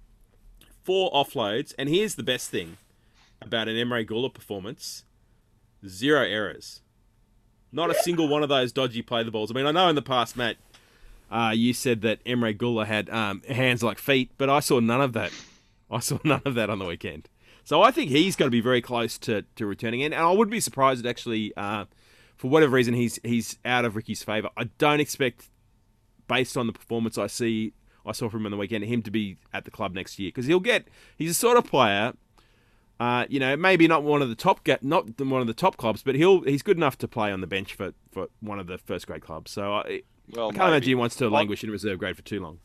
four 0.83 1.11
offloads, 1.11 1.75
and 1.77 1.89
here's 1.89 2.15
the 2.15 2.23
best 2.23 2.49
thing 2.49 2.77
about 3.41 3.67
an 3.67 3.75
Emre 3.75 4.07
Guler 4.07 4.33
performance: 4.33 5.03
zero 5.85 6.21
errors. 6.21 6.79
Not 7.73 7.91
a 7.91 7.95
single 7.95 8.29
one 8.29 8.41
of 8.41 8.47
those 8.47 8.71
dodgy 8.71 9.01
play 9.01 9.23
the 9.23 9.31
balls. 9.31 9.51
I 9.51 9.53
mean, 9.53 9.65
I 9.65 9.71
know 9.71 9.89
in 9.89 9.95
the 9.95 10.01
past, 10.01 10.37
Matt, 10.37 10.55
uh, 11.29 11.51
you 11.53 11.73
said 11.73 12.03
that 12.03 12.23
Emre 12.23 12.57
Guler 12.57 12.85
had 12.85 13.09
um, 13.09 13.41
hands 13.49 13.83
like 13.83 13.99
feet, 13.99 14.31
but 14.37 14.49
I 14.49 14.61
saw 14.61 14.79
none 14.79 15.01
of 15.01 15.11
that. 15.11 15.33
I 15.91 15.99
saw 15.99 16.19
none 16.23 16.41
of 16.45 16.55
that 16.55 16.69
on 16.69 16.79
the 16.79 16.85
weekend. 16.85 17.27
So 17.65 17.81
I 17.81 17.91
think 17.91 18.11
he's 18.11 18.35
going 18.35 18.47
to 18.47 18.51
be 18.51 18.61
very 18.61 18.81
close 18.81 19.17
to, 19.19 19.41
to 19.57 19.65
returning 19.65 19.99
in, 20.01 20.13
and 20.13 20.23
I 20.23 20.31
wouldn't 20.31 20.51
be 20.51 20.59
surprised 20.59 21.03
that 21.03 21.09
actually, 21.09 21.51
uh, 21.57 21.85
for 22.37 22.49
whatever 22.49 22.75
reason, 22.75 22.93
he's 22.93 23.19
he's 23.23 23.57
out 23.65 23.85
of 23.85 23.95
Ricky's 23.95 24.23
favour. 24.23 24.49
I 24.55 24.65
don't 24.77 24.99
expect, 24.99 25.49
based 26.27 26.55
on 26.55 26.67
the 26.67 26.73
performance 26.73 27.17
I 27.17 27.27
see 27.27 27.73
I 28.05 28.11
saw 28.11 28.29
from 28.29 28.41
him 28.41 28.45
on 28.47 28.51
the 28.51 28.57
weekend, 28.57 28.85
him 28.85 29.01
to 29.01 29.11
be 29.11 29.37
at 29.51 29.65
the 29.65 29.71
club 29.71 29.93
next 29.93 30.19
year 30.19 30.29
because 30.29 30.45
he'll 30.45 30.59
get. 30.59 30.87
He's 31.17 31.31
a 31.31 31.33
sort 31.33 31.57
of 31.57 31.65
player. 31.65 32.13
Uh, 32.99 33.25
you 33.27 33.39
know, 33.39 33.57
maybe 33.57 33.87
not 33.87 34.03
one 34.03 34.21
of 34.21 34.29
the 34.29 34.35
top, 34.35 34.65
not 34.81 35.19
one 35.19 35.41
of 35.41 35.47
the 35.47 35.53
top 35.53 35.75
clubs, 35.75 36.01
but 36.01 36.15
he'll 36.15 36.41
he's 36.43 36.61
good 36.61 36.77
enough 36.77 36.97
to 36.99 37.07
play 37.07 37.31
on 37.31 37.41
the 37.41 37.47
bench 37.47 37.73
for, 37.73 37.93
for 38.11 38.27
one 38.39 38.59
of 38.59 38.67
the 38.67 38.77
first 38.77 39.07
grade 39.07 39.21
clubs. 39.21 39.51
So 39.51 39.73
I, 39.73 40.01
Well, 40.31 40.49
I 40.49 40.51
can't 40.51 40.57
maybe. 40.57 40.67
imagine 40.69 40.87
he 40.89 40.95
wants 40.95 41.15
to 41.17 41.29
languish 41.29 41.63
in 41.63 41.71
reserve 41.71 41.99
grade 41.99 42.15
for 42.15 42.21
too 42.21 42.39
long. 42.39 42.59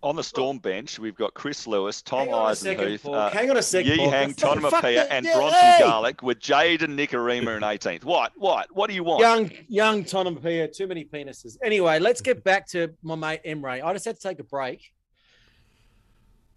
On 0.00 0.14
the 0.14 0.22
Storm 0.22 0.58
bench, 0.58 1.00
we've 1.00 1.16
got 1.16 1.34
Chris 1.34 1.66
Lewis, 1.66 2.02
Tom 2.02 2.26
Hang 2.28 2.28
a 2.28 2.32
Eisenhuth, 2.36 3.12
uh, 3.12 3.30
Hang 3.30 3.50
on 3.50 3.56
a 3.56 3.62
second, 3.62 3.90
Yi 3.90 3.96
Paul. 3.98 4.10
Hang, 4.10 4.32
Fuck- 4.32 4.58
Tonema 4.58 4.70
fuck 4.70 4.82
Pia, 4.84 4.94
that- 4.94 5.10
and 5.12 5.26
yeah, 5.26 5.34
Bronson 5.34 5.58
hey! 5.60 5.76
Garlick 5.80 6.22
with 6.22 6.38
Jade 6.38 6.82
and 6.82 6.96
Nikorima 6.96 7.56
in 7.56 7.62
18th. 7.64 8.04
What? 8.04 8.30
What? 8.36 8.68
What 8.72 8.88
do 8.88 8.94
you 8.94 9.02
want? 9.02 9.20
Young, 9.22 9.50
young 9.66 10.04
Tonopia, 10.04 10.68
too 10.72 10.86
many 10.86 11.04
penises. 11.04 11.56
Anyway, 11.64 11.98
let's 11.98 12.20
get 12.20 12.44
back 12.44 12.68
to 12.68 12.94
my 13.02 13.16
mate 13.16 13.40
Emre. 13.44 13.82
I 13.84 13.92
just 13.92 14.04
had 14.04 14.14
to 14.14 14.22
take 14.22 14.38
a 14.38 14.44
break. 14.44 14.92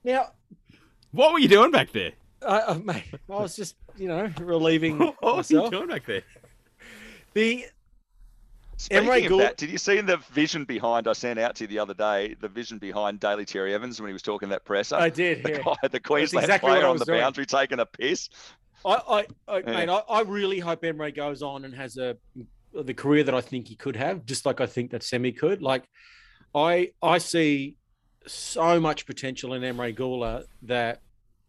Now, 0.04 0.28
What 1.12 1.34
were 1.34 1.40
you 1.40 1.48
doing 1.48 1.72
back 1.72 1.92
there? 1.92 2.12
I, 2.48 2.62
I, 2.62 2.78
mate, 2.78 3.04
I 3.12 3.18
was 3.28 3.56
just, 3.56 3.76
you 3.98 4.08
know, 4.08 4.32
relieving 4.40 4.98
What 5.00 5.16
were 5.22 5.30
you 5.32 5.36
myself. 5.38 5.72
doing 5.72 5.88
back 5.88 6.06
there? 6.06 6.24
The 7.34 7.66
Speaking 8.82 9.08
Emre 9.08 9.24
of 9.24 9.30
Gould- 9.30 9.42
that, 9.42 9.58
did 9.58 9.70
you 9.70 9.78
see 9.78 10.02
the 10.02 10.18
vision 10.34 10.66
behind? 10.66 11.08
I 11.08 11.14
sent 11.14 11.38
out 11.40 11.56
to 11.58 11.64
you 11.66 11.68
the 11.68 11.80
other 11.80 11.94
day. 11.94 12.36
The 12.40 12.48
vision 12.48 12.80
behind 12.80 13.20
Daly 13.20 13.46
Cherry 13.46 13.74
Evans 13.76 14.02
when 14.02 14.08
he 14.10 14.14
was 14.14 14.24
talking 14.24 14.50
that 14.50 14.66
presser. 14.66 14.96
I 14.96 15.10
did, 15.10 15.44
the 15.44 15.52
yeah. 15.52 15.58
guy, 15.64 15.88
the 15.90 16.00
Queensland 16.00 16.46
exactly 16.46 16.72
player 16.72 16.86
on 16.88 16.98
the 16.98 17.06
doing. 17.06 17.20
boundary 17.20 17.46
taking 17.46 17.80
a 17.80 17.86
piss. 17.86 18.30
I, 18.84 18.94
I, 19.08 19.28
I 19.48 19.58
Yeah. 19.60 19.72
mate, 19.86 19.90
I, 19.90 19.98
I 20.10 20.22
really 20.22 20.58
hope 20.60 20.82
Emre 20.82 21.16
goes 21.16 21.44
on 21.44 21.66
and 21.66 21.76
has 21.76 21.98
a 21.98 22.18
the 22.74 22.94
career 22.94 23.24
that 23.26 23.36
I 23.36 23.42
think 23.42 23.68
he 23.68 23.76
could 23.76 23.96
have, 23.98 24.26
just 24.26 24.46
like 24.46 24.62
I 24.62 24.66
think 24.66 24.92
that 24.92 25.04
Semi 25.04 25.32
could. 25.34 25.62
Like, 25.62 25.84
I, 26.56 26.92
I 27.04 27.18
see 27.20 27.76
so 28.26 28.80
much 28.80 29.06
potential 29.06 29.54
in 29.54 29.62
Emre 29.62 29.96
Guler 29.96 30.46
that 30.64 31.02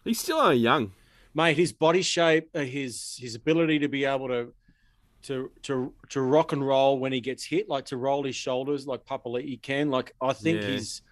He's 0.04 0.18
still 0.20 0.38
only 0.38 0.56
young. 0.56 0.92
mate, 1.32 1.56
his 1.56 1.72
body 1.72 2.02
shape, 2.02 2.50
uh, 2.54 2.60
his 2.60 3.16
his 3.20 3.34
ability 3.36 3.78
to 3.78 3.88
be 3.88 4.04
able 4.04 4.28
to 4.28 4.52
to 5.24 5.50
to 5.62 5.92
to 6.10 6.20
rock 6.20 6.52
and 6.52 6.66
roll 6.66 6.98
when 6.98 7.12
he 7.12 7.20
gets 7.20 7.44
hit, 7.44 7.68
like 7.68 7.84
to 7.86 7.96
roll 7.96 8.24
his 8.24 8.36
shoulders 8.36 8.86
like 8.86 9.04
Papali'i 9.04 9.60
can. 9.62 9.90
Like 9.90 10.14
I 10.20 10.32
think 10.32 10.62
Yeah. 10.62 10.68
he's, 10.70 11.02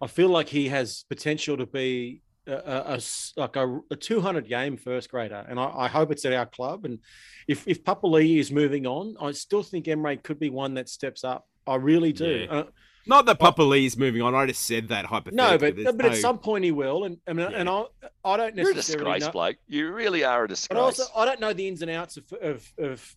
I 0.00 0.06
feel 0.06 0.28
like 0.28 0.48
he 0.48 0.68
has 0.68 1.04
potential 1.08 1.56
to 1.56 1.66
be 1.66 2.22
a, 2.46 2.52
a- 2.52 2.84
a 2.92 2.94
s- 2.94 3.32
like 3.36 3.56
a, 3.56 3.80
a 3.90 3.96
200 3.96 4.48
game 4.48 4.76
first 4.76 5.10
grader, 5.10 5.44
and 5.48 5.58
I, 5.60 5.70
I 5.84 5.88
hope 5.88 6.10
it's 6.10 6.24
at 6.24 6.32
our 6.32 6.46
club. 6.46 6.84
And 6.84 6.98
if 7.46 7.66
if 7.68 7.84
Papali'i 7.84 8.38
is 8.38 8.50
moving 8.50 8.86
on, 8.86 9.16
I 9.20 9.32
still 9.32 9.62
think 9.62 9.86
Emre 9.86 10.22
could 10.22 10.38
be 10.38 10.50
one 10.50 10.74
that 10.74 10.88
steps 10.88 11.24
up. 11.24 11.46
I 11.66 11.74
really 11.76 12.12
do. 12.14 12.46
Yeah. 12.50 12.58
Uh, 12.60 12.64
Not 13.06 13.26
that 13.26 13.38
Papa 13.38 13.62
is 13.72 13.96
moving 13.98 14.22
on. 14.22 14.34
I 14.34 14.46
just 14.46 14.64
said 14.64 14.88
that 14.88 15.04
hypothetically. 15.06 15.36
no, 15.50 15.58
but 15.58 15.76
There's 15.76 15.96
but 15.96 16.06
at 16.06 16.16
some 16.16 16.38
point 16.38 16.64
he 16.64 16.72
will, 16.72 17.04
and 17.04 17.18
and, 17.26 17.38
and 17.40 17.68
I 17.68 17.84
I 18.24 18.36
don't 18.38 18.56
You're 18.56 18.70
a 18.70 18.74
necessarily 18.74 19.04
disgrace, 19.18 19.22
know. 19.26 19.32
Blake. 19.32 19.56
You 19.66 19.92
really 19.92 20.24
are 20.24 20.44
a 20.44 20.48
disgrace. 20.48 20.68
But 20.78 20.86
disgrace. 20.88 21.08
also, 21.10 21.20
I 21.20 21.24
don't 21.26 21.40
know 21.40 21.52
the 21.52 21.68
ins 21.68 21.82
and 21.82 21.90
outs 21.90 22.16
of 22.16 22.24
of, 22.40 22.72
of 22.78 23.16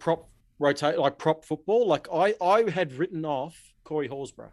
prop 0.00 0.28
rotate 0.58 0.98
like 0.98 1.18
prop 1.18 1.44
football. 1.44 1.86
Like 1.86 2.08
I 2.12 2.34
I 2.40 2.68
had 2.70 2.92
written 2.94 3.24
off 3.24 3.56
Corey 3.84 4.08
Horsburgh 4.08 4.52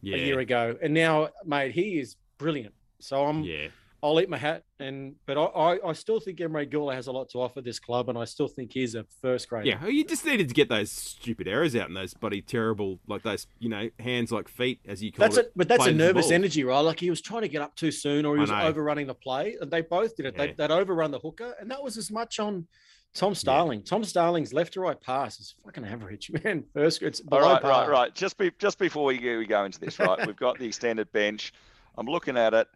yeah, 0.00 0.16
a 0.16 0.18
year 0.18 0.40
ago, 0.40 0.76
and 0.82 0.92
now, 0.92 1.28
mate, 1.44 1.72
he 1.72 2.00
is 2.00 2.16
brilliant. 2.38 2.74
So 2.98 3.24
I'm 3.24 3.44
yeah. 3.44 3.68
I'll 4.04 4.20
eat 4.20 4.28
my 4.28 4.36
hat, 4.36 4.64
and 4.80 5.14
but 5.26 5.38
I 5.38 5.44
I, 5.44 5.90
I 5.90 5.92
still 5.92 6.18
think 6.18 6.38
Emre 6.38 6.68
Guler 6.68 6.94
has 6.94 7.06
a 7.06 7.12
lot 7.12 7.28
to 7.30 7.38
offer 7.38 7.60
this 7.60 7.78
club, 7.78 8.08
and 8.08 8.18
I 8.18 8.24
still 8.24 8.48
think 8.48 8.72
he's 8.72 8.96
a 8.96 9.04
first 9.20 9.48
grader. 9.48 9.68
Yeah, 9.68 9.86
you 9.86 10.04
just 10.04 10.26
needed 10.26 10.48
to 10.48 10.54
get 10.54 10.68
those 10.68 10.90
stupid 10.90 11.46
errors 11.46 11.76
out 11.76 11.86
and 11.86 11.96
those 11.96 12.12
bloody 12.12 12.42
terrible, 12.42 12.98
like 13.06 13.22
those, 13.22 13.46
you 13.60 13.68
know, 13.68 13.90
hands 14.00 14.32
like 14.32 14.48
feet, 14.48 14.80
as 14.86 15.04
you 15.04 15.12
call 15.12 15.24
That's 15.24 15.36
a, 15.36 15.40
it. 15.42 15.52
but 15.54 15.68
that's 15.68 15.86
a 15.86 15.92
nervous 15.92 16.32
energy, 16.32 16.64
right? 16.64 16.80
Like 16.80 16.98
he 16.98 17.10
was 17.10 17.20
trying 17.20 17.42
to 17.42 17.48
get 17.48 17.62
up 17.62 17.76
too 17.76 17.92
soon, 17.92 18.26
or 18.26 18.34
he 18.34 18.40
was 18.40 18.50
overrunning 18.50 19.06
the 19.06 19.14
play, 19.14 19.56
and 19.60 19.70
they 19.70 19.82
both 19.82 20.16
did 20.16 20.26
it. 20.26 20.34
Yeah. 20.36 20.46
They, 20.46 20.52
they'd 20.54 20.70
overrun 20.72 21.12
the 21.12 21.20
hooker, 21.20 21.54
and 21.60 21.70
that 21.70 21.82
was 21.82 21.96
as 21.96 22.10
much 22.10 22.40
on 22.40 22.66
Tom 23.14 23.34
Starling. 23.34 23.82
Tom 23.82 24.04
Starling's 24.04 24.52
left 24.54 24.72
to 24.74 24.80
right 24.80 24.98
pass 25.00 25.38
is 25.38 25.54
fucking 25.64 25.84
average, 25.84 26.30
man. 26.44 26.64
First, 26.72 27.02
it's 27.02 27.20
below 27.20 27.52
right, 27.52 27.62
par. 27.62 27.70
right, 27.82 27.88
right. 27.88 28.14
Just 28.14 28.38
be, 28.38 28.50
just 28.58 28.78
before 28.78 29.04
we 29.04 29.18
go, 29.18 29.38
we 29.38 29.46
go 29.46 29.64
into 29.64 29.78
this, 29.78 29.98
right? 29.98 30.26
We've 30.26 30.36
got 30.36 30.58
the 30.58 30.66
extended 30.66 31.12
bench. 31.12 31.52
I'm 31.98 32.06
looking 32.06 32.36
at 32.38 32.54
it. 32.54 32.68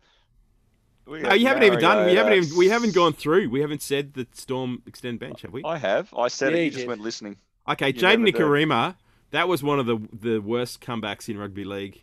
We 1.06 1.20
No, 1.20 1.28
got 1.30 1.40
you 1.40 1.46
haven't 1.46 1.62
even 1.62 1.80
done. 1.80 2.06
We 2.06 2.14
haven't 2.16 2.32
even. 2.34 2.56
We 2.58 2.68
haven't 2.68 2.94
gone 2.94 3.12
through. 3.14 3.48
We 3.48 3.60
haven't 3.60 3.80
said 3.80 4.12
the 4.14 4.26
Storm 4.32 4.82
extend 4.86 5.20
bench, 5.20 5.42
have 5.42 5.52
we? 5.52 5.62
I 5.64 5.78
have. 5.78 6.12
I 6.14 6.28
said 6.28 6.52
Yeah, 6.52 6.58
it. 6.58 6.60
you 6.60 6.64
You 6.64 6.70
just 6.72 6.80
did. 6.82 6.88
weren't 6.88 7.00
listening. 7.00 7.36
Okay, 7.68 7.88
you 7.88 7.94
Jaden 7.94 8.20
never. 8.20 8.38
Nikarima. 8.38 8.96
That 9.30 9.48
was 9.48 9.62
one 9.62 9.78
of 9.78 9.86
the 9.86 9.98
the 10.12 10.38
worst 10.40 10.80
comebacks 10.80 11.28
in 11.28 11.38
rugby 11.38 11.64
league. 11.64 12.02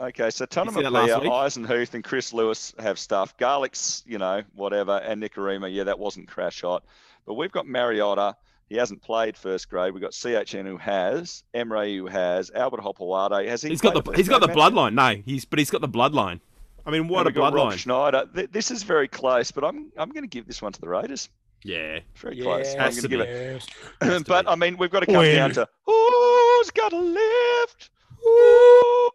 Okay, 0.00 0.30
so 0.30 0.44
see 0.44 0.80
that 0.80 0.92
last 0.92 1.10
Tonamapia, 1.10 1.20
week? 1.22 1.30
Eisenhuth, 1.30 1.94
and 1.94 2.02
Chris 2.02 2.32
Lewis 2.32 2.74
have 2.80 2.98
stuff. 2.98 3.36
Garlick's, 3.36 4.02
you 4.06 4.18
know, 4.18 4.42
whatever, 4.54 4.96
and 4.98 5.22
Nikorima, 5.22 5.72
yeah, 5.72 5.84
that 5.84 5.98
wasn't 6.00 6.26
crash 6.26 6.62
hot. 6.62 6.84
But 7.26 7.34
we've 7.34 7.52
got 7.52 7.66
Mariota. 7.66 8.36
He 8.68 8.76
hasn't 8.76 9.02
played 9.02 9.36
first 9.36 9.68
grade. 9.68 9.92
We've 9.92 10.02
got 10.02 10.12
CHN 10.12 10.66
who 10.66 10.78
has, 10.78 11.44
Emre 11.54 11.96
who 11.96 12.06
has, 12.06 12.50
Albert 12.54 12.80
Hopoate. 12.80 13.46
Has 13.48 13.62
he? 13.62 13.68
He's 13.68 13.80
got 13.80 13.94
the 13.94 14.02
first 14.02 14.16
he's 14.16 14.28
got 14.28 14.40
the 14.40 14.46
grade, 14.46 14.58
bloodline. 14.58 14.94
No, 14.94 15.22
he's 15.24 15.44
but 15.44 15.58
he's 15.58 15.70
got 15.70 15.80
the 15.82 15.88
bloodline. 15.88 16.40
I 16.86 16.90
mean, 16.90 17.08
what 17.08 17.26
And 17.26 17.28
a 17.28 17.28
we've 17.28 17.34
got 17.36 17.52
Rob 17.54 17.72
bloodline. 17.72 17.78
Schneider. 17.78 18.24
Th- 18.34 18.50
This 18.50 18.70
is 18.70 18.82
very 18.82 19.08
close, 19.08 19.50
but 19.50 19.64
I'm 19.64 19.92
I'm 19.96 20.10
going 20.10 20.24
to 20.24 20.28
give 20.28 20.46
this 20.46 20.60
one 20.62 20.72
to 20.72 20.80
the 20.80 20.88
Raiders. 20.88 21.28
Yeah, 21.62 22.00
Very 22.16 22.36
Yeah, 22.36 22.42
close. 22.44 22.72
I'm 22.74 22.78
going 22.78 22.92
to 22.94 23.00
to 23.02 23.08
give 23.08 23.20
it. 23.20 23.28
Yes. 23.54 23.66
Has 24.02 24.22
to 24.22 24.28
but. 24.28 24.46
I 24.48 24.54
mean, 24.54 24.76
we've 24.76 24.90
got 24.90 25.00
to 25.00 25.06
come 25.06 25.16
Win. 25.16 25.34
down 25.36 25.50
to 25.52 25.66
who's 25.86 26.70
got 26.70 26.92
a 26.92 26.98
lift. 26.98 27.90
Ooh. 28.26 29.10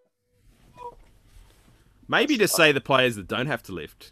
maybe 2.07 2.37
to 2.37 2.47
say 2.47 2.71
the 2.71 2.81
players 2.81 3.15
that 3.15 3.27
don't 3.27 3.47
have 3.47 3.61
to 3.63 3.71
lift. 3.71 4.11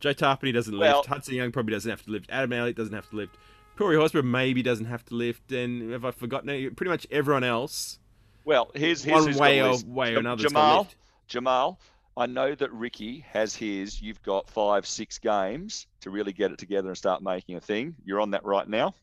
Joe 0.00 0.14
Tapine 0.14 0.52
doesn't 0.54 0.76
lift. 0.76 1.06
Hudson 1.06 1.34
Young 1.34 1.52
probably 1.52 1.72
doesn't 1.72 1.90
have 1.90 2.02
to 2.04 2.10
lift. 2.10 2.30
Adam 2.30 2.52
Elliott 2.52 2.76
doesn't 2.76 2.94
have 2.94 3.08
to 3.10 3.16
lift. 3.16 3.36
Corey 3.76 3.96
Horsburgh 3.96 4.24
maybe 4.24 4.62
doesn't 4.62 4.86
have 4.86 5.04
to 5.06 5.14
lift. 5.14 5.52
And 5.52 5.92
have 5.92 6.04
I 6.04 6.10
forgotten, 6.10 6.74
pretty 6.74 6.90
much 6.90 7.06
everyone 7.10 7.44
else, 7.44 7.98
Well, 8.44 8.70
here's, 8.74 9.02
here's 9.02 9.26
one 9.26 9.36
way 9.36 9.62
or 9.62 9.76
way 9.86 10.14
or 10.14 10.18
another, 10.18 10.42
Jamal. 10.42 10.88
Jamal, 11.26 11.78
I 12.16 12.26
know 12.26 12.54
that 12.54 12.72
Ricky 12.72 13.24
has 13.30 13.54
his. 13.54 14.00
You've 14.00 14.22
got 14.22 14.48
five, 14.50 14.86
six 14.86 15.18
games 15.18 15.86
to 16.00 16.10
really 16.10 16.32
get 16.32 16.50
it 16.50 16.58
together 16.58 16.88
and 16.88 16.96
start 16.96 17.22
making 17.22 17.56
a 17.56 17.60
thing. 17.60 17.94
You're 18.04 18.20
on 18.20 18.32
that 18.32 18.44
right 18.44 18.68
now. 18.68 18.94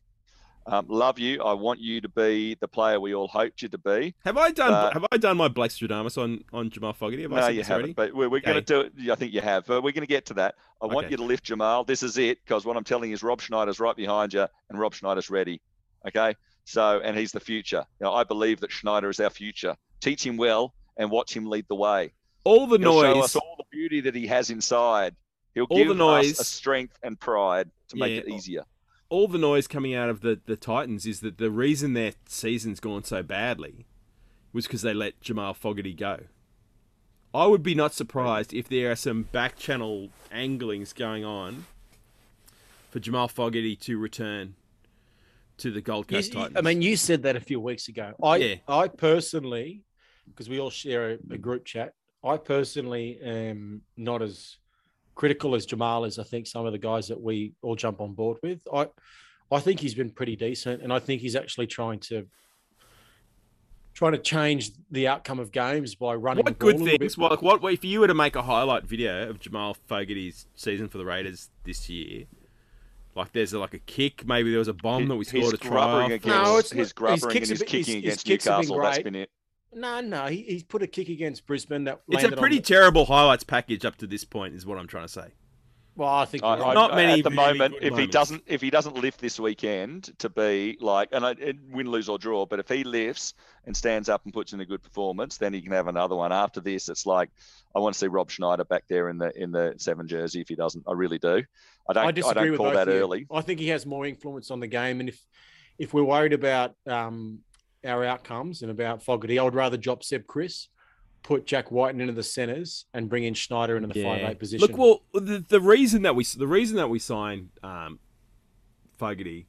Um, 0.68 0.86
love 0.88 1.18
you. 1.20 1.40
I 1.42 1.52
want 1.52 1.78
you 1.80 2.00
to 2.00 2.08
be 2.08 2.56
the 2.60 2.66
player 2.66 2.98
we 2.98 3.14
all 3.14 3.28
hoped 3.28 3.62
you 3.62 3.68
to 3.68 3.78
be. 3.78 4.14
Have 4.24 4.36
I 4.36 4.50
done? 4.50 4.72
Uh, 4.72 4.90
have 4.90 5.06
I 5.12 5.16
done 5.16 5.36
my 5.36 5.46
Blake 5.48 5.70
Stradamus 5.70 6.18
on 6.20 6.42
on 6.52 6.70
Jamal 6.70 6.92
Fogarty? 6.92 7.22
Have 7.22 7.32
I 7.32 7.36
no, 7.36 7.42
said 7.46 7.54
you 7.54 7.62
haven't. 7.62 7.72
already? 7.76 7.92
But 7.92 8.14
we're, 8.14 8.28
we're 8.28 8.40
going 8.40 8.56
to 8.56 8.60
do 8.62 8.80
it. 8.80 9.10
I 9.10 9.14
think 9.14 9.32
you 9.32 9.40
have. 9.40 9.66
But 9.66 9.82
we're 9.84 9.92
going 9.92 10.02
to 10.02 10.06
get 10.08 10.26
to 10.26 10.34
that. 10.34 10.56
I 10.82 10.86
want 10.86 11.10
you 11.10 11.16
to 11.18 11.22
lift 11.22 11.44
Jamal. 11.44 11.84
This 11.84 12.02
is 12.02 12.18
it 12.18 12.38
because 12.44 12.64
what 12.64 12.76
I'm 12.76 12.82
telling 12.84 13.10
you 13.10 13.14
is 13.14 13.22
Rob 13.22 13.40
Schneider's 13.40 13.78
right 13.78 13.94
behind 13.96 14.34
you, 14.34 14.46
and 14.68 14.78
Rob 14.78 14.92
Schneider's 14.94 15.30
ready. 15.30 15.60
Okay. 16.08 16.34
So, 16.64 17.00
and 17.00 17.16
he's 17.16 17.30
the 17.30 17.38
future. 17.38 17.84
You 18.00 18.06
know, 18.06 18.12
I 18.12 18.24
believe 18.24 18.58
that 18.60 18.72
Schneider 18.72 19.08
is 19.08 19.20
our 19.20 19.30
future. 19.30 19.76
Teach 20.00 20.26
him 20.26 20.36
well 20.36 20.74
and 20.96 21.12
watch 21.12 21.32
him 21.36 21.46
lead 21.46 21.66
the 21.68 21.76
way. 21.76 22.12
All 22.42 22.66
the 22.66 22.76
He'll 22.78 23.02
noise. 23.02 23.22
us 23.24 23.36
all 23.36 23.54
the 23.56 23.64
beauty 23.70 24.00
that 24.00 24.16
he 24.16 24.26
has 24.26 24.50
inside. 24.50 25.14
He'll 25.54 25.66
All 25.70 25.76
give 25.76 25.88
the 25.88 25.94
noise- 25.94 26.32
us 26.32 26.40
a 26.40 26.44
strength 26.44 26.98
and 27.04 27.18
pride 27.20 27.70
to 27.90 27.96
make 27.96 28.12
Yeah. 28.12 28.20
it 28.22 28.28
easier. 28.34 28.64
All 29.08 29.28
the 29.28 29.38
noise 29.38 29.66
coming 29.66 29.94
out 29.94 30.08
of 30.08 30.20
the, 30.20 30.40
the 30.46 30.56
Titans 30.56 31.06
is 31.06 31.20
that 31.20 31.38
the 31.38 31.50
reason 31.50 31.92
their 31.92 32.12
season's 32.26 32.80
gone 32.80 33.04
so 33.04 33.22
badly 33.22 33.86
was 34.52 34.66
because 34.66 34.82
they 34.82 34.94
let 34.94 35.20
Jamal 35.20 35.54
Fogarty 35.54 35.94
go. 35.94 36.20
I 37.34 37.46
would 37.46 37.62
be 37.62 37.74
not 37.74 37.92
surprised 37.92 38.54
if 38.54 38.68
there 38.68 38.90
are 38.90 38.96
some 38.96 39.24
back 39.24 39.56
channel 39.56 40.08
anglings 40.32 40.92
going 40.92 41.24
on 41.24 41.66
for 42.90 42.98
Jamal 42.98 43.28
Fogarty 43.28 43.76
to 43.76 43.98
return 43.98 44.54
to 45.58 45.70
the 45.70 45.80
Gold 45.80 46.08
Coast 46.08 46.32
you- 46.32 46.40
Titans. 46.40 46.56
I 46.56 46.60
mean, 46.62 46.82
you 46.82 46.96
said 46.96 47.22
that 47.24 47.36
a 47.36 47.40
few 47.40 47.60
weeks 47.60 47.88
ago. 47.88 48.14
I, 48.22 48.36
Yeah. 48.36 48.54
I 48.68 48.88
personally, 48.88 49.84
because 50.28 50.48
we 50.48 50.58
all 50.58 50.70
share 50.70 51.12
a, 51.12 51.18
a 51.30 51.38
group 51.38 51.64
chat, 51.64 51.92
I 52.24 52.38
personally 52.38 53.18
am 53.22 53.82
not 53.96 54.22
as 54.22 54.56
critical 55.16 55.56
as 55.56 55.66
Jamal 55.66 56.04
is. 56.04 56.20
I 56.20 56.22
think 56.22 56.46
some 56.46 56.64
of 56.64 56.70
the 56.72 56.78
guys 56.78 57.08
that 57.08 57.20
we 57.20 57.52
all 57.62 57.74
jump 57.74 58.00
on 58.00 58.12
board 58.12 58.36
with. 58.44 58.60
I, 58.72 58.86
I 59.50 59.58
think 59.58 59.80
he's 59.80 59.94
been 59.94 60.10
pretty 60.10 60.36
decent, 60.36 60.82
and 60.82 60.92
I 60.92 61.00
think 61.00 61.20
he's 61.22 61.34
actually 61.34 61.66
trying 61.66 61.98
to 62.00 62.26
trying 63.94 64.12
to 64.12 64.18
change 64.18 64.72
the 64.90 65.08
outcome 65.08 65.38
of 65.38 65.50
games 65.50 65.94
by 65.94 66.14
running. 66.14 66.44
the 66.44 66.50
what 66.52 66.58
ball 66.58 66.70
good 66.72 66.82
a 66.82 66.84
things? 66.98 67.16
bit. 67.16 67.42
What, 67.42 67.62
what 67.62 67.72
if 67.72 67.82
you 67.84 68.00
were 68.00 68.06
to 68.08 68.14
make 68.14 68.36
a 68.36 68.42
highlight 68.42 68.84
video 68.84 69.28
of 69.28 69.40
Jamal 69.40 69.74
Fogarty's 69.88 70.46
season 70.54 70.88
for 70.88 70.98
the 70.98 71.04
Raiders 71.04 71.50
this 71.64 71.88
year? 71.88 72.26
Like 73.14 73.32
there's 73.32 73.54
a, 73.54 73.58
like 73.58 73.72
a 73.72 73.78
kick, 73.78 74.26
maybe 74.26 74.50
there 74.50 74.58
was 74.58 74.68
a 74.68 74.74
bomb 74.74 75.08
that 75.08 75.16
we 75.16 75.24
His 75.24 75.28
scored 75.28 75.54
a 75.54 75.56
try 75.56 75.70
grubbering 75.70 76.04
off. 76.04 76.10
against 76.10 76.26
No, 76.26 76.56
it's 76.58 76.70
his 76.70 76.76
not- 76.76 76.78
his 76.82 76.92
grubbering 76.92 77.22
and 77.22 77.32
kicks 77.32 77.48
his 77.48 77.58
have 77.60 77.68
kicking 77.68 77.94
his 77.94 78.02
against 78.04 78.26
kicks 78.26 78.44
have 78.44 78.60
been 78.60 78.68
Newcastle. 78.68 78.82
That's 78.82 78.96
great. 78.98 79.04
been 79.04 79.14
it. 79.14 79.30
No, 79.72 80.00
no, 80.00 80.26
he, 80.26 80.42
he's 80.42 80.62
put 80.62 80.82
a 80.82 80.86
kick 80.86 81.08
against 81.08 81.46
Brisbane 81.46 81.84
that 81.84 82.00
It's 82.08 82.24
a 82.24 82.32
pretty 82.32 82.58
on, 82.58 82.62
terrible 82.62 83.04
highlights 83.04 83.44
package 83.44 83.84
up 83.84 83.96
to 83.96 84.06
this 84.06 84.24
point, 84.24 84.54
is 84.54 84.64
what 84.64 84.78
I'm 84.78 84.86
trying 84.86 85.04
to 85.04 85.12
say. 85.12 85.32
Well, 85.96 86.10
I 86.10 86.26
think 86.26 86.44
I, 86.44 86.56
you're 86.56 86.66
I. 86.66 86.74
Not 86.74 86.94
many 86.94 87.20
at 87.20 87.24
the 87.24 87.30
really 87.30 87.58
moment. 87.58 87.74
good 87.80 87.92
If 87.92 87.98
he 87.98 88.06
doesn't, 88.06 88.42
if 88.46 88.60
he 88.60 88.68
doesn't 88.68 88.96
lift 88.96 89.18
this 89.18 89.40
weekend 89.40 90.10
to 90.18 90.28
be 90.28 90.76
like, 90.78 91.08
and 91.12 91.24
I, 91.24 91.30
it, 91.30 91.56
win, 91.70 91.90
lose 91.90 92.08
or 92.10 92.18
draw, 92.18 92.44
but 92.44 92.58
if 92.58 92.68
he 92.68 92.84
lifts 92.84 93.32
and 93.64 93.74
stands 93.74 94.10
up 94.10 94.22
and 94.24 94.32
puts 94.32 94.52
in 94.52 94.60
a 94.60 94.66
good 94.66 94.82
performance, 94.82 95.38
then 95.38 95.54
he 95.54 95.62
can 95.62 95.72
have 95.72 95.88
another 95.88 96.14
one. 96.14 96.32
After 96.32 96.60
this, 96.60 96.90
it's 96.90 97.06
like 97.06 97.30
I 97.74 97.78
want 97.78 97.94
to 97.94 97.98
see 97.98 98.08
Rob 98.08 98.30
Schneider 98.30 98.64
back 98.64 98.84
there 98.88 99.08
in 99.08 99.16
the 99.16 99.32
in 99.40 99.52
the 99.52 99.74
seven 99.78 100.06
jersey. 100.06 100.42
If 100.42 100.48
he 100.48 100.54
doesn't, 100.54 100.84
I 100.86 100.92
really 100.92 101.18
do. 101.18 101.42
I 101.88 101.92
don't. 101.94 102.04
I 102.04 102.28
I, 102.28 102.34
don't 102.34 102.50
with 102.50 102.58
call 102.58 102.66
both 102.66 102.74
that 102.74 102.88
early. 102.88 103.26
I 103.32 103.40
think 103.40 103.60
he 103.60 103.68
has 103.68 103.86
more 103.86 104.04
influence 104.04 104.50
on 104.50 104.60
the 104.60 104.66
game, 104.66 105.00
and 105.00 105.08
if 105.08 105.18
if 105.78 105.94
we're 105.94 106.04
worried 106.04 106.34
about 106.34 106.74
um, 106.86 107.40
our 107.84 108.04
outcomes 108.04 108.62
and 108.62 108.70
about 108.70 109.02
Fogarty, 109.02 109.38
I 109.38 109.42
would 109.42 109.54
rather 109.54 109.76
drop 109.76 110.02
Seb 110.02 110.26
Kris, 110.26 110.68
put 111.22 111.46
Jack 111.46 111.70
Wighton 111.70 112.00
into 112.00 112.12
the 112.12 112.22
centres, 112.22 112.86
and 112.94 113.08
bring 113.08 113.24
in 113.24 113.34
Schneider 113.34 113.76
into 113.76 113.88
the 113.88 114.02
five 114.02 114.22
eight 114.22 114.38
position. 114.38 114.66
Look, 114.66 114.78
well, 114.78 115.02
the, 115.12 115.44
the 115.46 115.60
reason 115.60 116.02
that 116.02 116.14
we 116.14 116.24
the 116.24 116.46
reason 116.46 116.76
that 116.76 116.88
we 116.88 116.98
signed 116.98 117.50
um, 117.62 117.98
Fogarty 118.96 119.46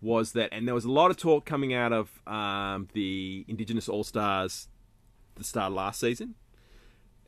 was 0.00 0.32
that, 0.32 0.50
and 0.52 0.66
there 0.66 0.74
was 0.74 0.84
a 0.84 0.90
lot 0.90 1.10
of 1.10 1.16
talk 1.16 1.44
coming 1.44 1.74
out 1.74 1.92
of 1.92 2.20
um, 2.26 2.88
the 2.92 3.44
Indigenous 3.48 3.88
All 3.88 4.04
Stars, 4.04 4.68
the 5.36 5.44
start 5.44 5.68
of 5.68 5.74
last 5.74 6.00
season. 6.00 6.34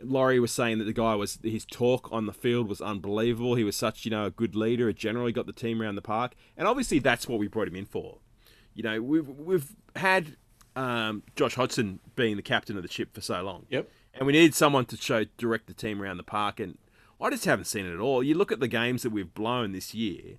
Laurie 0.00 0.38
was 0.38 0.52
saying 0.52 0.78
that 0.78 0.84
the 0.84 0.92
guy 0.92 1.14
was 1.14 1.38
his 1.42 1.64
talk 1.64 2.08
on 2.12 2.26
the 2.26 2.32
field 2.32 2.68
was 2.68 2.80
unbelievable. 2.80 3.56
He 3.56 3.64
was 3.64 3.76
such 3.76 4.04
you 4.04 4.10
know 4.10 4.26
a 4.26 4.30
good 4.30 4.54
leader. 4.54 4.88
It 4.88 4.96
generally 4.96 5.32
got 5.32 5.46
the 5.46 5.52
team 5.52 5.82
around 5.82 5.96
the 5.96 6.02
park, 6.02 6.34
and 6.56 6.68
obviously 6.68 6.98
that's 6.98 7.26
what 7.26 7.38
we 7.38 7.48
brought 7.48 7.68
him 7.68 7.76
in 7.76 7.86
for. 7.86 8.18
You 8.78 8.84
know, 8.84 9.02
we've 9.02 9.28
we've 9.28 9.72
had 9.96 10.36
um, 10.76 11.24
Josh 11.34 11.56
Hodgson 11.56 11.98
being 12.14 12.36
the 12.36 12.42
captain 12.42 12.76
of 12.76 12.84
the 12.84 12.88
ship 12.88 13.12
for 13.12 13.20
so 13.20 13.42
long. 13.42 13.66
Yep. 13.70 13.90
And 14.14 14.24
we 14.24 14.32
needed 14.32 14.54
someone 14.54 14.84
to 14.84 14.96
show 14.96 15.24
direct 15.36 15.66
the 15.66 15.74
team 15.74 16.00
around 16.00 16.18
the 16.18 16.22
park, 16.22 16.60
and 16.60 16.78
I 17.20 17.28
just 17.30 17.44
haven't 17.44 17.64
seen 17.64 17.86
it 17.86 17.92
at 17.92 17.98
all. 17.98 18.22
You 18.22 18.36
look 18.36 18.52
at 18.52 18.60
the 18.60 18.68
games 18.68 19.02
that 19.02 19.10
we've 19.10 19.34
blown 19.34 19.72
this 19.72 19.94
year; 19.94 20.38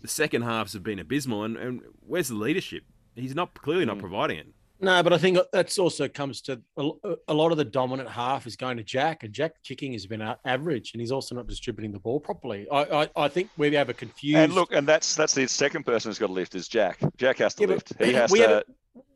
the 0.00 0.08
second 0.08 0.42
halves 0.42 0.72
have 0.72 0.82
been 0.82 0.98
abysmal, 0.98 1.44
and, 1.44 1.58
and 1.58 1.82
where's 2.00 2.28
the 2.28 2.36
leadership? 2.36 2.84
He's 3.14 3.34
not 3.34 3.52
clearly 3.52 3.84
not 3.84 3.98
providing 3.98 4.38
it. 4.38 4.46
No, 4.80 5.02
but 5.02 5.12
I 5.12 5.18
think 5.18 5.38
that's 5.52 5.76
also 5.78 6.06
comes 6.06 6.40
to 6.42 6.60
a, 6.76 6.90
a 7.26 7.34
lot 7.34 7.50
of 7.50 7.58
the 7.58 7.64
dominant 7.64 8.08
half 8.08 8.46
is 8.46 8.54
going 8.54 8.76
to 8.76 8.84
Jack, 8.84 9.24
and 9.24 9.32
Jack 9.32 9.54
kicking 9.64 9.92
has 9.92 10.06
been 10.06 10.22
average, 10.44 10.92
and 10.94 11.00
he's 11.00 11.10
also 11.10 11.34
not 11.34 11.48
distributing 11.48 11.90
the 11.90 11.98
ball 11.98 12.20
properly. 12.20 12.66
I 12.70 13.02
I, 13.02 13.08
I 13.16 13.28
think 13.28 13.50
we 13.56 13.74
have 13.74 13.88
a 13.88 13.94
confused. 13.94 14.38
And 14.38 14.52
look, 14.52 14.72
and 14.72 14.86
that's 14.86 15.16
that's 15.16 15.34
the 15.34 15.48
second 15.48 15.84
person 15.84 16.10
who's 16.10 16.18
got 16.18 16.28
to 16.28 16.32
lift 16.32 16.54
is 16.54 16.68
Jack. 16.68 17.00
Jack 17.16 17.38
has 17.38 17.54
to 17.54 17.62
Yeah, 17.64 17.68
lift. 17.68 17.92
He 17.98 18.12
has 18.12 18.30
we 18.30 18.38
to. 18.38 18.48
Have 18.48 18.56
a, 18.58 18.64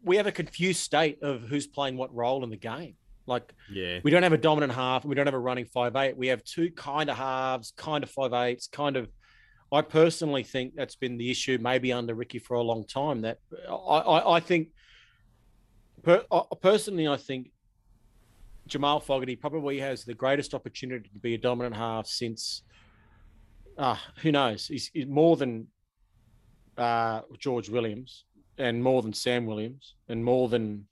we 0.04 0.16
have 0.16 0.26
a 0.26 0.32
confused 0.32 0.80
state 0.80 1.22
of 1.22 1.42
who's 1.42 1.68
playing 1.68 1.96
what 1.96 2.12
role 2.12 2.42
in 2.42 2.50
the 2.50 2.56
game. 2.56 2.96
Like 3.26 3.54
Yeah. 3.72 4.00
we 4.02 4.10
don't 4.10 4.24
have 4.24 4.32
a 4.32 4.38
dominant 4.38 4.72
half, 4.72 5.04
and 5.04 5.10
we 5.10 5.14
don't 5.14 5.26
have 5.26 5.34
a 5.34 5.38
running 5.38 5.66
five 5.66 5.94
eight. 5.94 6.16
We 6.16 6.26
have 6.26 6.42
two 6.42 6.72
kind 6.72 7.08
of 7.08 7.16
halves, 7.16 7.72
kind 7.76 8.02
of 8.02 8.10
five 8.10 8.32
eights, 8.32 8.66
kind 8.66 8.96
of. 8.96 9.08
I 9.70 9.80
personally 9.80 10.42
think 10.42 10.74
that's 10.74 10.96
been 10.96 11.16
the 11.18 11.30
issue, 11.30 11.56
maybe 11.60 11.92
under 11.92 12.14
Ricky 12.16 12.40
for 12.40 12.54
a 12.54 12.62
long 12.62 12.84
time. 12.84 13.20
That 13.20 13.38
I 13.68 13.72
I, 13.72 14.36
I 14.36 14.40
think. 14.40 14.70
Per, 16.02 16.24
uh, 16.30 16.42
personally, 16.60 17.06
I 17.06 17.16
think 17.16 17.50
Jamal 18.66 19.00
Fogarty 19.00 19.36
probably 19.36 19.78
has 19.80 20.04
the 20.04 20.14
greatest 20.14 20.54
opportunity 20.54 21.08
to 21.12 21.18
be 21.18 21.34
a 21.34 21.38
dominant 21.38 21.76
half 21.76 22.06
since. 22.06 22.62
Uh, 23.78 23.96
who 24.20 24.32
knows? 24.32 24.66
He's, 24.66 24.90
he's 24.92 25.06
more 25.06 25.36
than 25.36 25.66
uh, 26.76 27.22
George 27.38 27.68
Williams 27.70 28.24
and 28.58 28.82
more 28.82 29.00
than 29.02 29.12
Sam 29.12 29.46
Williams 29.46 29.94
and 30.08 30.22
more 30.22 30.48
than, 30.48 30.86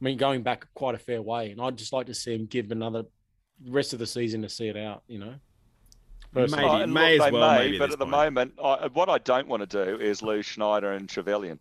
I 0.00 0.04
mean, 0.04 0.16
going 0.18 0.42
back 0.42 0.66
quite 0.74 0.94
a 0.94 0.98
fair 0.98 1.22
way. 1.22 1.50
And 1.52 1.60
I'd 1.60 1.76
just 1.78 1.92
like 1.92 2.06
to 2.06 2.14
see 2.14 2.34
him 2.34 2.46
give 2.46 2.70
another 2.72 3.04
rest 3.68 3.92
of 3.92 3.98
the 4.00 4.06
season 4.06 4.42
to 4.42 4.48
see 4.48 4.68
it 4.68 4.76
out, 4.76 5.02
you 5.06 5.18
know? 5.20 5.34
Personally. 6.34 6.64
Maybe- 6.64 6.82
Oh, 6.82 6.86
may 6.86 7.12
look, 7.18 7.20
as 7.26 7.32
they 7.32 7.38
well, 7.38 7.50
may, 7.52 7.58
maybe 7.58 7.76
at 7.76 7.78
but 7.78 7.86
this 7.86 7.92
at 7.94 7.98
the 8.00 8.06
moment, 8.06 8.52
I, 8.62 8.86
what 8.88 9.08
I 9.08 9.18
don't 9.18 9.46
want 9.48 9.68
to 9.68 9.84
do 9.84 10.00
is 10.00 10.22
lose 10.22 10.44
Schneider 10.44 10.92
and 10.92 11.08
Trevelyan. 11.08 11.60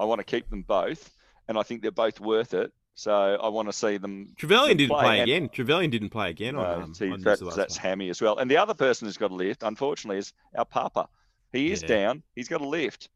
I 0.00 0.04
want 0.04 0.18
to 0.18 0.24
keep 0.24 0.50
them 0.50 0.62
both, 0.62 1.10
and 1.48 1.58
I 1.58 1.62
think 1.62 1.82
they're 1.82 1.90
both 1.90 2.20
worth 2.20 2.54
it. 2.54 2.72
So 2.94 3.10
I 3.12 3.48
want 3.48 3.68
to 3.68 3.72
see 3.72 3.96
them. 3.96 4.34
Trevelyan 4.36 4.76
didn't 4.76 4.90
play, 4.98 5.20
and- 5.20 5.30
again. 5.30 5.48
Trevelyan 5.48 5.90
didn't 5.90 6.10
play 6.10 6.28
again 6.30 6.56
on, 6.56 6.78
No, 6.78 6.84
um, 6.84 6.94
see, 6.94 7.10
on 7.10 7.20
that- 7.22 7.40
that's 7.40 7.76
one. 7.76 7.82
hammy 7.82 8.10
as 8.10 8.20
well. 8.20 8.36
And 8.38 8.50
the 8.50 8.58
other 8.58 8.74
person 8.74 9.06
who's 9.06 9.16
got 9.16 9.30
a 9.30 9.34
lift, 9.34 9.62
unfortunately, 9.62 10.18
is 10.18 10.32
our 10.56 10.66
Papa. 10.66 11.08
He 11.52 11.72
is 11.72 11.80
Yeah. 11.82 11.88
down. 11.88 12.22
He's 12.34 12.48
got 12.48 12.60
a 12.60 12.68
lift. 12.68 13.08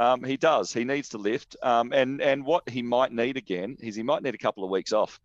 Um, 0.00 0.22
he 0.24 0.36
does. 0.36 0.72
He 0.72 0.84
needs 0.84 1.10
to 1.10 1.18
lift. 1.18 1.56
Um, 1.62 1.92
and 1.92 2.22
and 2.22 2.44
what 2.46 2.68
he 2.68 2.82
might 2.82 3.12
need 3.12 3.36
again 3.36 3.76
is 3.80 3.96
he 3.96 4.02
might 4.02 4.22
need 4.22 4.34
a 4.34 4.38
couple 4.38 4.64
of 4.64 4.70
weeks 4.70 4.92
off, 4.92 5.20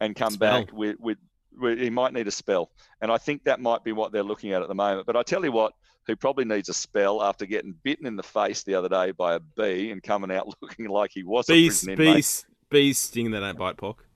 and 0.00 0.14
come 0.14 0.32
Spell. 0.32 0.64
back 0.64 0.72
with 0.72 0.98
with 1.00 1.18
he 1.60 1.90
might 1.90 2.12
need 2.12 2.26
a 2.26 2.30
spell. 2.30 2.70
And 3.00 3.10
I 3.10 3.18
think 3.18 3.44
that 3.44 3.60
might 3.60 3.84
be 3.84 3.92
what 3.92 4.12
they're 4.12 4.22
looking 4.22 4.52
at 4.52 4.62
at 4.62 4.68
the 4.68 4.74
moment. 4.74 5.06
But 5.06 5.16
I 5.16 5.22
tell 5.22 5.44
you 5.44 5.52
what, 5.52 5.72
who 6.06 6.14
probably 6.16 6.44
needs 6.44 6.68
a 6.68 6.74
spell 6.74 7.22
after 7.22 7.46
getting 7.46 7.74
bitten 7.82 8.06
in 8.06 8.16
the 8.16 8.22
face 8.22 8.62
the 8.62 8.74
other 8.74 8.88
day 8.88 9.10
by 9.12 9.34
a 9.34 9.40
bee 9.40 9.90
and 9.90 10.02
coming 10.02 10.30
out 10.30 10.48
looking 10.62 10.88
like 10.88 11.10
he 11.12 11.22
was 11.22 11.48
a 11.48 11.52
Bees, 11.52 11.84
prison 11.84 11.92
inmate. 12.00 12.14
bees, 12.16 12.46
bees 12.70 12.98
sting 12.98 13.30
that 13.32 13.40
don't 13.40 13.58
bite 13.58 13.76
pork. 13.76 14.06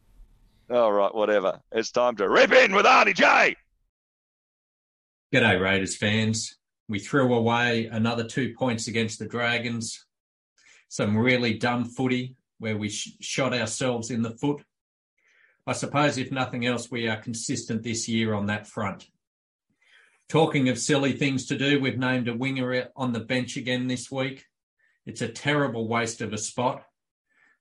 All 0.71 0.93
right, 0.93 1.13
whatever. 1.13 1.61
It's 1.73 1.91
time 1.91 2.15
to 2.17 2.29
rip 2.29 2.53
in 2.53 2.73
with 2.75 2.87
Arnie 2.87 3.15
J. 3.15 3.57
G'day, 5.35 5.61
Raiders 5.61 5.97
fans. 5.97 6.57
We 6.89 6.99
threw 6.99 7.35
away 7.35 7.87
another 7.87 8.25
two 8.25 8.55
points 8.57 8.89
against 8.89 9.19
the 9.19 9.27
Dragons. 9.27 10.05
Some 10.89 11.17
really 11.17 11.55
dumb 11.55 11.85
footy 11.85 12.37
where 12.59 12.77
we 12.77 12.89
sh- 12.89 13.17
shot 13.21 13.55
ourselves 13.55 14.11
in 14.11 14.23
the 14.23 14.33
foot. 14.33 14.63
I 15.67 15.73
suppose, 15.73 16.19
if 16.19 16.33
nothing 16.33 16.67
else, 16.67 16.91
we 16.91 17.09
are 17.09 17.17
consistent 17.17 17.83
this 17.83 18.09
year 18.09 18.35
on 18.35 18.47
that 18.47 18.67
front. 18.67 19.07
Talking 20.29 20.69
of 20.69 20.79
silly 20.79 21.13
things 21.13 21.47
to 21.47 21.59
do, 21.59 21.81
we've 21.81 21.99
named 21.99 22.29
a 22.29 22.37
winger 22.37 22.89
on 22.97 23.13
the 23.13 23.21
bench 23.21 23.57
again 23.57 23.87
this 23.87 24.11
week. 24.11 24.47
It's 25.05 25.23
a 25.23 25.29
terrible 25.29 25.89
waste 25.89 26.21
of 26.21 26.33
a 26.33 26.39
spot 26.39 26.85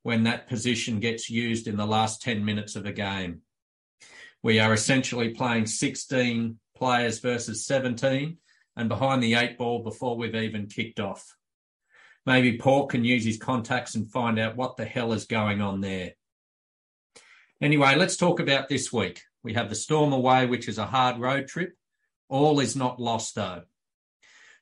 when 0.04 0.24
that 0.24 0.48
position 0.48 1.00
gets 1.00 1.30
used 1.30 1.68
in 1.68 1.78
the 1.78 1.88
last 1.88 2.22
10 2.22 2.46
minutes 2.46 2.76
of 2.76 2.86
a 2.86 2.92
game. 2.92 3.42
We 4.42 4.60
are 4.60 4.74
essentially 4.74 5.30
playing 5.30 5.66
16 5.66 6.60
players 6.76 7.20
versus 7.20 7.66
17 7.66 8.38
and 8.78 8.90
behind 8.90 9.22
the 9.22 9.34
eight 9.34 9.58
ball 9.58 9.84
before 9.84 10.16
we've 10.16 10.36
even 10.36 10.68
kicked 10.68 11.00
off. 11.00 11.36
Maybe 12.26 12.58
Paul 12.58 12.88
can 12.88 13.04
use 13.04 13.26
his 13.26 13.38
contacts 13.38 13.96
and 13.96 14.10
find 14.10 14.40
out 14.40 14.56
what 14.56 14.78
the 14.78 14.86
hell 14.86 15.12
is 15.12 15.26
going 15.26 15.62
on 15.62 15.82
there. 15.82 16.14
Anyway, 17.62 17.96
let's 17.96 18.16
talk 18.16 18.40
about 18.40 18.70
this 18.70 18.92
week. 18.92 19.22
We 19.44 19.54
have 19.54 19.70
the 19.70 19.76
Storm 19.76 20.14
away, 20.14 20.46
which 20.46 20.68
is 20.68 20.78
a 20.78 20.86
hard 20.86 21.20
road 21.20 21.48
trip. 21.48 21.74
All 22.30 22.60
is 22.60 22.76
not 22.76 23.02
lost 23.02 23.36
though. 23.36 23.64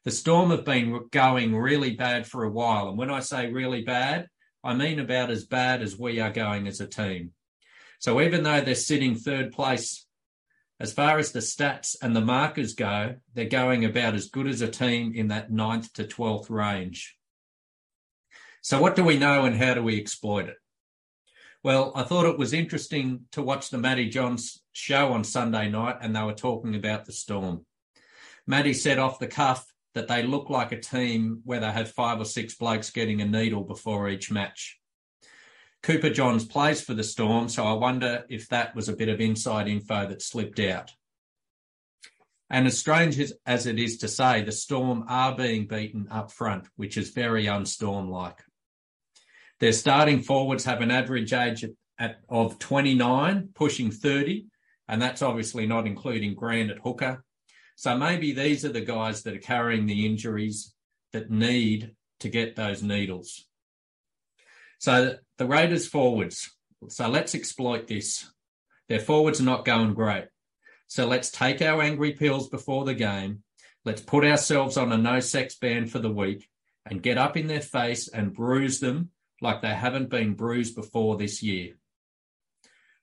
The 0.04 0.12
Storm 0.12 0.52
have 0.52 0.66
been 0.66 1.08
going 1.12 1.56
really 1.56 1.95
bad 1.95 2.26
for 2.26 2.43
a 2.43 2.50
while. 2.50 2.89
And 2.89 2.98
when 2.98 3.12
I 3.12 3.20
say 3.20 3.52
really 3.52 3.84
bad, 3.84 4.28
I 4.64 4.74
mean 4.74 5.00
about 5.00 5.30
as 5.30 5.45
bad 5.45 5.82
as 5.82 5.98
we 5.98 6.20
are 6.20 6.32
going 6.32 6.68
as 6.68 6.82
a 6.82 6.88
team. 6.88 7.34
So 8.00 8.22
even 8.22 8.43
though 8.43 8.62
they're 8.62 8.76
sitting 8.76 9.16
third 9.16 9.52
place 9.52 10.08
as 10.80 10.93
far 10.93 11.18
as 11.18 11.32
the 11.32 11.39
stats 11.39 11.95
and 12.02 12.16
the 12.16 12.22
markers 12.22 12.74
go, 12.76 13.16
they're 13.34 13.45
going 13.45 13.86
about 13.86 14.14
as 14.14 14.30
good 14.30 14.48
as 14.48 14.62
a 14.62 14.68
team 14.68 15.14
in 15.16 15.30
that 15.30 15.52
ninth 15.52 15.91
to 15.93 16.04
12th 16.04 16.50
range. 16.50 17.16
So, 18.62 18.82
what 18.82 18.95
do 18.95 19.04
we 19.04 19.18
know 19.18 19.45
and 19.45 19.56
how 19.56 19.74
do 19.74 19.82
we 19.82 20.00
exploit 20.00 20.50
it? 20.50 20.58
Well, 21.64 21.91
I 21.95 22.03
thought 22.03 22.28
it 22.28 22.38
was 22.38 22.53
interesting 22.53 23.26
to 23.32 23.41
watch 23.41 23.70
the 23.70 23.78
Matty 23.78 24.10
Johns 24.10 24.62
show 24.74 25.12
on 25.12 25.24
Sunday 25.24 25.70
night, 25.70 25.97
and 26.01 26.16
they 26.16 26.22
were 26.22 26.34
talking 26.34 26.76
about 26.76 27.05
the 27.05 27.12
Storm. 27.12 27.66
Matty 28.45 28.74
said 28.74 28.99
off 28.99 29.20
the 29.20 29.28
cuff 29.28 29.66
that 29.93 30.08
they 30.08 30.24
look 30.24 30.49
like 30.49 30.72
a 30.72 30.80
team 30.80 31.41
where 31.43 31.60
they 31.60 31.72
have 31.72 31.91
five 31.91 32.22
or 32.22 32.26
six 32.26 32.55
blokes 32.55 32.91
getting 32.91 33.22
a 33.22 33.26
needle 33.26 33.64
before 33.64 34.08
each 34.08 34.32
match. 34.32 34.80
Cooper 35.84 36.10
Johns 36.10 36.45
plays 36.45 36.82
for 36.82 36.93
the 36.93 37.03
Storm, 37.03 37.49
so 37.49 37.66
I 37.66 37.74
wonder 37.74 38.26
if 38.30 38.49
that 38.49 38.76
was 38.76 38.89
a 38.89 38.95
bit 38.95 39.10
of 39.10 39.20
inside 39.20 39.68
info 39.68 40.08
that 40.08 40.22
slipped 40.22 40.60
out. 40.60 40.91
And 42.49 42.68
as 42.68 42.78
strange 42.78 43.20
as 43.45 43.66
it 43.66 43.78
is 43.78 43.97
to 43.97 44.08
say, 44.08 44.41
the 44.41 44.51
Storm 44.51 45.05
are 45.10 45.36
being 45.36 45.68
beaten 45.68 46.08
up 46.10 46.32
front, 46.32 46.66
which 46.76 46.95
is 46.95 47.10
very 47.10 47.47
unstorm 47.47 48.10
like. 48.10 48.39
Their 49.60 49.74
starting 49.74 50.22
forwards 50.22 50.66
have 50.66 50.82
an 50.82 50.91
average 50.91 51.34
age 51.34 51.64
at, 51.64 51.72
at, 51.97 52.18
of 52.30 52.60
29, 52.60 53.49
pushing 53.55 53.91
30, 53.91 54.45
and 54.88 55.01
that's 55.01 55.22
obviously 55.22 55.66
not 55.66 55.88
including 55.88 56.36
Grant 56.36 56.72
at 56.72 56.80
hooker. 56.80 57.24
So 57.76 57.97
maybe 57.97 58.34
these 58.34 58.66
are 58.66 58.72
the 58.72 58.82
guys 58.82 59.24
that 59.24 59.36
are 59.36 59.39
carrying 59.39 59.86
the 59.86 60.05
injuries 60.05 60.74
that 61.14 61.32
need 61.32 61.95
to 62.20 62.30
get 62.30 62.55
those 62.55 62.84
needles. 62.84 63.45
So 64.80 65.16
the 65.38 65.45
Raiders 65.45 65.88
forwards. 65.88 66.51
So 66.89 67.08
let's 67.08 67.36
exploit 67.36 67.88
this. 67.88 68.30
Their 68.89 68.99
forwards 68.99 69.41
are 69.41 69.45
not 69.45 69.66
going 69.66 69.93
great. 69.93 70.26
So 70.88 71.05
let's 71.05 71.32
take 71.32 71.62
our 71.62 71.82
angry 71.82 72.14
pills 72.14 72.47
before 72.49 72.86
the 72.86 72.93
game. 72.93 73.43
Let's 73.84 74.01
put 74.01 74.26
ourselves 74.26 74.78
on 74.78 74.91
a 74.91 74.97
no 74.97 75.20
sex 75.20 75.55
ban 75.55 75.88
for 75.88 75.99
the 75.99 76.12
week 76.12 76.47
and 76.86 77.01
get 77.01 77.18
up 77.18 77.36
in 77.36 77.47
their 77.47 77.62
face 77.62 78.08
and 78.08 78.34
bruise 78.34 78.80
them 78.80 79.10
like 79.42 79.62
they 79.62 79.74
haven't 79.74 80.10
been 80.10 80.34
bruised 80.34 80.76
before 80.76 81.18
this 81.18 81.44
year. 81.44 81.78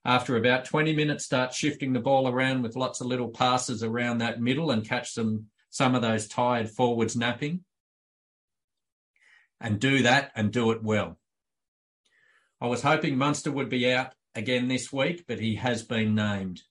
After 0.03 0.37
about 0.37 0.65
20 0.65 0.95
minutes, 0.95 1.25
start 1.25 1.53
shifting 1.53 1.93
the 1.93 1.99
ball 1.99 2.27
around 2.27 2.61
with 2.61 2.75
lots 2.75 3.01
of 3.01 3.07
little 3.07 3.29
passes 3.29 3.83
around 3.83 4.19
that 4.19 4.39
middle 4.39 4.69
and 4.69 4.87
catch 4.87 5.11
some, 5.11 5.47
some 5.71 5.95
of 5.95 6.03
those 6.03 6.27
tired 6.27 6.69
forwards 6.69 7.15
napping. 7.15 7.63
And 9.59 9.79
do 9.79 10.03
that 10.03 10.31
and 10.35 10.51
do 10.51 10.71
it 10.71 10.83
well. 10.83 11.17
I 12.61 12.67
was 12.67 12.83
hoping 12.83 13.17
Munster 13.17 13.51
would 13.51 13.69
be 13.69 13.91
out 13.91 14.13
again 14.35 14.67
this 14.67 14.93
week, 14.93 15.25
but 15.27 15.39
he 15.39 15.55
has 15.55 15.81
been 15.81 16.13
named. 16.13 16.61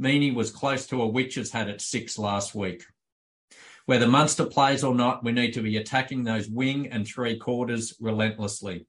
Meaney 0.00 0.32
was 0.32 0.52
close 0.52 0.86
to 0.86 1.02
a 1.02 1.08
witch's 1.08 1.50
hat 1.50 1.68
at 1.68 1.80
six 1.80 2.16
last 2.16 2.54
week. 2.54 2.84
Whether 3.86 4.06
Munster 4.06 4.44
plays 4.44 4.84
or 4.84 4.94
not, 4.94 5.24
we 5.24 5.32
need 5.32 5.54
to 5.54 5.62
be 5.62 5.78
attacking 5.78 6.22
those 6.22 6.48
wing 6.48 6.88
and 6.92 7.06
three 7.06 7.38
quarters 7.38 7.94
relentlessly. 8.00 8.86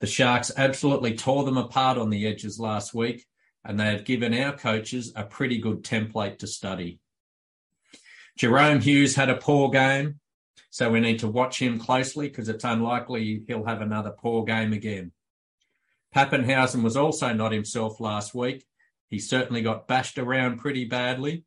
The 0.00 0.06
Sharks 0.06 0.50
absolutely 0.56 1.14
tore 1.14 1.44
them 1.44 1.58
apart 1.58 1.98
on 1.98 2.08
the 2.08 2.26
edges 2.26 2.58
last 2.58 2.94
week, 2.94 3.26
and 3.64 3.78
they 3.78 3.86
have 3.86 4.04
given 4.04 4.32
our 4.34 4.56
coaches 4.56 5.12
a 5.14 5.24
pretty 5.24 5.58
good 5.58 5.84
template 5.84 6.38
to 6.38 6.46
study. 6.46 7.00
Jahrome 8.38 8.82
Hughes 8.82 9.14
had 9.14 9.28
a 9.28 9.36
poor 9.36 9.68
game, 9.68 10.18
so 10.70 10.90
we 10.90 11.00
need 11.00 11.18
to 11.18 11.28
watch 11.28 11.60
him 11.60 11.78
closely 11.78 12.28
because 12.28 12.48
it's 12.48 12.64
unlikely 12.64 13.44
he'll 13.46 13.66
have 13.66 13.82
another 13.82 14.10
poor 14.10 14.44
game 14.44 14.72
again. 14.72 15.12
Papenhuyzen 16.14 16.82
was 16.82 16.96
also 16.96 17.34
not 17.34 17.52
himself 17.52 18.00
last 18.00 18.34
week. 18.34 18.64
He 19.08 19.18
certainly 19.18 19.60
got 19.60 19.86
bashed 19.86 20.16
around 20.16 20.58
pretty 20.58 20.86
badly, 20.86 21.44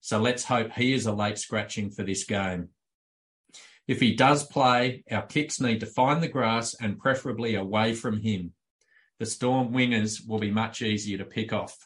so 0.00 0.18
let's 0.18 0.44
hope 0.44 0.72
he 0.72 0.92
is 0.92 1.06
a 1.06 1.12
late 1.12 1.38
scratching 1.38 1.90
for 1.90 2.02
this 2.02 2.24
game. 2.24 2.70
If 3.92 4.00
he 4.00 4.14
does 4.14 4.46
play, 4.46 5.04
our 5.10 5.26
kicks 5.26 5.60
need 5.60 5.80
to 5.80 5.86
find 5.86 6.22
the 6.22 6.28
grass 6.28 6.74
and 6.80 6.98
preferably 6.98 7.56
away 7.56 7.92
from 7.92 8.22
him. 8.22 8.52
The 9.18 9.26
Storm 9.26 9.74
wingers 9.74 10.26
will 10.26 10.38
be 10.38 10.50
much 10.50 10.80
easier 10.80 11.18
to 11.18 11.26
pick 11.26 11.52
off. 11.52 11.76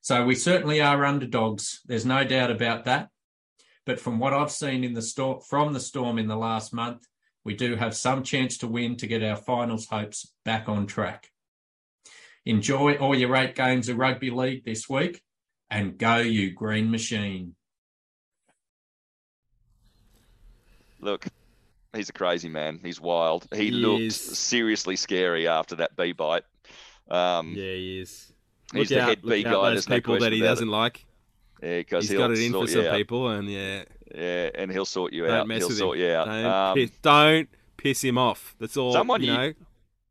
So 0.00 0.24
we 0.24 0.34
certainly 0.34 0.80
are 0.80 1.04
underdogs. 1.04 1.82
There's 1.86 2.04
no 2.04 2.24
doubt 2.24 2.50
about 2.50 2.84
that. 2.86 3.10
But 3.84 4.00
from 4.00 4.18
what 4.18 4.32
I've 4.32 4.50
seen 4.50 4.82
in 4.82 4.92
the 4.92 5.02
storm, 5.02 5.38
from 5.48 5.72
the 5.72 5.78
Storm 5.78 6.18
in 6.18 6.26
the 6.26 6.34
last 6.34 6.74
month, 6.74 7.06
we 7.44 7.54
do 7.54 7.76
have 7.76 7.94
some 7.94 8.24
chance 8.24 8.58
to 8.58 8.66
win 8.66 8.96
to 8.96 9.06
get 9.06 9.22
our 9.22 9.36
finals 9.36 9.86
hopes 9.86 10.32
back 10.44 10.68
on 10.68 10.88
track. 10.88 11.30
Enjoy 12.44 12.96
all 12.96 13.14
your 13.14 13.36
eight 13.36 13.54
games 13.54 13.88
of 13.88 13.98
rugby 13.98 14.30
league 14.30 14.64
this 14.64 14.88
week 14.88 15.22
and 15.70 15.96
go, 15.96 16.16
you 16.16 16.50
green 16.50 16.90
machine. 16.90 17.54
Look, 21.06 21.26
he's 21.94 22.08
a 22.08 22.12
crazy 22.12 22.48
man. 22.48 22.80
He's 22.82 23.00
wild. 23.00 23.46
He, 23.54 23.66
He 23.66 23.70
looked 23.70 24.02
is. 24.02 24.16
seriously 24.20 24.96
scary 24.96 25.46
after 25.48 25.76
that 25.76 25.96
bee 25.96 26.12
bite. 26.12 26.42
Um, 27.08 27.54
Yeah, 27.56 27.62
he 27.72 28.00
is. 28.00 28.32
He's 28.72 28.80
Look 28.80 28.88
the 28.88 29.00
out, 29.02 29.08
head 29.08 29.22
bee 29.22 29.42
guy. 29.44 29.50
those 29.52 29.72
There's 29.72 29.88
no 29.88 29.96
people 29.96 30.18
that 30.18 30.32
he 30.32 30.40
doesn't 30.40 30.68
it. 30.68 30.72
like. 30.72 31.04
Yeah, 31.62 31.78
because 31.78 32.08
he'll 32.08 32.18
got 32.18 32.32
it 32.32 32.40
in 32.40 32.52
for 32.52 32.66
some 32.66 32.84
out. 32.86 32.96
people, 32.96 33.28
and 33.30 33.48
yeah, 33.48 33.84
Yeah, 34.14 34.50
and 34.56 34.70
he'll 34.70 34.84
sort 34.84 35.12
you 35.12 35.22
don't 35.26 35.30
out. 35.32 35.46
mess 35.48 35.58
He'll 35.58 35.68
with 35.68 35.78
sort 35.78 35.98
him. 35.98 36.04
you 36.04 36.12
out. 36.12 36.26
Don't, 36.26 36.44
Um, 36.44 36.74
piss, 36.74 36.90
don't 37.02 37.48
piss 37.76 38.02
him 38.04 38.18
off. 38.18 38.54
That's 38.58 38.76
all. 38.76 38.92
Someone 38.92 39.22
you 39.22 39.30
you- 39.32 39.38
know. 39.38 39.52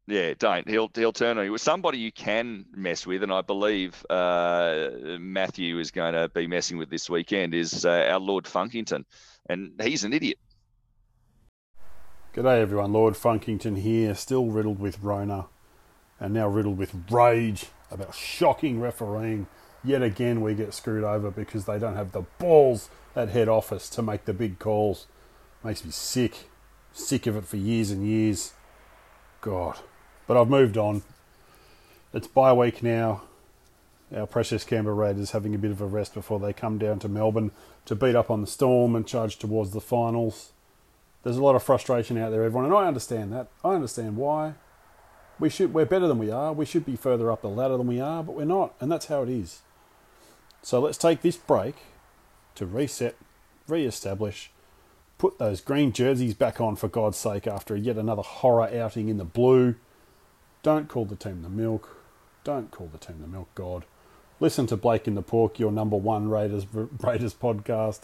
Yeah, 0.08 0.34
don't. 0.38 0.68
He'll 0.70 0.90
he'll 0.96 1.12
turn 1.12 1.38
on 1.40 1.46
you. 1.46 1.58
Somebody 1.58 1.98
you 1.98 2.12
can 2.12 2.66
mess 2.76 3.06
with, 3.08 3.24
and 3.24 3.32
I 3.34 3.42
believe 3.42 4.06
uh, 4.10 4.90
Matthew 5.20 5.80
is 5.80 5.90
going 5.92 6.14
to 6.14 6.30
be 6.30 6.46
messing 6.48 6.78
with 6.78 6.90
this 6.92 7.10
weekend 7.10 7.54
is 7.56 7.86
uh, 7.86 8.08
our 8.12 8.20
Lord 8.20 8.46
Funkington, 8.46 9.04
and 9.50 9.72
he's 9.84 10.04
an 10.04 10.14
idiot. 10.14 10.38
G'day 12.36 12.60
everyone, 12.60 12.92
Lord 12.92 13.14
Funkington 13.14 13.78
here, 13.78 14.14
still 14.14 14.48
riddled 14.48 14.78
with 14.78 15.02
Rona 15.02 15.46
and 16.20 16.34
now 16.34 16.50
riddled 16.50 16.78
with 16.78 16.94
rage 17.10 17.68
about 17.90 18.14
shocking 18.14 18.82
refereeing. 18.82 19.48
Yet 19.86 20.04
again, 20.04 20.42
we 20.42 20.54
get 20.54 20.74
screwed 20.74 21.06
over 21.06 21.32
because 21.32 21.64
they 21.64 21.80
don't 21.80 21.96
have 21.96 22.12
the 22.12 22.24
balls 22.38 22.90
at 23.16 23.30
head 23.30 23.48
office 23.48 23.88
to 23.92 24.02
make 24.02 24.26
the 24.26 24.34
big 24.34 24.60
calls. 24.60 25.08
Makes 25.64 25.86
me 25.86 25.92
sick. 25.92 26.50
Sick 26.92 27.26
of 27.26 27.38
it 27.38 27.46
for 27.46 27.56
years 27.56 27.90
and 27.90 28.06
years. 28.06 28.52
God. 29.40 29.80
But 30.28 30.36
I've 30.36 30.50
moved 30.50 30.78
on. 30.78 31.04
It's 32.14 32.28
bye 32.28 32.52
week 32.52 32.84
now. 32.84 33.22
Our 34.14 34.28
precious 34.28 34.66
Canberra 34.66 34.94
Raiders 34.94 35.32
having 35.32 35.56
a 35.56 35.58
bit 35.58 35.72
of 35.72 35.80
a 35.80 35.86
rest 35.86 36.14
before 36.14 36.42
they 36.42 36.52
come 36.52 36.80
down 36.80 37.00
to 37.00 37.08
Melbourne 37.08 37.52
to 37.86 37.96
beat 37.96 38.14
up 38.14 38.30
on 38.30 38.42
the 38.42 38.48
Storm 38.48 38.94
and 38.94 39.08
charge 39.08 39.38
towards 39.38 39.72
the 39.72 39.80
finals. 39.80 40.52
There's 41.26 41.38
a 41.38 41.44
lot 41.44 41.56
of 41.56 41.64
frustration 41.64 42.20
out 42.20 42.30
there, 42.30 42.44
everyone, 42.44 42.66
and 42.66 42.74
I 42.76 42.86
understand 42.86 43.34
that. 43.34 43.48
I 43.64 43.74
understand 43.74 44.16
why. 44.16 44.54
We 45.40 45.50
should 45.50 45.74
we're 45.74 45.88
better 45.88 46.08
than 46.08 46.20
we 46.20 46.30
are. 46.30 46.54
We 46.54 46.66
should 46.66 46.86
be 46.86 46.96
further 46.96 47.32
up 47.32 47.42
the 47.42 47.50
ladder 47.50 47.78
than 47.78 47.88
we 47.88 48.00
are, 48.00 48.24
but 48.24 48.36
we're 48.36 48.46
not, 48.46 48.76
and 48.80 48.92
that's 48.92 49.08
how 49.08 49.24
it 49.24 49.30
is. 49.30 49.64
So 50.62 50.80
let's 50.80 51.00
take 51.00 51.24
this 51.24 51.36
break 51.36 51.78
to 52.54 52.68
reset, 52.68 53.16
re-establish, 53.68 54.52
put 55.18 55.40
those 55.40 55.62
green 55.62 55.92
jerseys 55.92 56.36
back 56.36 56.62
on 56.62 56.76
for 56.76 56.88
God's 56.88 57.18
sake 57.18 57.48
after 57.48 57.76
yet 57.76 57.98
another 57.98 58.22
horror 58.22 58.70
outing 58.72 59.10
in 59.10 59.18
the 59.18 59.26
blue. 59.26 59.74
Don't 60.62 60.88
call 60.88 61.06
the 61.06 61.16
team 61.16 61.42
the 61.42 61.50
milk. 61.50 62.04
Don't 62.44 62.70
call 62.70 62.88
the 62.92 63.00
team 63.00 63.18
the 63.20 63.28
milk 63.28 63.50
god. 63.56 63.86
Listen 64.40 64.68
to 64.68 64.78
Blake 64.78 65.08
in 65.08 65.16
the 65.16 65.24
Pork, 65.24 65.58
your 65.58 65.72
number 65.72 65.98
one 65.98 66.30
Raiders 66.30 66.68
Raiders 66.72 67.34
podcast. 67.34 68.02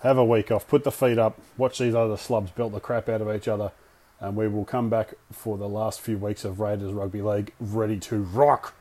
Have 0.00 0.16
a 0.16 0.24
week 0.24 0.52
off. 0.52 0.68
Put 0.68 0.84
the 0.84 0.92
feet 0.92 1.18
up. 1.18 1.40
Watch 1.56 1.78
these 1.78 1.94
other 1.94 2.16
slubs 2.16 2.52
belt 2.52 2.72
the 2.72 2.80
crap 2.80 3.08
out 3.08 3.20
of 3.20 3.34
each 3.34 3.48
other. 3.48 3.72
And 4.20 4.36
we 4.36 4.48
will 4.48 4.64
come 4.64 4.88
back 4.88 5.14
for 5.32 5.58
the 5.58 5.68
last 5.68 6.00
few 6.00 6.18
weeks 6.18 6.44
of 6.44 6.60
Raiders 6.60 6.92
Rugby 6.92 7.22
League 7.22 7.52
ready 7.58 7.98
to 8.00 8.22
rock. 8.22 8.74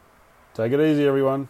Take 0.54 0.72
it 0.74 0.80
easy, 0.80 1.06
everyone. 1.06 1.48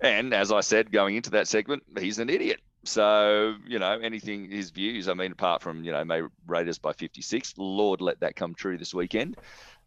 And 0.00 0.32
as 0.32 0.52
I 0.52 0.60
said, 0.60 0.92
going 0.92 1.16
into 1.16 1.30
that 1.30 1.48
segment, 1.48 1.82
he's 1.98 2.18
an 2.18 2.30
idiot. 2.30 2.60
So 2.84 3.54
you 3.66 3.78
know, 3.78 3.98
anything 3.98 4.50
his 4.50 4.70
views. 4.70 5.08
I 5.08 5.14
mean, 5.14 5.32
apart 5.32 5.62
from 5.62 5.84
you 5.84 5.92
know, 5.92 6.04
may 6.04 6.22
Raiders 6.46 6.78
by 6.78 6.92
56. 6.92 7.54
Lord, 7.56 8.00
let 8.00 8.20
that 8.20 8.36
come 8.36 8.54
true 8.54 8.78
this 8.78 8.94
weekend. 8.94 9.36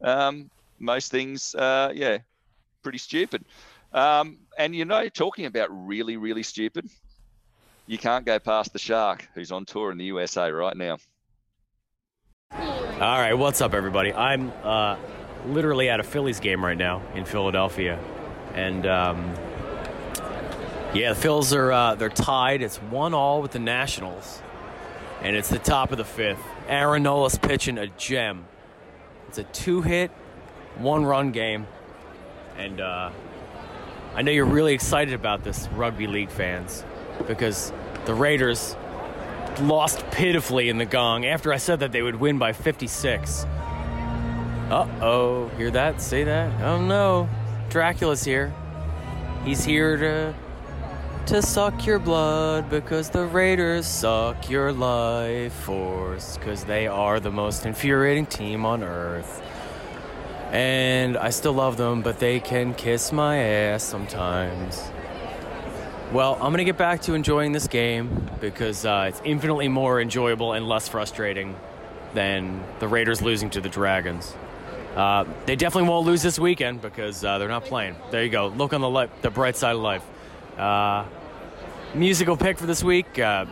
Um, 0.02 0.50
most 0.80 1.12
things, 1.12 1.56
uh, 1.56 1.92
yeah, 1.94 2.20
pretty 2.84 2.98
stupid. 2.98 3.46
Um, 3.94 4.40
and 4.58 4.76
you 4.76 4.86
know, 4.86 5.08
talking 5.10 5.46
about 5.46 5.70
really, 5.72 6.18
really 6.18 6.44
stupid, 6.44 6.90
you 7.88 7.98
can't 7.98 8.26
go 8.26 8.38
past 8.38 8.74
the 8.74 8.80
Shark, 8.80 9.28
who's 9.34 9.52
on 9.52 9.66
tour 9.66 9.92
in 9.92 9.98
the 9.98 10.06
USA 10.06 10.52
right 10.52 10.76
now. 10.76 10.98
All 12.52 13.00
right, 13.00 13.34
what's 13.34 13.62
up, 13.62 13.74
everybody? 13.74 14.14
I'm 14.14 14.52
uh, 14.64 14.98
literally 15.48 15.90
at 15.90 16.00
a 16.00 16.04
Phillies 16.04 16.40
game 16.40 16.64
right 16.64 16.78
now 16.78 17.02
in 17.16 17.24
Philadelphia, 17.26 18.00
and 18.54 18.86
um, 18.86 19.34
yeah, 20.94 21.14
the 21.14 21.28
Phils 21.28 21.56
are 21.56 21.72
uh, 21.72 21.96
they're 21.96 22.10
tied. 22.10 22.62
It's 22.62 22.78
one 22.78 23.14
all 23.14 23.42
with 23.42 23.52
the 23.52 23.60
Nationals, 23.60 24.42
and 25.22 25.36
it's 25.36 25.50
the 25.50 25.60
top 25.60 25.92
of 25.92 25.98
the 25.98 26.06
fifth. 26.06 26.44
Aaron 26.68 27.04
Nola's 27.04 27.38
pitching 27.38 27.78
a 27.78 27.88
gem. 27.88 28.46
It's 29.30 29.38
a 29.38 29.44
two-hit, 29.44 30.12
one-run 30.78 31.32
game, 31.32 31.68
and 32.58 32.82
uh, 32.82 33.12
I 34.16 34.22
know 34.22 34.32
you're 34.32 34.46
really 34.46 34.74
excited 34.74 35.14
about 35.14 35.44
this, 35.44 35.68
rugby 35.70 36.08
league 36.08 36.32
fans, 36.32 36.84
because 37.26 37.72
the 38.06 38.14
Raiders 38.14 38.76
lost 39.62 40.06
pitifully 40.12 40.70
in 40.70 40.78
the 40.78 40.86
gong 40.86 41.26
after 41.26 41.52
I 41.52 41.58
said 41.58 41.80
that 41.80 41.92
they 41.92 42.02
would 42.02 42.16
win 42.16 42.38
by 42.38 42.54
56. 42.54 43.46
Uh 44.70 44.88
oh, 45.02 45.48
hear 45.58 45.72
that? 45.72 46.02
Say 46.02 46.24
that? 46.26 46.62
Oh 46.62 46.82
no, 46.82 47.30
Dracula's 47.70 48.24
here. 48.24 48.54
He's 49.46 49.64
here 49.64 49.98
to 49.98 50.36
to 51.28 51.42
suck 51.42 51.86
your 51.86 52.00
blood 52.00 52.70
because 52.70 53.10
the 53.10 53.26
Raiders 53.26 53.86
suck 53.86 54.50
your 54.50 54.72
life 54.72 55.54
force 55.54 56.38
because 56.38 56.64
they 56.64 56.88
are 56.88 57.20
the 57.20 57.32
most 57.32 57.66
infuriating 57.66 58.26
team 58.26 58.66
on 58.66 58.84
earth. 58.84 59.42
And 60.52 61.18
I 61.18 61.32
still 61.32 61.52
love 61.52 61.76
them, 61.76 62.02
but 62.02 62.20
they 62.20 62.40
can 62.40 62.74
kiss 62.74 63.12
my 63.12 63.38
ass 63.38 63.84
sometimes. 63.84 64.82
Well, 66.14 66.36
I'm 66.36 66.40
going 66.54 66.60
to 66.60 66.64
get 66.64 66.78
back 66.78 67.02
to 67.02 67.16
enjoying 67.16 67.52
this 67.52 67.68
game 67.68 68.30
because 68.40 68.86
uh, 68.86 69.08
it's 69.10 69.22
infinitely 69.26 69.68
more 69.68 70.00
enjoyable 70.00 70.54
and 70.54 70.66
less 70.66 70.88
frustrating 70.88 71.54
than 72.14 72.64
the 72.80 72.88
Raiders 72.88 73.22
losing 73.22 73.50
to 73.50 73.60
the 73.60 73.68
Dragons. 73.68 74.34
Uh, 74.96 75.26
they 75.46 75.58
definitely 75.58 75.90
won't 75.90 76.06
lose 76.06 76.24
this 76.24 76.40
weekend 76.40 76.82
because 76.82 77.26
uh, 77.26 77.38
they're 77.38 77.50
not 77.50 77.66
playing. 77.66 77.98
There 78.10 78.24
you 78.24 78.30
go. 78.30 78.48
Look 78.48 78.72
on 78.72 78.80
the 78.80 78.90
li- 78.90 79.10
the 79.22 79.30
bright 79.30 79.58
side 79.58 79.76
of 79.76 79.82
life. 79.82 80.04
Uh, 80.58 81.04
musical 81.94 82.38
pick 82.38 82.58
for 82.58 82.66
this 82.66 82.82
week: 82.82 83.20
uh, 83.20 83.46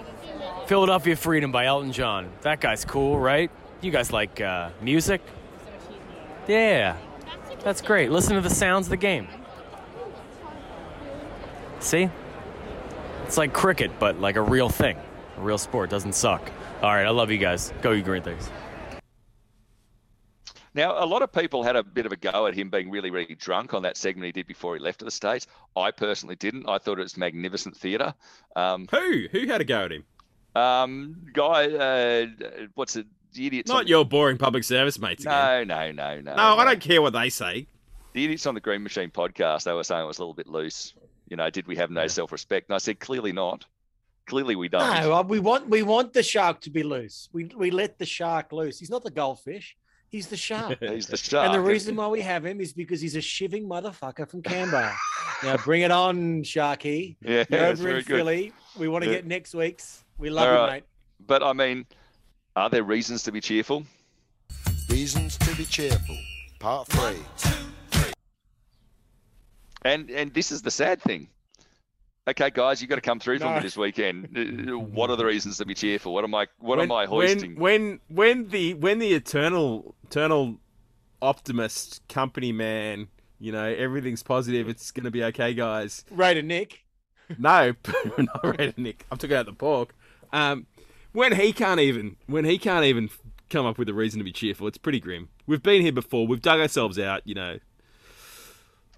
"Philadelphia 0.65 1.17
Freedom" 1.17 1.51
by 1.51 1.65
Elton 1.65 1.91
John. 1.91 2.31
That 2.41 2.61
guy's 2.61 2.85
cool, 2.85 3.19
right? 3.19 3.51
You 3.81 3.91
guys 3.91 4.13
like 4.13 4.39
uh, 4.39 4.69
music? 4.81 5.21
Yeah, 6.47 6.95
that's 7.65 7.81
great. 7.81 8.11
Listen 8.11 8.35
to 8.35 8.41
the 8.41 8.49
sounds 8.49 8.87
of 8.87 8.91
the 8.91 8.97
game. 8.97 9.27
See? 11.79 12.09
It's 13.25 13.37
like 13.37 13.53
cricket, 13.53 13.91
but 13.99 14.19
like 14.21 14.35
a 14.35 14.41
real 14.41 14.69
thing. 14.69 14.97
A 15.37 15.41
real 15.41 15.57
sport. 15.57 15.89
Doesn't 15.89 16.13
suck. 16.13 16.51
All 16.81 16.93
right, 16.93 17.05
I 17.05 17.09
love 17.09 17.31
you 17.31 17.39
guys. 17.39 17.73
Go, 17.81 17.91
you 17.91 18.03
green 18.03 18.21
things. 18.21 18.49
Now, 20.75 21.03
a 21.03 21.07
lot 21.07 21.21
of 21.21 21.31
people 21.31 21.63
had 21.63 21.75
a 21.75 21.83
bit 21.83 22.05
of 22.05 22.11
a 22.11 22.17
go 22.17 22.47
at 22.47 22.53
him 22.53 22.69
being 22.69 22.91
really, 22.91 23.09
really 23.09 23.33
drunk 23.33 23.73
on 23.73 23.81
that 23.83 23.97
segment 23.97 24.25
he 24.25 24.31
did 24.31 24.45
before 24.45 24.75
he 24.75 24.81
left 24.81 24.99
to 24.99 25.05
the 25.05 25.11
States. 25.11 25.47
I 25.75 25.89
personally 25.89 26.35
didn't. 26.35 26.69
I 26.69 26.77
thought 26.77 26.99
it 26.99 27.03
was 27.03 27.17
magnificent 27.17 27.75
theatre. 27.75 28.13
Um, 28.55 28.87
Who? 28.91 29.27
Who 29.31 29.47
had 29.47 29.61
a 29.61 29.63
go 29.63 29.85
at 29.85 29.91
him? 29.91 30.03
um, 30.55 31.15
guy, 31.33 31.67
uh, 31.67 32.25
what's 32.75 32.95
it? 32.95 33.07
The 33.33 33.47
idiots. 33.47 33.69
Not 33.69 33.81
on, 33.81 33.87
your 33.87 34.05
boring 34.05 34.37
public 34.37 34.63
service 34.63 34.99
mates 34.99 35.25
again. 35.25 35.67
No, 35.67 35.91
no, 35.91 35.91
no, 35.91 36.21
no. 36.21 36.35
No, 36.35 36.57
I 36.57 36.63
don't 36.63 36.79
care 36.79 37.01
what 37.01 37.13
they 37.13 37.29
say. 37.29 37.67
The 38.13 38.23
idiots 38.23 38.45
on 38.45 38.53
the 38.53 38.61
Green 38.61 38.83
Machine 38.83 39.09
podcast, 39.09 39.63
they 39.63 39.73
were 39.73 39.83
saying 39.83 40.03
it 40.03 40.07
was 40.07 40.19
a 40.19 40.21
little 40.21 40.33
bit 40.33 40.47
loose. 40.47 40.93
You 41.27 41.37
know, 41.37 41.49
did 41.49 41.67
we 41.67 41.75
have 41.77 41.89
no 41.89 42.07
self-respect? 42.07 42.69
And 42.69 42.75
I 42.75 42.77
said, 42.77 42.99
clearly 42.99 43.31
not. 43.31 43.65
Clearly 44.27 44.55
we 44.55 44.69
don't. 44.69 45.01
No, 45.01 45.13
uh, 45.13 45.21
we 45.23 45.37
want 45.39 45.69
we 45.69 45.83
want 45.83 46.13
the 46.13 46.23
shark 46.23 46.59
to 46.61 46.71
be 46.71 46.81
loose. 46.81 47.29
We 47.31 47.45
we 47.55 47.69
let 47.69 47.99
the 47.99 48.07
shark 48.07 48.51
loose. 48.51 48.79
He's 48.79 48.89
not 48.89 49.03
the 49.03 49.11
goldfish. 49.11 49.77
He's 50.09 50.27
the 50.27 50.37
shark. 50.37 50.77
He's 50.81 51.07
the 51.07 51.17
shark. 51.17 51.45
And 51.45 51.53
the 51.53 51.59
reason 51.61 51.95
why 51.95 52.07
we 52.07 52.21
have 52.21 52.45
him 52.45 52.59
is 52.61 52.73
because 52.73 53.01
he's 53.01 53.15
a 53.15 53.21
shiving 53.21 53.67
motherfucker 53.67 54.27
from 54.27 54.41
Canberra. 54.41 54.95
now 55.43 55.57
bring 55.57 55.81
it 55.81 55.91
on, 55.91 56.41
Sharky. 56.43 57.17
Yeah, 57.21 57.29
You're 57.31 57.43
that's 57.45 57.79
over 57.79 57.83
very 57.89 57.99
in 57.99 58.05
good. 58.05 58.53
We 58.79 58.87
want 58.87 59.03
to 59.03 59.09
Yeah. 59.09 59.17
get 59.17 59.27
next 59.27 59.53
week's. 59.53 60.03
We 60.17 60.29
love 60.29 60.47
All 60.47 60.53
you, 60.53 60.59
right. 60.59 60.71
mate. 60.73 60.83
But 61.27 61.43
I 61.43 61.53
mean, 61.53 61.85
are 62.55 62.69
there 62.69 62.83
reasons 62.83 63.23
to 63.23 63.31
be 63.31 63.41
cheerful? 63.41 63.85
Reasons 64.89 65.37
to 65.39 65.55
be 65.55 65.65
cheerful. 65.65 66.17
Part 66.59 66.87
three. 66.87 67.64
And 69.85 70.09
and 70.09 70.33
this 70.33 70.51
is 70.51 70.61
the 70.63 70.71
sad 70.71 71.01
thing. 71.01 71.29
Okay, 72.27 72.49
guys, 72.49 72.81
you've 72.81 72.89
got 72.89 72.95
to 72.95 73.01
come 73.01 73.19
through 73.19 73.37
for 73.37 73.45
No. 73.45 73.53
me 73.53 73.59
this 73.59 73.77
weekend. 73.77 74.29
What 74.93 75.11
are 75.11 75.15
the 75.15 75.25
reasons 75.25 75.59
to 75.59 75.65
be 75.65 75.75
cheerful? 75.75 76.11
What 76.11 76.23
am 76.23 76.33
I? 76.33 76.47
What 76.57 76.79
when, 76.79 76.87
am 76.87 76.91
I 76.91 77.05
hoisting? 77.05 77.55
When, 77.55 77.99
when 78.07 78.39
when 78.39 78.49
the 78.49 78.73
when 78.73 78.97
the 78.99 79.13
eternal 79.13 79.95
eternal 80.03 80.57
optimist 81.21 82.01
company 82.09 82.51
man, 82.51 83.07
you 83.39 83.51
know, 83.51 83.63
everything's 83.65 84.23
positive. 84.23 84.67
It's 84.67 84.89
gonna 84.91 85.11
be 85.11 85.23
okay, 85.25 85.53
guys. 85.53 86.03
Raider 86.11 86.41
Nick. 86.41 86.81
No, 87.39 87.73
not 88.19 88.59
Raider 88.59 88.75
Nick. 88.77 89.03
I'm 89.11 89.17
talking 89.17 89.35
about 89.35 89.47
the 89.47 89.53
pork. 89.53 89.95
Um, 90.31 90.67
when 91.11 91.33
he 91.35 91.53
can't 91.53 91.79
even 91.79 92.17
when 92.27 92.45
he 92.45 92.59
can't 92.59 92.85
even 92.85 93.09
come 93.49 93.65
up 93.65 93.79
with 93.79 93.89
a 93.89 93.95
reason 93.95 94.19
to 94.19 94.23
be 94.23 94.31
cheerful, 94.31 94.67
it's 94.67 94.77
pretty 94.77 94.99
grim. 94.99 95.29
We've 95.47 95.63
been 95.63 95.81
here 95.81 95.91
before. 95.91 96.27
We've 96.27 96.41
dug 96.41 96.59
ourselves 96.59 96.99
out. 96.99 97.21
You 97.25 97.33
know. 97.35 97.59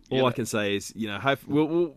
All 0.10 0.20
Yeah. 0.20 0.24
I 0.26 0.32
can 0.32 0.46
say 0.46 0.76
is, 0.76 0.94
you 0.96 1.08
know, 1.08 1.20
hope, 1.20 1.40
we'll, 1.48 1.66
we'll, 1.66 1.96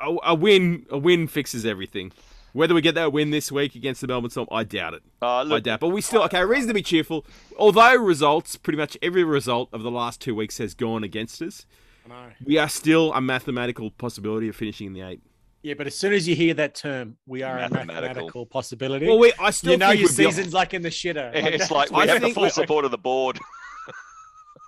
a, 0.00 0.30
a 0.30 0.34
win 0.34 0.86
a 0.90 0.98
win 0.98 1.26
fixes 1.28 1.64
everything. 1.64 2.12
Whether 2.52 2.74
we 2.74 2.82
get 2.82 2.94
that 2.96 3.12
win 3.14 3.30
this 3.30 3.50
week 3.50 3.74
against 3.76 4.02
the 4.02 4.06
Melbourne 4.08 4.28
Storm, 4.30 4.48
I 4.52 4.64
doubt 4.64 4.92
it. 4.94 5.02
Uh, 5.22 5.46
I 5.54 5.60
doubt. 5.60 5.80
But 5.80 5.88
we 5.88 6.02
still 6.02 6.22
okay. 6.24 6.44
Reason 6.44 6.68
to 6.68 6.74
be 6.74 6.82
cheerful. 6.82 7.24
Although 7.56 7.96
results, 7.96 8.56
pretty 8.56 8.76
much 8.76 8.98
every 9.00 9.24
result 9.24 9.70
of 9.72 9.82
the 9.82 9.90
last 9.90 10.20
two 10.20 10.34
weeks 10.34 10.58
has 10.58 10.74
gone 10.74 11.02
against 11.02 11.40
us. 11.40 11.64
I. 12.10 12.32
We 12.44 12.58
are 12.58 12.68
still 12.68 13.12
a 13.14 13.20
mathematical 13.20 13.90
possibility 13.92 14.48
of 14.48 14.56
finishing 14.56 14.88
in 14.88 14.92
the 14.92 15.02
eight. 15.02 15.22
Yeah, 15.62 15.74
but 15.74 15.86
as 15.86 15.96
soon 15.96 16.12
as 16.12 16.26
you 16.26 16.34
hear 16.34 16.52
that 16.54 16.74
term, 16.74 17.16
we 17.24 17.42
are 17.44 17.56
a 17.56 17.60
Mathematical. 17.70 17.94
mathematical 18.02 18.46
possibility. 18.46 19.06
Well, 19.06 19.20
we, 19.20 19.32
I 19.38 19.50
still 19.52 19.72
you 19.72 19.78
know 19.78 19.90
your 19.92 20.08
season's 20.08 20.52
like 20.52 20.74
in 20.74 20.82
the 20.82 20.88
shitter. 20.90 21.32
Like, 21.42 21.54
it's 21.54 21.68
that's 21.68 21.70
like 21.70 21.90
we 21.92 21.98
I 22.02 22.06
have 22.08 22.20
the 22.20 22.30
full 22.34 22.50
support 22.50 22.84
of 22.84 22.90
the 22.90 22.98
board. 22.98 23.38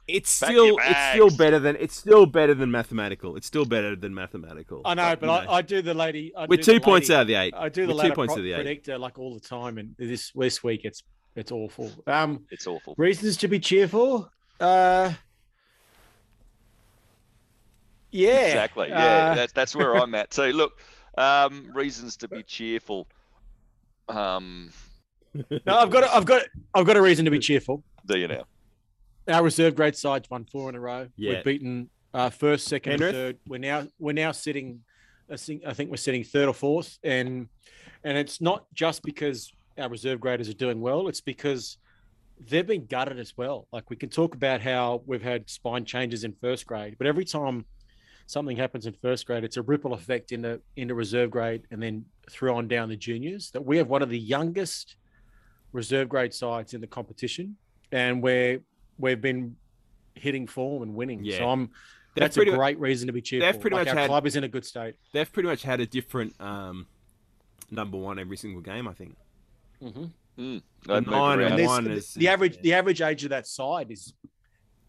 It's 0.07 0.39
Pack 0.39 0.51
still 0.51 0.77
it's 0.83 1.13
still 1.13 1.31
better 1.37 1.59
than 1.59 1.77
it's 1.81 1.97
still 1.97 2.27
better 2.27 2.53
than 2.55 2.71
mathematical. 2.71 3.37
It's 3.37 3.47
still 3.47 3.65
better 3.65 3.97
than 3.97 4.15
mathematical. 4.15 4.83
I 4.85 4.93
know, 4.95 5.17
but 5.17 5.23
you 5.23 5.27
know. 5.47 5.51
I, 5.53 5.57
I 5.59 5.63
do 5.63 5.81
the 5.81 5.95
lady. 5.95 6.31
I 6.37 6.45
we're 6.47 6.57
do 6.57 6.63
two 6.63 6.73
the 6.75 6.81
points 6.81 7.09
lady- 7.09 7.17
out 7.17 7.21
of 7.23 7.27
the 7.29 7.35
eight. 7.37 7.55
I 7.57 7.69
do 7.71 7.87
the 7.87 7.95
We're 7.95 8.03
two 8.09 8.13
points 8.13 8.35
pro- 8.35 8.41
of 8.41 8.45
the 8.45 8.53
eight. 8.53 8.57
predictor 8.57 8.99
like 8.99 9.19
all 9.19 9.33
the 9.33 9.41
time, 9.41 9.79
and 9.79 9.95
this 9.99 10.31
this 10.35 10.63
week 10.63 10.83
it's 10.85 11.03
it's 11.37 11.51
awful. 11.53 11.91
Um, 12.07 12.45
It's 12.51 12.67
awful. 12.67 12.95
reasons 12.99 13.39
to 13.39 13.49
be 13.49 13.59
cheerful. 13.59 14.31
Uh, 14.61 15.13
yeah, 18.11 18.47
Exactly. 18.49 18.89
Yeah, 18.91 18.97
Uh, 19.31 19.35
that's 19.35 19.53
that's 19.53 19.75
where 19.75 19.97
I'm 19.97 20.15
at. 20.15 20.33
So 20.35 20.49
look, 20.51 20.79
um, 21.19 21.71
reasons 21.75 22.17
to 22.19 22.29
be 22.29 22.43
cheerful. 22.43 23.09
Um, 24.09 24.71
no, 25.35 25.77
I've 25.79 25.91
got 25.91 26.05
a, 26.05 26.15
I've 26.15 26.25
got 26.27 26.43
I've 26.75 26.87
got 26.87 26.97
a 26.97 27.03
reason 27.03 27.25
to 27.25 27.31
be 27.31 27.39
cheerful. 27.41 27.83
do 28.07 28.19
you 28.19 28.29
now? 28.29 28.45
Our 29.27 29.43
reserve 29.43 29.75
grade 29.75 29.97
sides 29.97 30.29
won 30.31 30.45
four 30.45 30.69
in 30.69 30.75
a 30.75 30.81
row. 30.81 31.09
Yeah. 31.17 31.35
We've 31.35 31.45
beaten 31.45 31.91
uh, 32.13 32.31
first, 32.31 32.69
second, 32.69 32.93
and 32.93 33.01
third. 33.01 33.39
We're 33.47 33.59
now 33.59 33.87
we're 33.99 34.13
now 34.13 34.33
sitting. 34.33 34.81
I 35.31 35.37
think 35.37 35.63
I 35.67 35.73
think 35.73 35.91
we're 35.91 35.97
sitting 35.97 36.25
third 36.25 36.49
or 36.49 36.55
fourth, 36.55 36.99
and 37.03 37.49
and 38.05 38.19
it's 38.19 38.41
not 38.41 38.67
just 38.75 39.03
because 39.03 39.53
our 39.79 39.89
reserve 39.89 40.21
graders 40.21 40.49
are 40.49 40.55
doing 40.55 40.81
well. 40.81 41.09
It's 41.09 41.21
because 41.21 41.79
they've 42.49 42.67
been 42.67 42.87
gutted 42.87 43.19
as 43.19 43.37
well. 43.37 43.67
Like 43.73 43.91
we 43.91 43.97
can 43.97 44.09
talk 44.09 44.35
about 44.35 44.61
how 44.61 45.03
we've 45.07 45.23
had 45.23 45.49
spine 45.49 45.85
changes 45.85 46.25
in 46.25 46.35
first 46.41 46.67
grade, 46.67 46.97
but 46.99 47.07
every 47.07 47.25
time 47.25 47.65
something 48.27 48.57
happens 48.57 48.87
in 48.87 48.95
first 48.95 49.27
grade, 49.27 49.45
it's 49.45 49.57
a 49.57 49.63
ripple 49.63 49.95
effect 49.95 50.33
into 50.33 50.61
into 50.77 50.95
reserve 50.95 51.31
grade 51.31 51.63
and 51.71 51.83
then 51.83 52.05
through 52.31 52.55
on 52.55 52.69
down 52.69 52.89
the 52.89 52.97
juniors. 52.97 53.51
That 53.51 53.65
we 53.65 53.79
have 53.79 53.89
one 53.89 54.03
of 54.03 54.11
the 54.11 54.19
youngest 54.19 54.97
reserve 55.73 56.09
grade 56.09 56.35
sides 56.35 56.75
in 56.75 56.81
the 56.81 56.87
competition, 56.87 57.57
and 57.91 58.23
we're 58.23 58.61
we've 58.99 59.21
been 59.21 59.57
hitting 60.15 60.47
form 60.47 60.83
and 60.83 60.95
winning. 60.95 61.25
Yeah. 61.25 61.39
So 61.39 61.49
I'm 61.51 61.71
They've 62.15 62.23
that's 62.23 62.37
a 62.37 62.39
pretty 62.39 62.53
mu- 62.53 62.57
great 62.59 62.79
reason 62.79 63.09
to 63.09 63.13
be 63.13 63.21
cheerful. 63.21 63.61
pretty 63.61 63.75
Like, 63.77 63.87
much 63.87 63.95
our 63.95 64.01
had- 64.03 64.09
club 64.09 64.27
is 64.27 64.37
in 64.37 64.45
a 64.45 64.49
good 64.49 64.65
state. 64.65 64.95
They've 65.13 65.31
pretty 65.33 65.49
much 65.49 65.63
had 65.63 65.81
a 65.81 65.87
different 65.87 66.41
um, 66.41 66.87
number 67.71 67.97
one 67.99 68.19
every 68.21 68.37
single 68.37 68.61
game. 68.61 68.87
I 68.87 68.93
think. 68.93 69.17
Mm-hmm. 69.83 70.05
Mm, 70.39 70.63
The 70.87 71.01
nine 71.01 71.41
and 71.41 71.55
And 71.59 71.67
one 71.67 71.87
is- 71.89 72.15
the 72.15 72.29
average 72.29 72.55
yeah. 72.57 72.63
the 72.63 72.73
average 72.75 73.01
age 73.03 73.25
of 73.25 73.31
that 73.31 73.47
side 73.47 73.91
is 73.91 74.15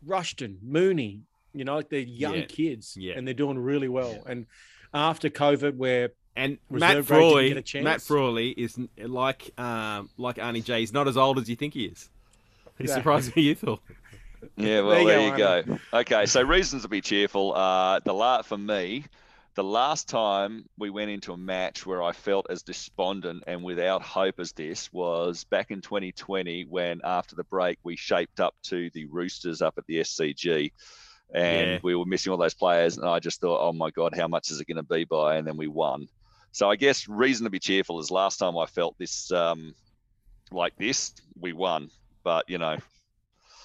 Rushton, 0.06 0.60
Mooney. 0.62 1.22
You 1.54 1.64
know, 1.64 1.76
like 1.78 1.90
they're 1.90 2.00
young 2.02 2.36
Yeah. 2.36 2.46
kids, 2.46 2.98
Yeah. 3.00 3.14
and 3.16 3.26
they're 3.26 3.34
doing 3.34 3.58
really 3.58 3.88
well. 3.88 4.22
And 4.28 4.46
after 4.94 5.30
COVID, 5.30 5.76
where 5.78 6.12
And 6.36 6.58
Reserve 6.70 6.80
Matt 6.80 6.92
grade 6.92 6.98
didn't 6.98 7.06
Frawley, 7.08 7.64
chance. 7.64 7.84
Matt 7.84 8.02
Frawley 8.02 8.50
is 8.50 8.78
like 8.98 9.58
um, 9.60 10.10
like 10.18 10.36
Arnie 10.36 10.64
J. 10.64 10.82
He's 10.82 10.92
not 10.94 11.08
as 11.08 11.16
old 11.18 11.40
as 11.40 11.50
you 11.50 11.56
think 11.56 11.74
he 11.74 11.86
is. 11.86 12.10
He 12.78 12.88
Yeah. 12.88 12.96
surprised 12.96 13.36
me. 13.36 13.44
You 13.44 13.56
thought. 13.56 13.82
Yeah, 14.58 14.82
well, 14.82 15.04
There 15.04 15.06
there 15.06 15.22
you 15.22 15.32
you, 15.32 15.38
go, 15.38 15.64
go. 15.64 15.80
Okay, 16.00 16.26
so 16.28 16.42
reasons 16.42 16.84
to 16.84 16.88
be 16.88 17.02
cheerful. 17.02 17.54
Uh, 17.56 18.00
the 18.06 18.14
la- 18.14 18.42
for 18.44 18.58
me, 18.58 19.06
the 19.56 19.64
last 19.64 20.08
time 20.08 20.66
we 20.78 20.90
went 20.90 21.10
into 21.10 21.34
a 21.34 21.38
match 21.38 21.86
where 21.86 22.04
I 22.04 22.12
felt 22.12 22.46
as 22.50 22.62
despondent 22.62 23.44
and 23.48 23.64
without 23.64 24.02
hope 24.02 24.40
as 24.40 24.52
this 24.52 24.92
was 24.94 25.46
back 25.46 25.72
in 25.72 25.82
2020 25.82 26.66
when 26.66 27.02
after 27.04 27.36
the 27.36 27.46
break 27.46 27.80
we 27.84 27.96
shaped 27.96 28.40
up 28.40 28.54
to 28.64 28.90
the 28.94 29.06
Roosters 29.06 29.62
up 29.62 29.76
at 29.78 29.86
the 29.88 30.02
SCG. 30.02 30.72
And 31.34 31.72
Yeah. 31.72 31.80
we 31.82 31.96
were 31.96 32.06
missing 32.06 32.32
all 32.32 32.38
those 32.38 32.54
players, 32.54 32.98
and 32.98 33.08
I 33.10 33.20
just 33.20 33.42
thought, 33.42 33.60
oh 33.68 33.74
my 33.74 33.90
God, 33.90 34.14
how 34.16 34.28
much 34.28 34.52
is 34.52 34.60
it 34.62 34.68
going 34.68 34.78
to 34.78 34.84
be 34.84 35.06
by? 35.06 35.38
And 35.38 35.48
then 35.48 35.58
we 35.58 35.68
won. 35.68 36.08
So 36.52 36.70
I 36.70 36.76
guess 36.76 37.08
reason 37.08 37.46
to 37.46 37.50
be 37.50 37.60
cheerful 37.60 38.00
is 38.00 38.12
last 38.12 38.38
time 38.38 38.58
I 38.58 38.68
felt 38.68 38.96
this 39.00 39.32
um, 39.32 39.74
like 40.52 40.76
this, 40.78 41.14
we 41.40 41.52
won. 41.52 41.90
But 42.26 42.50
you 42.50 42.58
know, 42.58 42.78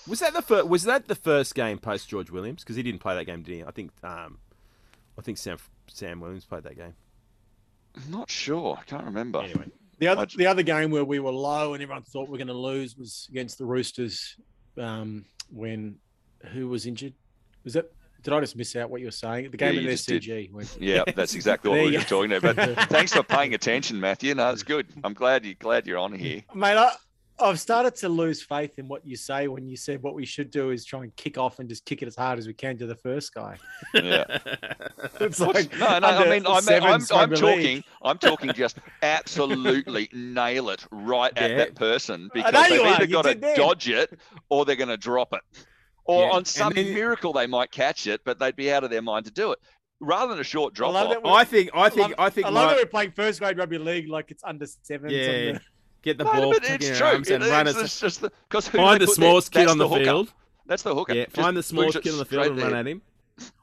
Was 0.07 0.21
that 0.21 0.35
the 0.35 0.43
first? 0.43 0.69
Was 0.69 0.85
that 0.85 1.09
the 1.09 1.17
first 1.17 1.57
game 1.57 1.79
post 1.79 2.09
George 2.09 2.31
Williams? 2.31 2.63
Because 2.63 2.77
he 2.77 2.83
didn't 2.85 3.01
play 3.01 3.17
that 3.17 3.25
game, 3.25 3.43
did 3.43 3.53
he? 3.57 3.65
I 3.65 3.73
think. 3.73 3.91
Um, 4.05 4.39
I 5.19 5.23
think 5.23 5.39
Sam 5.39 5.59
Sam 5.89 6.21
Williams 6.21 6.45
played 6.45 6.63
that 6.63 6.77
game. 6.77 6.95
I'm 7.97 8.11
not 8.13 8.31
sure. 8.31 8.79
I 8.81 8.85
can't 8.85 9.05
remember. 9.05 9.41
Anyway, 9.43 9.67
the 9.99 10.07
other 10.09 10.23
I 10.23 10.27
the 10.37 10.47
other 10.47 10.63
game 10.63 10.91
where 10.93 11.05
we 11.05 11.19
were 11.19 11.33
low 11.33 11.75
and 11.75 11.83
everyone 11.83 12.05
thought 12.05 12.29
we 12.29 12.37
are 12.37 12.39
going 12.39 12.47
to 12.49 12.55
lose 12.55 12.97
was 12.97 13.27
against 13.31 13.59
the 13.59 13.65
Roosters. 13.65 14.37
Um, 14.79 15.25
when 15.51 15.97
who 16.53 16.69
was 16.69 16.87
injured? 16.87 17.15
Was 17.65 17.73
that? 17.75 17.91
Did 18.23 18.35
I 18.35 18.41
just 18.41 18.55
miss 18.55 18.77
out 18.77 18.91
what 18.91 19.01
you 19.01 19.07
were 19.07 19.11
saying? 19.13 19.51
The 19.51 19.57
game 19.57 19.73
Yeah, 19.75 19.81
in 19.81 19.87
the 19.87 19.93
just. 19.93 20.09
SCG. 20.09 20.53
When, 20.53 20.67
Yeah, 20.79 21.05
that's 21.17 21.35
exactly 21.35 21.71
what 21.71 21.77
There 21.77 21.85
we 21.87 21.93
you 21.93 21.99
were 21.99 22.05
go. 22.05 22.09
talking 22.29 22.33
about. 22.33 22.57
But 22.57 22.89
thanks 22.91 23.15
for 23.15 23.23
paying 23.23 23.55
attention, 23.55 23.99
Matthew. 23.99 24.35
No, 24.35 24.51
it's 24.51 24.63
good. 24.63 24.87
I'm 25.03 25.15
glad 25.15 25.47
you 25.47 25.55
glad 25.55 25.87
you're 25.87 25.97
on 25.99 26.13
here. 26.13 26.43
Mate, 26.55 26.77
I, 26.77 26.93
I've 27.43 27.59
started 27.61 27.95
to 27.97 28.09
lose 28.09 28.43
faith 28.43 28.79
in 28.79 28.87
what 28.89 29.07
you 29.07 29.17
say 29.17 29.49
when 29.49 29.67
you 29.69 29.77
said 29.77 30.03
what 30.03 30.15
we 30.15 30.25
should 30.27 30.51
do 30.51 30.71
is 30.71 30.85
try 30.85 31.03
and 31.05 31.15
kick 31.17 31.39
off 31.39 31.59
and 31.59 31.69
just 31.69 31.85
kick 31.85 32.03
it 32.03 32.07
as 32.07 32.17
hard 32.17 32.39
as 32.39 32.47
we 32.47 32.55
can 32.55 32.77
to 32.79 32.87
the 32.87 32.95
first 32.97 33.35
guy. 33.35 33.57
Yeah. 33.95 34.25
It's 35.21 35.41
like 35.41 35.73
No, 35.79 35.99
no. 35.99 36.09
I 36.09 36.29
mean, 36.31 36.47
I'm, 36.47 36.63
I'm, 36.69 37.03
I'm 37.13 37.35
talking. 37.35 37.83
I'm 38.03 38.19
talking. 38.19 38.53
Just 38.53 38.79
absolutely 39.03 40.09
nail 40.13 40.71
it 40.71 40.85
right 40.91 41.33
at 41.37 41.57
that 41.57 41.75
person 41.75 42.31
because 42.33 42.53
they've 42.53 42.79
you 42.79 42.83
are, 42.83 42.95
either 42.95 43.05
you 43.05 43.13
got 43.13 43.23
to 43.23 43.35
then. 43.35 43.57
dodge 43.57 43.89
it 43.89 44.19
or 44.49 44.65
they're 44.65 44.77
going 44.77 44.89
to 44.89 44.97
drop 44.97 45.33
it, 45.33 45.41
or 46.05 46.25
Yeah, 46.25 46.31
on 46.33 46.45
some 46.45 46.73
then- 46.73 46.95
miracle 46.95 47.33
they 47.33 47.47
might 47.47 47.71
catch 47.71 48.07
it, 48.07 48.21
but 48.25 48.39
they'd 48.39 48.57
be 48.57 48.73
out 48.73 48.85
of 48.85 48.91
their 48.91 49.03
mind 49.03 49.27
to 49.27 49.31
do 49.33 49.53
it. 49.53 49.59
Rather 50.03 50.31
than 50.33 50.41
a 50.41 50.45
short 50.45 50.73
drop 50.73 50.95
love 50.95 51.09
off. 51.09 51.13
that 51.15 51.23
we- 51.23 51.31
I 51.31 51.45
think. 51.45 51.71
I 51.75 51.89
think. 51.91 52.09
love- 52.09 52.15
I 52.19 52.31
think. 52.31 52.47
I 52.47 52.51
love 52.51 52.65
my- 52.71 52.75
that 52.75 52.81
we're 52.83 52.87
playing 52.91 53.11
first 53.13 53.41
grade 53.41 53.59
rugby 53.59 53.79
league 53.79 54.09
like 54.09 54.31
it's 54.31 54.43
under 54.45 54.67
seven. 54.83 55.11
Yeah. 55.11 55.59
On 56.01 56.03
the- 56.03 56.15
get 56.15 56.19
the 56.19 56.25
No, 56.25 56.33
ball, 56.33 56.53
but 56.53 56.65
in 56.69 56.81
your 56.87 56.95
true. 56.97 57.07
arms 57.07 57.31
and 57.31 57.45
It- 57.45 57.51
run 57.51 57.67
it's 57.67 57.79
it. 57.79 57.83
just, 57.83 58.01
just 58.01 58.21
the, 58.23 58.33
because 58.49 58.69
who 58.69 58.79
Find 58.79 59.01
the 59.01 59.07
put 59.07 59.17
there, 59.17 59.25
smallest 59.29 59.53
kid 59.53 59.69
on 59.69 59.79
the 59.79 59.89
hooker. 59.89 60.05
field. 60.05 60.33
That's 60.67 60.83
the 60.83 60.95
hooker. 60.95 61.15
Yeah, 61.15 61.25
Just 61.25 61.37
find 61.37 61.57
the 61.57 61.63
smallest 61.63 62.03
kid 62.03 62.13
on 62.13 62.19
the 62.19 62.25
field 62.25 62.45
straight 62.45 62.53
and 62.53 62.63
run 62.63 62.75
at 62.75 62.87
him. 62.87 63.03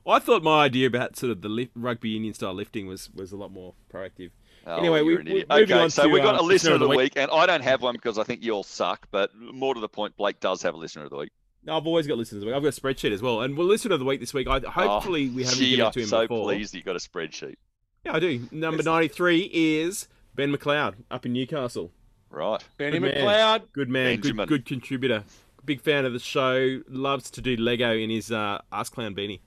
I 0.08 0.20
thought 0.20 0.44
my 0.44 0.64
idea 0.66 0.88
about 0.88 1.16
sort 1.16 1.32
of 1.32 1.42
the 1.42 1.50
lift, 1.50 1.72
rugby 1.76 2.10
union 2.10 2.34
style 2.34 2.54
lifting 2.54 2.88
was 2.88 3.10
was 3.14 3.32
a 3.32 3.38
lot 3.38 3.52
more 3.52 3.76
proactive. 3.94 4.32
Oh, 4.66 4.78
Anyway, 4.78 5.02
we- 5.02 5.12
you're 5.12 5.20
an 5.22 5.26
we- 5.26 5.32
idiot. 5.32 5.48
moving 5.50 5.64
okay, 5.66 5.84
on 5.84 5.90
so 5.90 6.04
to, 6.04 6.10
we've 6.10 6.24
got 6.24 6.36
uh, 6.36 6.42
a 6.42 6.44
listener 6.44 6.74
of 6.74 6.80
the 6.82 6.88
week. 6.88 7.14
and 7.16 7.30
I 7.32 7.46
don't 7.46 7.62
have 7.62 7.82
one 7.82 7.94
because 7.94 8.18
I 8.18 8.24
think 8.24 8.44
you 8.44 8.52
all 8.54 8.64
suck. 8.64 9.08
But 9.12 9.32
more 9.36 9.74
to 9.74 9.80
the 9.80 9.88
point, 9.88 10.18
Blake 10.18 10.40
does 10.40 10.62
have 10.64 10.74
a 10.74 10.78
listener 10.78 11.04
of 11.06 11.10
the 11.12 11.18
week. 11.18 11.32
No, 11.64 11.78
I've 11.78 11.86
always 11.88 12.08
got 12.08 12.18
listeners. 12.18 12.38
of 12.38 12.42
the 12.42 12.46
week. 12.48 12.56
I've 12.56 12.64
got 12.64 12.78
a 12.78 12.82
spreadsheet 12.82 13.12
as 13.14 13.22
well, 13.22 13.42
and 13.42 13.58
we'll 13.58 13.68
listen 13.68 13.92
of 13.92 14.00
the 14.00 14.06
week 14.06 14.20
this 14.20 14.34
week. 14.34 14.48
I, 14.48 14.60
hopefully, 14.60 15.30
Oh, 15.32 15.36
we 15.36 15.44
haven't 15.44 15.60
gee, 15.60 15.70
given 15.72 15.86
I'm 15.86 15.90
it 15.90 15.94
to 15.94 16.00
him 16.02 16.08
so 16.08 16.22
before. 16.24 16.44
pleased 16.46 16.74
that 16.74 16.78
you 16.80 16.84
got 16.84 16.96
a 16.96 17.00
spreadsheet. 17.00 17.56
Yeah, 18.06 18.14
I 18.16 18.20
do. 18.20 18.48
Number 18.52 18.84
ninety-three 18.84 19.50
is 19.54 20.08
Ben 20.36 20.52
McLeod 20.56 20.96
up 21.12 21.26
in 21.26 21.34
Newcastle. 21.34 21.92
Right. 22.38 22.64
Benny 22.78 23.00
Good 23.00 23.16
man. 23.16 23.26
McLeod. 23.26 23.62
Good 23.74 23.90
man. 23.90 24.16
Good, 24.18 24.22
Benjamin. 24.22 24.48
good 24.48 24.66
contributor. 24.66 25.24
Big 25.66 25.82
fan 25.82 26.06
of 26.06 26.14
the 26.14 26.20
show. 26.20 26.82
Loves 26.88 27.32
to 27.32 27.42
do 27.42 27.56
Lego 27.56 27.92
in 27.98 28.12
his 28.12 28.32
uh, 28.32 28.60
Ask 28.72 28.94
Clown 28.94 29.16
beanie. 29.16 29.40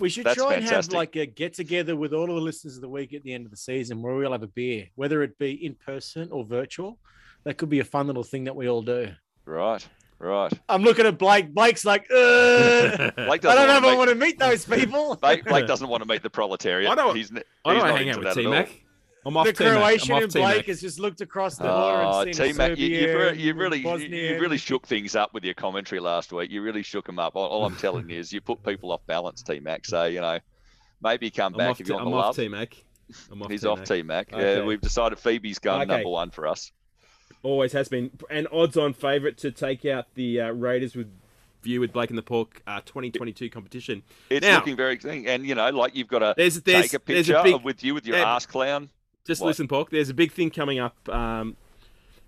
We 0.00 0.08
should 0.08 0.24
That's 0.24 0.36
try 0.36 0.54
and 0.54 0.64
have 0.64 0.92
like 0.92 1.14
a 1.16 1.26
get 1.26 1.54
together 1.54 1.94
with 1.96 2.12
all 2.12 2.24
of 2.24 2.34
the 2.34 2.40
listeners 2.40 2.74
of 2.76 2.82
the 2.82 2.88
week 2.88 3.12
at 3.14 3.22
the 3.22 3.32
end 3.32 3.44
of 3.44 3.50
the 3.52 3.56
season 3.56 4.02
where 4.02 4.14
we 4.16 4.24
all 4.24 4.32
have 4.32 4.42
a 4.42 4.48
beer, 4.48 4.88
whether 4.96 5.22
it 5.22 5.38
be 5.38 5.52
in 5.64 5.74
person 5.74 6.28
or 6.32 6.44
virtual. 6.44 6.98
That 7.44 7.54
could 7.58 7.68
be 7.70 7.78
a 7.80 7.84
fun 7.84 8.06
little 8.08 8.22
thing 8.24 8.44
that 8.44 8.54
we 8.56 8.68
all 8.68 8.82
do. 8.82 9.10
Right. 9.44 9.86
Right. 10.18 10.52
I'm 10.68 10.82
looking 10.82 11.06
at 11.06 11.16
Blake. 11.16 11.54
Blake's 11.54 11.84
like, 11.84 12.02
uh, 12.10 13.10
Blake 13.16 13.44
I 13.44 13.54
don't 13.54 13.66
know 13.68 13.76
if 13.78 13.82
wanna 13.82 13.86
I 13.86 13.90
meet- 13.90 13.98
want 13.98 14.10
to 14.10 14.14
meet 14.16 14.38
those 14.38 14.64
people. 14.66 15.16
Blake, 15.16 15.44
Blake 15.44 15.66
doesn't 15.66 15.88
want 15.88 16.02
to 16.02 16.08
meet 16.08 16.22
the 16.22 16.28
proletariat. 16.30 16.90
I 16.90 16.94
don't- 16.96 17.16
He's, 17.16 17.30
n- 17.30 17.42
I 17.64 17.74
he's 17.74 17.80
don't 17.82 17.88
not 17.90 17.98
hang 17.98 18.10
out 18.10 18.16
into 18.16 18.26
with 18.26 18.34
that 18.34 18.34
T 18.34 18.40
at 18.40 18.46
all. 18.46 18.52
Mac. 18.52 18.70
I'm 19.24 19.36
off 19.36 19.46
the 19.46 19.52
T-Mac. 19.52 19.72
Croatian 19.76 20.10
I'm 20.12 20.16
off 20.16 20.22
and 20.24 20.32
Blake 20.32 20.52
T-Mac. 20.52 20.66
has 20.66 20.80
just 20.80 20.98
looked 20.98 21.20
across 21.20 21.56
the 21.56 21.70
Oh, 21.70 21.76
border 22.12 22.28
and 22.28 22.34
seen 22.36 22.44
a 22.46 22.52
T 22.52 22.58
Mac, 22.58 22.78
you, 22.78 22.86
you, 22.88 23.18
re- 23.18 23.36
you 23.36 23.54
really, 23.54 23.78
you, 23.78 23.84
Bosnian. 23.84 24.12
you 24.12 24.40
really 24.40 24.56
shook 24.58 24.86
things 24.86 25.14
up 25.14 25.34
with 25.34 25.44
your 25.44 25.54
commentary 25.54 26.00
last 26.00 26.32
week. 26.32 26.50
You 26.50 26.62
really 26.62 26.82
shook 26.82 27.04
them 27.06 27.18
up. 27.18 27.36
All, 27.36 27.46
all 27.46 27.64
I'm 27.66 27.76
telling 27.76 28.08
you 28.08 28.18
is 28.18 28.32
you 28.32 28.40
put 28.40 28.62
people 28.64 28.92
off 28.92 29.04
balance, 29.06 29.42
T 29.42 29.60
Mac. 29.60 29.84
So 29.84 30.04
you 30.06 30.20
know, 30.22 30.38
maybe 31.02 31.30
come 31.30 31.52
I'm 31.54 31.58
back 31.58 31.80
if 31.80 31.88
you 31.88 31.94
want 31.94 32.06
I'm 32.06 32.14
off 32.14 32.24
love. 32.26 32.36
T-Mac. 32.36 32.76
I'm 33.30 33.42
off 33.42 33.50
He's 33.50 33.60
T-Mac. 33.62 33.78
off 33.78 33.84
T 33.84 34.02
Mac. 34.02 34.32
Okay. 34.32 34.58
Yeah, 34.58 34.64
we've 34.64 34.80
decided 34.80 35.18
Phoebe's 35.18 35.58
going 35.58 35.82
Okay. 35.82 35.88
number 35.96 36.08
one 36.08 36.30
for 36.30 36.46
us. 36.46 36.72
Always 37.42 37.72
has 37.72 37.88
been. 37.88 38.10
An 38.30 38.46
odds-on 38.52 38.92
favourite 38.94 39.36
to 39.38 39.50
take 39.50 39.84
out 39.84 40.06
the 40.14 40.40
uh, 40.42 40.50
Raiders 40.50 40.94
with 40.94 41.10
view 41.62 41.80
with 41.80 41.92
Blake 41.92 42.08
and 42.10 42.16
the 42.18 42.22
Pork 42.22 42.62
uh, 42.66 42.80
2022 42.86 43.50
competition. 43.50 44.02
It's 44.30 44.46
Now- 44.46 44.56
looking 44.56 44.76
very 44.76 44.94
exciting, 44.94 45.26
and 45.26 45.44
you 45.46 45.54
know, 45.54 45.68
like 45.70 45.94
you've 45.94 46.08
got 46.08 46.20
to 46.20 46.34
There's- 46.36 46.58
there's- 46.60 46.90
take 46.90 47.00
a 47.00 47.04
there's 47.04 47.28
a 47.28 47.32
picture 47.34 47.42
big- 47.42 47.54
of 47.56 47.64
with 47.64 47.84
you 47.84 47.92
with 47.94 48.06
your 48.06 48.16
Yeah. 48.16 48.34
ass 48.34 48.46
clown. 48.46 48.88
Just 49.26 49.40
What? 49.40 49.48
listen, 49.48 49.68
Pork. 49.68 49.90
There's 49.90 50.08
a 50.08 50.14
big 50.14 50.32
thing 50.32 50.50
coming 50.50 50.78
up. 50.78 51.08
Um, 51.08 51.56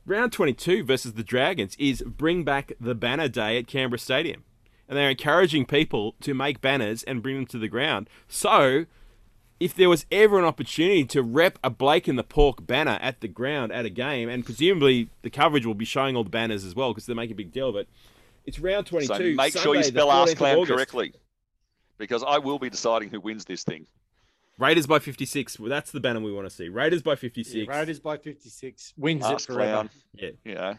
round 0.07 0.33
22 0.33 0.85
versus 0.85 1.15
the 1.15 1.23
Dragons 1.25 1.75
is 1.79 2.03
bring 2.03 2.45
back 2.45 2.73
the 2.81 2.95
banner 2.95 3.29
day 3.29 3.59
at 3.59 3.67
Canberra 3.67 3.99
Stadium. 3.99 4.45
And 4.89 4.99
they're 4.99 5.11
encouraging 5.11 5.65
people 5.67 6.15
to 6.21 6.35
make 6.35 6.61
banners 6.61 7.03
and 7.05 7.23
bring 7.23 7.37
them 7.37 7.47
to 7.47 7.59
the 7.59 7.69
ground. 7.69 8.11
So, 8.29 8.85
if 9.59 9.75
there 9.75 9.89
was 9.89 10.05
ever 10.11 10.39
an 10.39 10.45
opportunity 10.45 11.05
to 11.05 11.23
rep 11.23 11.59
a 11.65 11.71
Blake 11.71 12.09
and 12.09 12.19
the 12.19 12.25
Pork 12.25 12.67
banner 12.67 12.99
at 13.01 13.21
the 13.21 13.29
ground 13.29 13.73
at 13.73 13.87
a 13.87 13.91
game, 13.91 14.29
and 14.29 14.45
presumably 14.45 15.09
the 15.23 15.31
coverage 15.31 15.65
will 15.65 15.75
be 15.75 15.85
showing 15.85 16.17
all 16.17 16.25
the 16.25 16.31
banners 16.31 16.65
as 16.65 16.75
well 16.75 16.91
because 16.93 17.07
they 17.07 17.15
make 17.15 17.31
a 17.31 17.35
big 17.35 17.53
deal 17.53 17.69
of 17.69 17.77
it. 17.77 17.89
It's 18.45 18.59
round 18.59 18.87
22. 18.87 19.07
So 19.15 19.19
make 19.37 19.57
sure 19.57 19.75
you 19.77 19.85
Sunday, 19.85 20.01
spell 20.01 20.09
14th 20.09 20.33
ass 20.33 20.43
August. 20.57 20.73
correctly, 20.73 21.15
because 21.97 22.25
I 22.27 22.39
will 22.39 22.59
be 22.59 22.69
deciding 22.69 23.11
who 23.11 23.21
wins 23.21 23.45
this 23.45 23.63
thing. 23.63 23.87
Raiders 24.63 24.87
by 24.87 25.01
56. 25.01 25.59
Well, 25.59 25.69
that's 25.69 25.91
the 25.91 25.99
banner 25.99 26.21
we 26.21 26.33
want 26.33 26.49
to 26.49 26.55
see. 26.55 26.69
Raiders 26.69 27.03
by 27.03 27.17
56. 27.17 27.67
Raiders 27.67 27.99
by 27.99 28.17
56 28.17 28.95
wins 28.97 29.25
Ass 29.25 29.43
it 29.43 29.47
forever. 29.47 29.73
clown. 29.73 29.91
Yeah. 30.15 30.31
You 30.45 30.55
know, 30.55 30.75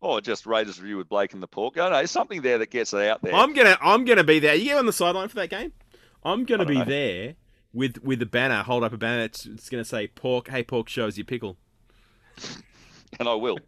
or 0.00 0.20
just 0.20 0.46
Raiders 0.46 0.80
review 0.80 0.98
with 0.98 1.08
Blake 1.08 1.32
and 1.32 1.42
the 1.42 1.48
Pork. 1.48 1.76
I 1.76 1.80
don't 1.80 1.90
know 1.90 1.96
There's 1.96 2.12
something 2.12 2.42
there 2.42 2.58
that 2.58 2.70
gets 2.70 2.94
it 2.94 3.08
out 3.08 3.22
there. 3.22 3.34
I'm 3.34 3.52
gonna 3.52 3.76
I'm 3.82 4.04
gonna 4.04 4.22
be 4.22 4.38
there. 4.38 4.54
You 4.54 4.76
on 4.76 4.86
the 4.86 4.92
sideline 4.92 5.28
for 5.28 5.34
that 5.36 5.50
game? 5.50 5.72
I'm 6.22 6.44
gonna 6.44 6.64
be 6.64 6.78
know. 6.78 6.84
there 6.84 7.34
with 7.72 7.98
with 8.04 8.22
a 8.22 8.26
banner. 8.26 8.62
Hold 8.62 8.84
up 8.84 8.92
a 8.92 8.98
banner. 8.98 9.24
It's, 9.24 9.46
it's 9.46 9.68
gonna 9.68 9.84
say 9.84 10.06
pork. 10.06 10.48
Hey, 10.48 10.62
pork 10.62 10.88
shows 10.88 11.18
you 11.18 11.24
pickle. 11.24 11.56
and 13.18 13.28
I 13.28 13.34
will. 13.34 13.58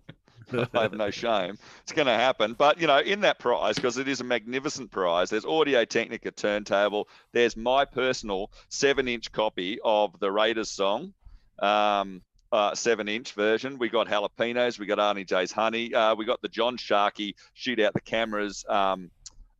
I 0.52 0.82
have 0.82 0.93
no 0.93 1.10
shame. 1.10 1.59
It's 1.82 1.93
going 1.93 2.06
to 2.06 2.12
happen. 2.12 2.55
But, 2.55 2.81
you 2.81 2.86
know, 2.86 2.98
in 2.98 3.20
that 3.20 3.39
prize, 3.39 3.74
because 3.77 3.98
it 3.98 4.09
is 4.09 4.20
a 4.20 4.24
magnificent 4.24 4.90
prize, 4.90 5.31
there's 5.31 5.44
Audio 5.44 5.85
Technica 5.85 6.31
turntable. 6.31 7.09
There's 7.32 7.56
my 7.56 7.85
personal 7.85 8.51
seven 8.68 9.09
inch 9.09 9.32
copy 9.32 9.78
of 9.85 10.18
the 10.20 10.31
Raiders 10.31 10.70
song, 10.70 11.12
um, 11.59 12.23
uh, 12.52 12.74
seven 12.74 13.09
inch 13.09 13.32
version. 13.32 13.78
We 13.78 13.89
got 13.89 14.06
jalapenos. 14.06 14.78
We 14.78 14.86
got 14.86 14.98
Arnie 14.98 15.27
J's 15.27 15.52
Honey. 15.52 15.93
Uh, 15.93 16.14
we 16.14 16.24
got 16.24 16.40
the 16.43 16.48
John 16.48 16.77
Sharkey 16.77 17.36
Shoot 17.55 17.81
Out 17.81 17.94
the 17.94 18.01
Cameras 18.01 18.64
um, 18.68 19.10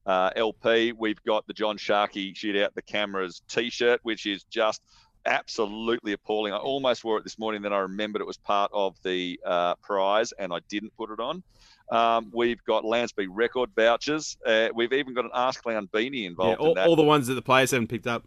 uh, 0.07 0.31
LP. 0.37 0.93
We've 0.93 1.23
got 1.25 1.47
the 1.47 1.53
John 1.53 1.77
Sharkey 1.77 2.33
Shoot 2.35 2.57
Out 2.57 2.75
the 2.75 2.83
Cameras 2.83 3.43
t 3.49 3.71
shirt, 3.71 4.01
which 4.03 4.27
is 4.27 4.45
just 4.45 4.83
absolutely 5.27 6.13
appalling. 6.13 6.53
I 6.53 6.57
almost 6.57 7.05
wore 7.05 7.19
it 7.19 7.25
this 7.25 7.39
morning, 7.39 7.63
then 7.63 7.73
I 7.73 7.79
remembered 7.79 8.21
it 8.23 8.27
was 8.27 8.37
part 8.39 8.71
of 8.73 8.97
the 9.03 9.39
uh, 9.45 9.75
prize 9.83 10.33
and 10.39 10.53
I 10.53 10.61
didn't 10.69 10.93
put 10.97 11.11
it 11.11 11.21
on. 11.21 11.43
Um, 11.91 12.31
we've 12.35 12.63
got 12.65 12.85
Landspeed 12.85 13.29
record 13.33 13.71
vouchers. 13.77 14.37
Uh, 14.47 14.69
we've 14.75 14.93
even 14.93 15.15
got 15.15 15.25
an 15.25 15.31
Ask 15.35 15.63
Clown 15.63 15.89
beanie 15.93 16.23
Yeah, 16.23 16.29
involved 16.29 16.61
all, 16.61 16.69
in 16.69 16.75
that. 16.75 16.89
all 16.89 16.97
the 16.97 17.03
ones 17.03 17.27
that 17.27 17.35
the 17.35 17.43
players 17.43 17.71
haven't 17.73 17.89
picked 17.89 18.07
up. 18.07 18.25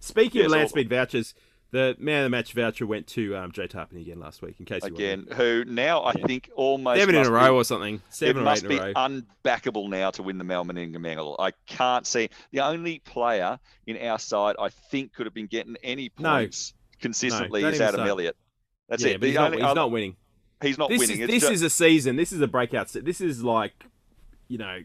Speaking 0.00 0.42
Yes, 0.42 0.46
of 0.46 0.52
all 0.52 0.58
land 0.58 0.64
of 0.64 0.70
speed 0.70 0.88
vouchers, 0.90 1.34
the 1.74 1.96
man 1.98 2.20
of 2.20 2.26
the 2.26 2.30
match 2.30 2.52
voucher 2.52 2.86
went 2.86 3.08
to 3.08 3.36
um, 3.36 3.50
Joe 3.50 3.66
Tapine 3.66 4.00
again 4.00 4.20
last 4.20 4.42
week. 4.42 4.60
In 4.60 4.64
case 4.64 4.84
you 4.84 4.94
Again, 4.94 5.26
who 5.34 5.64
now 5.64 6.04
I 6.04 6.12
think 6.12 6.48
almost 6.54 7.00
seven 7.00 7.16
in 7.16 7.26
a 7.26 7.30
row 7.30 7.48
be- 7.48 7.54
or 7.56 7.64
something. 7.64 8.00
Seven 8.10 8.36
it 8.36 8.40
or 8.42 8.44
must 8.44 8.64
eight 8.64 8.68
be 8.68 8.76
a 8.76 8.84
row. 8.86 8.92
unbackable 8.94 9.88
now 9.88 10.12
to 10.12 10.22
win 10.22 10.38
the 10.38 10.44
Mal 10.44 10.64
Meninga 10.64 11.00
Medal. 11.00 11.34
I 11.36 11.50
can't 11.66 12.06
see 12.06 12.30
the 12.52 12.60
only 12.60 13.00
player 13.00 13.58
in 13.88 13.98
our 14.06 14.20
side 14.20 14.54
I 14.56 14.68
think 14.68 15.14
could 15.14 15.26
have 15.26 15.34
been 15.34 15.48
getting 15.48 15.76
any 15.82 16.12
No. 16.16 16.30
points 16.36 16.74
consistently 17.00 17.62
don't 17.62 17.74
is 17.74 17.80
Adam 17.80 17.96
start. 17.96 18.08
Elliott. 18.08 18.36
That's 18.88 19.02
yeah, 19.02 19.14
it. 19.14 19.20
but 19.20 19.26
he's, 19.26 19.34
The 19.36 19.40
not, 19.48 19.52
he's 19.54 19.74
not 19.74 19.90
winning. 19.90 20.16
He's 20.62 20.78
not 20.78 20.90
this 20.90 21.00
winning. 21.00 21.22
Is, 21.22 21.26
this 21.28 21.42
ju- 21.42 21.52
is 21.54 21.62
a 21.62 21.70
season. 21.70 22.14
This 22.14 22.30
is 22.30 22.40
a 22.40 22.46
breakout. 22.46 22.88
This 22.92 23.20
is 23.20 23.42
like, 23.42 23.84
you 24.46 24.58
know, 24.58 24.78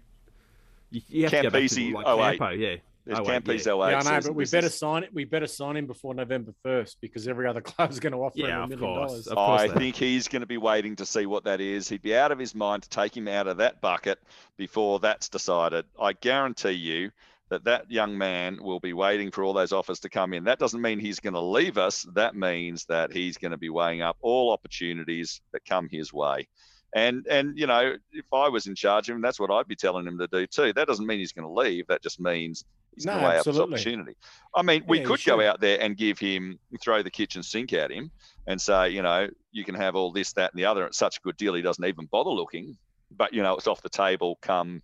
you, 0.89 1.01
you 1.07 1.21
have 1.25 1.31
to 1.33 1.43
go 1.43 1.49
back 1.51 1.69
to 1.69 1.91
like 1.93 2.07
08. 2.07 2.39
Campo, 2.39 2.49
yeah. 2.49 2.75
There's 3.09 3.27
08, 3.27 3.43
Campese 3.43 3.65
yeah. 3.65 3.73
08 3.87 3.91
Yeah, 3.91 3.99
I 3.99 4.15
know, 4.19 4.21
but 4.27 4.35
we 4.35 4.45
better 4.45 4.67
is- 4.67 4.77
sign 4.77 5.03
it. 5.03 5.13
We 5.13 5.25
better 5.25 5.47
sign 5.47 5.75
him 5.77 5.87
before 5.87 6.13
November 6.13 6.53
first 6.63 6.97
because 7.01 7.27
every 7.27 7.47
other 7.47 7.61
club 7.71 7.91
is 7.91 7.99
going 7.99 8.13
to 8.13 8.19
offer 8.19 8.39
him 8.39 8.45
a 8.49 8.63
of 8.63 8.69
million 8.69 8.79
course. 8.79 9.09
dollars. 9.11 9.27
Of 9.27 9.35
course 9.35 9.61
I 9.61 9.67
think 9.67 9.95
he's 9.95 10.27
going 10.27 10.41
to 10.41 10.47
be 10.47 10.57
waiting 10.57 10.95
to 10.97 11.05
see 11.05 11.25
what 11.25 11.43
that 11.45 11.59
is. 11.61 11.89
He'd 11.89 12.01
be 12.01 12.15
out 12.15 12.31
of 12.31 12.39
his 12.39 12.53
mind 12.55 12.83
to 12.83 12.89
take 12.89 13.15
him 13.15 13.27
out 13.27 13.47
of 13.47 13.57
that 13.57 13.81
bucket 13.81 14.19
before 14.57 14.99
that's 14.99 15.27
decided. 15.29 15.85
I 15.99 16.13
guarantee 16.13 16.71
you 16.71 17.11
that 17.49 17.63
that 17.63 17.89
young 17.89 18.15
man 18.15 18.59
will 18.61 18.79
be 18.79 18.93
waiting 18.93 19.31
for 19.31 19.43
all 19.43 19.53
those 19.53 19.71
offers 19.73 19.99
to 20.01 20.09
come 20.09 20.33
in. 20.33 20.43
That 20.43 20.59
doesn't 20.59 20.81
mean 20.81 20.99
he's 20.99 21.19
going 21.19 21.33
to 21.33 21.41
leave 21.41 21.79
us. 21.79 22.05
That 22.13 22.35
means 22.35 22.85
that 22.85 23.11
he's 23.11 23.37
going 23.39 23.51
to 23.51 23.57
be 23.57 23.69
weighing 23.69 24.03
up 24.03 24.17
all 24.21 24.51
opportunities 24.51 25.41
that 25.51 25.65
come 25.65 25.89
his 25.89 26.13
way. 26.13 26.47
And 26.95 27.27
and 27.27 27.57
you 27.57 27.67
know, 27.67 27.95
if 28.11 28.25
I 28.33 28.49
was 28.49 28.65
in 28.67 28.73
charge 28.75 29.09
of 29.09 29.15
him, 29.15 29.21
that's 29.21 29.39
what 29.39 29.51
I'd 29.51 29.67
be 29.67 29.75
telling 29.75 30.07
him 30.07 30.17
to 30.19 30.27
do 30.27 30.47
too. 30.47 30.73
That 30.73 30.87
doesn't 30.87 31.05
mean 31.05 31.19
he's 31.19 31.31
going 31.31 31.47
to 31.47 31.53
leave. 31.53 31.85
That 31.87 32.01
just 32.01 32.19
means 32.19 32.65
he's 32.99 33.05
No, 33.05 33.13
going 33.13 33.23
to 33.23 33.29
weigh 33.29 33.37
up 33.37 33.45
his 33.45 33.47
absolutely. 33.47 33.75
opportunity. 33.75 34.17
I 34.53 34.61
mean, 34.61 34.83
we 34.87 34.99
Yeah, 34.99 35.05
could 35.05 35.23
go 35.25 35.41
out 35.41 35.61
there 35.61 35.81
and 35.81 35.95
give 35.95 36.19
him, 36.19 36.59
throw 36.81 37.01
the 37.01 37.09
kitchen 37.09 37.41
sink 37.41 37.71
at 37.73 37.91
him, 37.91 38.11
and 38.45 38.59
say, 38.61 38.89
you 38.89 39.01
know, 39.01 39.27
you 39.51 39.63
can 39.63 39.75
have 39.75 39.95
all 39.95 40.11
this, 40.11 40.33
that, 40.33 40.51
and 40.53 40.59
the 40.59 40.65
other. 40.65 40.85
It's 40.85 40.97
such 40.97 41.17
a 41.17 41.21
good 41.21 41.37
deal, 41.37 41.53
he 41.53 41.61
doesn't 41.61 41.83
even 41.85 42.07
bother 42.11 42.29
looking. 42.29 42.77
But 43.11 43.33
you 43.33 43.41
know, 43.41 43.55
it's 43.55 43.67
off 43.67 43.81
the 43.81 43.89
table 43.89 44.37
come 44.41 44.83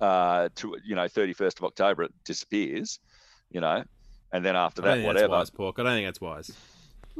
uh, 0.00 0.48
to 0.56 0.76
you 0.84 0.94
know, 0.94 1.08
thirty 1.08 1.32
first 1.32 1.58
of 1.58 1.64
October, 1.64 2.02
it 2.02 2.12
disappears. 2.24 2.98
You 3.50 3.60
know, 3.60 3.82
and 4.32 4.44
then 4.44 4.56
after 4.56 4.82
that, 4.82 5.02
whatever. 5.02 5.28
that's 5.28 5.30
wise, 5.30 5.50
Pork. 5.50 5.78
I 5.78 5.84
don't 5.84 5.92
think 5.92 6.06
that's 6.06 6.20
wise. 6.20 6.50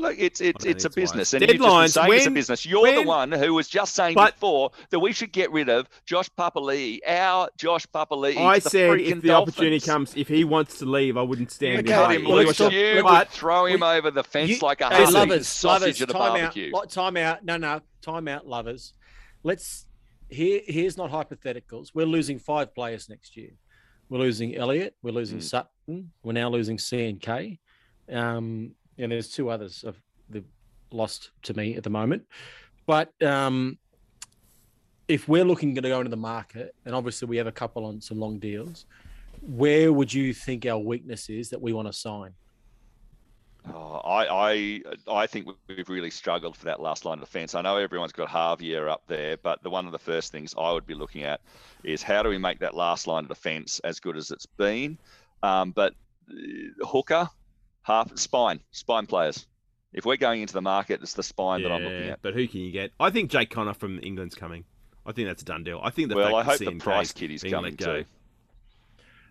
Look, 0.00 0.16
it's 0.18 0.40
it's 0.40 0.64
it's 0.64 0.84
a 0.84 0.88
think 0.88 0.96
wise. 1.08 1.12
business, 1.12 1.32
and 1.34 1.42
you've 1.42 1.50
just 1.50 1.60
been 1.60 1.68
Deadlines, 1.70 1.90
saying 1.92 2.12
it's 2.14 2.26
a 2.26 2.30
business. 2.30 2.66
You're 2.66 2.92
the 2.94 3.02
one 3.02 3.30
who 3.32 3.54
was 3.54 3.68
just 3.68 3.94
saying 3.94 4.14
But- 4.14 4.34
before 4.34 4.70
that 4.90 4.98
we 5.00 5.12
should 5.12 5.32
get 5.32 5.52
rid 5.52 5.68
of 5.68 5.88
Josh 6.06 6.28
Papali'i, 6.38 7.00
our 7.06 7.48
Josh 7.56 7.86
Papali'i. 7.86 8.36
I 8.36 8.58
the 8.58 8.70
said 8.70 9.00
if 9.00 9.20
the 9.22 9.30
opportunity 9.32 9.80
comes, 9.80 10.14
if 10.16 10.28
he 10.28 10.44
wants 10.44 10.78
to 10.78 10.86
leave, 10.86 11.16
I 11.16 11.22
wouldn't 11.22 11.50
stand 11.52 11.80
Okay, 11.80 11.88
Let 11.88 11.96
behind 12.08 12.12
him 12.14 12.20
him. 12.22 12.28
well, 12.28 12.44
loose. 12.44 12.58
you 12.60 12.66
let- 12.66 12.94
would 12.96 13.04
but 13.04 13.28
throw 13.30 13.66
him 13.66 13.80
we- 13.80 13.86
over 13.86 14.10
the 14.10 14.24
fence 14.24 14.50
You- 14.50 14.58
like 14.62 14.80
a 14.80 14.88
hey, 14.88 15.06
lovers, 15.10 15.46
sausage 15.48 16.00
lovers, 16.00 16.02
at 16.02 16.08
a 16.10 16.12
time 16.12 16.20
barbecue. 16.40 16.72
Out, 16.76 16.90
time 16.90 17.16
out. 17.16 17.44
No, 17.44 17.56
no, 17.56 17.80
time 18.02 18.28
out, 18.28 18.46
lovers. 18.46 18.94
Let's 19.42 19.86
here. 20.28 20.60
Here's 20.66 20.96
not 20.96 21.10
hypotheticals. 21.10 21.88
We're 21.94 22.06
losing 22.06 22.38
five 22.38 22.74
players 22.74 23.08
next 23.08 23.36
year. 23.36 23.50
We're 24.08 24.18
losing 24.18 24.56
Elliott. 24.56 24.94
We're 25.02 25.12
losing 25.12 25.38
Mm. 25.38 25.42
Sutton. 25.42 26.12
We're 26.22 26.32
now 26.32 26.48
losing 26.50 26.78
C 26.78 27.06
and 27.08 27.20
K. 27.20 27.58
Um, 28.12 28.72
and 29.00 29.12
there's 29.12 29.30
two 29.30 29.50
others 29.50 29.84
of 29.84 29.96
the 30.28 30.44
lost 30.92 31.30
to 31.42 31.54
me 31.54 31.76
at 31.76 31.82
the 31.82 31.90
moment. 31.90 32.24
But 32.86 33.10
um, 33.22 33.78
if 35.08 35.28
we're 35.28 35.44
looking 35.44 35.74
to 35.74 35.80
go 35.80 35.98
into 35.98 36.10
the 36.10 36.16
market, 36.16 36.74
and 36.84 36.94
obviously 36.94 37.28
we 37.28 37.36
have 37.36 37.46
a 37.46 37.52
couple 37.52 37.84
on 37.86 38.00
some 38.00 38.18
long 38.18 38.38
deals, 38.38 38.86
where 39.42 39.92
would 39.92 40.12
you 40.12 40.32
think 40.34 40.66
our 40.66 40.78
weakness 40.78 41.28
is 41.28 41.50
that 41.50 41.60
we 41.60 41.72
want 41.72 41.88
to 41.88 41.92
sign? 41.92 42.32
Oh, 43.68 44.00
I, 44.04 44.26
I, 44.26 45.22
I 45.22 45.26
think 45.26 45.48
we've 45.68 45.88
really 45.88 46.10
struggled 46.10 46.56
for 46.56 46.64
that 46.64 46.80
last 46.80 47.04
line 47.04 47.18
of 47.18 47.24
defence. 47.24 47.54
I 47.54 47.60
know 47.60 47.76
everyone's 47.76 48.12
got 48.12 48.30
Xavier 48.30 48.88
up 48.88 49.02
there, 49.06 49.36
but 49.36 49.62
the 49.62 49.68
one 49.68 49.84
of 49.86 49.92
the 49.92 49.98
first 49.98 50.32
things 50.32 50.54
I 50.58 50.72
would 50.72 50.86
be 50.86 50.94
looking 50.94 51.24
at 51.24 51.40
is 51.84 52.02
how 52.02 52.22
do 52.22 52.30
we 52.30 52.38
make 52.38 52.58
that 52.60 52.74
last 52.74 53.06
line 53.06 53.24
of 53.24 53.28
defence 53.28 53.78
as 53.80 54.00
good 54.00 54.16
as 54.16 54.30
it's 54.30 54.46
been. 54.46 54.98
Um, 55.42 55.72
but 55.72 55.94
uh, 56.30 56.86
hooker, 56.86 57.28
half 57.82 58.16
spine, 58.18 58.60
spine 58.70 59.06
players. 59.06 59.46
If 59.92 60.04
we're 60.04 60.16
going 60.16 60.40
into 60.42 60.54
the 60.54 60.62
market, 60.62 61.00
it's 61.02 61.14
the 61.14 61.22
spine 61.22 61.62
that 61.64 61.72
I'm 61.72 61.82
looking 61.82 62.08
at. 62.10 62.22
but 62.22 62.34
who 62.34 62.46
can 62.46 62.60
you 62.60 62.70
get? 62.70 62.92
I 63.00 63.10
think 63.10 63.30
Jake 63.30 63.50
Connor 63.50 63.74
from 63.74 63.98
England's 64.02 64.34
coming. 64.36 64.64
I 65.04 65.12
think 65.12 65.26
that's 65.28 65.42
a 65.42 65.44
done 65.44 65.64
deal. 65.64 65.80
I 65.82 65.90
think 65.90 66.08
the 66.10 66.14
Well, 66.16 66.26
fact 66.26 66.36
I 66.36 66.42
hope 66.44 66.58
the 66.60 66.78
price 66.78 67.12
kid 67.12 67.30
is 67.32 67.42
being 67.42 67.52
coming 67.54 67.74
go. 67.74 68.02
too. 68.02 68.04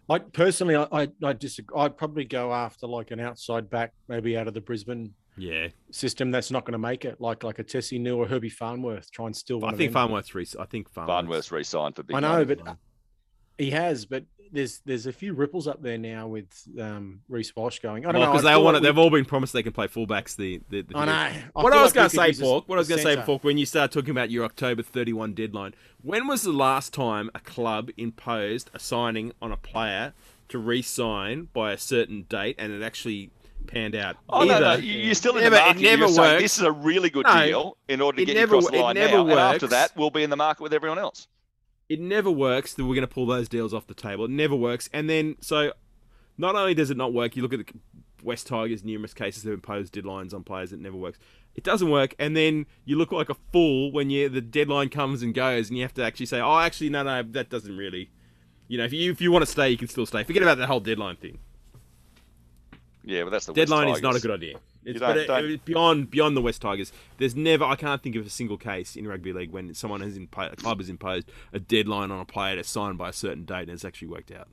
Like 0.07 0.33
personally, 0.33 0.75
I 0.75 0.87
I, 0.91 1.07
I 1.23 1.33
disagree. 1.33 1.79
I'd 1.79 1.95
probably 1.97 2.25
go 2.25 2.51
after 2.53 2.87
like 2.87 3.11
an 3.11 3.19
outside 3.19 3.69
back, 3.69 3.93
maybe 4.07 4.35
out 4.37 4.47
of 4.47 4.53
the 4.55 4.61
Brisbane 4.61 5.13
Yeah, 5.37 5.67
system 5.91 6.31
that's 6.31 6.49
not 6.51 6.65
going 6.65 6.71
to 6.73 6.79
make 6.79 7.05
it, 7.05 7.21
like 7.21 7.43
like 7.43 7.59
a 7.59 7.63
Tesi 7.63 7.99
Niu 8.01 8.17
or 8.17 8.27
Herbie 8.27 8.49
Farnworth. 8.49 9.11
Try 9.11 9.27
and 9.27 9.35
steal 9.35 9.59
one. 9.59 9.69
I 9.69 9.73
of 9.73 9.77
think 9.77 9.89
them. 9.89 9.93
Farnworth's 10.01 10.33
re- 10.33 10.47
I 10.59 10.65
think 10.65 10.89
Farnworth's, 10.91 11.15
Farnworth's 11.15 11.51
re-signed 11.51 11.95
for 11.95 12.03
big 12.03 12.15
I 12.15 12.19
know, 12.21 12.29
money. 12.43 12.55
but 12.55 12.77
he 13.59 13.69
has. 13.69 14.05
But 14.07 14.23
there's 14.51 14.79
there's 14.85 15.05
a 15.05 15.13
few 15.13 15.33
ripples 15.33 15.67
up 15.67 15.81
there 15.81 15.97
now 15.97 16.27
with 16.27 16.47
um, 16.79 17.21
Reece 17.29 17.55
Walsh 17.55 17.79
going. 17.79 18.05
I 18.05 18.11
don't 18.11 18.21
know 18.21 18.31
because 18.31 18.43
they 18.43 18.51
all 18.53 18.63
want 18.63 18.77
it, 18.77 18.83
They've 18.83 18.95
we- 18.95 19.01
all 19.01 19.09
been 19.09 19.25
promised 19.25 19.53
they 19.53 19.63
can 19.63 19.73
play 19.73 19.87
fullbacks. 19.87 20.35
The, 20.35 20.61
the, 20.69 20.81
the 20.81 20.97
I 20.97 21.05
know. 21.05 21.11
I 21.11 21.43
what 21.61 21.73
I 21.73 21.81
was 21.81 21.91
like 21.91 21.93
going 21.95 22.09
to 22.09 22.15
say, 22.15 22.27
use 22.27 22.39
Falk, 22.39 22.67
what 22.69 22.75
I 22.75 22.79
was 22.79 22.87
going 22.87 22.99
to 22.99 23.03
say, 23.03 23.11
centre. 23.15 23.25
Falk, 23.25 23.43
when 23.43 23.57
you 23.57 23.65
start 23.65 23.91
talking 23.91 24.11
about 24.11 24.31
your 24.31 24.45
October 24.45 24.81
31 24.83 25.33
deadline, 25.33 25.73
when 26.01 26.27
was 26.27 26.43
the 26.43 26.51
last 26.51 26.93
time 26.93 27.29
a 27.35 27.39
club 27.39 27.89
imposed 27.97 28.69
a 28.73 28.79
signing 28.79 29.33
on 29.41 29.51
a 29.51 29.57
player 29.57 30.13
to 30.49 30.57
re-sign 30.57 31.47
by 31.53 31.71
a 31.71 31.77
certain 31.77 32.23
date 32.29 32.55
and 32.57 32.71
it 32.71 32.81
actually 32.83 33.31
panned 33.67 33.95
out? 33.95 34.15
Oh 34.29 34.43
no, 34.43 34.59
no, 34.59 34.69
Either- 34.71 34.81
you- 34.83 34.93
you're 35.05 35.15
still 35.15 35.35
in 35.37 35.43
Never- 35.43 35.55
the 35.57 35.69
it 35.69 35.77
never 35.77 35.97
You're 36.03 36.07
saying 36.09 36.31
works. 36.33 36.41
this 36.43 36.57
is 36.57 36.63
a 36.63 36.71
really 36.71 37.09
good 37.09 37.25
No, 37.25 37.45
deal 37.45 37.77
in 37.87 38.01
order 38.01 38.17
to 38.17 38.25
get 38.25 38.35
never- 38.35 38.55
you 38.55 38.59
across 38.59 38.71
the 38.71 38.77
it 38.77 38.81
line 38.81 38.95
never 38.95 39.17
now. 39.17 39.27
And 39.29 39.39
after 39.39 39.67
that, 39.67 39.91
we'll 39.95 40.09
be 40.09 40.23
in 40.23 40.29
the 40.29 40.37
market 40.37 40.63
with 40.63 40.73
everyone 40.73 40.97
else. 40.99 41.27
It 41.89 41.99
never 41.99 42.29
works 42.29 42.73
that 42.75 42.85
we're 42.85 42.95
going 42.95 43.07
to 43.07 43.13
pull 43.13 43.25
those 43.25 43.49
deals 43.49 43.73
off 43.73 43.87
the 43.87 43.95
table. 43.95 44.25
It 44.25 44.31
never 44.31 44.55
works. 44.55 44.89
And 44.93 45.09
then, 45.09 45.35
so 45.41 45.73
not 46.37 46.55
only 46.55 46.75
does 46.75 46.91
it 46.91 46.97
not 46.97 47.11
work, 47.13 47.35
you 47.35 47.41
look 47.41 47.53
at 47.53 47.65
the 47.65 47.73
West 48.23 48.47
Tigers, 48.47 48.83
numerous 48.83 49.13
cases 49.13 49.43
have 49.43 49.53
imposed 49.53 49.93
deadlines 49.93 50.33
on 50.33 50.43
players. 50.43 50.71
It 50.71 50.79
never 50.79 50.95
works. 50.95 51.17
It 51.55 51.63
doesn't 51.63 51.89
work. 51.89 52.13
And 52.19 52.37
then 52.37 52.67
you 52.85 52.95
look 52.95 53.11
like 53.11 53.29
a 53.29 53.35
fool 53.51 53.91
when 53.91 54.11
you 54.11 54.29
the 54.29 54.39
deadline 54.39 54.89
comes 54.89 55.23
and 55.23 55.33
goes, 55.33 55.69
and 55.69 55.77
you 55.77 55.83
have 55.83 55.93
to 55.95 56.03
actually 56.03 56.27
say, 56.27 56.39
"Oh, 56.39 56.59
actually, 56.59 56.89
no, 56.89 57.03
no, 57.03 57.23
that 57.23 57.49
doesn't 57.49 57.75
really." 57.75 58.11
You 58.67 58.77
know, 58.77 58.85
if 58.85 58.93
you 58.93 59.11
if 59.11 59.19
you 59.19 59.31
want 59.31 59.43
to 59.43 59.51
stay, 59.51 59.69
you 59.69 59.77
can 59.77 59.87
still 59.87 60.05
stay. 60.05 60.23
Forget 60.23 60.43
about 60.43 60.59
that 60.59 60.67
whole 60.67 60.79
deadline 60.79 61.15
thing. 61.15 61.39
Yeah, 63.03 63.23
but 63.23 63.31
that's 63.31 63.47
the 63.47 63.53
Deadline 63.53 63.89
is 63.89 64.01
not 64.01 64.15
a 64.15 64.19
good 64.19 64.31
idea. 64.31 64.57
It's, 64.85 64.99
don't- 64.99 65.09
but 65.09 65.17
it- 65.17 65.27
don't- 65.27 65.45
it- 65.51 65.65
beyond 65.65 66.09
beyond 66.09 66.37
the 66.37 66.41
West 66.41 66.61
Tigers, 66.61 66.91
there's 67.17 67.35
never 67.35 67.63
I 67.65 67.75
can't 67.75 68.01
think 68.01 68.15
of 68.15 68.25
a 68.25 68.29
single 68.29 68.57
case 68.57 68.95
in 68.95 69.07
rugby 69.07 69.33
league 69.33 69.51
when 69.51 69.73
someone 69.73 70.01
has 70.01 70.17
impo- 70.17 70.53
a 70.53 70.55
club 70.55 70.79
has 70.79 70.89
imposed 70.89 71.29
a 71.53 71.59
deadline 71.59 72.11
on 72.11 72.19
a 72.19 72.25
player 72.25 72.55
to 72.55 72.63
sign 72.63 72.95
by 72.95 73.09
a 73.09 73.13
certain 73.13 73.43
date 73.45 73.63
and 73.63 73.71
it's 73.71 73.83
actually 73.85 74.07
worked 74.07 74.31
out. 74.31 74.47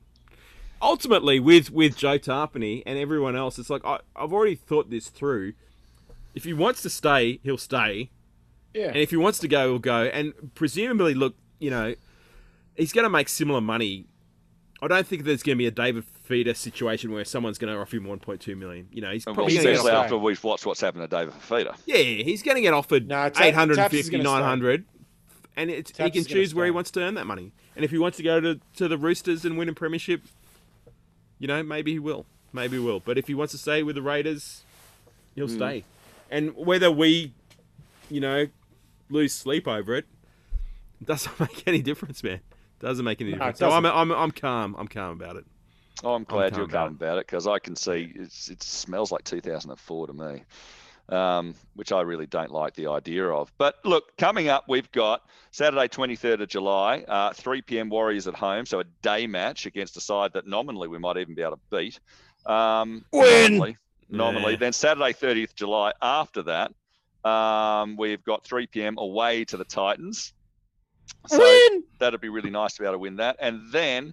Ultimately, 0.83 1.41
with 1.41 1.71
with 1.71 1.97
Joe 1.97 2.19
Tapine 2.19 2.83
and 2.85 2.99
everyone 2.99 3.35
else, 3.35 3.59
it's 3.59 3.71
like 3.71 3.83
I, 3.85 4.01
I've 4.15 4.33
already 4.33 4.57
thought 4.57 4.91
this 4.91 5.09
through. 5.09 5.55
If 6.35 6.45
he 6.45 6.53
wants 6.53 6.83
to 6.83 6.91
stay, 6.91 7.41
he'll 7.43 7.57
stay, 7.57 8.11
Yeah. 8.75 8.89
and 8.89 8.97
if 8.99 9.09
he 9.11 9.17
wants 9.17 9.39
to 9.39 9.49
go, 9.49 9.71
he'll 9.71 9.79
go. 9.79 10.05
And 10.05 10.35
presumably, 10.55 11.15
look, 11.15 11.35
you 11.59 11.71
know, 11.71 11.95
he's 12.75 12.93
going 12.93 13.05
to 13.05 13.09
make 13.11 13.31
similar 13.31 13.63
money. 13.63 14.05
I 14.83 14.89
don't 14.89 15.07
think 15.07 15.25
there's 15.25 15.43
going 15.43 15.57
to 15.57 15.59
be 15.59 15.67
a 15.67 15.71
David 15.71 16.05
Fifita 16.29 16.57
situation 16.57 17.13
where 17.13 17.25
someone's 17.25 17.59
going 17.59 17.73
to 17.73 17.79
offer 17.81 17.97
him 17.97 18.05
1.2 18.05 18.57
million. 18.57 18.89
You 18.91 19.01
know, 19.03 19.11
he's 19.13 19.25
probably 19.25 19.45
well, 19.55 19.63
going 19.65 19.67
to 19.67 19.73
get 19.73 19.79
offered- 19.81 19.93
after 20.05 20.17
we've 20.19 20.43
watched 20.43 20.67
what's 20.67 20.81
happened 20.81 21.09
to 21.09 21.17
David 21.17 21.35
Fifita. 21.35 21.77
yeah, 21.87 21.97
he's 21.97 22.43
going 22.43 22.57
to 22.57 22.61
get 22.61 22.75
offered 22.75 23.07
No, 23.09 23.29
Ta- 23.29 23.45
850, 23.45 23.77
Taps 23.77 23.95
is 23.95 24.11
gonna 24.11 24.25
stay. 24.25 24.31
900, 24.33 24.85
and 25.57 25.71
it's, 25.71 25.97
he 25.97 26.11
can 26.11 26.25
choose 26.25 26.55
where 26.55 26.65
he 26.65 26.71
wants 26.71 26.91
to 26.93 27.01
earn 27.01 27.15
that 27.15 27.27
money. 27.27 27.53
And 27.77 27.85
if 27.85 27.91
he 27.91 27.99
wants 27.99 28.17
to 28.17 28.23
go 28.23 28.41
to, 28.41 28.61
to 28.77 28.89
the 28.89 28.99
Roosters 28.99 29.45
and 29.45 29.57
win 29.59 29.69
a 29.69 29.73
premiership, 29.73 30.23
you 31.39 31.47
know, 31.47 31.63
maybe 31.63 31.93
he 31.93 31.99
will. 31.99 32.27
Maybe 32.53 32.77
he 32.79 32.83
will. 32.83 33.01
But 33.01 33.19
if 33.19 33.27
he 33.27 33.35
wants 33.35 33.53
to 33.53 33.59
stay 33.59 33.83
with 33.83 33.97
the 33.97 34.03
Raiders, 34.03 34.65
he'll 35.35 35.47
Hmm. 35.49 35.57
stay. 35.57 35.85
And 36.31 36.57
whether 36.57 36.91
we, 36.91 37.33
you 38.11 38.21
know, 38.21 38.47
lose 39.11 39.33
sleep 39.33 39.69
over 39.69 39.95
it, 39.95 40.07
doesn't 41.05 41.39
make 41.41 41.63
any 41.69 41.83
difference, 41.83 42.23
man. 42.25 42.41
Doesn't 42.81 43.05
make 43.05 43.21
any 43.21 43.31
No, 43.33 43.37
difference. 43.39 43.59
So 43.59 43.71
I'm. 43.71 43.87
I'm, 43.87 44.11
I'm 44.13 44.31
calm. 44.31 44.75
I'm 44.79 44.89
calm 44.89 45.13
about 45.13 45.37
it. 45.37 45.45
Oh, 46.05 46.15
I'm 46.15 46.25
glad 46.25 46.53
calm 46.53 46.61
you're 46.61 46.69
calm 46.69 46.93
about 46.93 47.19
it 47.19 47.27
because 47.27 47.47
I 47.47 47.59
can 47.59 47.75
see 47.75 48.13
it's, 48.15 48.49
it 48.51 48.63
smells 48.63 49.11
like 49.11 49.25
2004 49.25 50.07
to 50.09 50.13
me, 50.13 50.43
um, 51.09 51.55
which 51.75 51.91
I 51.91 52.03
really 52.03 52.27
don't 52.27 52.51
like 52.51 52.75
the 52.75 52.89
idea 52.89 53.27
of. 53.29 53.51
But 53.57 53.77
look, 53.85 54.17
coming 54.19 54.49
up, 54.49 54.65
we've 54.69 54.91
got 54.93 55.23
Saturday, 55.53 55.89
23rd 55.89 56.43
of 56.43 56.49
July, 56.49 57.05
uh, 57.09 57.33
3 57.33 57.63
p.m. 57.63 57.89
Warriors 57.89 58.29
at 58.29 58.35
home, 58.35 58.67
so 58.67 58.81
a 58.81 58.85
day 59.01 59.27
match 59.27 59.65
against 59.65 59.97
a 59.97 60.01
side 60.01 60.35
that 60.35 60.47
nominally 60.47 60.89
we 60.89 60.99
might 60.99 61.17
even 61.17 61.35
be 61.35 61.43
able 61.43 61.53
to 61.57 61.77
beat. 61.77 61.99
Um, 62.45 63.05
Win! 63.13 63.53
Nominally, 63.53 63.77
nominally. 64.11 64.53
Yeah. 64.53 64.59
Then 64.59 64.73
Saturday, 64.75 65.15
30th 65.15 65.55
July. 65.55 65.93
After 66.03 66.43
that, 66.43 66.73
um, 67.29 67.97
we've 67.97 68.23
got 68.23 68.45
3 68.45 68.67
p.m. 68.67 68.97
away 68.99 69.47
to 69.47 69.57
the 69.57 69.65
Titans. 69.65 70.35
So 71.27 71.39
Win! 71.39 71.85
that'd 71.99 72.21
be 72.21 72.29
really 72.29 72.51
nice 72.51 72.75
to 72.75 72.83
be 72.83 72.85
able 72.85 72.97
to 72.97 72.99
win 72.99 73.17
that. 73.17 73.37
And 73.41 73.63
then. 73.73 74.13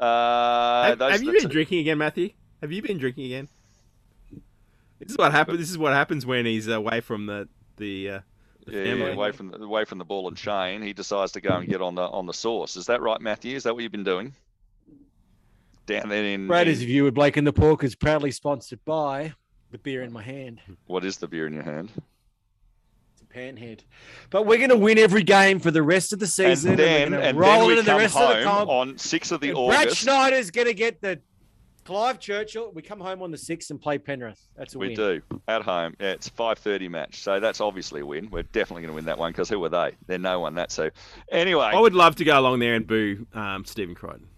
Uh, 0.00 0.84
have, 0.84 0.98
those 0.98 1.12
have 1.12 1.22
you 1.22 1.32
been 1.32 1.42
two- 1.42 1.48
drinking 1.48 1.78
again, 1.80 1.98
Matthew? 1.98 2.30
Have 2.60 2.72
you 2.72 2.82
been 2.82 2.98
drinking 2.98 3.26
again? 3.26 3.48
This 4.98 5.10
is 5.12 5.16
what 5.18 5.32
happens. 5.32 5.58
This 5.58 5.70
is 5.70 5.78
what 5.78 5.92
happens 5.92 6.26
when 6.26 6.44
he's 6.46 6.68
away 6.68 7.00
from 7.00 7.26
the 7.26 7.48
the, 7.76 8.10
uh, 8.10 8.20
the 8.66 8.72
Yeah, 8.72 8.84
family. 8.84 9.06
yeah, 9.06 9.12
away 9.14 9.32
from 9.32 9.50
the, 9.50 9.58
away 9.58 9.84
from 9.86 9.98
the 9.98 10.04
ball 10.04 10.28
and 10.28 10.36
chain, 10.36 10.82
he 10.82 10.92
decides 10.92 11.32
to 11.32 11.40
go 11.40 11.50
and 11.56 11.68
get 11.68 11.80
on 11.80 11.94
the 11.94 12.02
on 12.02 12.26
the 12.26 12.34
source. 12.34 12.76
Is 12.76 12.86
that 12.86 13.00
right, 13.00 13.20
Matthew? 13.20 13.56
Is 13.56 13.62
that 13.64 13.74
what 13.74 13.82
you've 13.82 13.92
been 13.92 14.04
doing? 14.04 14.34
Down 15.86 16.08
there 16.08 16.24
in, 16.24 16.48
Raiders 16.48 16.78
in- 16.80 16.84
of 16.84 16.90
you 16.90 17.04
with 17.04 17.14
Blake 17.14 17.36
and 17.36 17.46
the 17.46 17.52
Pork 17.52 17.82
is 17.82 17.94
proudly 17.94 18.30
sponsored 18.30 18.84
by 18.84 19.32
the 19.70 19.78
beer 19.78 20.02
in 20.02 20.12
my 20.12 20.22
hand. 20.22 20.60
what 20.86 21.04
is 21.04 21.16
the 21.16 21.26
beer 21.28 21.46
in 21.46 21.52
your 21.54 21.62
hand? 21.62 21.90
It's 23.32 23.36
a 23.36 23.38
panhead. 23.38 23.80
But 24.30 24.46
we're 24.46 24.58
going 24.58 24.70
to 24.70 24.76
win 24.76 24.98
every 24.98 25.22
game 25.22 25.60
for 25.60 25.70
the 25.70 25.82
rest 25.82 26.12
of 26.12 26.18
the 26.18 26.26
season. 26.26 26.70
and 26.70 26.78
then 26.78 27.02
and 27.02 27.12
we're 27.14 27.20
and 27.22 27.38
roll 27.38 27.50
then 27.58 27.66
we 27.66 27.72
into 27.72 27.82
the 27.84 27.90
come 27.90 27.98
rest 27.98 28.16
of 28.16 28.36
the 28.38 28.44
comp. 28.44 28.70
on 28.70 28.98
sixth 28.98 29.32
of 29.32 29.40
the 29.40 29.50
And 29.50 29.66
Brad 29.68 29.86
August. 29.88 30.02
Schneider's 30.02 30.50
going 30.50 30.66
to 30.66 30.74
get 30.74 31.00
the 31.00 31.20
Clive 31.84 32.20
Churchill. 32.20 32.70
We 32.72 32.82
come 32.82 33.00
home 33.00 33.22
on 33.22 33.30
the 33.30 33.36
6th 33.38 33.70
and 33.70 33.80
play 33.80 33.98
Penrith. 33.98 34.40
That's 34.56 34.74
a 34.74 34.78
We 34.78 34.88
win. 34.88 34.90
We 34.90 34.94
do 34.96 35.22
at 35.48 35.62
home. 35.62 35.94
Yeah, 35.98 36.10
it's 36.10 36.28
five 36.28 36.58
thirty 36.58 36.88
match, 36.88 37.22
so 37.22 37.40
that's 37.40 37.60
obviously 37.60 38.02
a 38.02 38.06
win. 38.06 38.28
We're 38.30 38.42
definitely 38.44 38.82
going 38.82 38.90
to 38.92 38.94
win 38.96 39.06
that 39.06 39.18
one 39.18 39.32
because 39.32 39.48
who 39.48 39.64
are 39.64 39.68
they? 39.70 39.92
They're 40.06 40.18
no 40.18 40.38
one. 40.40 40.54
That 40.54 40.70
so. 40.70 40.90
Anyway, 41.32 41.64
I 41.64 41.80
would 41.80 41.94
love 41.94 42.16
to 42.16 42.24
go 42.24 42.38
along 42.38 42.58
there 42.60 42.74
and 42.74 42.86
boo 42.86 43.26
um, 43.32 43.64
Stephen 43.64 43.94
Crichton. 43.94 44.28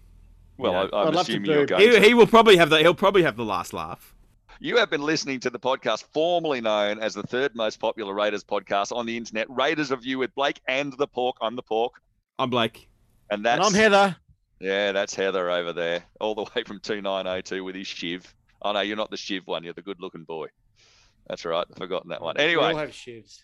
well, 0.57 0.71
yeah. 0.71 0.79
I, 0.93 1.01
I'm 1.01 1.07
I'd 1.09 1.15
love 1.15 1.25
to 1.27 1.31
assuming 1.33 1.51
you're 1.51 1.59
boo- 1.61 1.65
going. 1.67 1.81
He, 1.81 1.91
to. 1.91 2.01
he 2.01 2.13
will 2.13 2.27
probably 2.27 2.57
have 2.57 2.69
the 2.69 2.79
he'll 2.79 2.95
probably 2.95 3.23
have 3.23 3.35
the 3.35 3.45
last 3.45 3.73
laugh. 3.73 4.15
You 4.63 4.77
have 4.77 4.89
been 4.89 5.01
listening 5.01 5.41
to 5.41 5.49
the 5.49 5.59
podcast 5.59 6.05
formerly 6.13 6.61
known 6.61 6.97
as 6.99 7.13
the 7.13 7.23
third 7.23 7.53
most 7.53 7.81
popular 7.81 8.13
Raiders 8.13 8.45
podcast 8.45 8.95
on 8.95 9.05
the 9.05 9.17
internet, 9.17 9.45
Raiders 9.49 9.91
of 9.91 10.05
You 10.05 10.19
with 10.19 10.33
Blake 10.35 10.61
and 10.69 10.93
the 10.93 11.05
Pork. 11.05 11.35
I'm 11.41 11.57
the 11.57 11.61
Pork, 11.61 11.95
I'm 12.39 12.49
Blake. 12.49 12.87
and 13.29 13.43
that's 13.45 13.57
And 13.57 13.65
I'm 13.65 13.73
Heather. 13.73 14.15
Yeah, 14.61 14.93
that's 14.93 15.13
Heather 15.15 15.51
over 15.51 15.73
there, 15.73 16.05
all 16.21 16.33
the 16.33 16.43
way 16.55 16.63
from 16.63 16.79
2902 16.79 17.61
with 17.61 17.75
his 17.75 17.87
shiv. 17.87 18.33
Oh, 18.61 18.71
no, 18.71 18.79
you're 18.79 18.95
not 18.95 19.11
the 19.11 19.17
shiv 19.17 19.45
one. 19.47 19.65
You're 19.65 19.73
the 19.73 19.81
good 19.81 19.99
looking 19.99 20.23
boy. 20.23 20.47
That's 21.27 21.43
right. 21.43 21.67
I've 21.69 21.77
forgotten 21.77 22.11
that 22.11 22.21
one. 22.21 22.37
Anyway. 22.37 22.55
We 22.55 22.63
all 22.63 22.69
Anyway, 22.69 22.85
have 22.85 22.91
shivs. 22.91 23.41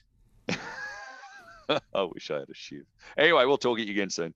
I 1.93 2.03
wish 2.03 2.31
I 2.31 2.35
had 2.35 2.49
a 2.49 2.53
shiv. 2.53 2.83
Anyway, 3.17 3.43
we'll 3.43 3.57
talk 3.57 3.77
to 3.77 3.83
you 3.85 3.91
again 3.91 4.09
soon. 4.09 4.33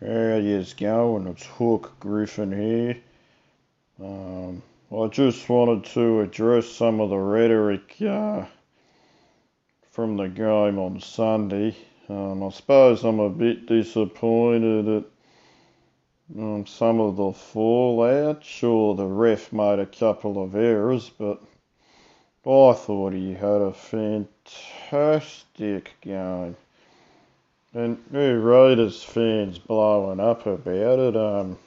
How 0.00 0.36
yous 0.36 0.74
going? 0.74 1.26
It's 1.28 1.46
Hook 1.46 1.92
Griffin 2.00 2.52
here. 2.52 2.98
Um, 4.02 4.62
I 4.94 5.06
just 5.06 5.48
wanted 5.48 5.84
to 5.92 6.20
address 6.20 6.68
some 6.68 7.00
of 7.00 7.08
the 7.08 7.16
rhetoric 7.16 7.96
uh, 8.02 8.44
from 9.90 10.18
the 10.18 10.28
game 10.28 10.78
on 10.78 11.00
Sunday. 11.00 11.74
Um, 12.10 12.42
I 12.42 12.50
suppose 12.50 13.04
I'm 13.04 13.20
a 13.20 13.30
bit 13.30 13.66
disappointed 13.66 14.86
at 14.88 15.04
um, 16.38 16.66
some 16.66 17.00
of 17.00 17.16
the 17.16 17.32
fallout. 17.32 18.44
Sure, 18.44 18.94
the 18.94 19.06
ref 19.06 19.52
made 19.52 19.78
a 19.78 19.86
couple 19.86 20.42
of 20.42 20.54
errors, 20.54 21.10
but 21.18 21.42
I 22.46 22.72
thought 22.72 23.12
he 23.12 23.34
had 23.34 23.60
a 23.60 23.72
fantastic 23.72 25.20
game. 26.00 26.56
And 27.74 28.02
you 28.12 28.38
Raiders 28.40 29.02
fans 29.02 29.58
blowing 29.58 30.20
up 30.20 30.46
about 30.46 30.98
it, 30.98 31.16
um, 31.16 31.58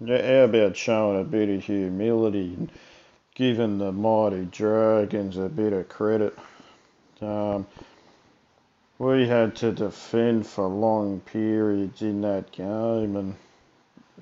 yeah, 0.00 0.22
how 0.22 0.44
about 0.44 0.76
showing 0.76 1.20
a 1.20 1.24
bit 1.24 1.48
of 1.48 1.64
humility 1.64 2.54
and 2.56 2.70
giving 3.34 3.78
the 3.78 3.90
mighty 3.90 4.44
Dragons 4.44 5.36
a 5.36 5.48
bit 5.48 5.72
of 5.72 5.88
credit? 5.88 6.38
Um, 7.20 7.66
we 8.98 9.26
had 9.26 9.56
to 9.56 9.72
defend 9.72 10.46
for 10.46 10.68
long 10.68 11.20
periods 11.20 12.02
in 12.02 12.20
that 12.20 12.52
game, 12.52 13.16
and 13.16 13.34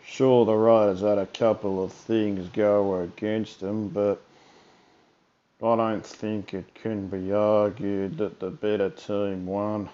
sure, 0.07 0.47
the 0.47 0.55
Raiders 0.55 1.01
had 1.01 1.19
a 1.19 1.27
couple 1.27 1.83
of 1.83 1.93
things 1.93 2.49
go 2.49 3.01
against 3.01 3.61
them, 3.61 3.89
but 3.89 4.23
I 5.63 5.77
don't 5.77 6.05
think 6.07 6.55
it 6.55 6.75
can 6.75 7.09
be 7.09 7.33
argued 7.33 8.19
that 8.19 8.39
the 8.41 8.51
better 8.51 8.91
team 8.91 9.47
won. 9.47 9.89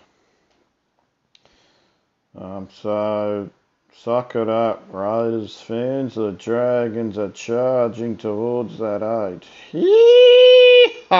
Um, 2.36 2.68
so, 2.80 3.50
suck 3.94 4.34
it 4.36 4.48
up, 4.48 4.84
Raiders 4.90 5.60
fans. 5.60 6.14
The 6.14 6.32
Dragons 6.32 7.18
are 7.18 7.30
charging 7.30 8.16
towards 8.16 8.78
that 8.78 9.02
eight. 9.02 9.46
Yee-haw! 9.72 11.12